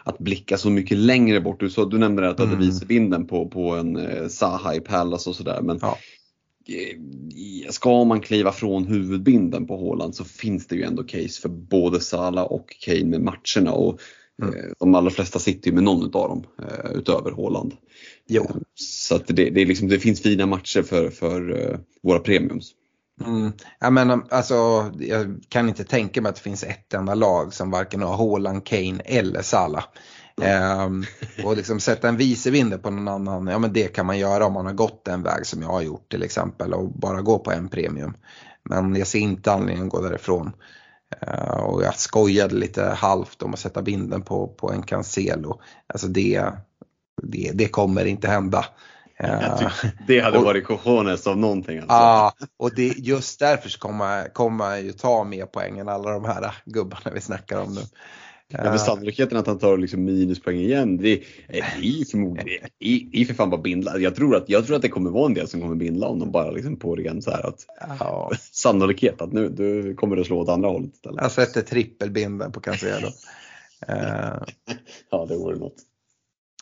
att 0.03 0.17
blicka 0.19 0.57
så 0.57 0.69
mycket 0.69 0.97
längre 0.97 1.41
bort. 1.41 1.59
Du, 1.59 1.69
sa, 1.69 1.85
du 1.85 1.97
nämnde 1.97 2.29
att 2.29 2.37
du 2.37 2.43
hade 2.43 2.55
Mm. 2.55 2.65
vicebinden 2.67 3.27
på, 3.27 3.47
på 3.49 3.69
en 3.75 3.97
eh, 3.97 4.27
Zaha 4.27 4.75
i 4.75 4.79
Palace 4.79 5.29
och 5.29 5.35
sådär. 5.35 5.61
Men 5.61 5.79
Ja. 5.81 5.97
Eh, 6.67 7.69
ska 7.69 8.03
man 8.03 8.21
kliva 8.21 8.51
från 8.51 8.87
huvudbinden 8.87 9.67
på 9.67 9.77
Haaland 9.77 10.15
så 10.15 10.23
finns 10.23 10.67
det 10.67 10.75
ju 10.75 10.83
ändå 10.83 11.03
case 11.03 11.41
för 11.41 11.49
både 11.49 11.99
Salah 11.99 12.43
och 12.43 12.75
Kane 12.79 13.05
med 13.05 13.21
matcherna. 13.21 13.71
Och, 13.71 13.99
Mm. 14.41 14.55
eh, 14.55 14.65
de 14.79 14.95
allra 14.95 15.09
flesta 15.09 15.39
sitter 15.39 15.69
ju 15.69 15.73
med 15.75 15.83
någon 15.83 16.03
av 16.03 16.09
dem 16.11 16.43
eh, 16.61 16.91
utöver 16.91 17.31
Haaland. 17.31 17.73
Jo. 18.27 18.47
Så 18.75 19.15
att 19.15 19.27
det, 19.27 19.49
det, 19.49 19.61
är 19.61 19.65
liksom, 19.65 19.87
det 19.87 19.99
finns 19.99 20.21
fina 20.21 20.45
matcher 20.45 20.81
för, 20.81 21.09
för 21.09 21.79
våra 22.03 22.19
premiums. 22.19 22.71
Mm. 23.25 23.51
Jag, 23.79 23.93
menar, 23.93 24.25
alltså, 24.29 24.55
jag 24.99 25.43
kan 25.49 25.69
inte 25.69 25.83
tänka 25.83 26.21
mig 26.21 26.29
att 26.29 26.35
det 26.35 26.41
finns 26.41 26.63
ett 26.63 26.93
enda 26.93 27.15
lag 27.15 27.53
som 27.53 27.71
varken 27.71 28.01
har 28.01 28.17
Haaland, 28.17 28.65
Kane 28.65 29.01
eller 29.05 29.41
Salah. 29.41 29.83
Ehm, 30.43 31.03
och 31.43 31.57
liksom 31.57 31.79
sätta 31.79 32.09
en 32.09 32.17
vicevinde 32.17 32.77
på 32.77 32.89
någon 32.89 33.07
annan, 33.07 33.47
ja 33.47 33.59
men 33.59 33.73
det 33.73 33.87
kan 33.87 34.05
man 34.05 34.19
göra 34.19 34.45
om 34.45 34.53
man 34.53 34.65
har 34.65 34.73
gått 34.73 35.05
den 35.05 35.23
väg 35.23 35.45
som 35.45 35.61
jag 35.61 35.69
har 35.69 35.81
gjort 35.81 36.11
till 36.11 36.23
exempel 36.23 36.73
och 36.73 36.89
bara 36.91 37.21
gå 37.21 37.39
på 37.39 37.51
en 37.51 37.69
premium. 37.69 38.13
Men 38.63 38.95
jag 38.95 39.07
ser 39.07 39.19
inte 39.19 39.51
anledningen 39.51 39.85
att 39.87 39.91
gå 39.91 40.01
därifrån. 40.01 40.51
Ehm, 41.21 41.59
och 41.63 41.83
jag 41.83 41.95
skojade 41.95 42.55
lite 42.55 42.83
halvt 42.83 43.41
om 43.43 43.53
att 43.53 43.59
sätta 43.59 43.81
binden 43.81 44.21
på, 44.21 44.47
på 44.47 44.71
en 44.71 44.83
Cancelo. 44.83 45.61
Alltså 45.87 46.07
det, 46.07 46.45
det, 47.23 47.51
det 47.53 47.67
kommer 47.67 48.05
inte 48.05 48.27
hända. 48.27 48.65
Ehm, 49.17 49.69
det 50.07 50.19
hade 50.19 50.37
och- 50.37 50.43
varit 50.43 50.65
cojones 50.65 51.27
av 51.27 51.37
någonting 51.37 51.77
alltså. 51.77 51.93
Ja, 51.93 52.33
och 52.57 52.75
det, 52.75 52.87
just 52.87 53.39
därför 53.39 53.69
så 53.69 53.79
kommer, 53.79 54.33
kommer 54.33 54.69
jag 54.69 54.81
ju 54.81 54.91
ta 54.91 55.23
mer 55.23 55.45
poäng 55.45 55.79
än 55.79 55.89
alla 55.89 56.11
de 56.11 56.25
här 56.25 56.55
gubbarna 56.65 57.11
vi 57.13 57.21
snackar 57.21 57.61
om 57.61 57.73
nu. 57.73 57.81
Ja, 58.51 58.63
men 58.63 58.79
sannolikheten 58.79 59.37
att 59.37 59.47
han 59.47 59.59
tar 59.59 59.77
liksom 59.77 60.03
minuspoäng 60.03 60.57
igen, 60.57 60.97
det 60.97 61.09
är, 61.09 61.19
det 61.47 61.57
är 61.59 62.05
förmodligen, 62.11 62.67
i, 62.79 63.21
i 63.21 63.25
för 63.25 63.33
fan 63.33 63.49
bara 63.49 63.61
bindla. 63.61 63.97
Jag 63.97 64.15
tror, 64.15 64.35
att, 64.35 64.49
jag 64.49 64.65
tror 64.65 64.75
att 64.75 64.81
det 64.81 64.89
kommer 64.89 65.09
vara 65.09 65.25
en 65.25 65.33
del 65.33 65.47
som 65.47 65.61
kommer 65.61 65.75
bindla 65.75 66.07
om 66.07 66.19
de 66.19 66.31
bara 66.31 66.51
liksom 66.51 66.75
på 66.75 66.95
ren 66.95 67.21
så 67.21 67.31
här 67.31 67.47
att 67.47 67.65
Ja, 67.99 68.31
sannolikhet 68.51 69.21
att 69.21 69.33
nu 69.33 69.49
du 69.49 69.95
kommer 69.95 70.15
det 70.15 70.25
slå 70.25 70.39
åt 70.39 70.49
andra 70.49 70.69
hållet 70.69 70.93
istället. 70.93 71.21
jag 71.21 71.31
sätter 71.31 71.61
trippelbinden 71.61 72.51
på 72.51 72.59
Cancelo. 72.59 73.07
Eh, 73.87 74.33
Ja, 75.09 75.25
det 75.29 75.35
vore 75.37 75.55
något. 75.57 75.75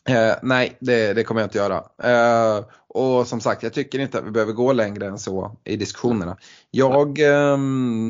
eh, 0.09 0.33
nej, 0.43 0.77
det, 0.79 1.13
det 1.13 1.23
kommer 1.23 1.41
jag 1.41 1.45
inte 1.45 1.57
göra. 1.57 1.83
Eh, 2.03 2.65
och 2.87 3.27
som 3.27 3.41
sagt, 3.41 3.63
jag 3.63 3.73
tycker 3.73 3.99
inte 3.99 4.19
att 4.19 4.25
vi 4.25 4.31
behöver 4.31 4.53
gå 4.53 4.73
längre 4.73 5.07
än 5.07 5.19
så 5.19 5.57
i 5.63 5.75
diskussionerna. 5.77 6.37
Jag, 6.71 7.19
ehm, 7.19 8.09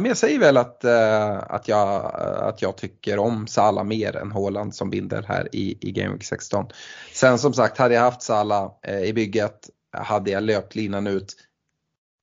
Men 0.00 0.08
jag 0.08 0.16
säger 0.16 0.38
väl 0.38 0.56
att, 0.56 0.84
eh, 0.84 1.38
att, 1.38 1.68
jag, 1.68 2.14
att 2.42 2.62
jag 2.62 2.76
tycker 2.76 3.18
om 3.18 3.46
Salah 3.46 3.84
mer 3.84 4.16
än 4.16 4.32
Haaland 4.32 4.74
som 4.74 4.90
binder 4.90 5.22
här 5.28 5.48
i, 5.52 5.78
i 5.80 5.92
Game 5.92 6.12
Week 6.12 6.24
16. 6.24 6.66
Sen 7.12 7.38
som 7.38 7.52
sagt, 7.52 7.78
hade 7.78 7.94
jag 7.94 8.02
haft 8.02 8.22
Salah 8.22 8.70
eh, 8.82 9.00
i 9.00 9.12
bygget, 9.12 9.70
hade 9.92 10.30
jag 10.30 10.42
löpt 10.42 10.74
linan 10.74 11.06
ut, 11.06 11.34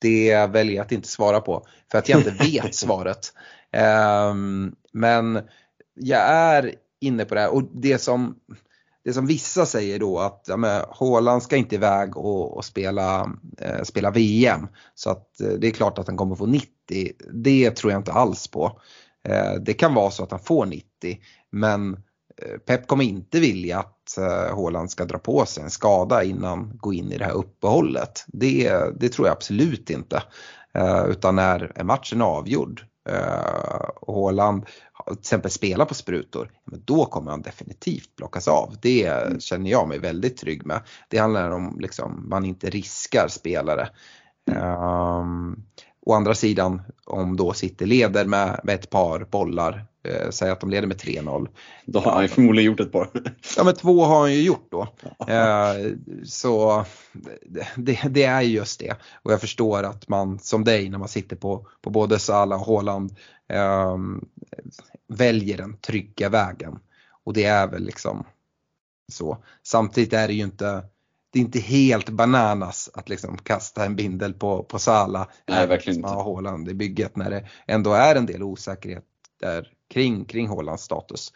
det 0.01 0.45
väljer 0.45 0.75
jag 0.75 0.85
att 0.85 0.91
inte 0.91 1.07
svara 1.07 1.41
på 1.41 1.65
för 1.91 1.97
att 1.97 2.09
jag 2.09 2.19
inte 2.19 2.31
vet 2.51 2.75
svaret. 2.75 3.33
Ehm, 3.71 4.75
men 4.91 5.41
jag 5.93 6.21
är 6.21 6.75
inne 7.01 7.25
på 7.25 7.35
det 7.35 7.41
här 7.41 7.53
och 7.53 7.63
det 7.73 7.97
som, 7.97 8.35
det 9.03 9.13
som 9.13 9.27
vissa 9.27 9.65
säger 9.65 9.99
då 9.99 10.19
att 10.19 10.45
ja, 10.47 10.57
men, 10.57 10.81
Haaland 10.89 11.43
ska 11.43 11.55
inte 11.55 11.75
iväg 11.75 12.17
och, 12.17 12.57
och 12.57 12.65
spela, 12.65 13.33
eh, 13.57 13.83
spela 13.83 14.11
VM. 14.11 14.67
Så 14.95 15.09
att 15.09 15.41
eh, 15.41 15.47
det 15.47 15.67
är 15.67 15.71
klart 15.71 15.99
att 15.99 16.07
han 16.07 16.17
kommer 16.17 16.35
få 16.35 16.45
90. 16.45 16.72
Det 17.33 17.71
tror 17.71 17.91
jag 17.91 17.99
inte 17.99 18.11
alls 18.11 18.47
på. 18.47 18.79
Eh, 19.27 19.53
det 19.61 19.73
kan 19.73 19.93
vara 19.93 20.11
så 20.11 20.23
att 20.23 20.31
han 20.31 20.39
får 20.39 20.65
90 20.65 20.85
men 21.51 21.93
eh, 22.37 22.57
Pep 22.65 22.87
kommer 22.87 23.03
inte 23.03 23.39
vilja 23.39 23.79
att 23.79 24.17
eh, 24.17 24.55
Haaland 24.55 24.91
ska 24.91 25.05
dra 25.05 25.17
på 25.17 25.45
sig 25.45 25.63
en 25.63 25.69
skada 25.69 26.23
innan 26.23 26.77
gå 26.77 26.93
in 26.93 27.11
i 27.11 27.17
det 27.17 27.25
här 27.25 27.33
uppehållet. 27.33 28.25
Det, 28.27 28.79
det 28.99 29.09
tror 29.09 29.27
jag 29.27 29.35
absolut 29.35 29.89
inte. 29.89 30.23
Utan 31.07 31.35
när 31.35 31.71
är 31.75 31.83
matchen 31.83 32.21
avgjord 32.21 32.85
eh, 33.09 33.89
och 34.01 34.15
Haaland 34.15 34.65
till 35.07 35.19
exempel 35.19 35.51
spelar 35.51 35.85
på 35.85 35.93
sprutor, 35.93 36.51
men 36.65 36.81
då 36.85 37.05
kommer 37.05 37.31
han 37.31 37.41
definitivt 37.41 38.15
plockas 38.15 38.47
av. 38.47 38.75
Det 38.81 39.41
känner 39.41 39.71
jag 39.71 39.87
mig 39.87 39.99
väldigt 39.99 40.37
trygg 40.37 40.65
med. 40.65 40.81
Det 41.09 41.17
handlar 41.17 41.51
om 41.51 41.79
liksom 41.79 42.29
man 42.29 42.45
inte 42.45 42.69
riskar 42.69 43.27
spelare. 43.27 43.89
Um, 44.51 45.63
å 46.05 46.13
andra 46.13 46.35
sidan 46.35 46.81
om 47.05 47.37
då 47.37 47.53
City 47.53 47.85
leder 47.85 48.25
med, 48.25 48.59
med 48.63 48.75
ett 48.75 48.89
par 48.89 49.27
bollar, 49.31 49.85
eh, 50.03 50.29
säg 50.29 50.51
att 50.51 50.59
de 50.59 50.69
leder 50.69 50.87
med 50.87 50.97
3-0. 50.97 51.49
Då 51.85 51.99
har 51.99 52.11
han 52.11 52.21
ju 52.21 52.27
förmodligen 52.27 52.71
gjort 52.71 52.79
ett 52.79 52.91
par. 52.91 53.09
Ja 53.57 53.63
men 53.63 53.75
två 53.75 54.05
har 54.05 54.19
han 54.19 54.33
ju 54.33 54.41
gjort 54.41 54.67
då. 54.71 54.87
Eh, 55.27 55.73
så 56.25 56.85
det, 57.75 57.97
det 58.09 58.23
är 58.23 58.41
ju 58.41 58.55
just 58.55 58.79
det. 58.79 58.95
Och 59.23 59.31
jag 59.31 59.41
förstår 59.41 59.83
att 59.83 60.07
man 60.07 60.39
som 60.39 60.63
dig 60.63 60.89
när 60.89 60.97
man 60.97 61.07
sitter 61.07 61.35
på, 61.35 61.67
på 61.81 61.89
både 61.89 62.19
Salah 62.19 62.61
och 62.61 62.67
Haaland 62.67 63.15
eh, 63.49 63.97
väljer 65.07 65.57
den 65.57 65.77
trygga 65.77 66.29
vägen. 66.29 66.79
Och 67.23 67.33
det 67.33 67.43
är 67.43 67.67
väl 67.67 67.83
liksom 67.83 68.25
så. 69.11 69.37
Samtidigt 69.63 70.13
är 70.13 70.27
det 70.27 70.33
ju 70.33 70.43
inte 70.43 70.83
det 71.33 71.39
är 71.39 71.41
inte 71.41 71.59
helt 71.59 72.09
bananas 72.09 72.89
att 72.93 73.09
liksom 73.09 73.37
kasta 73.37 73.85
en 73.85 73.95
bindel 73.95 74.33
på, 74.33 74.63
på 74.63 74.79
Sala. 74.79 75.27
Nej, 75.47 75.67
verkligen 75.67 75.99
inte. 75.99 76.09
Håland 76.09 76.69
i 76.69 76.73
bygget 76.73 77.15
när 77.15 77.29
det 77.29 77.47
ändå 77.67 77.93
är 77.93 78.15
en 78.15 78.25
del 78.25 78.43
osäkerhet 78.43 79.03
där 79.41 79.67
kring, 79.89 80.25
kring 80.25 80.47
Hålands 80.47 80.83
status. 80.83 81.33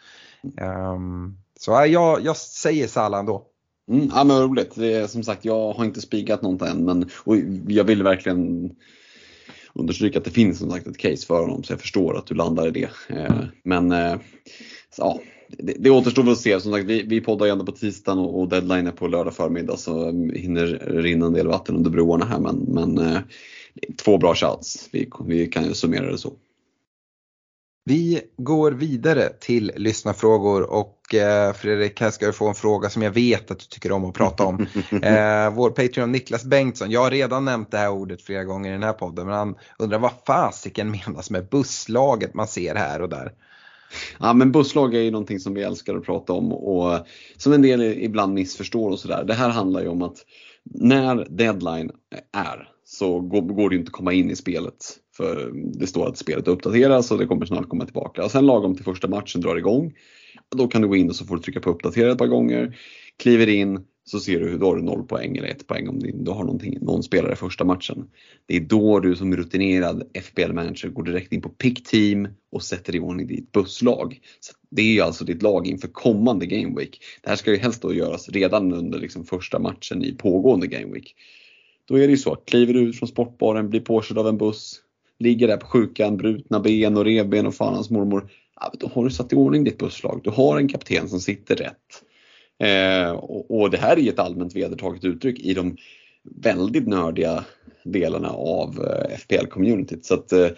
Um, 0.60 1.38
så 1.58 1.70
ja, 1.70 1.86
jag, 1.86 2.24
jag 2.24 2.36
säger 2.36 2.88
Sala 2.88 3.18
ändå. 3.18 3.46
Mm, 3.90 4.10
ja 4.14 4.24
men 4.24 4.42
roligt. 4.42 4.74
Det 4.74 4.92
är, 4.92 5.06
som 5.06 5.22
sagt, 5.22 5.44
jag 5.44 5.72
har 5.72 5.84
inte 5.84 6.00
spikat 6.00 6.42
något 6.42 6.62
än 6.62 6.84
men 6.84 7.10
och 7.24 7.36
jag 7.66 7.84
vill 7.84 8.02
verkligen 8.02 8.70
understryka 9.72 10.18
att 10.18 10.24
det 10.24 10.30
finns 10.30 10.58
som 10.58 10.70
sagt 10.70 10.86
ett 10.86 10.98
case 10.98 11.26
för 11.26 11.40
honom 11.40 11.62
så 11.62 11.72
jag 11.72 11.80
förstår 11.80 12.16
att 12.16 12.26
du 12.26 12.34
landar 12.34 12.66
i 12.66 12.70
det. 12.70 12.90
Eh, 13.08 13.44
men 13.64 13.92
eh, 13.92 14.16
ja, 14.96 15.20
det, 15.48 15.74
det 15.78 15.90
återstår 15.90 16.22
väl 16.22 16.32
att 16.32 16.38
se. 16.38 16.60
Som 16.60 16.72
sagt, 16.72 16.84
vi, 16.84 17.02
vi 17.02 17.20
poddar 17.20 17.46
ju 17.46 17.52
ändå 17.52 17.66
på 17.66 17.72
tisdagen 17.72 18.18
och, 18.18 18.40
och 18.40 18.48
deadline 18.48 18.86
är 18.86 18.92
på 18.92 19.08
lördag 19.08 19.34
förmiddag 19.34 19.76
så 19.76 20.06
hinner 20.34 20.66
rinna 20.86 21.26
en 21.26 21.32
del 21.32 21.46
vatten 21.46 21.76
under 21.76 21.90
broarna 21.90 22.24
här 22.24 22.38
men, 22.38 22.56
men 22.56 22.98
eh, 22.98 23.20
två 24.04 24.18
bra 24.18 24.34
shots. 24.34 24.88
Vi, 24.92 25.10
vi 25.26 25.46
kan 25.46 25.64
ju 25.64 25.74
summera 25.74 26.10
det 26.10 26.18
så. 26.18 26.32
Vi 27.84 28.20
går 28.36 28.72
vidare 28.72 29.28
till 29.40 29.72
lyssnarfrågor 29.76 30.70
och 30.70 31.14
eh, 31.14 31.52
Fredrik, 31.52 32.00
här 32.00 32.10
ska 32.10 32.26
du 32.26 32.32
få 32.32 32.48
en 32.48 32.54
fråga 32.54 32.90
som 32.90 33.02
jag 33.02 33.10
vet 33.10 33.50
att 33.50 33.58
du 33.58 33.64
tycker 33.64 33.92
om 33.92 34.04
att 34.04 34.14
prata 34.14 34.44
om. 34.44 34.66
Eh, 35.02 35.54
vår 35.54 35.70
Patreon 35.70 36.12
Niklas 36.12 36.44
Bengtsson, 36.44 36.90
jag 36.90 37.00
har 37.00 37.10
redan 37.10 37.44
nämnt 37.44 37.70
det 37.70 37.78
här 37.78 37.90
ordet 37.90 38.22
flera 38.22 38.44
gånger 38.44 38.70
i 38.70 38.72
den 38.72 38.82
här 38.82 38.92
podden 38.92 39.26
men 39.26 39.36
han 39.36 39.54
undrar 39.78 39.98
vad 39.98 40.12
fasiken 40.26 40.90
menas 40.90 41.30
med 41.30 41.48
busslaget 41.48 42.34
man 42.34 42.48
ser 42.48 42.74
här 42.74 43.02
och 43.02 43.08
där. 43.08 43.32
Ja 44.18 44.32
men 44.32 44.52
busslag 44.52 44.94
är 44.94 45.00
ju 45.00 45.10
någonting 45.10 45.40
som 45.40 45.54
vi 45.54 45.62
älskar 45.62 45.96
att 45.96 46.04
prata 46.04 46.32
om 46.32 46.52
och 46.52 47.06
som 47.36 47.52
en 47.52 47.62
del 47.62 47.82
ibland 47.82 48.34
missförstår 48.34 48.90
och 48.90 48.98
sådär. 48.98 49.24
Det 49.24 49.34
här 49.34 49.48
handlar 49.48 49.82
ju 49.82 49.88
om 49.88 50.02
att 50.02 50.16
när 50.64 51.26
deadline 51.30 51.90
är 52.32 52.68
så 52.84 53.20
går 53.20 53.70
det 53.70 53.74
ju 53.74 53.80
inte 53.80 53.88
att 53.88 53.92
komma 53.92 54.12
in 54.12 54.30
i 54.30 54.36
spelet. 54.36 54.74
För 55.16 55.52
det 55.54 55.86
står 55.86 56.08
att 56.08 56.18
spelet 56.18 56.48
uppdateras 56.48 57.10
och 57.10 57.18
det 57.18 57.26
kommer 57.26 57.46
snart 57.46 57.68
komma 57.68 57.84
tillbaka. 57.84 58.24
Och 58.24 58.30
sen 58.30 58.46
lagom 58.46 58.74
till 58.74 58.84
första 58.84 59.08
matchen 59.08 59.40
drar 59.40 59.56
igång. 59.56 59.92
Då 60.56 60.68
kan 60.68 60.82
du 60.82 60.88
gå 60.88 60.96
in 60.96 61.08
och 61.08 61.16
så 61.16 61.24
får 61.24 61.36
du 61.36 61.42
trycka 61.42 61.60
på 61.60 61.70
uppdatera 61.70 62.12
ett 62.12 62.18
par 62.18 62.26
gånger. 62.26 62.76
Kliver 63.22 63.48
in 63.48 63.80
så 64.08 64.20
ser 64.20 64.40
du 64.40 64.50
hur 64.50 64.58
då 64.58 64.66
har 64.66 64.76
du 64.76 64.82
noll 64.82 65.02
poäng 65.02 65.36
eller 65.36 65.48
ett 65.48 65.66
poäng 65.66 65.88
om 65.88 65.98
du 65.98 66.30
har 66.30 66.44
någon 66.84 67.02
spelare 67.02 67.32
i 67.32 67.36
första 67.36 67.64
matchen. 67.64 68.10
Det 68.46 68.56
är 68.56 68.60
då 68.60 69.00
du 69.00 69.16
som 69.16 69.36
rutinerad 69.36 70.02
FBL-manager 70.14 70.88
går 70.88 71.02
direkt 71.02 71.32
in 71.32 71.42
på 71.42 71.48
pick 71.48 71.84
team 71.84 72.28
och 72.52 72.62
sätter 72.62 72.96
i 72.96 73.00
ordning 73.00 73.26
ditt 73.26 73.52
busslag. 73.52 74.20
Så 74.40 74.52
det 74.70 74.98
är 74.98 75.02
alltså 75.02 75.24
ditt 75.24 75.42
lag 75.42 75.66
inför 75.66 75.88
kommande 75.88 76.46
Game 76.46 76.80
Week. 76.80 77.00
Det 77.22 77.28
här 77.28 77.36
ska 77.36 77.50
ju 77.50 77.56
helst 77.56 77.82
då 77.82 77.94
göras 77.94 78.28
redan 78.28 78.72
under 78.72 78.98
liksom 78.98 79.24
första 79.24 79.58
matchen 79.58 80.04
i 80.04 80.12
pågående 80.12 80.66
Game 80.66 80.94
Week. 80.94 81.14
Då 81.88 81.98
är 81.98 82.06
det 82.06 82.10
ju 82.10 82.16
så, 82.16 82.32
att 82.32 82.46
kliver 82.46 82.74
du 82.74 82.80
ut 82.80 82.98
från 82.98 83.08
sportbaren, 83.08 83.70
blir 83.70 83.80
påkörd 83.80 84.18
av 84.18 84.28
en 84.28 84.38
buss, 84.38 84.80
ligger 85.18 85.48
där 85.48 85.56
på 85.56 85.66
sjukan, 85.66 86.16
brutna 86.16 86.60
ben 86.60 86.96
och 86.96 87.04
revben 87.04 87.46
och 87.46 87.54
fan 87.54 87.74
hans 87.74 87.90
mormor. 87.90 88.30
Ja, 88.60 88.72
då 88.80 88.90
har 88.94 89.04
du 89.04 89.10
satt 89.10 89.32
i 89.32 89.36
ordning 89.36 89.64
ditt 89.64 89.78
busslag. 89.78 90.20
Du 90.24 90.30
har 90.30 90.58
en 90.58 90.68
kapten 90.68 91.08
som 91.08 91.20
sitter 91.20 91.56
rätt. 91.56 92.04
Eh, 92.58 93.10
och, 93.10 93.60
och, 93.60 93.70
det 93.70 93.78
här 93.78 93.98
är 93.98 94.08
ett 94.08 94.18
allmänt 94.18 94.56
vedertaget 94.56 95.04
uttryck 95.04 95.40
i 95.40 95.54
de 95.54 95.76
väldigt 96.42 96.86
nördiga 96.86 97.44
delarna 97.84 98.30
av 98.30 98.68
eh, 98.68 99.16
FPL-communityt. 99.16 100.02
Så 100.02 100.14
att, 100.14 100.32
eh, 100.32 100.50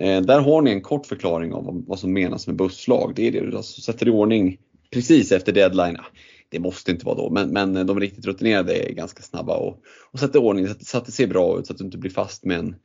eh, 0.00 0.20
där 0.22 0.40
har 0.40 0.62
ni 0.62 0.70
en 0.70 0.80
kort 0.80 1.06
förklaring 1.06 1.52
av 1.52 1.84
vad 1.86 1.98
som 1.98 2.12
menas 2.12 2.46
med 2.46 2.56
busslag. 2.56 3.12
Det 3.16 3.28
är 3.28 3.32
det 3.32 3.50
du 3.50 3.56
alltså 3.56 3.80
sätter 3.80 4.08
i 4.08 4.10
ordning 4.10 4.58
precis 4.90 5.32
efter 5.32 5.52
deadline. 5.52 5.96
Ah, 5.96 6.06
det 6.48 6.58
måste 6.58 6.90
inte 6.90 7.06
vara 7.06 7.16
då, 7.16 7.30
men, 7.30 7.48
men 7.48 7.86
de 7.86 8.00
riktigt 8.00 8.26
rutinerade 8.26 8.74
är 8.74 8.92
ganska 8.92 9.22
snabba 9.22 9.56
och, 9.56 9.78
och 10.12 10.18
sätter 10.18 10.38
i 10.38 10.42
ordning 10.42 10.68
så 10.80 10.98
att 10.98 11.06
det 11.06 11.12
ser 11.12 11.26
bra 11.26 11.58
ut 11.58 11.66
så 11.66 11.72
att 11.72 11.78
du 11.78 11.84
inte 11.84 11.98
blir 11.98 12.10
fast 12.10 12.44
med 12.44 12.58
en 12.58 12.76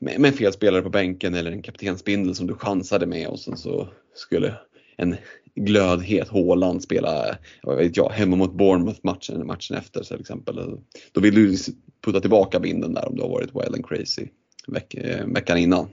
med, 0.00 0.20
med 0.20 0.34
fel 0.34 0.52
spelare 0.52 0.82
på 0.82 0.90
bänken 0.90 1.34
eller 1.34 1.52
en 1.52 1.62
kaptensbindel 1.62 2.34
som 2.34 2.46
du 2.46 2.54
chansade 2.54 3.06
med 3.06 3.28
och 3.28 3.40
sen 3.40 3.56
så 3.56 3.88
skulle 4.14 4.54
en 4.96 5.16
glödhet 5.64 6.28
Håland 6.28 6.82
spela, 6.82 7.36
vet 7.62 7.96
jag, 7.96 8.10
hemma 8.10 8.36
mot 8.36 8.52
Bournemouth 8.52 9.00
matchen, 9.02 9.46
matchen 9.46 9.76
efter 9.76 10.02
till 10.02 10.20
exempel. 10.20 10.78
Då 11.12 11.20
vill 11.20 11.34
du 11.34 11.56
putta 12.04 12.20
tillbaka 12.20 12.60
binden 12.60 12.94
där 12.94 13.08
om 13.08 13.16
du 13.16 13.22
har 13.22 13.28
varit 13.28 13.54
wild 13.54 13.74
and 13.74 13.86
crazy 13.86 14.26
veck, 14.68 14.94
eh, 14.94 15.26
veckan 15.26 15.58
innan. 15.58 15.88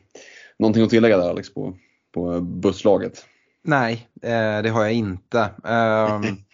Någonting 0.60 0.84
att 0.84 0.90
tillägga 0.90 1.18
där 1.18 1.30
Alex 1.30 1.54
på, 1.54 1.78
på 2.14 2.42
busslaget? 2.42 3.26
Nej, 3.64 4.08
eh, 4.22 4.62
det 4.62 4.70
har 4.70 4.84
jag 4.84 4.94
inte. 4.94 5.50
Um, 5.64 6.38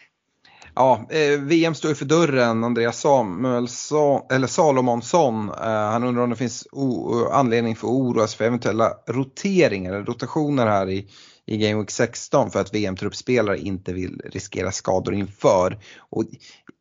Ja, 0.76 1.08
eh, 1.10 1.40
VM 1.40 1.76
står 1.76 1.90
ju 1.90 1.96
för 1.96 2.06
dörren. 2.06 2.64
Andreas 2.64 3.00
Samuelsson, 3.00 4.22
eller 4.32 4.48
Salomonsson, 4.48 5.52
han 5.58 6.04
undrar 6.04 6.24
om 6.24 6.30
det 6.30 6.36
finns 6.36 6.68
anledning 7.32 7.76
för 7.76 7.88
oroas 7.88 8.36
för 8.36 8.46
eventuella 8.46 8.94
roteringar 9.08 9.94
eller 9.94 10.06
rotationer 10.06 10.68
här 10.68 10.90
i, 10.90 11.08
i 11.45 11.57
Game 11.57 11.80
Week 11.80 11.91
16 11.91 12.51
för 12.51 12.61
att 12.61 12.73
VM-truppspelare 12.73 13.57
inte 13.57 13.93
vill 13.93 14.22
riskera 14.26 14.72
skador 14.72 15.13
inför. 15.13 15.80
Och 15.97 16.23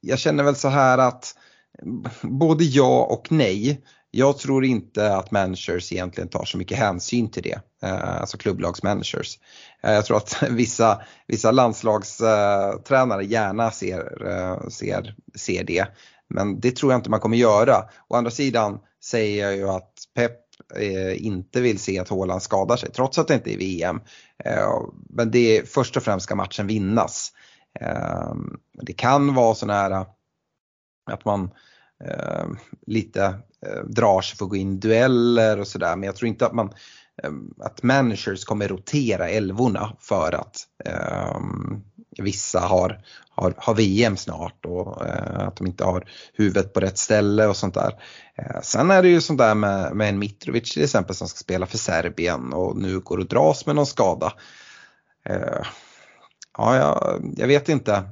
jag 0.01 0.19
känner 0.19 0.45
väl 0.45 0.57
så 0.57 0.69
här 0.69 0.99
att 0.99 1.35
mm, 1.83 2.05
både 2.23 2.65
ja 2.65 3.05
och 3.05 3.33
nej. 3.33 3.85
Jag 4.11 4.39
tror 4.39 4.65
inte 4.65 5.17
att 5.17 5.31
managers 5.31 5.93
egentligen 5.93 6.29
tar 6.29 6.45
så 6.45 6.59
mycket 6.59 6.79
hänsyn 6.79 7.31
till 7.31 7.43
det, 7.43 7.61
eh, 7.83 8.21
alltså 8.21 8.39
klubblagsmanagers. 8.39 9.39
Eh, 9.83 9.93
jag 9.93 10.05
tror 10.05 10.17
att 10.17 10.43
vissa, 10.51 11.03
vissa 11.27 11.51
landslagstränare 11.51 13.23
eh, 13.23 13.31
gärna 13.31 13.71
ser, 13.71 14.71
ser, 14.71 15.15
ser 15.35 15.65
det, 15.65 15.87
men 16.29 16.61
det 16.61 16.77
tror 16.77 16.93
jag 16.93 16.99
inte 16.99 17.11
man 17.11 17.21
kommer 17.21 17.37
göra. 17.37 17.85
Å 18.09 18.17
andra 18.17 18.31
sidan 18.31 18.79
säger 19.05 19.45
jag 19.45 19.57
ju 19.57 19.69
att 19.69 19.93
Pep 20.15 20.50
Eh, 20.77 21.27
inte 21.27 21.61
vill 21.61 21.79
se 21.79 21.99
att 21.99 22.09
Haaland 22.09 22.43
skadar 22.43 22.77
sig 22.77 22.91
trots 22.91 23.19
att 23.19 23.29
det 23.29 23.35
inte 23.35 23.55
är 23.55 23.59
VM. 23.59 24.01
Eh, 24.45 24.83
men 25.09 25.31
det 25.31 25.71
först 25.71 25.97
och 25.97 26.03
främst 26.03 26.25
ska 26.25 26.35
matchen 26.35 26.67
vinnas. 26.67 27.33
Eh, 27.81 28.35
det 28.83 28.93
kan 28.93 29.35
vara 29.35 29.55
så 29.55 29.67
här 29.67 30.07
att 31.11 31.25
man 31.25 31.51
lite 32.87 33.35
Eh, 33.67 33.85
drar 33.85 34.21
sig 34.21 34.37
för 34.37 34.45
att 34.45 34.51
gå 34.51 34.57
in 34.57 34.75
i 34.75 34.77
dueller 34.77 35.61
och 35.61 35.69
sådär. 35.69 35.97
Men 35.97 36.07
jag 36.07 36.17
tror 36.17 36.29
inte 36.29 36.47
att 36.47 36.53
man 36.53 36.73
att 37.59 37.83
managers 37.83 38.45
kommer 38.45 38.69
rotera 38.69 39.29
älvorna 39.29 39.97
för 40.01 40.35
att 40.35 40.67
um, 41.37 41.85
vissa 42.19 42.61
har, 42.61 43.03
har, 43.41 43.55
har 43.57 43.75
VM 43.75 44.17
snart 44.17 44.65
och 44.67 45.03
uh, 45.03 45.47
att 45.47 45.57
de 45.57 45.67
inte 45.67 45.85
har 45.85 46.09
huvudet 46.35 46.73
på 46.73 46.81
rätt 46.81 46.99
ställe 46.99 47.47
och 47.47 47.57
sånt 47.57 47.75
där. 47.75 47.91
Uh, 48.43 48.61
sen 48.63 48.91
är 48.91 49.03
det 49.03 49.09
ju 49.09 49.21
sånt 49.21 49.39
där 49.39 49.55
med, 49.55 49.97
med 49.97 50.09
en 50.09 50.19
Mitrovic 50.19 50.73
till 50.73 50.85
exempel 50.85 51.17
som 51.17 51.29
ska 51.29 51.39
spela 51.39 51.67
för 51.67 51.79
Serbien 51.79 52.53
och 52.53 52.77
nu 52.77 53.01
går 53.01 53.19
och 53.19 53.29
dras 53.29 53.67
med 53.67 53.75
någon 53.77 53.87
skada. 53.87 54.33
Uh, 55.31 55.67
ja, 56.59 56.77
jag, 56.77 57.23
jag, 57.37 57.47
vet 57.47 57.69
inte 57.69 58.03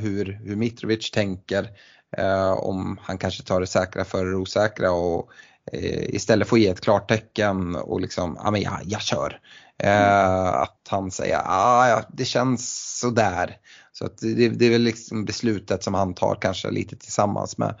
hur, 0.00 0.40
hur 0.44 0.56
Mitrovic 0.56 1.10
tänker. 1.10 1.68
Eh, 2.16 2.52
om 2.52 2.98
han 3.02 3.18
kanske 3.18 3.42
tar 3.42 3.60
det 3.60 3.66
säkra 3.66 4.04
före 4.04 4.30
det 4.30 4.36
osäkra 4.36 4.90
och 4.90 5.30
eh, 5.72 6.14
istället 6.14 6.48
får 6.48 6.58
ge 6.58 6.68
ett 6.68 6.80
klartecken 6.80 7.76
och 7.76 8.00
liksom, 8.00 8.38
ja 8.44 8.50
men 8.50 8.60
jag, 8.60 8.80
jag 8.84 9.00
kör. 9.00 9.40
Mm. 9.78 10.46
Att 10.46 10.86
han 10.88 11.10
säger, 11.10 11.34
ja 11.34 12.02
det 12.08 12.24
känns 12.24 12.98
sådär. 13.00 13.56
Så 13.98 14.06
att 14.06 14.18
det, 14.18 14.48
det 14.48 14.66
är 14.66 14.70
väl 14.70 14.82
liksom 14.82 15.24
beslutet 15.24 15.82
som 15.84 15.94
han 15.94 16.14
tar 16.14 16.38
kanske 16.40 16.70
lite 16.70 16.96
tillsammans 16.96 17.58
med, 17.58 17.74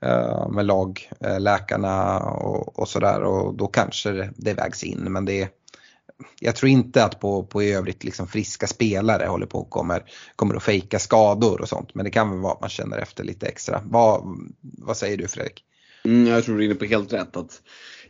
eh, 0.00 0.48
med 0.48 0.66
lagläkarna 0.66 2.16
eh, 2.16 2.26
och, 2.26 2.78
och 2.78 2.88
sådär 2.88 3.22
och 3.22 3.54
då 3.54 3.66
kanske 3.66 4.10
det, 4.10 4.32
det 4.36 4.54
vägs 4.54 4.84
in 4.84 5.12
men 5.12 5.24
det, 5.24 5.48
jag 6.40 6.56
tror 6.56 6.70
inte 6.70 7.04
att 7.04 7.20
på, 7.20 7.44
på 7.44 7.62
i 7.62 7.72
övrigt 7.72 8.04
liksom 8.04 8.26
friska 8.28 8.66
spelare 8.66 9.26
håller 9.26 9.46
på 9.46 9.58
och 9.58 9.70
kommer, 9.70 10.04
kommer 10.36 10.54
att 10.54 10.62
fejka 10.62 10.98
skador 10.98 11.60
och 11.60 11.68
sånt. 11.68 11.94
Men 11.94 12.04
det 12.04 12.10
kan 12.10 12.30
väl 12.30 12.38
vara 12.38 12.52
att 12.52 12.60
man 12.60 12.70
känner 12.70 12.98
efter 12.98 13.24
lite 13.24 13.46
extra. 13.46 13.82
Vad, 13.84 14.22
vad 14.60 14.96
säger 14.96 15.16
du 15.16 15.28
Fredrik? 15.28 15.64
Mm, 16.04 16.26
jag 16.26 16.44
tror 16.44 16.56
du 16.56 16.62
är 16.62 16.66
inne 16.66 16.74
på 16.74 16.84
helt 16.84 17.12
rätt. 17.12 17.36
att 17.36 17.62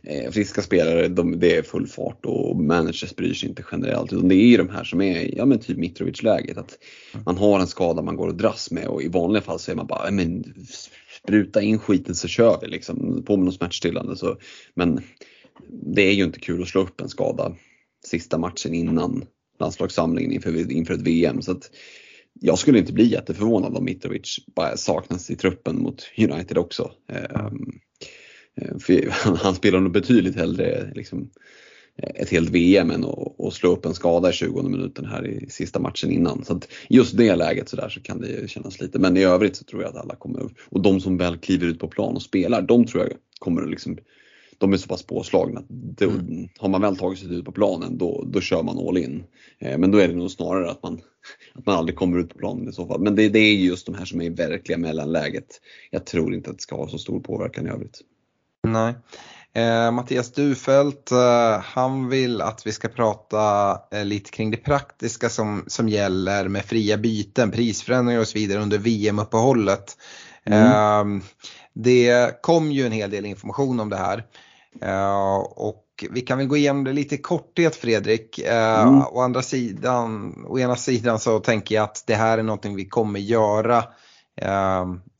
eh, 0.07 0.31
Friska 0.31 0.61
spelare, 0.61 1.07
de, 1.07 1.39
det 1.39 1.55
är 1.55 1.63
full 1.63 1.87
fart 1.87 2.25
och 2.25 2.57
managers 2.57 3.15
bryr 3.15 3.33
sig 3.33 3.49
inte 3.49 3.63
generellt. 3.71 4.13
Utan 4.13 4.27
det 4.27 4.35
är 4.35 4.47
ju 4.47 4.57
de 4.57 4.69
här 4.69 4.83
som 4.83 5.01
är, 5.01 5.37
ja 5.37 5.45
men 5.45 5.59
typ 5.59 5.77
Mitrovic-läget. 5.77 6.57
Att 6.57 6.77
man 7.25 7.37
har 7.37 7.59
en 7.59 7.67
skada 7.67 8.01
man 8.01 8.15
går 8.15 8.27
och 8.27 8.35
dras 8.35 8.71
med 8.71 8.87
och 8.87 9.03
i 9.03 9.07
vanliga 9.07 9.41
fall 9.41 9.59
så 9.59 9.71
är 9.71 9.75
man 9.75 9.87
bara, 9.87 10.11
men 10.11 10.43
spruta 11.23 11.61
in 11.61 11.79
skiten 11.79 12.15
så 12.15 12.27
kör 12.27 12.59
vi 12.61 12.67
liksom. 12.67 13.23
På 13.27 13.37
med 13.37 13.45
något 13.45 13.55
smärtstillande. 13.55 14.15
Så, 14.15 14.37
men 14.73 15.01
det 15.69 16.01
är 16.01 16.13
ju 16.13 16.23
inte 16.23 16.39
kul 16.39 16.61
att 16.61 16.67
slå 16.67 16.81
upp 16.81 17.01
en 17.01 17.09
skada 17.09 17.55
sista 18.05 18.37
matchen 18.37 18.73
innan 18.73 19.25
landslagssamlingen 19.59 20.31
inför, 20.31 20.71
inför 20.71 20.93
ett 20.93 21.01
VM. 21.01 21.41
Så 21.41 21.51
att 21.51 21.71
jag 22.41 22.59
skulle 22.59 22.79
inte 22.79 22.93
bli 22.93 23.11
jätteförvånad 23.11 23.77
om 23.77 23.85
Mitrovic 23.85 24.39
bara 24.55 24.77
saknas 24.77 25.29
i 25.29 25.35
truppen 25.35 25.81
mot 25.81 26.03
United 26.17 26.57
också. 26.57 26.91
Mm. 27.09 27.79
Han, 29.11 29.35
han 29.35 29.55
spelar 29.55 29.79
nog 29.79 29.91
betydligt 29.91 30.35
hellre 30.35 30.91
liksom, 30.95 31.29
ett 31.97 32.29
helt 32.29 32.49
VM 32.49 32.91
än 32.91 33.05
att, 33.05 33.53
slå 33.53 33.71
upp 33.71 33.85
en 33.85 33.93
skada 33.93 34.29
i 34.29 34.33
20 34.33 34.61
minuten 34.61 35.05
här 35.05 35.27
i 35.27 35.49
sista 35.49 35.79
matchen 35.79 36.11
innan. 36.11 36.45
Så 36.45 36.59
just 36.89 37.17
det 37.17 37.35
läget 37.35 37.69
så 37.69 37.75
där 37.75 37.89
så 37.89 38.01
kan 38.01 38.21
det 38.21 38.49
kännas 38.49 38.81
lite. 38.81 38.99
Men 38.99 39.17
i 39.17 39.23
övrigt 39.23 39.55
så 39.55 39.63
tror 39.63 39.81
jag 39.81 39.89
att 39.89 40.03
alla 40.03 40.15
kommer, 40.15 40.49
och 40.69 40.81
de 40.81 41.01
som 41.01 41.17
väl 41.17 41.37
kliver 41.37 41.67
ut 41.67 41.79
på 41.79 41.87
plan 41.87 42.15
och 42.15 42.21
spelar, 42.21 42.61
de 42.61 42.85
tror 42.85 43.03
jag 43.03 43.13
kommer 43.39 43.61
att 43.61 43.69
liksom 43.69 43.97
de 44.57 44.73
är 44.73 44.77
så 44.77 44.87
pass 44.87 45.03
påslagna 45.03 45.59
att 45.59 46.01
mm. 46.01 46.47
har 46.57 46.69
man 46.69 46.81
väl 46.81 46.97
tagit 46.97 47.19
sig 47.19 47.35
ut 47.35 47.45
på 47.45 47.51
planen 47.51 47.97
då, 47.97 48.23
då 48.27 48.41
kör 48.41 48.63
man 48.63 48.87
all 48.87 48.97
in. 48.97 49.23
Eh, 49.59 49.77
men 49.77 49.91
då 49.91 49.97
är 49.97 50.07
det 50.07 50.13
nog 50.13 50.31
snarare 50.31 50.71
att 50.71 50.83
man, 50.83 51.01
att 51.53 51.65
man 51.65 51.75
aldrig 51.75 51.95
kommer 51.95 52.19
ut 52.19 52.29
på 52.29 52.37
planen 52.37 52.69
i 52.69 52.73
så 52.73 52.87
fall. 52.87 53.01
Men 53.01 53.15
det, 53.15 53.29
det 53.29 53.39
är 53.39 53.55
just 53.55 53.85
de 53.85 53.95
här 53.95 54.05
som 54.05 54.21
är 54.21 54.25
i 54.25 54.29
verkliga 54.29 54.77
mellanläget. 54.77 55.61
Jag 55.91 56.05
tror 56.05 56.33
inte 56.33 56.49
att 56.49 56.57
det 56.57 56.61
ska 56.61 56.75
ha 56.75 56.87
så 56.87 56.97
stor 56.97 57.19
påverkan 57.19 57.67
i 57.67 57.69
övrigt. 57.69 58.01
Nej. 58.67 58.95
Eh, 59.55 59.91
Mattias 59.91 60.31
Dufelt, 60.31 61.11
eh, 61.11 61.59
han 61.63 62.09
vill 62.09 62.41
att 62.41 62.67
vi 62.67 62.71
ska 62.71 62.87
prata 62.87 63.71
eh, 63.91 64.05
lite 64.05 64.31
kring 64.31 64.51
det 64.51 64.57
praktiska 64.57 65.29
som, 65.29 65.63
som 65.67 65.89
gäller 65.89 66.47
med 66.47 66.65
fria 66.65 66.97
byten, 66.97 67.51
prisförändringar 67.51 68.21
och 68.21 68.27
så 68.27 68.37
vidare 68.37 68.61
under 68.61 68.77
VM-uppehållet. 68.77 69.97
Mm. 70.45 70.71
Ehm, 70.71 71.21
det 71.73 72.41
kom 72.41 72.71
ju 72.71 72.85
en 72.85 72.91
hel 72.91 73.09
del 73.09 73.25
information 73.25 73.79
om 73.79 73.89
det 73.89 73.97
här. 73.97 74.23
Uh, 74.83 75.35
och 75.39 76.05
vi 76.11 76.21
kan 76.21 76.37
väl 76.37 76.47
gå 76.47 76.57
igenom 76.57 76.83
det 76.83 76.93
lite 76.93 77.15
i 77.15 77.17
korthet 77.17 77.75
Fredrik. 77.75 78.39
Uh, 78.39 78.79
mm. 78.79 79.01
å, 79.01 79.21
andra 79.21 79.41
sidan, 79.41 80.35
å 80.47 80.59
ena 80.59 80.75
sidan 80.75 81.19
så 81.19 81.39
tänker 81.39 81.75
jag 81.75 81.83
att 81.83 82.03
det 82.07 82.15
här 82.15 82.37
är 82.37 82.43
någonting 82.43 82.75
vi 82.75 82.85
kommer 82.85 83.19
göra 83.19 83.83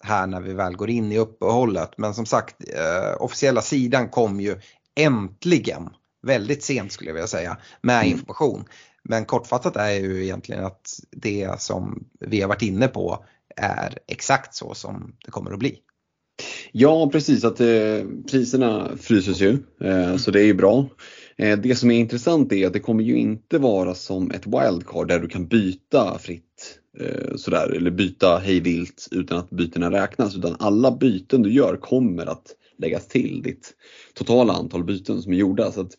här 0.04 0.28
när 0.28 0.42
vi 0.42 0.54
väl 0.54 0.76
går 0.76 0.90
in 0.90 1.12
i 1.12 1.18
uppehållet. 1.18 1.92
Men 1.98 2.14
som 2.14 2.26
sagt, 2.26 2.56
officiella 3.20 3.62
sidan 3.62 4.10
kom 4.10 4.40
ju 4.40 4.60
äntligen, 4.96 5.90
väldigt 6.28 6.64
sent 6.64 6.92
skulle 6.92 7.10
jag 7.10 7.14
vilja 7.14 7.28
säga, 7.28 7.58
med 7.82 7.96
mm. 7.96 8.12
information. 8.12 8.66
Men 9.04 9.26
kortfattat 9.26 9.76
är 9.76 9.92
ju 9.92 10.24
egentligen 10.24 10.66
att 10.66 11.00
det 11.12 11.62
som 11.62 12.08
vi 12.20 12.42
har 12.42 12.48
varit 12.48 12.62
inne 12.62 12.88
på 12.88 13.26
är 13.56 13.98
exakt 14.08 14.56
så 14.56 14.74
som 14.74 15.16
det 15.26 15.32
kommer 15.32 15.52
att 15.52 15.60
bli. 15.60 15.78
Ja 16.72 17.10
precis, 17.12 17.44
att 17.44 17.60
eh, 17.60 18.06
priserna 18.32 18.98
fryses 18.98 19.42
ju 19.42 19.58
eh, 19.82 20.18
så 20.18 20.32
det 20.32 20.42
är 20.42 20.46
ju 20.46 20.54
bra. 20.54 20.90
Eh, 21.38 21.58
det 21.60 21.76
som 21.76 21.92
är 21.92 22.00
intressant 22.00 22.54
är 22.54 22.68
att 22.68 22.74
det 22.74 22.80
kommer 22.80 23.04
ju 23.04 23.18
inte 23.18 23.58
vara 23.58 23.96
som 23.96 24.32
ett 24.32 24.48
wildcard 24.48 25.08
där 25.08 25.20
du 25.20 25.28
kan 25.28 25.48
byta 25.48 26.20
fritt 26.20 26.80
eh, 27.00 27.36
sådär 27.36 27.70
eller 27.70 27.92
byta 27.92 28.38
hejvilt 28.38 29.08
utan 29.12 29.38
att 29.38 29.50
bytena 29.50 29.92
räknas 29.92 30.38
utan 30.38 30.56
alla 30.60 30.92
byten 30.92 31.44
du 31.44 31.54
gör 31.54 31.78
kommer 31.78 32.26
att 32.26 32.56
läggas 32.78 33.08
till 33.08 33.42
ditt 33.42 33.74
totala 34.14 34.54
antal 34.54 34.84
byten 34.84 35.22
som 35.22 35.34
är 35.34 35.38
gjorda. 35.38 35.72
Så 35.72 35.82
att 35.82 35.92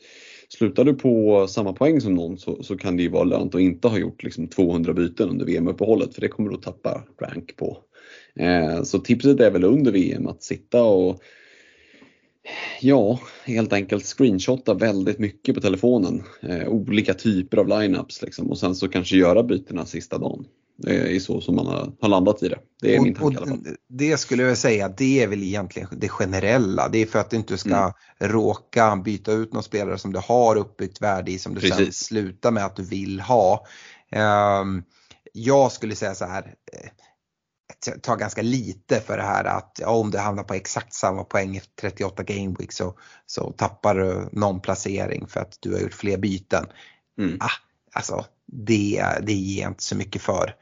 Slutar 0.49 0.85
du 0.85 0.95
på 0.95 1.47
samma 1.49 1.73
poäng 1.73 2.01
som 2.01 2.15
någon 2.15 2.39
så, 2.39 2.63
så 2.63 2.77
kan 2.77 2.97
det 2.97 3.03
ju 3.03 3.09
vara 3.09 3.25
lönt 3.25 3.55
att 3.55 3.61
inte 3.61 3.89
ha 3.89 3.99
gjort 3.99 4.23
liksom 4.23 4.49
200 4.49 4.93
byten 4.93 5.29
under 5.29 5.47
VM-uppehållet 5.47 6.15
för 6.15 6.21
det 6.21 6.29
kommer 6.29 6.51
du 6.51 6.57
att 6.57 6.63
tappa 6.63 7.03
rank 7.21 7.57
på. 7.57 7.79
Eh, 8.37 8.83
så 8.83 8.99
tipset 8.99 9.41
är 9.41 9.51
väl 9.51 9.65
under 9.65 9.93
VM 9.93 10.27
att 10.27 10.43
sitta 10.43 10.83
och 10.83 11.23
Ja, 12.81 13.21
helt 13.45 13.73
enkelt 13.73 14.05
screenshotta 14.05 14.75
väldigt 14.75 15.19
mycket 15.19 15.55
på 15.55 15.61
telefonen. 15.61 16.23
Eh, 16.43 16.69
olika 16.69 17.15
typer 17.15 17.57
av 17.57 17.69
lineups 17.69 18.23
liksom, 18.23 18.51
och 18.51 18.59
sen 18.59 18.75
så 18.75 18.89
kanske 18.89 19.17
göra 19.17 19.43
bytena 19.43 19.87
sista 19.87 20.19
dagen. 20.19 20.47
Det 20.77 21.17
är 21.17 21.21
så 21.21 21.41
som 21.41 21.57
man 21.57 21.67
har, 21.67 21.93
har 22.01 22.09
landat 22.09 22.43
i 22.43 22.49
det. 22.49 22.59
Det 22.81 22.95
är 22.95 22.99
och, 22.99 23.05
min 23.05 23.15
tanke 23.15 23.35
i 23.35 23.37
alla 23.37 23.47
fall. 23.47 23.77
Det 23.89 24.17
skulle 24.17 24.43
jag 24.43 24.59
säga, 24.59 24.89
det 24.89 25.23
är 25.23 25.29
väl 25.29 25.43
egentligen 25.43 25.89
det 25.93 26.09
generella. 26.09 26.89
Det 26.89 26.99
är 26.99 27.07
för 27.07 27.19
att 27.19 27.31
du 27.31 27.37
inte 27.37 27.59
ska 27.59 27.77
mm. 27.77 27.93
råka 28.19 28.97
byta 28.97 29.33
ut 29.33 29.53
någon 29.53 29.63
spelare 29.63 29.99
som 29.99 30.13
du 30.13 30.19
har 30.19 30.57
uppbyggt 30.57 31.03
värde 31.03 31.31
i 31.31 31.39
som 31.39 31.55
du 31.55 31.61
Precis. 31.61 31.77
sen 31.77 31.93
slutar 31.93 32.51
med 32.51 32.65
att 32.65 32.77
du 32.77 32.83
vill 32.83 33.21
ha. 33.21 33.67
Um, 34.61 34.83
jag 35.33 35.73
skulle 35.73 35.97
säga 35.97 36.15
så 36.15 36.25
här, 36.25 36.55
eh, 36.73 36.91
tar 38.03 38.17
ganska 38.17 38.43
lite 38.43 39.01
för 39.01 39.17
det 39.17 39.23
här 39.23 39.45
att 39.45 39.79
ja, 39.81 39.89
om 39.89 40.11
du 40.11 40.19
hamnar 40.19 40.43
på 40.43 40.55
exakt 40.55 40.95
samma 40.95 41.25
poäng 41.25 41.57
efter 41.57 41.89
38 41.89 42.23
game 42.23 42.57
week 42.59 42.73
så, 42.73 42.99
så 43.27 43.51
tappar 43.51 43.95
du 43.95 44.29
någon 44.33 44.61
placering 44.61 45.27
för 45.27 45.41
att 45.41 45.59
du 45.61 45.73
har 45.73 45.81
gjort 45.81 45.95
fler 45.95 46.19
byten. 46.19 46.67
Mm. 47.19 47.37
Ah, 47.41 47.51
alltså 47.95 48.25
det, 48.47 49.05
det 49.23 49.33
ger 49.33 49.69
inte 49.69 49.83
så 49.83 49.97
mycket 49.97 50.23
för. 50.23 50.55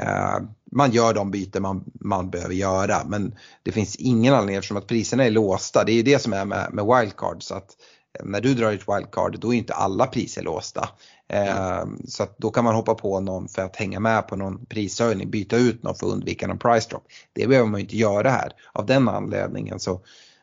Uh, 0.00 0.48
man 0.72 0.90
gör 0.90 1.14
de 1.14 1.30
byten 1.30 1.62
man, 1.62 1.84
man 2.00 2.30
behöver 2.30 2.54
göra 2.54 3.04
men 3.06 3.34
det 3.62 3.72
finns 3.72 3.96
ingen 3.96 4.34
anledning 4.34 4.56
eftersom 4.56 4.76
att 4.76 4.86
priserna 4.86 5.24
är 5.24 5.30
låsta. 5.30 5.84
Det 5.84 5.92
är 5.92 5.96
ju 5.96 6.02
det 6.02 6.18
som 6.18 6.32
är 6.32 6.44
med, 6.44 6.68
med 6.72 6.84
wildcard. 6.84 7.42
Så 7.42 7.54
att 7.54 7.76
när 8.24 8.40
du 8.40 8.54
drar 8.54 8.72
ett 8.72 8.88
wildcard 8.88 9.40
då 9.40 9.54
är 9.54 9.58
inte 9.58 9.74
alla 9.74 10.06
priser 10.06 10.42
låsta. 10.42 10.88
Mm. 11.28 11.98
Så 12.08 12.22
att 12.22 12.38
då 12.38 12.50
kan 12.50 12.64
man 12.64 12.74
hoppa 12.74 12.94
på 12.94 13.20
någon 13.20 13.48
för 13.48 13.62
att 13.62 13.76
hänga 13.76 14.00
med 14.00 14.28
på 14.28 14.36
någon 14.36 14.66
prishöjning, 14.66 15.30
byta 15.30 15.56
ut 15.56 15.82
någon 15.82 15.94
för 15.94 16.06
att 16.06 16.12
undvika 16.12 16.46
någon 16.46 16.58
price 16.58 16.88
drop. 16.90 17.02
Det 17.32 17.46
behöver 17.46 17.68
man 17.68 17.80
inte 17.80 17.96
göra 17.96 18.30
här. 18.30 18.52
Av 18.72 18.86
den 18.86 19.08
anledningen 19.08 19.80
så, 19.80 20.00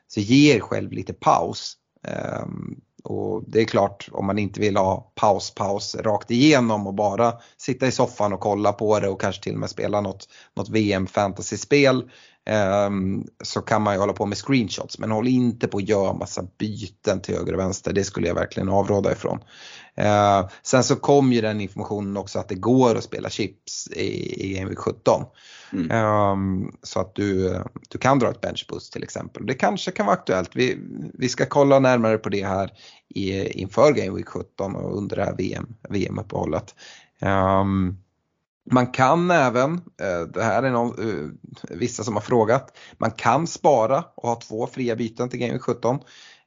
så 0.08 0.20
ger 0.20 0.60
själv 0.60 0.92
lite 0.92 1.14
paus. 1.14 1.78
Och 3.06 3.44
det 3.48 3.62
är 3.62 3.66
klart 3.66 4.10
om 4.12 4.26
man 4.26 4.40
inte 4.40 4.60
vill 4.60 4.78
ha 4.78 5.12
paus, 5.16 5.52
paus 5.52 5.96
rakt 5.96 6.32
igenom 6.32 6.88
och 6.88 6.94
bara 6.94 7.34
sitta 7.58 7.88
i 7.88 7.92
soffan 7.92 8.34
och 8.34 8.40
kolla 8.40 8.74
på 8.74 9.00
det 9.00 9.10
och 9.10 9.22
kanske 9.22 9.44
till 9.44 9.54
och 9.54 9.60
med 9.60 9.70
spela 9.70 10.02
något, 10.02 10.30
något 10.54 10.70
VM 10.70 11.08
fantasy-spel 11.08 12.10
så 13.44 13.62
kan 13.62 13.82
man 13.82 13.94
ju 13.94 14.00
hålla 14.00 14.14
på 14.14 14.26
med 14.26 14.38
screenshots 14.38 15.00
men 15.00 15.12
håll 15.12 15.28
inte 15.28 15.68
på 15.68 15.78
att 15.78 15.90
göra 15.90 16.14
massa 16.14 16.44
byten 16.58 17.22
till 17.22 17.36
höger 17.36 17.54
och 17.54 17.60
vänster. 17.60 17.94
Det 17.94 18.04
skulle 18.04 18.28
jag 18.28 18.36
verkligen 18.36 18.70
avråda 18.70 19.12
ifrån. 19.12 19.40
Uh, 20.00 20.50
sen 20.64 20.84
så 20.84 20.96
kom 20.96 21.34
ju 21.34 21.42
den 21.42 21.62
informationen 21.62 22.18
också 22.18 22.40
att 22.40 22.50
det 22.50 22.56
går 22.56 22.96
att 22.96 23.04
spela 23.04 23.30
chips 23.30 23.88
i, 23.88 24.46
i 24.46 24.60
Game 24.60 24.76
17. 24.76 25.24
Mm. 25.74 26.06
Um, 26.06 26.72
så 26.84 27.00
att 27.00 27.16
du, 27.16 27.60
du 27.90 27.98
kan 27.98 28.20
dra 28.20 28.30
ett 28.30 28.42
benchboost 28.42 28.94
till 28.94 29.04
exempel. 29.04 29.46
Det 29.46 29.54
kanske 29.54 29.92
kan 29.92 30.06
vara 30.06 30.16
aktuellt. 30.16 30.56
Vi, 30.56 30.78
vi 31.14 31.30
ska 31.30 31.46
kolla 31.46 31.80
närmare 31.80 32.18
på 32.18 32.30
det 32.30 32.46
här 32.46 32.72
i, 33.10 33.48
inför 33.62 33.94
Game 33.94 34.18
Week 34.18 34.28
17 34.28 34.76
och 34.76 34.98
under 34.98 35.16
det 35.16 35.24
här 35.24 35.36
VM, 35.38 35.76
VM-uppehållet. 35.90 36.76
Um, 37.22 37.98
man 38.72 38.88
kan 38.88 39.32
även, 39.32 39.74
eh, 39.74 40.22
det 40.34 40.44
här 40.44 40.64
är 40.64 40.72
någon, 40.72 41.10
eh, 41.10 41.30
vissa 41.70 42.04
som 42.04 42.14
har 42.14 42.22
frågat, 42.22 42.78
man 42.98 43.12
kan 43.12 43.48
spara 43.48 44.04
och 44.16 44.30
ha 44.30 44.36
två 44.36 44.68
fria 44.68 44.96
byten 44.96 45.30
till 45.30 45.40
Game 45.40 45.54
Week 45.54 45.62
17. 45.62 46.00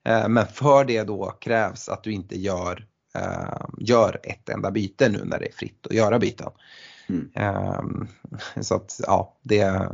Eh, 0.04 0.28
men 0.28 0.46
för 0.46 0.84
det 0.84 1.02
då 1.02 1.30
krävs 1.40 1.88
att 1.88 2.02
du 2.02 2.12
inte 2.12 2.38
gör, 2.38 2.86
gör 3.78 4.20
ett 4.22 4.48
enda 4.48 4.70
byte 4.70 5.08
nu 5.08 5.24
när 5.24 5.38
det 5.38 5.46
är 5.46 5.52
fritt 5.52 5.86
att 5.86 5.92
göra 5.92 6.18
byten. 6.18 6.50
Mm. 7.08 8.08
Så 8.60 8.74
att 8.74 9.00
ja, 9.06 9.36
det 9.42 9.88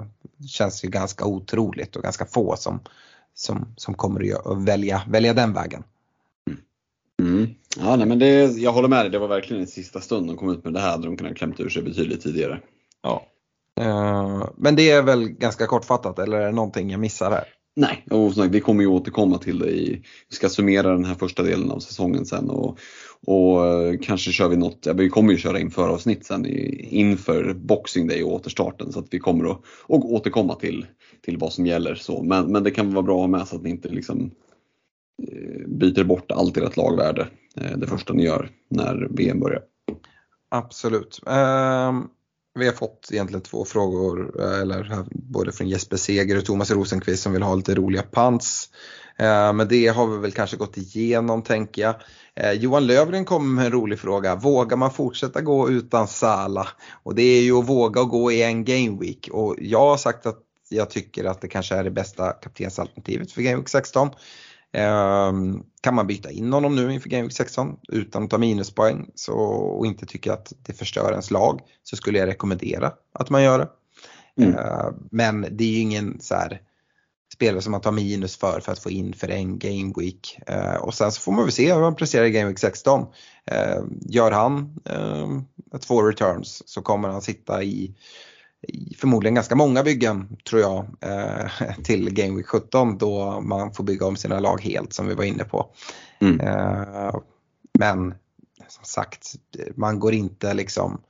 känns 0.48 0.84
ju 0.84 0.88
ganska 0.88 1.24
otroligt 1.24 1.96
och 1.96 2.02
ganska 2.02 2.24
få 2.24 2.56
som, 2.56 2.80
som, 3.34 3.74
som 3.76 3.94
kommer 3.94 4.52
att 4.52 4.64
välja, 4.64 5.02
välja 5.08 5.34
den 5.34 5.52
vägen. 5.52 5.82
Mm. 7.22 7.46
Ja, 7.76 7.96
nej, 7.96 8.06
men 8.06 8.18
det, 8.18 8.44
jag 8.44 8.72
håller 8.72 8.88
med 8.88 9.04
dig, 9.04 9.10
det 9.10 9.18
var 9.18 9.28
verkligen 9.28 9.62
i 9.62 9.66
sista 9.66 10.00
stund 10.00 10.26
de 10.26 10.36
kom 10.36 10.50
ut 10.50 10.64
med 10.64 10.72
det 10.72 10.80
här, 10.80 10.90
hade 10.90 11.06
de 11.06 11.16
kunnat 11.16 11.36
klämt 11.36 11.60
ur 11.60 11.68
sig 11.68 11.82
betydligt 11.82 12.22
tidigare. 12.22 12.60
Ja. 13.02 13.22
Uh, 13.80 14.48
men 14.56 14.76
det 14.76 14.90
är 14.90 15.02
väl 15.02 15.28
ganska 15.28 15.66
kortfattat 15.66 16.18
eller 16.18 16.40
är 16.40 16.46
det 16.46 16.52
någonting 16.52 16.90
jag 16.90 17.00
missar 17.00 17.30
här? 17.30 17.44
Nej, 17.76 18.04
och 18.10 18.54
vi 18.54 18.60
kommer 18.60 18.82
ju 18.82 18.88
återkomma 18.88 19.38
till 19.38 19.58
det 19.58 19.70
i, 19.70 20.02
vi 20.30 20.36
ska 20.36 20.48
summera 20.48 20.92
den 20.92 21.04
här 21.04 21.14
första 21.14 21.42
delen 21.42 21.70
av 21.70 21.78
säsongen 21.78 22.26
sen 22.26 22.50
och, 22.50 22.78
och 23.26 23.66
eh, 23.66 23.98
kanske 24.02 24.32
kör 24.32 24.48
vi 24.48 24.56
något, 24.56 24.78
ja, 24.86 24.92
vi 24.92 25.08
kommer 25.08 25.32
ju 25.32 25.38
köra 25.38 25.60
inför 25.60 25.88
avsnitt 25.88 26.26
sen 26.26 26.46
i, 26.46 26.88
inför 26.90 27.54
Boxing 27.54 28.06
Day 28.06 28.22
och 28.22 28.32
återstarten 28.32 28.92
så 28.92 28.98
att 28.98 29.06
vi 29.10 29.18
kommer 29.18 29.50
att 29.50 29.60
och 29.86 30.12
återkomma 30.12 30.54
till, 30.54 30.86
till 31.20 31.38
vad 31.38 31.52
som 31.52 31.66
gäller 31.66 31.94
så. 31.94 32.22
Men, 32.22 32.52
men 32.52 32.62
det 32.62 32.70
kan 32.70 32.94
vara 32.94 33.02
bra 33.02 33.14
att 33.14 33.20
ha 33.20 33.38
med 33.38 33.48
så 33.48 33.56
att 33.56 33.62
ni 33.62 33.70
inte 33.70 33.88
liksom 33.88 34.30
Eh, 35.22 35.68
byter 35.68 36.04
bort 36.04 36.30
allt 36.30 36.56
ert 36.56 36.76
lagvärde 36.76 37.28
eh, 37.56 37.76
det 37.76 37.86
första 37.86 38.12
ni 38.12 38.24
gör 38.24 38.50
när 38.68 39.08
VM 39.10 39.40
börjar. 39.40 39.62
Absolut. 40.48 41.20
Ehm, 41.26 42.08
vi 42.58 42.66
har 42.66 42.72
fått 42.72 43.08
egentligen 43.12 43.42
två 43.42 43.64
frågor, 43.64 44.42
eh, 44.42 44.60
eller 44.60 45.04
både 45.10 45.52
från 45.52 45.68
Jesper 45.68 45.96
Seger 45.96 46.38
och 46.38 46.44
Thomas 46.44 46.70
Rosenqvist 46.70 47.22
som 47.22 47.32
vill 47.32 47.42
ha 47.42 47.54
lite 47.54 47.74
roliga 47.74 48.02
pants. 48.02 48.70
Eh, 49.18 49.52
men 49.52 49.68
det 49.68 49.86
har 49.88 50.06
vi 50.06 50.18
väl 50.18 50.32
kanske 50.32 50.56
gått 50.56 50.76
igenom 50.76 51.42
tänker 51.42 51.82
jag. 51.82 51.94
Eh, 52.36 52.52
Johan 52.52 52.86
Lövgren 52.86 53.24
kommer 53.24 53.54
med 53.54 53.64
en 53.64 53.72
rolig 53.72 53.98
fråga. 53.98 54.36
Vågar 54.36 54.76
man 54.76 54.90
fortsätta 54.90 55.40
gå 55.40 55.70
utan 55.70 56.08
Sala? 56.08 56.68
Och 57.02 57.14
det 57.14 57.22
är 57.22 57.42
ju 57.42 57.58
att 57.58 57.68
våga 57.68 58.02
gå 58.02 58.32
i 58.32 58.42
en 58.42 58.64
game 58.64 58.98
week. 59.00 59.28
Och 59.32 59.56
jag 59.58 59.80
har 59.80 59.96
sagt 59.96 60.26
att 60.26 60.38
jag 60.68 60.90
tycker 60.90 61.24
att 61.24 61.40
det 61.40 61.48
kanske 61.48 61.74
är 61.74 61.84
det 61.84 61.90
bästa 61.90 62.32
kaptensalternativet 62.32 63.32
för 63.32 63.42
Game 63.42 63.56
Week 63.56 63.68
16. 63.68 64.10
Ehm, 64.74 65.62
kan 65.80 65.94
man 65.94 66.06
byta 66.06 66.30
in 66.30 66.52
honom 66.52 66.76
nu 66.76 66.92
inför 66.92 67.08
Game 67.08 67.22
Week 67.22 67.32
16 67.32 67.76
utan 67.88 68.24
att 68.24 68.30
ta 68.30 68.38
minuspoäng 68.38 69.10
så, 69.14 69.34
och 69.34 69.86
inte 69.86 70.06
tycka 70.06 70.32
att 70.32 70.52
det 70.62 70.72
förstör 70.72 71.10
ens 71.10 71.30
lag 71.30 71.60
så 71.82 71.96
skulle 71.96 72.18
jag 72.18 72.28
rekommendera 72.28 72.92
att 73.12 73.30
man 73.30 73.42
gör 73.42 73.58
det. 73.58 73.68
Mm. 74.44 74.58
Ehm, 74.58 74.94
men 75.10 75.46
det 75.50 75.64
är 75.64 75.68
ju 75.68 75.78
ingen 75.78 76.20
så 76.20 76.34
här 76.34 76.60
spelare 77.34 77.62
som 77.62 77.70
man 77.70 77.80
tar 77.80 77.92
minus 77.92 78.36
för 78.36 78.60
för 78.60 78.72
att 78.72 78.78
få 78.78 78.90
in 78.90 79.12
för 79.12 79.30
en 79.30 79.58
game 79.58 79.92
week. 79.96 80.38
Eh, 80.46 80.74
och 80.74 80.94
sen 80.94 81.12
så 81.12 81.20
får 81.20 81.32
man 81.32 81.44
väl 81.44 81.52
se 81.52 81.74
hur 81.74 81.82
han 81.82 81.96
presterar 81.96 82.24
i 82.24 82.30
game 82.30 82.48
week 82.48 82.58
16. 82.58 83.06
Eh, 83.46 83.82
gör 84.00 84.30
han 84.30 84.80
två 85.80 86.02
returns 86.02 86.62
så 86.68 86.82
kommer 86.82 87.08
han 87.08 87.22
sitta 87.22 87.62
i 87.62 87.94
förmodligen 88.98 89.34
ganska 89.34 89.54
många 89.54 89.82
byggen 89.82 90.36
tror 90.48 90.62
jag 90.62 90.86
eh, 91.00 91.50
till 91.84 92.14
game 92.14 92.36
week 92.36 92.46
17 92.46 92.98
då 92.98 93.40
man 93.40 93.72
får 93.72 93.84
bygga 93.84 94.06
om 94.06 94.16
sina 94.16 94.40
lag 94.40 94.60
helt 94.62 94.92
som 94.92 95.08
vi 95.08 95.14
var 95.14 95.24
inne 95.24 95.44
på. 95.44 95.70
Mm. 96.20 96.40
Eh, 96.40 97.14
men 97.78 98.14
som 98.68 98.84
sagt, 98.84 99.34
man 99.74 100.00
går 100.00 100.14
inte 100.14 100.54
liksom 100.54 101.00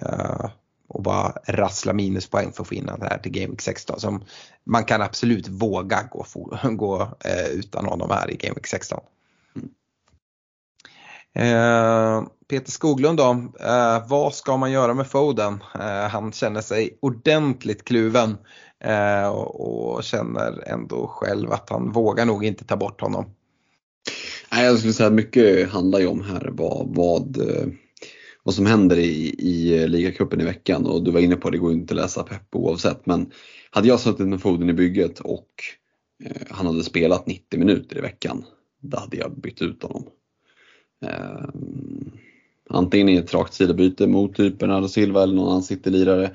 eh, 0.00 0.50
och 0.88 1.02
bara 1.02 1.32
rassla 1.46 1.92
minuspoäng 1.92 2.52
för 2.52 2.62
att 2.62 2.68
få 2.68 2.74
in 2.74 2.86
det 2.86 3.08
här 3.10 3.18
till 3.18 3.32
Game 3.32 3.48
Week 3.48 3.60
16. 3.60 4.00
Som 4.00 4.24
man 4.64 4.84
kan 4.84 5.02
absolut 5.02 5.48
våga 5.48 6.08
gå, 6.10 6.26
gå 6.70 7.08
utan 7.52 7.86
honom 7.86 8.10
här 8.10 8.30
i 8.30 8.36
Game 8.36 8.54
Week 8.54 8.66
16. 8.66 9.00
Eh, 11.36 12.22
Peter 12.48 12.70
Skoglund 12.70 13.18
då, 13.18 13.30
eh, 13.60 14.08
vad 14.08 14.34
ska 14.34 14.56
man 14.56 14.72
göra 14.72 14.94
med 14.94 15.06
Foden? 15.06 15.62
Eh, 15.74 16.08
han 16.08 16.32
känner 16.32 16.60
sig 16.60 16.98
ordentligt 17.00 17.84
kluven 17.84 18.36
eh, 18.84 19.28
och, 19.28 19.96
och 19.96 20.04
känner 20.04 20.68
ändå 20.68 21.06
själv 21.06 21.52
att 21.52 21.70
han 21.70 21.92
vågar 21.92 22.26
nog 22.26 22.44
inte 22.44 22.64
ta 22.64 22.76
bort 22.76 23.00
honom. 23.00 23.24
Nej, 24.52 24.64
jag 24.64 24.78
skulle 24.78 24.92
säga 24.92 25.06
att 25.06 25.12
mycket 25.12 25.70
handlar 25.70 25.98
ju 25.98 26.06
om 26.06 26.22
här 26.22 26.50
vad, 26.52 26.94
vad, 26.94 27.40
eh, 27.40 27.66
vad 28.42 28.54
som 28.54 28.66
händer 28.66 28.98
i, 28.98 29.34
i 29.38 29.82
eh, 29.82 29.88
ligacupen 29.88 30.40
i 30.40 30.44
veckan 30.44 30.86
och 30.86 31.04
du 31.04 31.10
var 31.10 31.20
inne 31.20 31.36
på 31.36 31.50
det, 31.50 31.56
det 31.56 31.60
går 31.60 31.72
ju 31.72 31.78
inte 31.78 31.94
att 31.94 32.00
läsa 32.00 32.22
pepp 32.22 32.54
oavsett 32.54 33.06
men 33.06 33.30
hade 33.70 33.88
jag 33.88 34.00
suttit 34.00 34.26
med 34.26 34.40
Foden 34.40 34.70
i 34.70 34.72
bygget 34.72 35.20
och 35.20 35.48
eh, 36.24 36.42
han 36.50 36.66
hade 36.66 36.84
spelat 36.84 37.26
90 37.26 37.58
minuter 37.58 37.98
i 37.98 38.00
veckan, 38.00 38.44
då 38.80 38.98
hade 38.98 39.16
jag 39.16 39.40
bytt 39.40 39.62
ut 39.62 39.82
honom. 39.82 40.04
Eh, 41.04 41.44
antingen 42.70 43.08
i 43.08 43.16
ett 43.16 43.34
rakt 43.34 43.54
sidobyte 43.54 44.06
mot 44.06 44.36
typ 44.36 44.58
Bernardo 44.58 44.88
Silva 44.88 45.22
eller 45.22 45.34
någon 45.34 45.48
annan 45.48 45.62
City-lirare. 45.62 46.30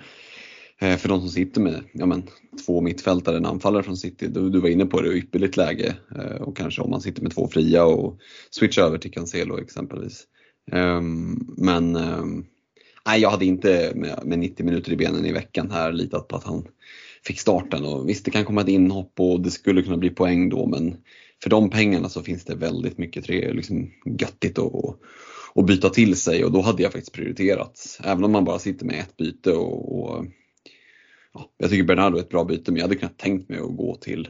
Eh, 0.82 0.98
för 0.98 1.10
de 1.10 1.20
som 1.20 1.30
sitter 1.30 1.62
med 1.62 1.84
ja, 1.92 2.06
men, 2.06 2.24
två 2.66 2.82
mittfältare, 2.82 3.38
en 3.38 3.46
anfallare 3.46 3.84
från 3.84 3.98
City, 3.98 4.28
du, 4.28 4.50
du 4.50 4.60
var 4.60 4.70
inne 4.70 4.86
på 4.86 5.02
det, 5.02 5.10
ypperligt 5.10 5.58
läge. 5.58 5.96
Eh, 6.16 6.42
och 6.42 6.58
kanske 6.58 6.82
om 6.82 6.90
man 6.90 7.02
sitter 7.02 7.22
med 7.22 7.32
två 7.32 7.48
fria 7.48 7.86
och 7.86 8.20
switchar 8.52 8.84
över 8.84 8.98
till 8.98 9.12
Cancelo 9.12 9.60
exempelvis. 9.60 10.28
Um, 10.72 11.54
men 11.58 11.96
um, 11.96 12.46
nej, 13.06 13.22
jag 13.22 13.30
hade 13.30 13.46
inte 13.46 13.92
med, 13.96 14.20
med 14.26 14.40
90 14.40 14.66
minuter 14.66 14.92
i 14.92 14.96
benen 14.96 15.26
i 15.26 15.32
veckan 15.32 15.72
här 15.72 15.92
litat 15.92 16.28
på 16.28 16.36
att 16.36 16.44
han 16.44 16.68
fick 17.26 17.40
starten. 17.40 17.86
Och 17.86 18.10
visst, 18.10 18.26
det 18.26 18.32
kan 18.32 18.46
komma 18.46 18.62
ett 18.62 18.68
inhopp 18.68 19.20
och 19.20 19.42
det 19.42 19.52
skulle 19.52 19.82
kunna 19.82 19.98
bli 19.98 20.10
poäng 20.10 20.50
då, 20.50 20.68
men 20.68 20.98
för 21.44 21.50
de 21.50 21.70
pengarna 21.70 22.10
så 22.10 22.24
finns 22.24 22.46
det 22.46 22.56
väldigt 22.56 22.98
mycket 22.98 23.26
tre, 23.26 23.54
liksom, 23.54 23.92
göttigt 24.20 24.60
att, 24.60 25.00
att 25.56 25.66
byta 25.66 25.90
till 25.90 26.16
sig 26.16 26.46
och 26.46 26.52
då 26.52 26.62
hade 26.62 26.84
jag 26.84 26.92
faktiskt 26.92 27.14
prioriterat. 27.14 28.00
Även 28.04 28.24
om 28.24 28.32
man 28.32 28.46
bara 28.46 28.60
sitter 28.60 28.86
med 28.86 29.00
ett 29.00 29.18
byte 29.18 29.52
och, 29.52 30.02
och 30.02 30.26
ja, 31.34 31.52
jag 31.58 31.70
tycker 31.70 31.84
Bernardo 31.84 32.18
är 32.18 32.22
ett 32.22 32.30
bra 32.30 32.44
byte 32.44 32.72
men 32.72 32.76
jag 32.78 32.84
hade 32.84 32.96
kunnat 32.96 33.18
tänkt 33.18 33.50
mig 33.50 33.60
att 33.60 33.78
gå 33.78 33.96
till 33.96 34.30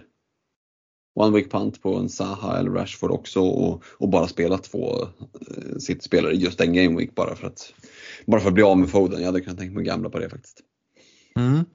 One 1.15 1.37
Week 1.37 1.51
Punt 1.51 1.81
på 1.81 1.95
en 1.95 2.09
Saha 2.09 2.59
eller 2.59 2.71
Rashford 2.71 3.11
också 3.11 3.41
och, 3.41 3.83
och 3.97 4.09
bara 4.09 4.27
spela 4.27 4.57
två 4.57 5.01
eh, 5.01 5.77
sittspelare 5.79 6.33
just 6.33 6.61
en 6.61 6.73
Game 6.73 6.97
Week 6.97 7.15
bara 7.15 7.35
för 7.35 7.47
att 7.47 7.73
bara 8.25 8.41
för 8.41 8.47
att 8.47 8.53
bli 8.53 8.63
av 8.63 8.77
med 8.77 8.89
Foden. 8.89 9.19
Jag 9.19 9.25
hade 9.25 9.41
kunnat 9.41 9.59
tänka 9.59 9.75
mig 9.75 9.83
gamla 9.83 10.09
på 10.09 10.19
det 10.19 10.29
faktiskt. 10.29 10.61
Mm. 11.35 11.65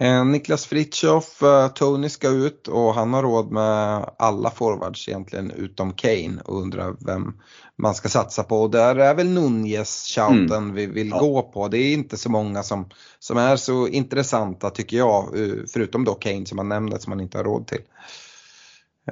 Eh, 0.00 0.24
Niklas 0.24 0.66
Fritiof, 0.66 1.42
eh, 1.42 1.68
Tony 1.68 2.08
ska 2.08 2.28
ut 2.28 2.68
och 2.68 2.94
han 2.94 3.14
har 3.14 3.22
råd 3.22 3.50
med 3.50 4.10
alla 4.18 4.50
forwards 4.50 5.08
egentligen 5.08 5.50
utom 5.50 5.92
Kane 5.92 6.40
och 6.44 6.60
undrar 6.60 6.96
vem 7.00 7.40
man 7.76 7.94
ska 7.94 8.08
satsa 8.08 8.42
på. 8.42 8.62
Och 8.62 8.70
där 8.70 8.96
är 8.96 9.14
väl 9.14 9.28
Nunez 9.28 10.06
shouten 10.14 10.56
mm. 10.56 10.74
vi 10.74 10.86
vill 10.86 11.08
ja. 11.08 11.18
gå 11.18 11.42
på. 11.42 11.68
Det 11.68 11.78
är 11.78 11.92
inte 11.92 12.16
så 12.16 12.30
många 12.30 12.62
som, 12.62 12.90
som 13.18 13.38
är 13.38 13.56
så 13.56 13.88
intressanta 13.88 14.70
tycker 14.70 14.96
jag, 14.96 15.40
eh, 15.40 15.54
förutom 15.72 16.04
då 16.04 16.14
Kane 16.14 16.46
som 16.46 16.56
man 16.56 16.68
nämnde 16.68 17.00
som 17.00 17.10
man 17.10 17.20
inte 17.20 17.38
har 17.38 17.44
råd 17.44 17.66
till. 17.66 17.82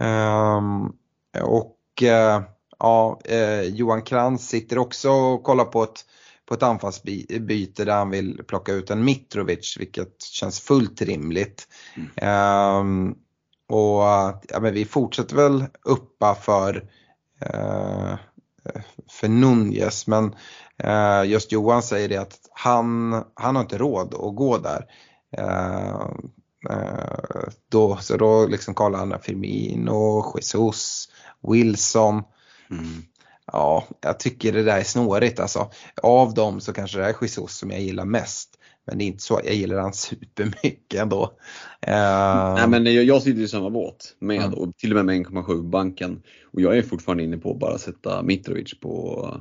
Um, 0.01 0.93
och 1.43 2.03
uh, 2.03 2.43
ja, 2.79 3.21
uh, 3.33 3.63
Johan 3.63 4.03
Krantz 4.03 4.49
sitter 4.49 4.79
också 4.79 5.11
och 5.11 5.43
kollar 5.43 5.65
på 5.65 5.83
ett 5.83 6.05
på 6.47 6.55
ett 6.55 6.63
anfallsbyte 6.63 7.85
där 7.85 7.97
han 7.97 8.11
vill 8.11 8.43
plocka 8.47 8.73
ut 8.73 8.91
en 8.91 9.05
Mitrovic 9.05 9.77
vilket 9.79 10.23
känns 10.23 10.61
fullt 10.61 11.03
rimligt. 11.03 11.69
Mm. 11.95 12.81
Um, 12.81 13.15
och 13.69 14.03
ja, 14.49 14.61
men 14.61 14.75
vi 14.75 14.85
fortsätter 14.85 15.37
väl 15.37 15.65
uppa 15.83 16.35
för, 16.35 16.77
uh, 17.55 18.15
för 19.11 19.29
Nunez 19.29 20.07
men 20.07 20.35
uh, 20.85 21.31
just 21.31 21.53
Johan 21.53 21.83
säger 21.83 22.09
det 22.09 22.17
att 22.17 22.41
han, 22.51 23.13
han 23.35 23.57
har 23.57 23.63
inte 23.63 23.79
råd 23.79 24.15
att 24.15 24.37
gå 24.37 24.59
där. 24.59 24.87
Uh, 25.39 26.11
då, 27.69 27.97
så 27.97 28.17
då 28.17 28.47
liksom 28.47 28.75
kollar 28.75 28.99
han 28.99 29.21
Firmino, 29.23 30.33
Jesus, 30.37 31.09
Wilson. 31.49 32.23
Mm. 32.71 33.03
Ja, 33.53 33.85
jag 34.01 34.21
tycker 34.21 34.53
det 34.53 34.63
där 34.63 34.79
är 34.79 34.83
snårigt 34.83 35.41
alltså. 35.41 35.71
Av 36.03 36.35
dem 36.35 36.61
så 36.61 36.73
kanske 36.73 36.99
det 36.99 37.05
är 37.05 37.15
Jesus 37.23 37.59
som 37.59 37.71
jag 37.71 37.81
gillar 37.81 38.05
mest. 38.05 38.59
Men 38.87 38.99
det 38.99 39.05
är 39.05 39.07
inte 39.07 39.23
så 39.23 39.37
att 39.37 39.45
jag 39.45 39.55
gillar 39.55 39.79
han 39.79 39.93
supermycket 39.95 41.01
ändå. 41.01 41.23
Uh... 41.89 42.55
Nej 42.55 42.69
men 42.69 42.85
jag, 42.85 43.05
jag 43.05 43.23
sitter 43.23 43.43
i 43.43 43.49
samma 43.49 43.71
båt 43.71 44.17
med 44.19 44.37
mm. 44.37 44.55
och 44.55 44.77
till 44.77 44.97
och 44.97 45.05
med 45.05 45.19
med 45.19 45.27
1,7 45.27 45.71
banken. 45.71 46.23
Och 46.53 46.61
jag 46.61 46.79
är 46.79 46.83
fortfarande 46.83 47.25
inne 47.25 47.39
på 47.39 47.51
att 47.51 47.59
bara 47.59 47.79
sätta 47.79 48.23
Mitrovic 48.23 48.81
på, 48.81 49.41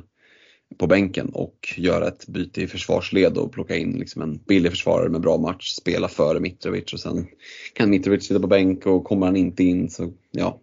på 0.77 0.87
bänken 0.87 1.29
och 1.29 1.73
göra 1.77 2.07
ett 2.07 2.27
byte 2.27 2.61
i 2.61 2.67
försvarsled 2.67 3.37
och 3.37 3.51
plocka 3.51 3.75
in 3.75 3.91
liksom 3.91 4.21
en 4.21 4.37
billig 4.37 4.71
försvarare 4.71 5.09
med 5.09 5.21
bra 5.21 5.37
match, 5.37 5.71
spela 5.71 6.07
före 6.07 6.39
Mitrovic 6.39 6.93
och 6.93 6.99
sen 6.99 7.27
kan 7.73 7.89
Mitrovic 7.89 8.27
sitta 8.27 8.39
på 8.39 8.47
bänk 8.47 8.85
och 8.85 9.03
kommer 9.03 9.25
han 9.25 9.35
inte 9.35 9.63
in 9.63 9.89
så 9.89 10.13
ja, 10.31 10.59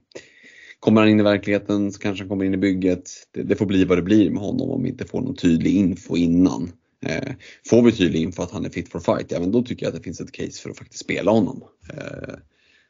Kommer 0.82 1.00
han 1.00 1.10
in 1.10 1.20
i 1.20 1.22
verkligheten 1.22 1.92
så 1.92 1.98
kanske 1.98 2.22
han 2.22 2.28
kommer 2.28 2.44
in 2.44 2.54
i 2.54 2.56
bygget. 2.56 3.10
Det, 3.30 3.42
det 3.42 3.56
får 3.56 3.66
bli 3.66 3.84
vad 3.84 3.98
det 3.98 4.02
blir 4.02 4.30
med 4.30 4.42
honom 4.42 4.70
om 4.70 4.82
vi 4.82 4.88
inte 4.88 5.04
får 5.04 5.20
någon 5.20 5.36
tydlig 5.36 5.76
info 5.76 6.16
innan. 6.16 6.72
Eh, 7.06 7.32
får 7.70 7.82
vi 7.82 7.92
tydlig 7.92 8.22
info 8.22 8.42
att 8.42 8.50
han 8.50 8.64
är 8.64 8.70
fit 8.70 8.88
for 8.88 9.00
fight, 9.00 9.30
men 9.30 9.52
då 9.52 9.62
tycker 9.62 9.86
jag 9.86 9.90
att 9.90 9.96
det 9.96 10.04
finns 10.04 10.20
ett 10.20 10.32
case 10.32 10.62
för 10.62 10.70
att 10.70 10.78
faktiskt 10.78 11.04
spela 11.04 11.30
honom 11.30 11.64
eh, 11.90 12.34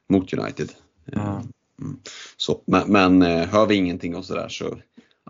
mot 0.09 0.32
United. 0.32 0.73
Eh, 1.12 1.40
mm. 1.81 1.97
så, 2.36 2.62
men, 2.66 2.93
men 2.93 3.23
eh, 3.23 3.48
hör 3.48 3.66
vi 3.66 3.74
ingenting 3.74 4.16
och 4.16 4.24
sådär 4.24 4.48
så 4.48 4.69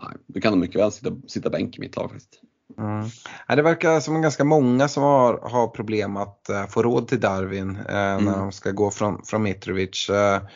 nej, 0.01 0.15
då 0.27 0.41
kan 0.41 0.53
de 0.53 0.59
mycket 0.59 0.81
väl 0.81 0.91
sitta, 0.91 1.15
sitta 1.27 1.49
bänk 1.49 1.77
i 1.77 1.79
mitt 1.79 1.95
lag 1.95 2.11
faktiskt. 2.11 2.41
Mm. 2.77 3.07
Ja, 3.47 3.55
det 3.55 3.61
verkar 3.61 3.99
som 3.99 4.21
ganska 4.21 4.43
många 4.43 4.87
som 4.87 5.03
har, 5.03 5.49
har 5.49 5.67
problem 5.67 6.17
att 6.17 6.47
uh, 6.49 6.67
få 6.67 6.83
råd 6.83 7.07
till 7.07 7.19
Darwin 7.19 7.69
uh, 7.69 7.95
mm. 7.95 8.25
när 8.25 8.37
de 8.37 8.51
ska 8.51 8.71
gå 8.71 8.91
från, 8.91 9.23
från 9.25 9.43
Mitrovic. 9.43 10.09
Uh, 10.09 10.47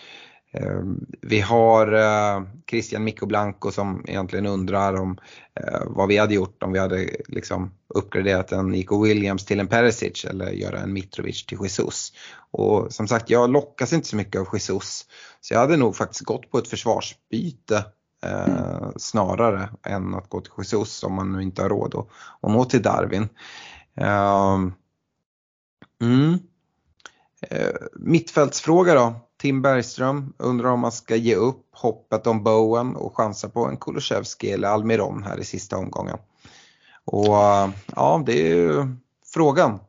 vi 1.22 1.42
har 1.42 1.94
eh, 1.94 2.44
Christian 2.70 3.04
Mikko 3.04 3.26
Blanco 3.26 3.72
som 3.72 4.04
egentligen 4.08 4.46
undrar 4.46 4.94
om 4.94 5.18
eh, 5.60 5.82
vad 5.86 6.08
vi 6.08 6.18
hade 6.18 6.34
gjort 6.34 6.64
om 6.64 6.74
vi 6.74 6.80
hade 6.80 7.10
liksom 7.28 7.72
uppgraderat 7.88 8.52
en 8.52 8.70
Nico 8.70 9.04
Williams 9.04 9.46
till 9.46 9.60
en 9.60 9.68
Perisic 9.68 10.26
eller 10.26 10.52
göra 10.52 10.80
en 10.80 10.94
Mitrovic 10.94 11.46
till 11.46 11.58
Jesus. 11.62 12.14
Och 12.52 12.94
som 12.94 13.08
sagt, 13.08 13.30
jag 13.30 13.50
lockas 13.50 13.94
inte 13.94 14.08
så 14.08 14.16
mycket 14.16 14.42
av 14.42 14.48
Jesus. 14.54 15.06
Så 15.42 15.54
jag 15.54 15.60
hade 15.60 15.78
nog 15.78 15.96
faktiskt 15.96 16.26
gått 16.26 16.52
på 16.52 16.58
ett 16.58 16.68
försvarsbyte 16.68 17.86
eh, 18.24 18.90
snarare 18.98 19.70
än 19.84 20.16
att 20.16 20.30
gå 20.30 20.42
till 20.42 20.54
Jesus 20.58 21.04
om 21.04 21.14
man 21.14 21.32
nu 21.32 21.44
inte 21.44 21.62
har 21.62 21.70
råd 21.70 21.96
att, 21.96 22.08
att 22.42 22.52
nå 22.52 22.66
till 22.66 22.82
Darwin. 22.82 23.30
Eh, 23.96 24.58
mm. 26.02 26.40
eh, 27.42 27.76
mittfältsfråga 27.96 28.94
då. 28.94 29.27
Tim 29.38 29.62
Bergström 29.62 30.34
undrar 30.38 30.70
om 30.70 30.80
man 30.80 30.92
ska 30.92 31.16
ge 31.16 31.36
upp 31.36 31.66
hoppet 31.72 32.28
om 32.28 32.44
Bowen 32.44 32.96
och 32.96 33.18
chansa 33.18 33.50
på 33.50 33.66
en 33.66 33.78
Kulusevski 33.78 34.52
eller 34.52 34.68
Almiron 34.68 35.24
här 35.24 35.40
i 35.40 35.44
sista 35.44 35.78
omgången. 35.78 36.18
Och 37.06 37.36
ja, 37.96 38.24
det 38.26 38.42
är 38.42 38.56
ju 38.56 38.88
frågan. 39.34 39.80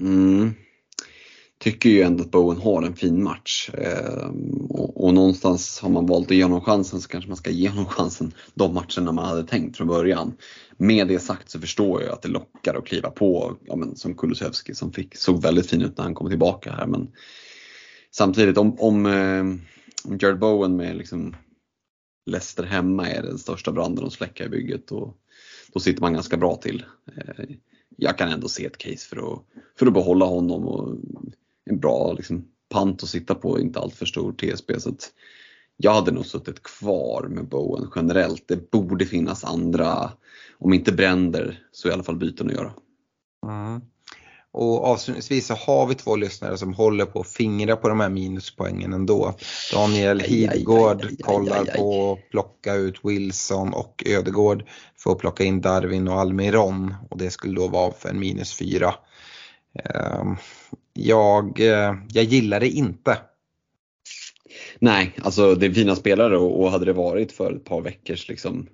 Mm. 0.00 0.54
Tycker 1.58 1.90
ju 1.90 2.02
ändå 2.02 2.22
att 2.22 2.30
Bowen 2.30 2.60
har 2.60 2.82
en 2.82 2.96
fin 2.96 3.22
match 3.22 3.70
eh, 3.74 4.28
och, 4.68 5.04
och, 5.04 5.14
någonstans 5.14 5.80
har 5.80 5.90
man 5.90 6.06
valt 6.06 6.30
att 6.30 6.36
ge 6.36 6.42
honom 6.42 6.60
chansen 6.60 7.00
så 7.00 7.08
kanske 7.08 7.28
man 7.28 7.36
ska 7.36 7.50
ge 7.50 7.68
honom 7.68 7.86
chansen 7.86 8.32
de 8.54 8.74
matcherna 8.74 9.12
man 9.12 9.24
hade 9.24 9.44
tänkt 9.44 9.76
från 9.76 9.86
början. 9.86 10.36
Med 10.76 11.08
det 11.08 11.18
sagt 11.18 11.50
så 11.50 11.60
förstår 11.60 12.02
jag 12.02 12.12
att 12.12 12.22
det 12.22 12.28
lockar 12.28 12.74
att 12.74 12.86
kliva 12.86 13.10
på, 13.10 13.56
ja, 13.64 13.76
men, 13.76 13.96
som 13.96 14.14
Kulusevski 14.14 14.74
som 14.74 14.92
fick, 14.92 15.16
såg 15.16 15.42
väldigt 15.42 15.70
fin 15.70 15.82
ut 15.82 15.96
när 15.96 16.04
han 16.04 16.14
kom 16.14 16.28
tillbaka 16.28 16.72
här 16.72 16.86
men 16.86 17.08
samtidigt 18.16 18.58
om, 18.58 18.80
om, 18.80 19.06
eh, 19.06 19.40
om 20.04 20.18
Jared 20.20 20.38
Bowen 20.38 20.76
med 20.76 20.96
liksom 20.96 21.36
Leicester 22.26 22.64
hemma 22.64 23.08
är 23.08 23.22
den 23.22 23.38
största 23.38 23.72
branden 23.72 24.04
att 24.04 24.12
släcka 24.12 24.44
i 24.44 24.48
bygget 24.48 24.92
och 24.92 25.16
då 25.72 25.80
sitter 25.80 26.00
man 26.00 26.12
ganska 26.12 26.36
bra 26.36 26.56
till. 26.56 26.84
Eh, 27.16 27.44
jag 27.96 28.18
kan 28.18 28.28
ändå 28.28 28.48
se 28.48 28.66
ett 28.66 28.78
case 28.78 29.08
för 29.08 29.16
att, 29.16 29.42
för 29.78 29.86
att 29.86 29.94
behålla 29.94 30.24
honom 30.24 30.64
och 30.64 30.96
en 31.64 31.80
bra 31.80 32.12
liksom, 32.12 32.48
pant 32.68 33.02
att 33.02 33.08
sitta 33.08 33.34
på, 33.34 33.60
inte 33.60 33.80
allt 33.80 33.94
för 33.94 34.06
stor 34.06 34.32
TSB. 34.32 34.80
Så 34.80 34.88
att 34.88 35.12
jag 35.76 35.94
hade 35.94 36.12
nog 36.12 36.26
suttit 36.26 36.62
kvar 36.62 37.26
med 37.28 37.48
Bowen 37.48 37.90
generellt. 37.96 38.48
Det 38.48 38.70
borde 38.70 39.06
finnas 39.06 39.44
andra, 39.44 40.12
om 40.58 40.72
inte 40.72 40.92
bränder, 40.92 41.62
så 41.72 41.88
i 41.88 41.92
alla 41.92 42.02
fall 42.02 42.16
byten 42.16 42.46
att 42.46 42.52
göra. 42.52 42.74
Mm. 43.46 43.80
Och 44.56 44.84
avslutningsvis 44.84 45.46
så 45.46 45.54
har 45.54 45.86
vi 45.86 45.94
två 45.94 46.16
lyssnare 46.16 46.58
som 46.58 46.74
håller 46.74 47.04
på 47.04 47.20
att 47.20 47.28
fingra 47.28 47.76
på 47.76 47.88
de 47.88 48.00
här 48.00 48.08
minuspoängen 48.08 48.92
ändå. 48.92 49.34
Daniel 49.72 50.20
Hidegård 50.20 51.06
kollar 51.20 51.64
på 51.64 52.12
att 52.12 52.30
plocka 52.30 52.74
ut 52.74 53.00
Wilson 53.02 53.74
och 53.74 54.02
Ödegård 54.06 54.64
för 54.96 55.12
att 55.12 55.18
plocka 55.18 55.44
in 55.44 55.60
Darwin 55.60 56.08
och 56.08 56.20
Almiron 56.20 56.94
och 57.10 57.18
det 57.18 57.30
skulle 57.30 57.60
då 57.60 57.68
vara 57.68 57.92
för 57.92 58.08
en 58.08 58.18
minus 58.18 58.54
fyra. 58.54 58.94
Ehm, 59.84 60.36
jag, 60.92 61.60
eh, 61.60 61.94
jag 62.08 62.24
gillar 62.24 62.60
det 62.60 62.68
inte. 62.68 63.18
Nej, 64.78 65.16
alltså 65.22 65.54
det 65.54 65.66
är 65.66 65.72
fina 65.72 65.96
spelare 65.96 66.36
och 66.36 66.70
hade 66.70 66.84
det 66.84 66.92
varit 66.92 67.32
för 67.32 67.56
ett 67.56 67.64
par 67.64 67.80
veckors 67.80 68.28
liksom 68.28 68.66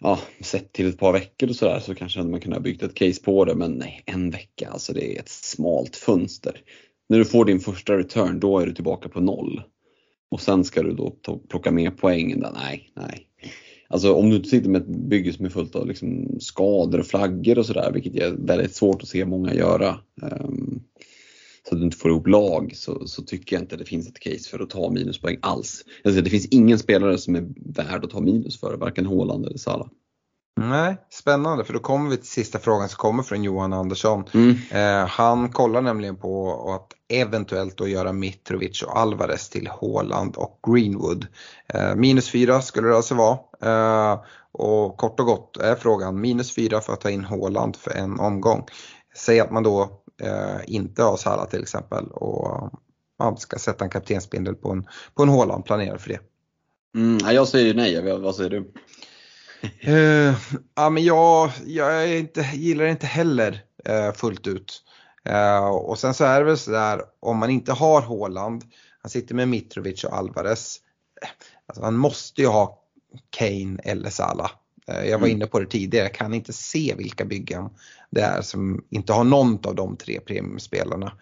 ja, 0.00 0.18
sett 0.40 0.72
till 0.72 0.88
ett 0.88 0.98
par 0.98 1.12
veckor 1.12 1.48
och 1.48 1.56
sådär 1.56 1.80
så 1.80 1.94
kanske 1.94 2.22
man 2.22 2.40
kunde 2.40 2.56
ha 2.56 2.62
byggt 2.62 2.82
ett 2.82 2.94
case 2.94 3.22
på 3.22 3.44
det 3.44 3.54
men 3.54 3.72
nej, 3.72 4.02
en 4.06 4.30
vecka, 4.30 4.68
alltså 4.70 4.92
det 4.92 5.16
är 5.16 5.20
ett 5.20 5.28
smalt 5.28 5.96
fönster. 5.96 6.62
När 7.08 7.18
du 7.18 7.24
får 7.24 7.44
din 7.44 7.60
första 7.60 7.98
return 7.98 8.40
då 8.40 8.58
är 8.58 8.66
du 8.66 8.74
tillbaka 8.74 9.08
på 9.08 9.20
noll. 9.20 9.62
Och 10.30 10.40
sen 10.40 10.64
ska 10.64 10.82
du 10.82 10.92
då 10.92 11.16
plocka 11.48 11.70
med 11.70 11.98
poängen 11.98 12.40
där, 12.40 12.52
nej, 12.54 12.92
nej. 12.96 13.26
Alltså 13.88 14.14
om 14.14 14.30
du 14.30 14.44
sitter 14.44 14.68
med 14.68 14.82
ett 14.82 14.88
bygge 14.88 15.32
som 15.32 15.44
är 15.44 15.50
fullt 15.50 15.76
av 15.76 15.86
liksom 15.86 16.36
skador 16.40 16.98
och 17.00 17.06
flaggor 17.06 17.58
och 17.58 17.66
sådär, 17.66 17.92
vilket 17.92 18.16
är 18.16 18.30
väldigt 18.30 18.74
svårt 18.74 19.02
att 19.02 19.08
se 19.08 19.24
många 19.24 19.54
göra. 19.54 19.98
Um, 20.22 20.82
så 21.70 21.76
att 21.76 21.80
du 21.80 21.84
inte 21.84 21.96
får 21.96 22.10
ihop 22.10 22.26
lag 22.26 22.72
så, 22.76 23.06
så, 23.06 23.22
tycker 23.22 23.56
jag 23.56 23.62
inte 23.62 23.76
det 23.76 23.84
finns 23.84 24.08
ett 24.08 24.20
case 24.20 24.50
för 24.50 24.60
att 24.60 24.70
ta 24.70 24.90
minuspoäng 24.90 25.38
alls. 25.42 25.84
Alltså, 26.04 26.20
det 26.20 26.30
finns 26.30 26.46
ingen 26.46 26.78
spelare 26.78 27.18
som 27.18 27.36
är 27.36 27.46
värd 27.74 28.04
att 28.04 28.10
ta 28.10 28.20
minus 28.20 28.60
för, 28.60 28.76
varken 28.76 29.06
Haaland 29.06 29.46
eller 29.46 29.58
Salah. 29.58 29.86
Nej, 30.60 30.96
spännande 31.10 31.64
för 31.64 31.72
då 31.72 31.78
kommer 31.78 32.10
vi 32.10 32.16
till 32.16 32.26
sista 32.26 32.58
frågan 32.58 32.88
som 32.88 32.96
kommer 32.96 33.22
från 33.22 33.44
Johan 33.44 33.72
Andersson. 33.72 34.24
Mm. 34.34 34.56
Eh, 34.70 35.08
han 35.08 35.48
kollar 35.48 35.80
nämligen 35.80 36.16
på 36.16 36.52
att 36.74 37.16
eventuellt 37.18 37.76
då 37.76 37.88
göra 37.88 38.12
Mitrovic 38.12 38.82
och 38.82 38.98
Alvarez 38.98 39.48
till 39.48 39.68
Haaland 39.80 40.36
och 40.36 40.58
Greenwood. 40.66 41.26
Eh, 41.74 41.94
minus 41.94 42.30
fyra 42.30 42.62
skulle 42.62 42.88
det 42.88 42.96
alltså 42.96 43.14
vara. 43.14 43.38
Eh, 43.62 44.20
och 44.52 44.96
kort 44.96 45.20
och 45.20 45.26
gott 45.26 45.56
är 45.56 45.74
frågan 45.74 46.20
minus 46.20 46.54
fyra 46.54 46.80
för 46.80 46.92
att 46.92 47.00
ta 47.00 47.10
in 47.10 47.24
Haaland 47.24 47.76
för 47.76 47.90
en 47.90 48.20
omgång. 48.20 48.64
Säg 49.16 49.40
att 49.40 49.50
man 49.50 49.62
då 49.62 49.99
eh, 50.20 50.60
inte 50.66 51.02
har 51.02 51.16
Salah 51.16 51.48
till 51.48 51.62
exempel 51.62 52.06
och 52.06 52.72
man 53.18 53.36
ska 53.36 53.58
sätta 53.58 53.84
en 53.84 53.90
kaptensbindel 53.90 54.54
på 54.54 54.70
en, 54.70 54.88
på 55.14 55.22
en 55.22 55.28
Haaland, 55.28 55.64
planerar 55.64 55.98
för 55.98 56.08
det. 56.08 56.20
Mm, 56.94 57.34
jag 57.34 57.48
säger 57.48 57.74
nej, 57.74 58.18
vad 58.18 58.34
säger 58.34 58.50
du? 58.50 58.72
uh, 59.88 60.34
ja, 60.74 60.90
men 60.90 61.04
jag, 61.04 61.50
jag 61.64 62.18
inte, 62.18 62.50
gillar 62.54 62.84
det 62.84 62.90
inte 62.90 63.06
heller 63.06 63.62
uh, 63.88 64.12
fullt 64.12 64.46
ut. 64.46 64.82
Uh, 65.28 65.68
och 65.68 65.98
sen 65.98 66.14
så 66.14 66.24
är 66.24 66.38
det 66.38 66.46
väl 66.46 66.58
sådär 66.58 67.02
om 67.20 67.38
man 67.38 67.50
inte 67.50 67.72
har 67.72 68.02
Haaland, 68.02 68.64
han 69.02 69.10
sitter 69.10 69.34
med 69.34 69.48
Mitrovic 69.48 70.04
och 70.04 70.16
Alvarez. 70.16 70.76
Alltså, 71.66 71.84
han 71.84 71.96
måste 71.96 72.40
ju 72.40 72.46
ha 72.46 72.78
Kane 73.30 73.78
eller 73.84 74.10
Salah. 74.10 74.50
Jag 74.94 75.18
var 75.18 75.26
mm. 75.26 75.36
inne 75.36 75.46
på 75.46 75.60
det 75.60 75.66
tidigare, 75.66 76.04
jag 76.04 76.14
kan 76.14 76.34
inte 76.34 76.52
se 76.52 76.94
vilka 76.98 77.24
byggen 77.24 77.70
det 78.10 78.20
är 78.20 78.42
som 78.42 78.84
inte 78.90 79.12
har 79.12 79.24
någon 79.24 79.58
av 79.66 79.74
de 79.74 79.96
tre 79.96 80.20
premiumspelarna. 80.20 81.12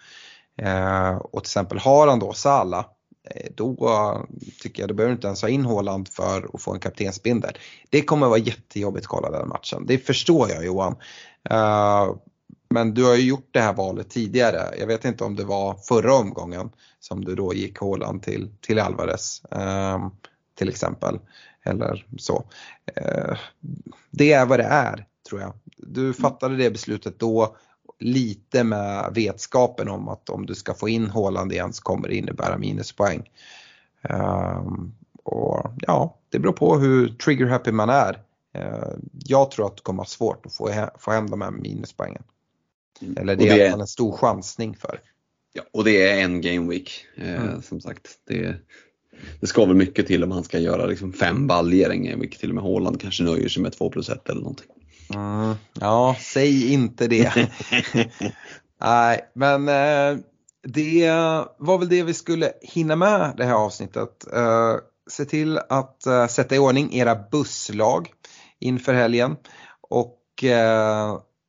Eh, 0.63 1.17
och 1.17 1.45
till 1.45 1.51
exempel 1.51 1.79
har 1.79 2.07
han 2.07 2.19
då 2.19 2.33
Sala, 2.33 2.87
eh, 3.31 3.51
då 3.55 4.27
tycker 4.63 4.83
jag 4.83 4.91
du 4.91 4.95
behöver 4.95 5.15
inte 5.15 5.27
ens 5.27 5.43
ha 5.43 5.49
in 5.49 5.65
Håland 5.65 6.09
för 6.09 6.51
att 6.55 6.63
få 6.63 6.75
en 6.75 6.81
kaptensbindel. 6.81 7.53
Det 7.91 8.03
kommer 8.03 8.29
vara 8.29 8.39
jättejobbigt 8.39 9.05
att 9.05 9.11
kolla 9.11 9.31
den 9.31 9.49
matchen, 9.49 9.85
det 9.87 9.99
förstår 9.99 10.51
jag 10.51 10.65
Johan. 10.65 10.97
Eh, 11.51 12.15
men 12.71 12.95
du 12.95 13.05
har 13.05 13.15
ju 13.15 13.23
gjort 13.23 13.49
det 13.51 13.61
här 13.61 13.73
valet 13.73 14.11
tidigare. 14.11 14.75
Jag 14.79 14.87
vet 14.87 15.05
inte 15.05 15.25
om 15.25 15.37
det 15.37 15.45
var 15.45 15.75
förra 15.75 16.15
omgången 16.15 16.71
som 17.01 17.25
du 17.25 17.35
då 17.35 17.55
gick 17.55 17.79
Håland 17.79 18.23
till, 18.23 18.51
till 18.61 18.79
Alvarez 18.79 19.45
eh, 19.45 20.09
till 20.59 20.69
exempel. 20.69 21.19
Eller 21.65 22.07
så. 22.19 22.45
Eh, 22.97 23.39
det 24.11 24.33
är 24.33 24.47
vad 24.47 24.59
det 24.59 24.65
är 24.65 25.07
tror 25.29 25.41
jag. 25.41 25.53
Du 25.77 26.01
mm. 26.01 26.15
fattade 26.15 26.57
det 26.57 26.71
beslutet 26.71 27.19
då 27.19 27.57
lite 27.99 28.65
med 28.65 29.11
vetskapen 29.15 29.89
om 29.89 30.09
att 30.09 30.31
om 30.31 30.47
du 30.47 30.55
ska 30.55 30.75
få 30.75 30.89
in 30.89 31.07
Håland 31.07 31.53
igen 31.53 31.73
så 31.73 31.83
kommer 31.83 32.09
det 32.09 32.17
innebära 32.17 32.59
minuspoäng. 32.59 33.31
Um, 34.03 34.95
och 35.23 35.73
ja, 35.79 36.19
det 36.29 36.39
beror 36.39 36.53
på 36.53 36.79
hur 36.79 37.09
trigger 37.09 37.47
happy 37.47 37.73
man 37.73 37.89
är. 37.89 38.23
Uh, 38.59 38.95
jag 39.25 39.51
tror 39.51 39.67
att 39.67 39.77
du 39.77 39.83
kommer 39.83 40.01
ha 40.01 40.07
svårt 40.07 40.47
att 40.47 40.55
få, 40.55 40.69
he 40.69 40.91
få 40.99 41.11
hem 41.11 41.31
de 41.31 41.41
här 41.41 41.51
minuspoängen. 41.51 42.23
Mm. 43.01 43.17
Eller 43.17 43.37
det, 43.37 43.45
det 43.45 43.67
är 43.67 43.73
en 43.73 43.87
stor 43.87 44.17
chansning 44.17 44.77
för. 44.77 45.01
Ja, 45.53 45.63
och 45.73 45.85
det 45.85 46.11
är 46.11 46.25
en 46.25 46.41
game 46.41 46.71
week 46.71 47.07
eh, 47.17 47.43
mm. 47.43 47.63
som 47.63 47.81
sagt. 47.81 48.09
Det, 48.27 48.57
det 49.41 49.47
ska 49.47 49.65
väl 49.65 49.77
mycket 49.77 50.07
till 50.07 50.25
om 50.25 50.31
han 50.31 50.45
ska 50.45 50.59
göra 50.59 50.87
liksom 50.87 51.13
fem 51.13 51.47
baljer 51.47 52.17
week. 52.17 52.39
Till 52.39 52.49
och 52.49 52.55
med 52.55 52.65
Håland 52.65 53.01
kanske 53.01 53.25
nöjer 53.25 53.49
sig 53.49 53.63
med 53.63 53.73
2 53.73 53.91
plus 53.91 54.09
1 54.09 54.29
eller 54.29 54.41
någonting. 54.41 54.67
Mm, 55.15 55.55
ja, 55.81 56.17
säg 56.21 56.73
inte 56.73 57.07
det. 57.07 57.33
Nej, 58.81 59.21
men 59.35 59.69
eh, 59.69 60.19
det 60.63 61.11
var 61.59 61.79
väl 61.79 61.89
det 61.89 62.03
vi 62.03 62.15
skulle 62.15 62.53
hinna 62.63 62.97
med 62.97 63.35
det 63.37 63.45
här 63.45 63.55
avsnittet. 63.55 64.27
Eh, 64.33 64.75
se 65.11 65.25
till 65.25 65.59
att 65.59 66.07
eh, 66.07 66.27
sätta 66.27 66.55
i 66.55 66.59
ordning 66.59 66.95
era 66.95 67.15
busslag 67.31 68.09
inför 68.59 68.95
helgen. 68.95 69.37
Och 69.89 70.45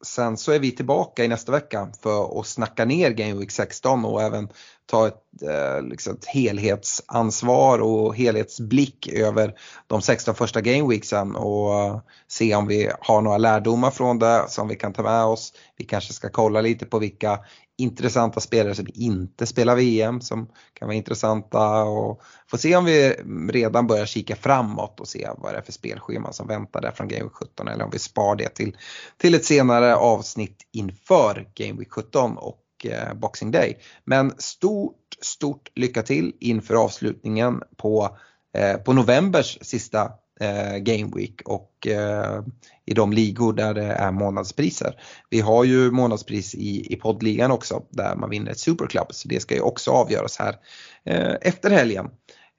sen 0.03 0.37
så 0.37 0.51
är 0.51 0.59
vi 0.59 0.71
tillbaka 0.71 1.23
i 1.23 1.27
nästa 1.27 1.51
vecka 1.51 1.87
för 2.01 2.39
att 2.39 2.47
snacka 2.47 2.85
ner 2.85 3.11
Game 3.11 3.33
Week 3.33 3.51
16 3.51 4.05
och 4.05 4.21
även 4.21 4.49
ta 4.85 5.07
ett, 5.07 5.23
eh, 5.41 5.81
liksom 5.83 6.15
ett 6.15 6.25
helhetsansvar 6.25 7.79
och 7.79 8.15
helhetsblick 8.15 9.07
över 9.07 9.53
de 9.87 10.01
16 10.01 10.35
första 10.35 10.61
gameweeksen 10.61 11.35
och 11.35 11.73
eh, 11.73 11.99
se 12.27 12.55
om 12.55 12.67
vi 12.67 12.91
har 12.99 13.21
några 13.21 13.37
lärdomar 13.37 13.91
från 13.91 14.19
det 14.19 14.45
som 14.49 14.67
vi 14.67 14.75
kan 14.75 14.93
ta 14.93 15.03
med 15.03 15.23
oss. 15.23 15.53
Vi 15.77 15.85
kanske 15.85 16.13
ska 16.13 16.29
kolla 16.29 16.61
lite 16.61 16.85
på 16.85 16.99
vilka 16.99 17.39
intressanta 17.79 18.39
spelare 18.39 18.75
som 18.75 18.87
inte 18.93 19.45
spelar 19.45 19.75
VM 19.75 20.21
som 20.21 20.49
kan 20.73 20.87
vara 20.87 20.97
intressanta 20.97 21.83
och 21.83 22.21
får 22.47 22.57
se 22.57 22.75
om 22.75 22.85
vi 22.85 23.09
redan 23.51 23.87
börjar 23.87 24.05
kika 24.05 24.35
framåt 24.35 24.99
och 24.99 25.07
se 25.07 25.29
vad 25.37 25.53
det 25.53 25.57
är 25.57 25.61
för 25.61 25.71
spelschema 25.71 26.33
som 26.33 26.47
väntar 26.47 26.81
där 26.81 26.91
från 26.91 27.07
Game 27.07 27.23
Week 27.23 27.33
17 27.33 27.67
eller 27.67 27.83
om 27.83 27.89
vi 27.91 27.99
spar 27.99 28.35
det 28.35 28.49
till, 28.49 28.77
till 29.17 29.35
ett 29.35 29.45
senare 29.45 29.95
avsnitt 29.95 30.57
inför 30.73 31.47
Game 31.55 31.79
Week 31.79 31.91
17 31.91 32.37
och 32.37 32.61
eh, 32.85 33.13
Boxing 33.13 33.51
Day. 33.51 33.77
Men 34.05 34.33
stort, 34.37 34.95
stort 35.21 35.71
lycka 35.75 36.01
till 36.03 36.33
inför 36.39 36.75
avslutningen 36.75 37.63
på, 37.77 38.17
eh, 38.57 38.77
på 38.77 38.93
novembers 38.93 39.57
sista 39.61 40.11
eh, 40.39 40.77
Game 40.77 41.11
Week 41.15 41.41
och 41.45 41.87
eh, 41.87 42.43
i 42.85 42.93
de 42.93 43.13
ligor 43.13 43.53
där 43.53 43.73
det 43.73 43.83
är 43.83 44.11
månadspriser. 44.11 45.01
Vi 45.29 45.39
har 45.39 45.63
ju 45.63 45.91
månadspris 45.91 46.55
i, 46.55 46.93
i 46.93 46.95
poddligan 46.95 47.51
också 47.51 47.83
där 47.89 48.15
man 48.15 48.29
vinner 48.29 48.51
ett 48.51 48.59
superklubb 48.59 49.07
så 49.09 49.27
det 49.27 49.39
ska 49.39 49.55
ju 49.55 49.61
också 49.61 49.91
avgöras 49.91 50.37
här 50.37 50.55
eh, 51.03 51.35
efter 51.41 51.69
helgen. 51.69 52.09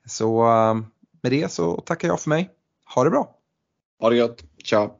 Så 0.06 0.42
eh, 0.42 0.74
med 1.22 1.32
det 1.32 1.52
så 1.52 1.80
tackar 1.80 2.08
jag 2.08 2.20
för 2.20 2.28
mig. 2.28 2.50
Ha 2.94 3.04
det 3.04 3.10
bra! 3.10 3.36
Ha 4.00 4.10
det 4.10 4.16
gött! 4.16 4.44
Ciao! 4.64 4.99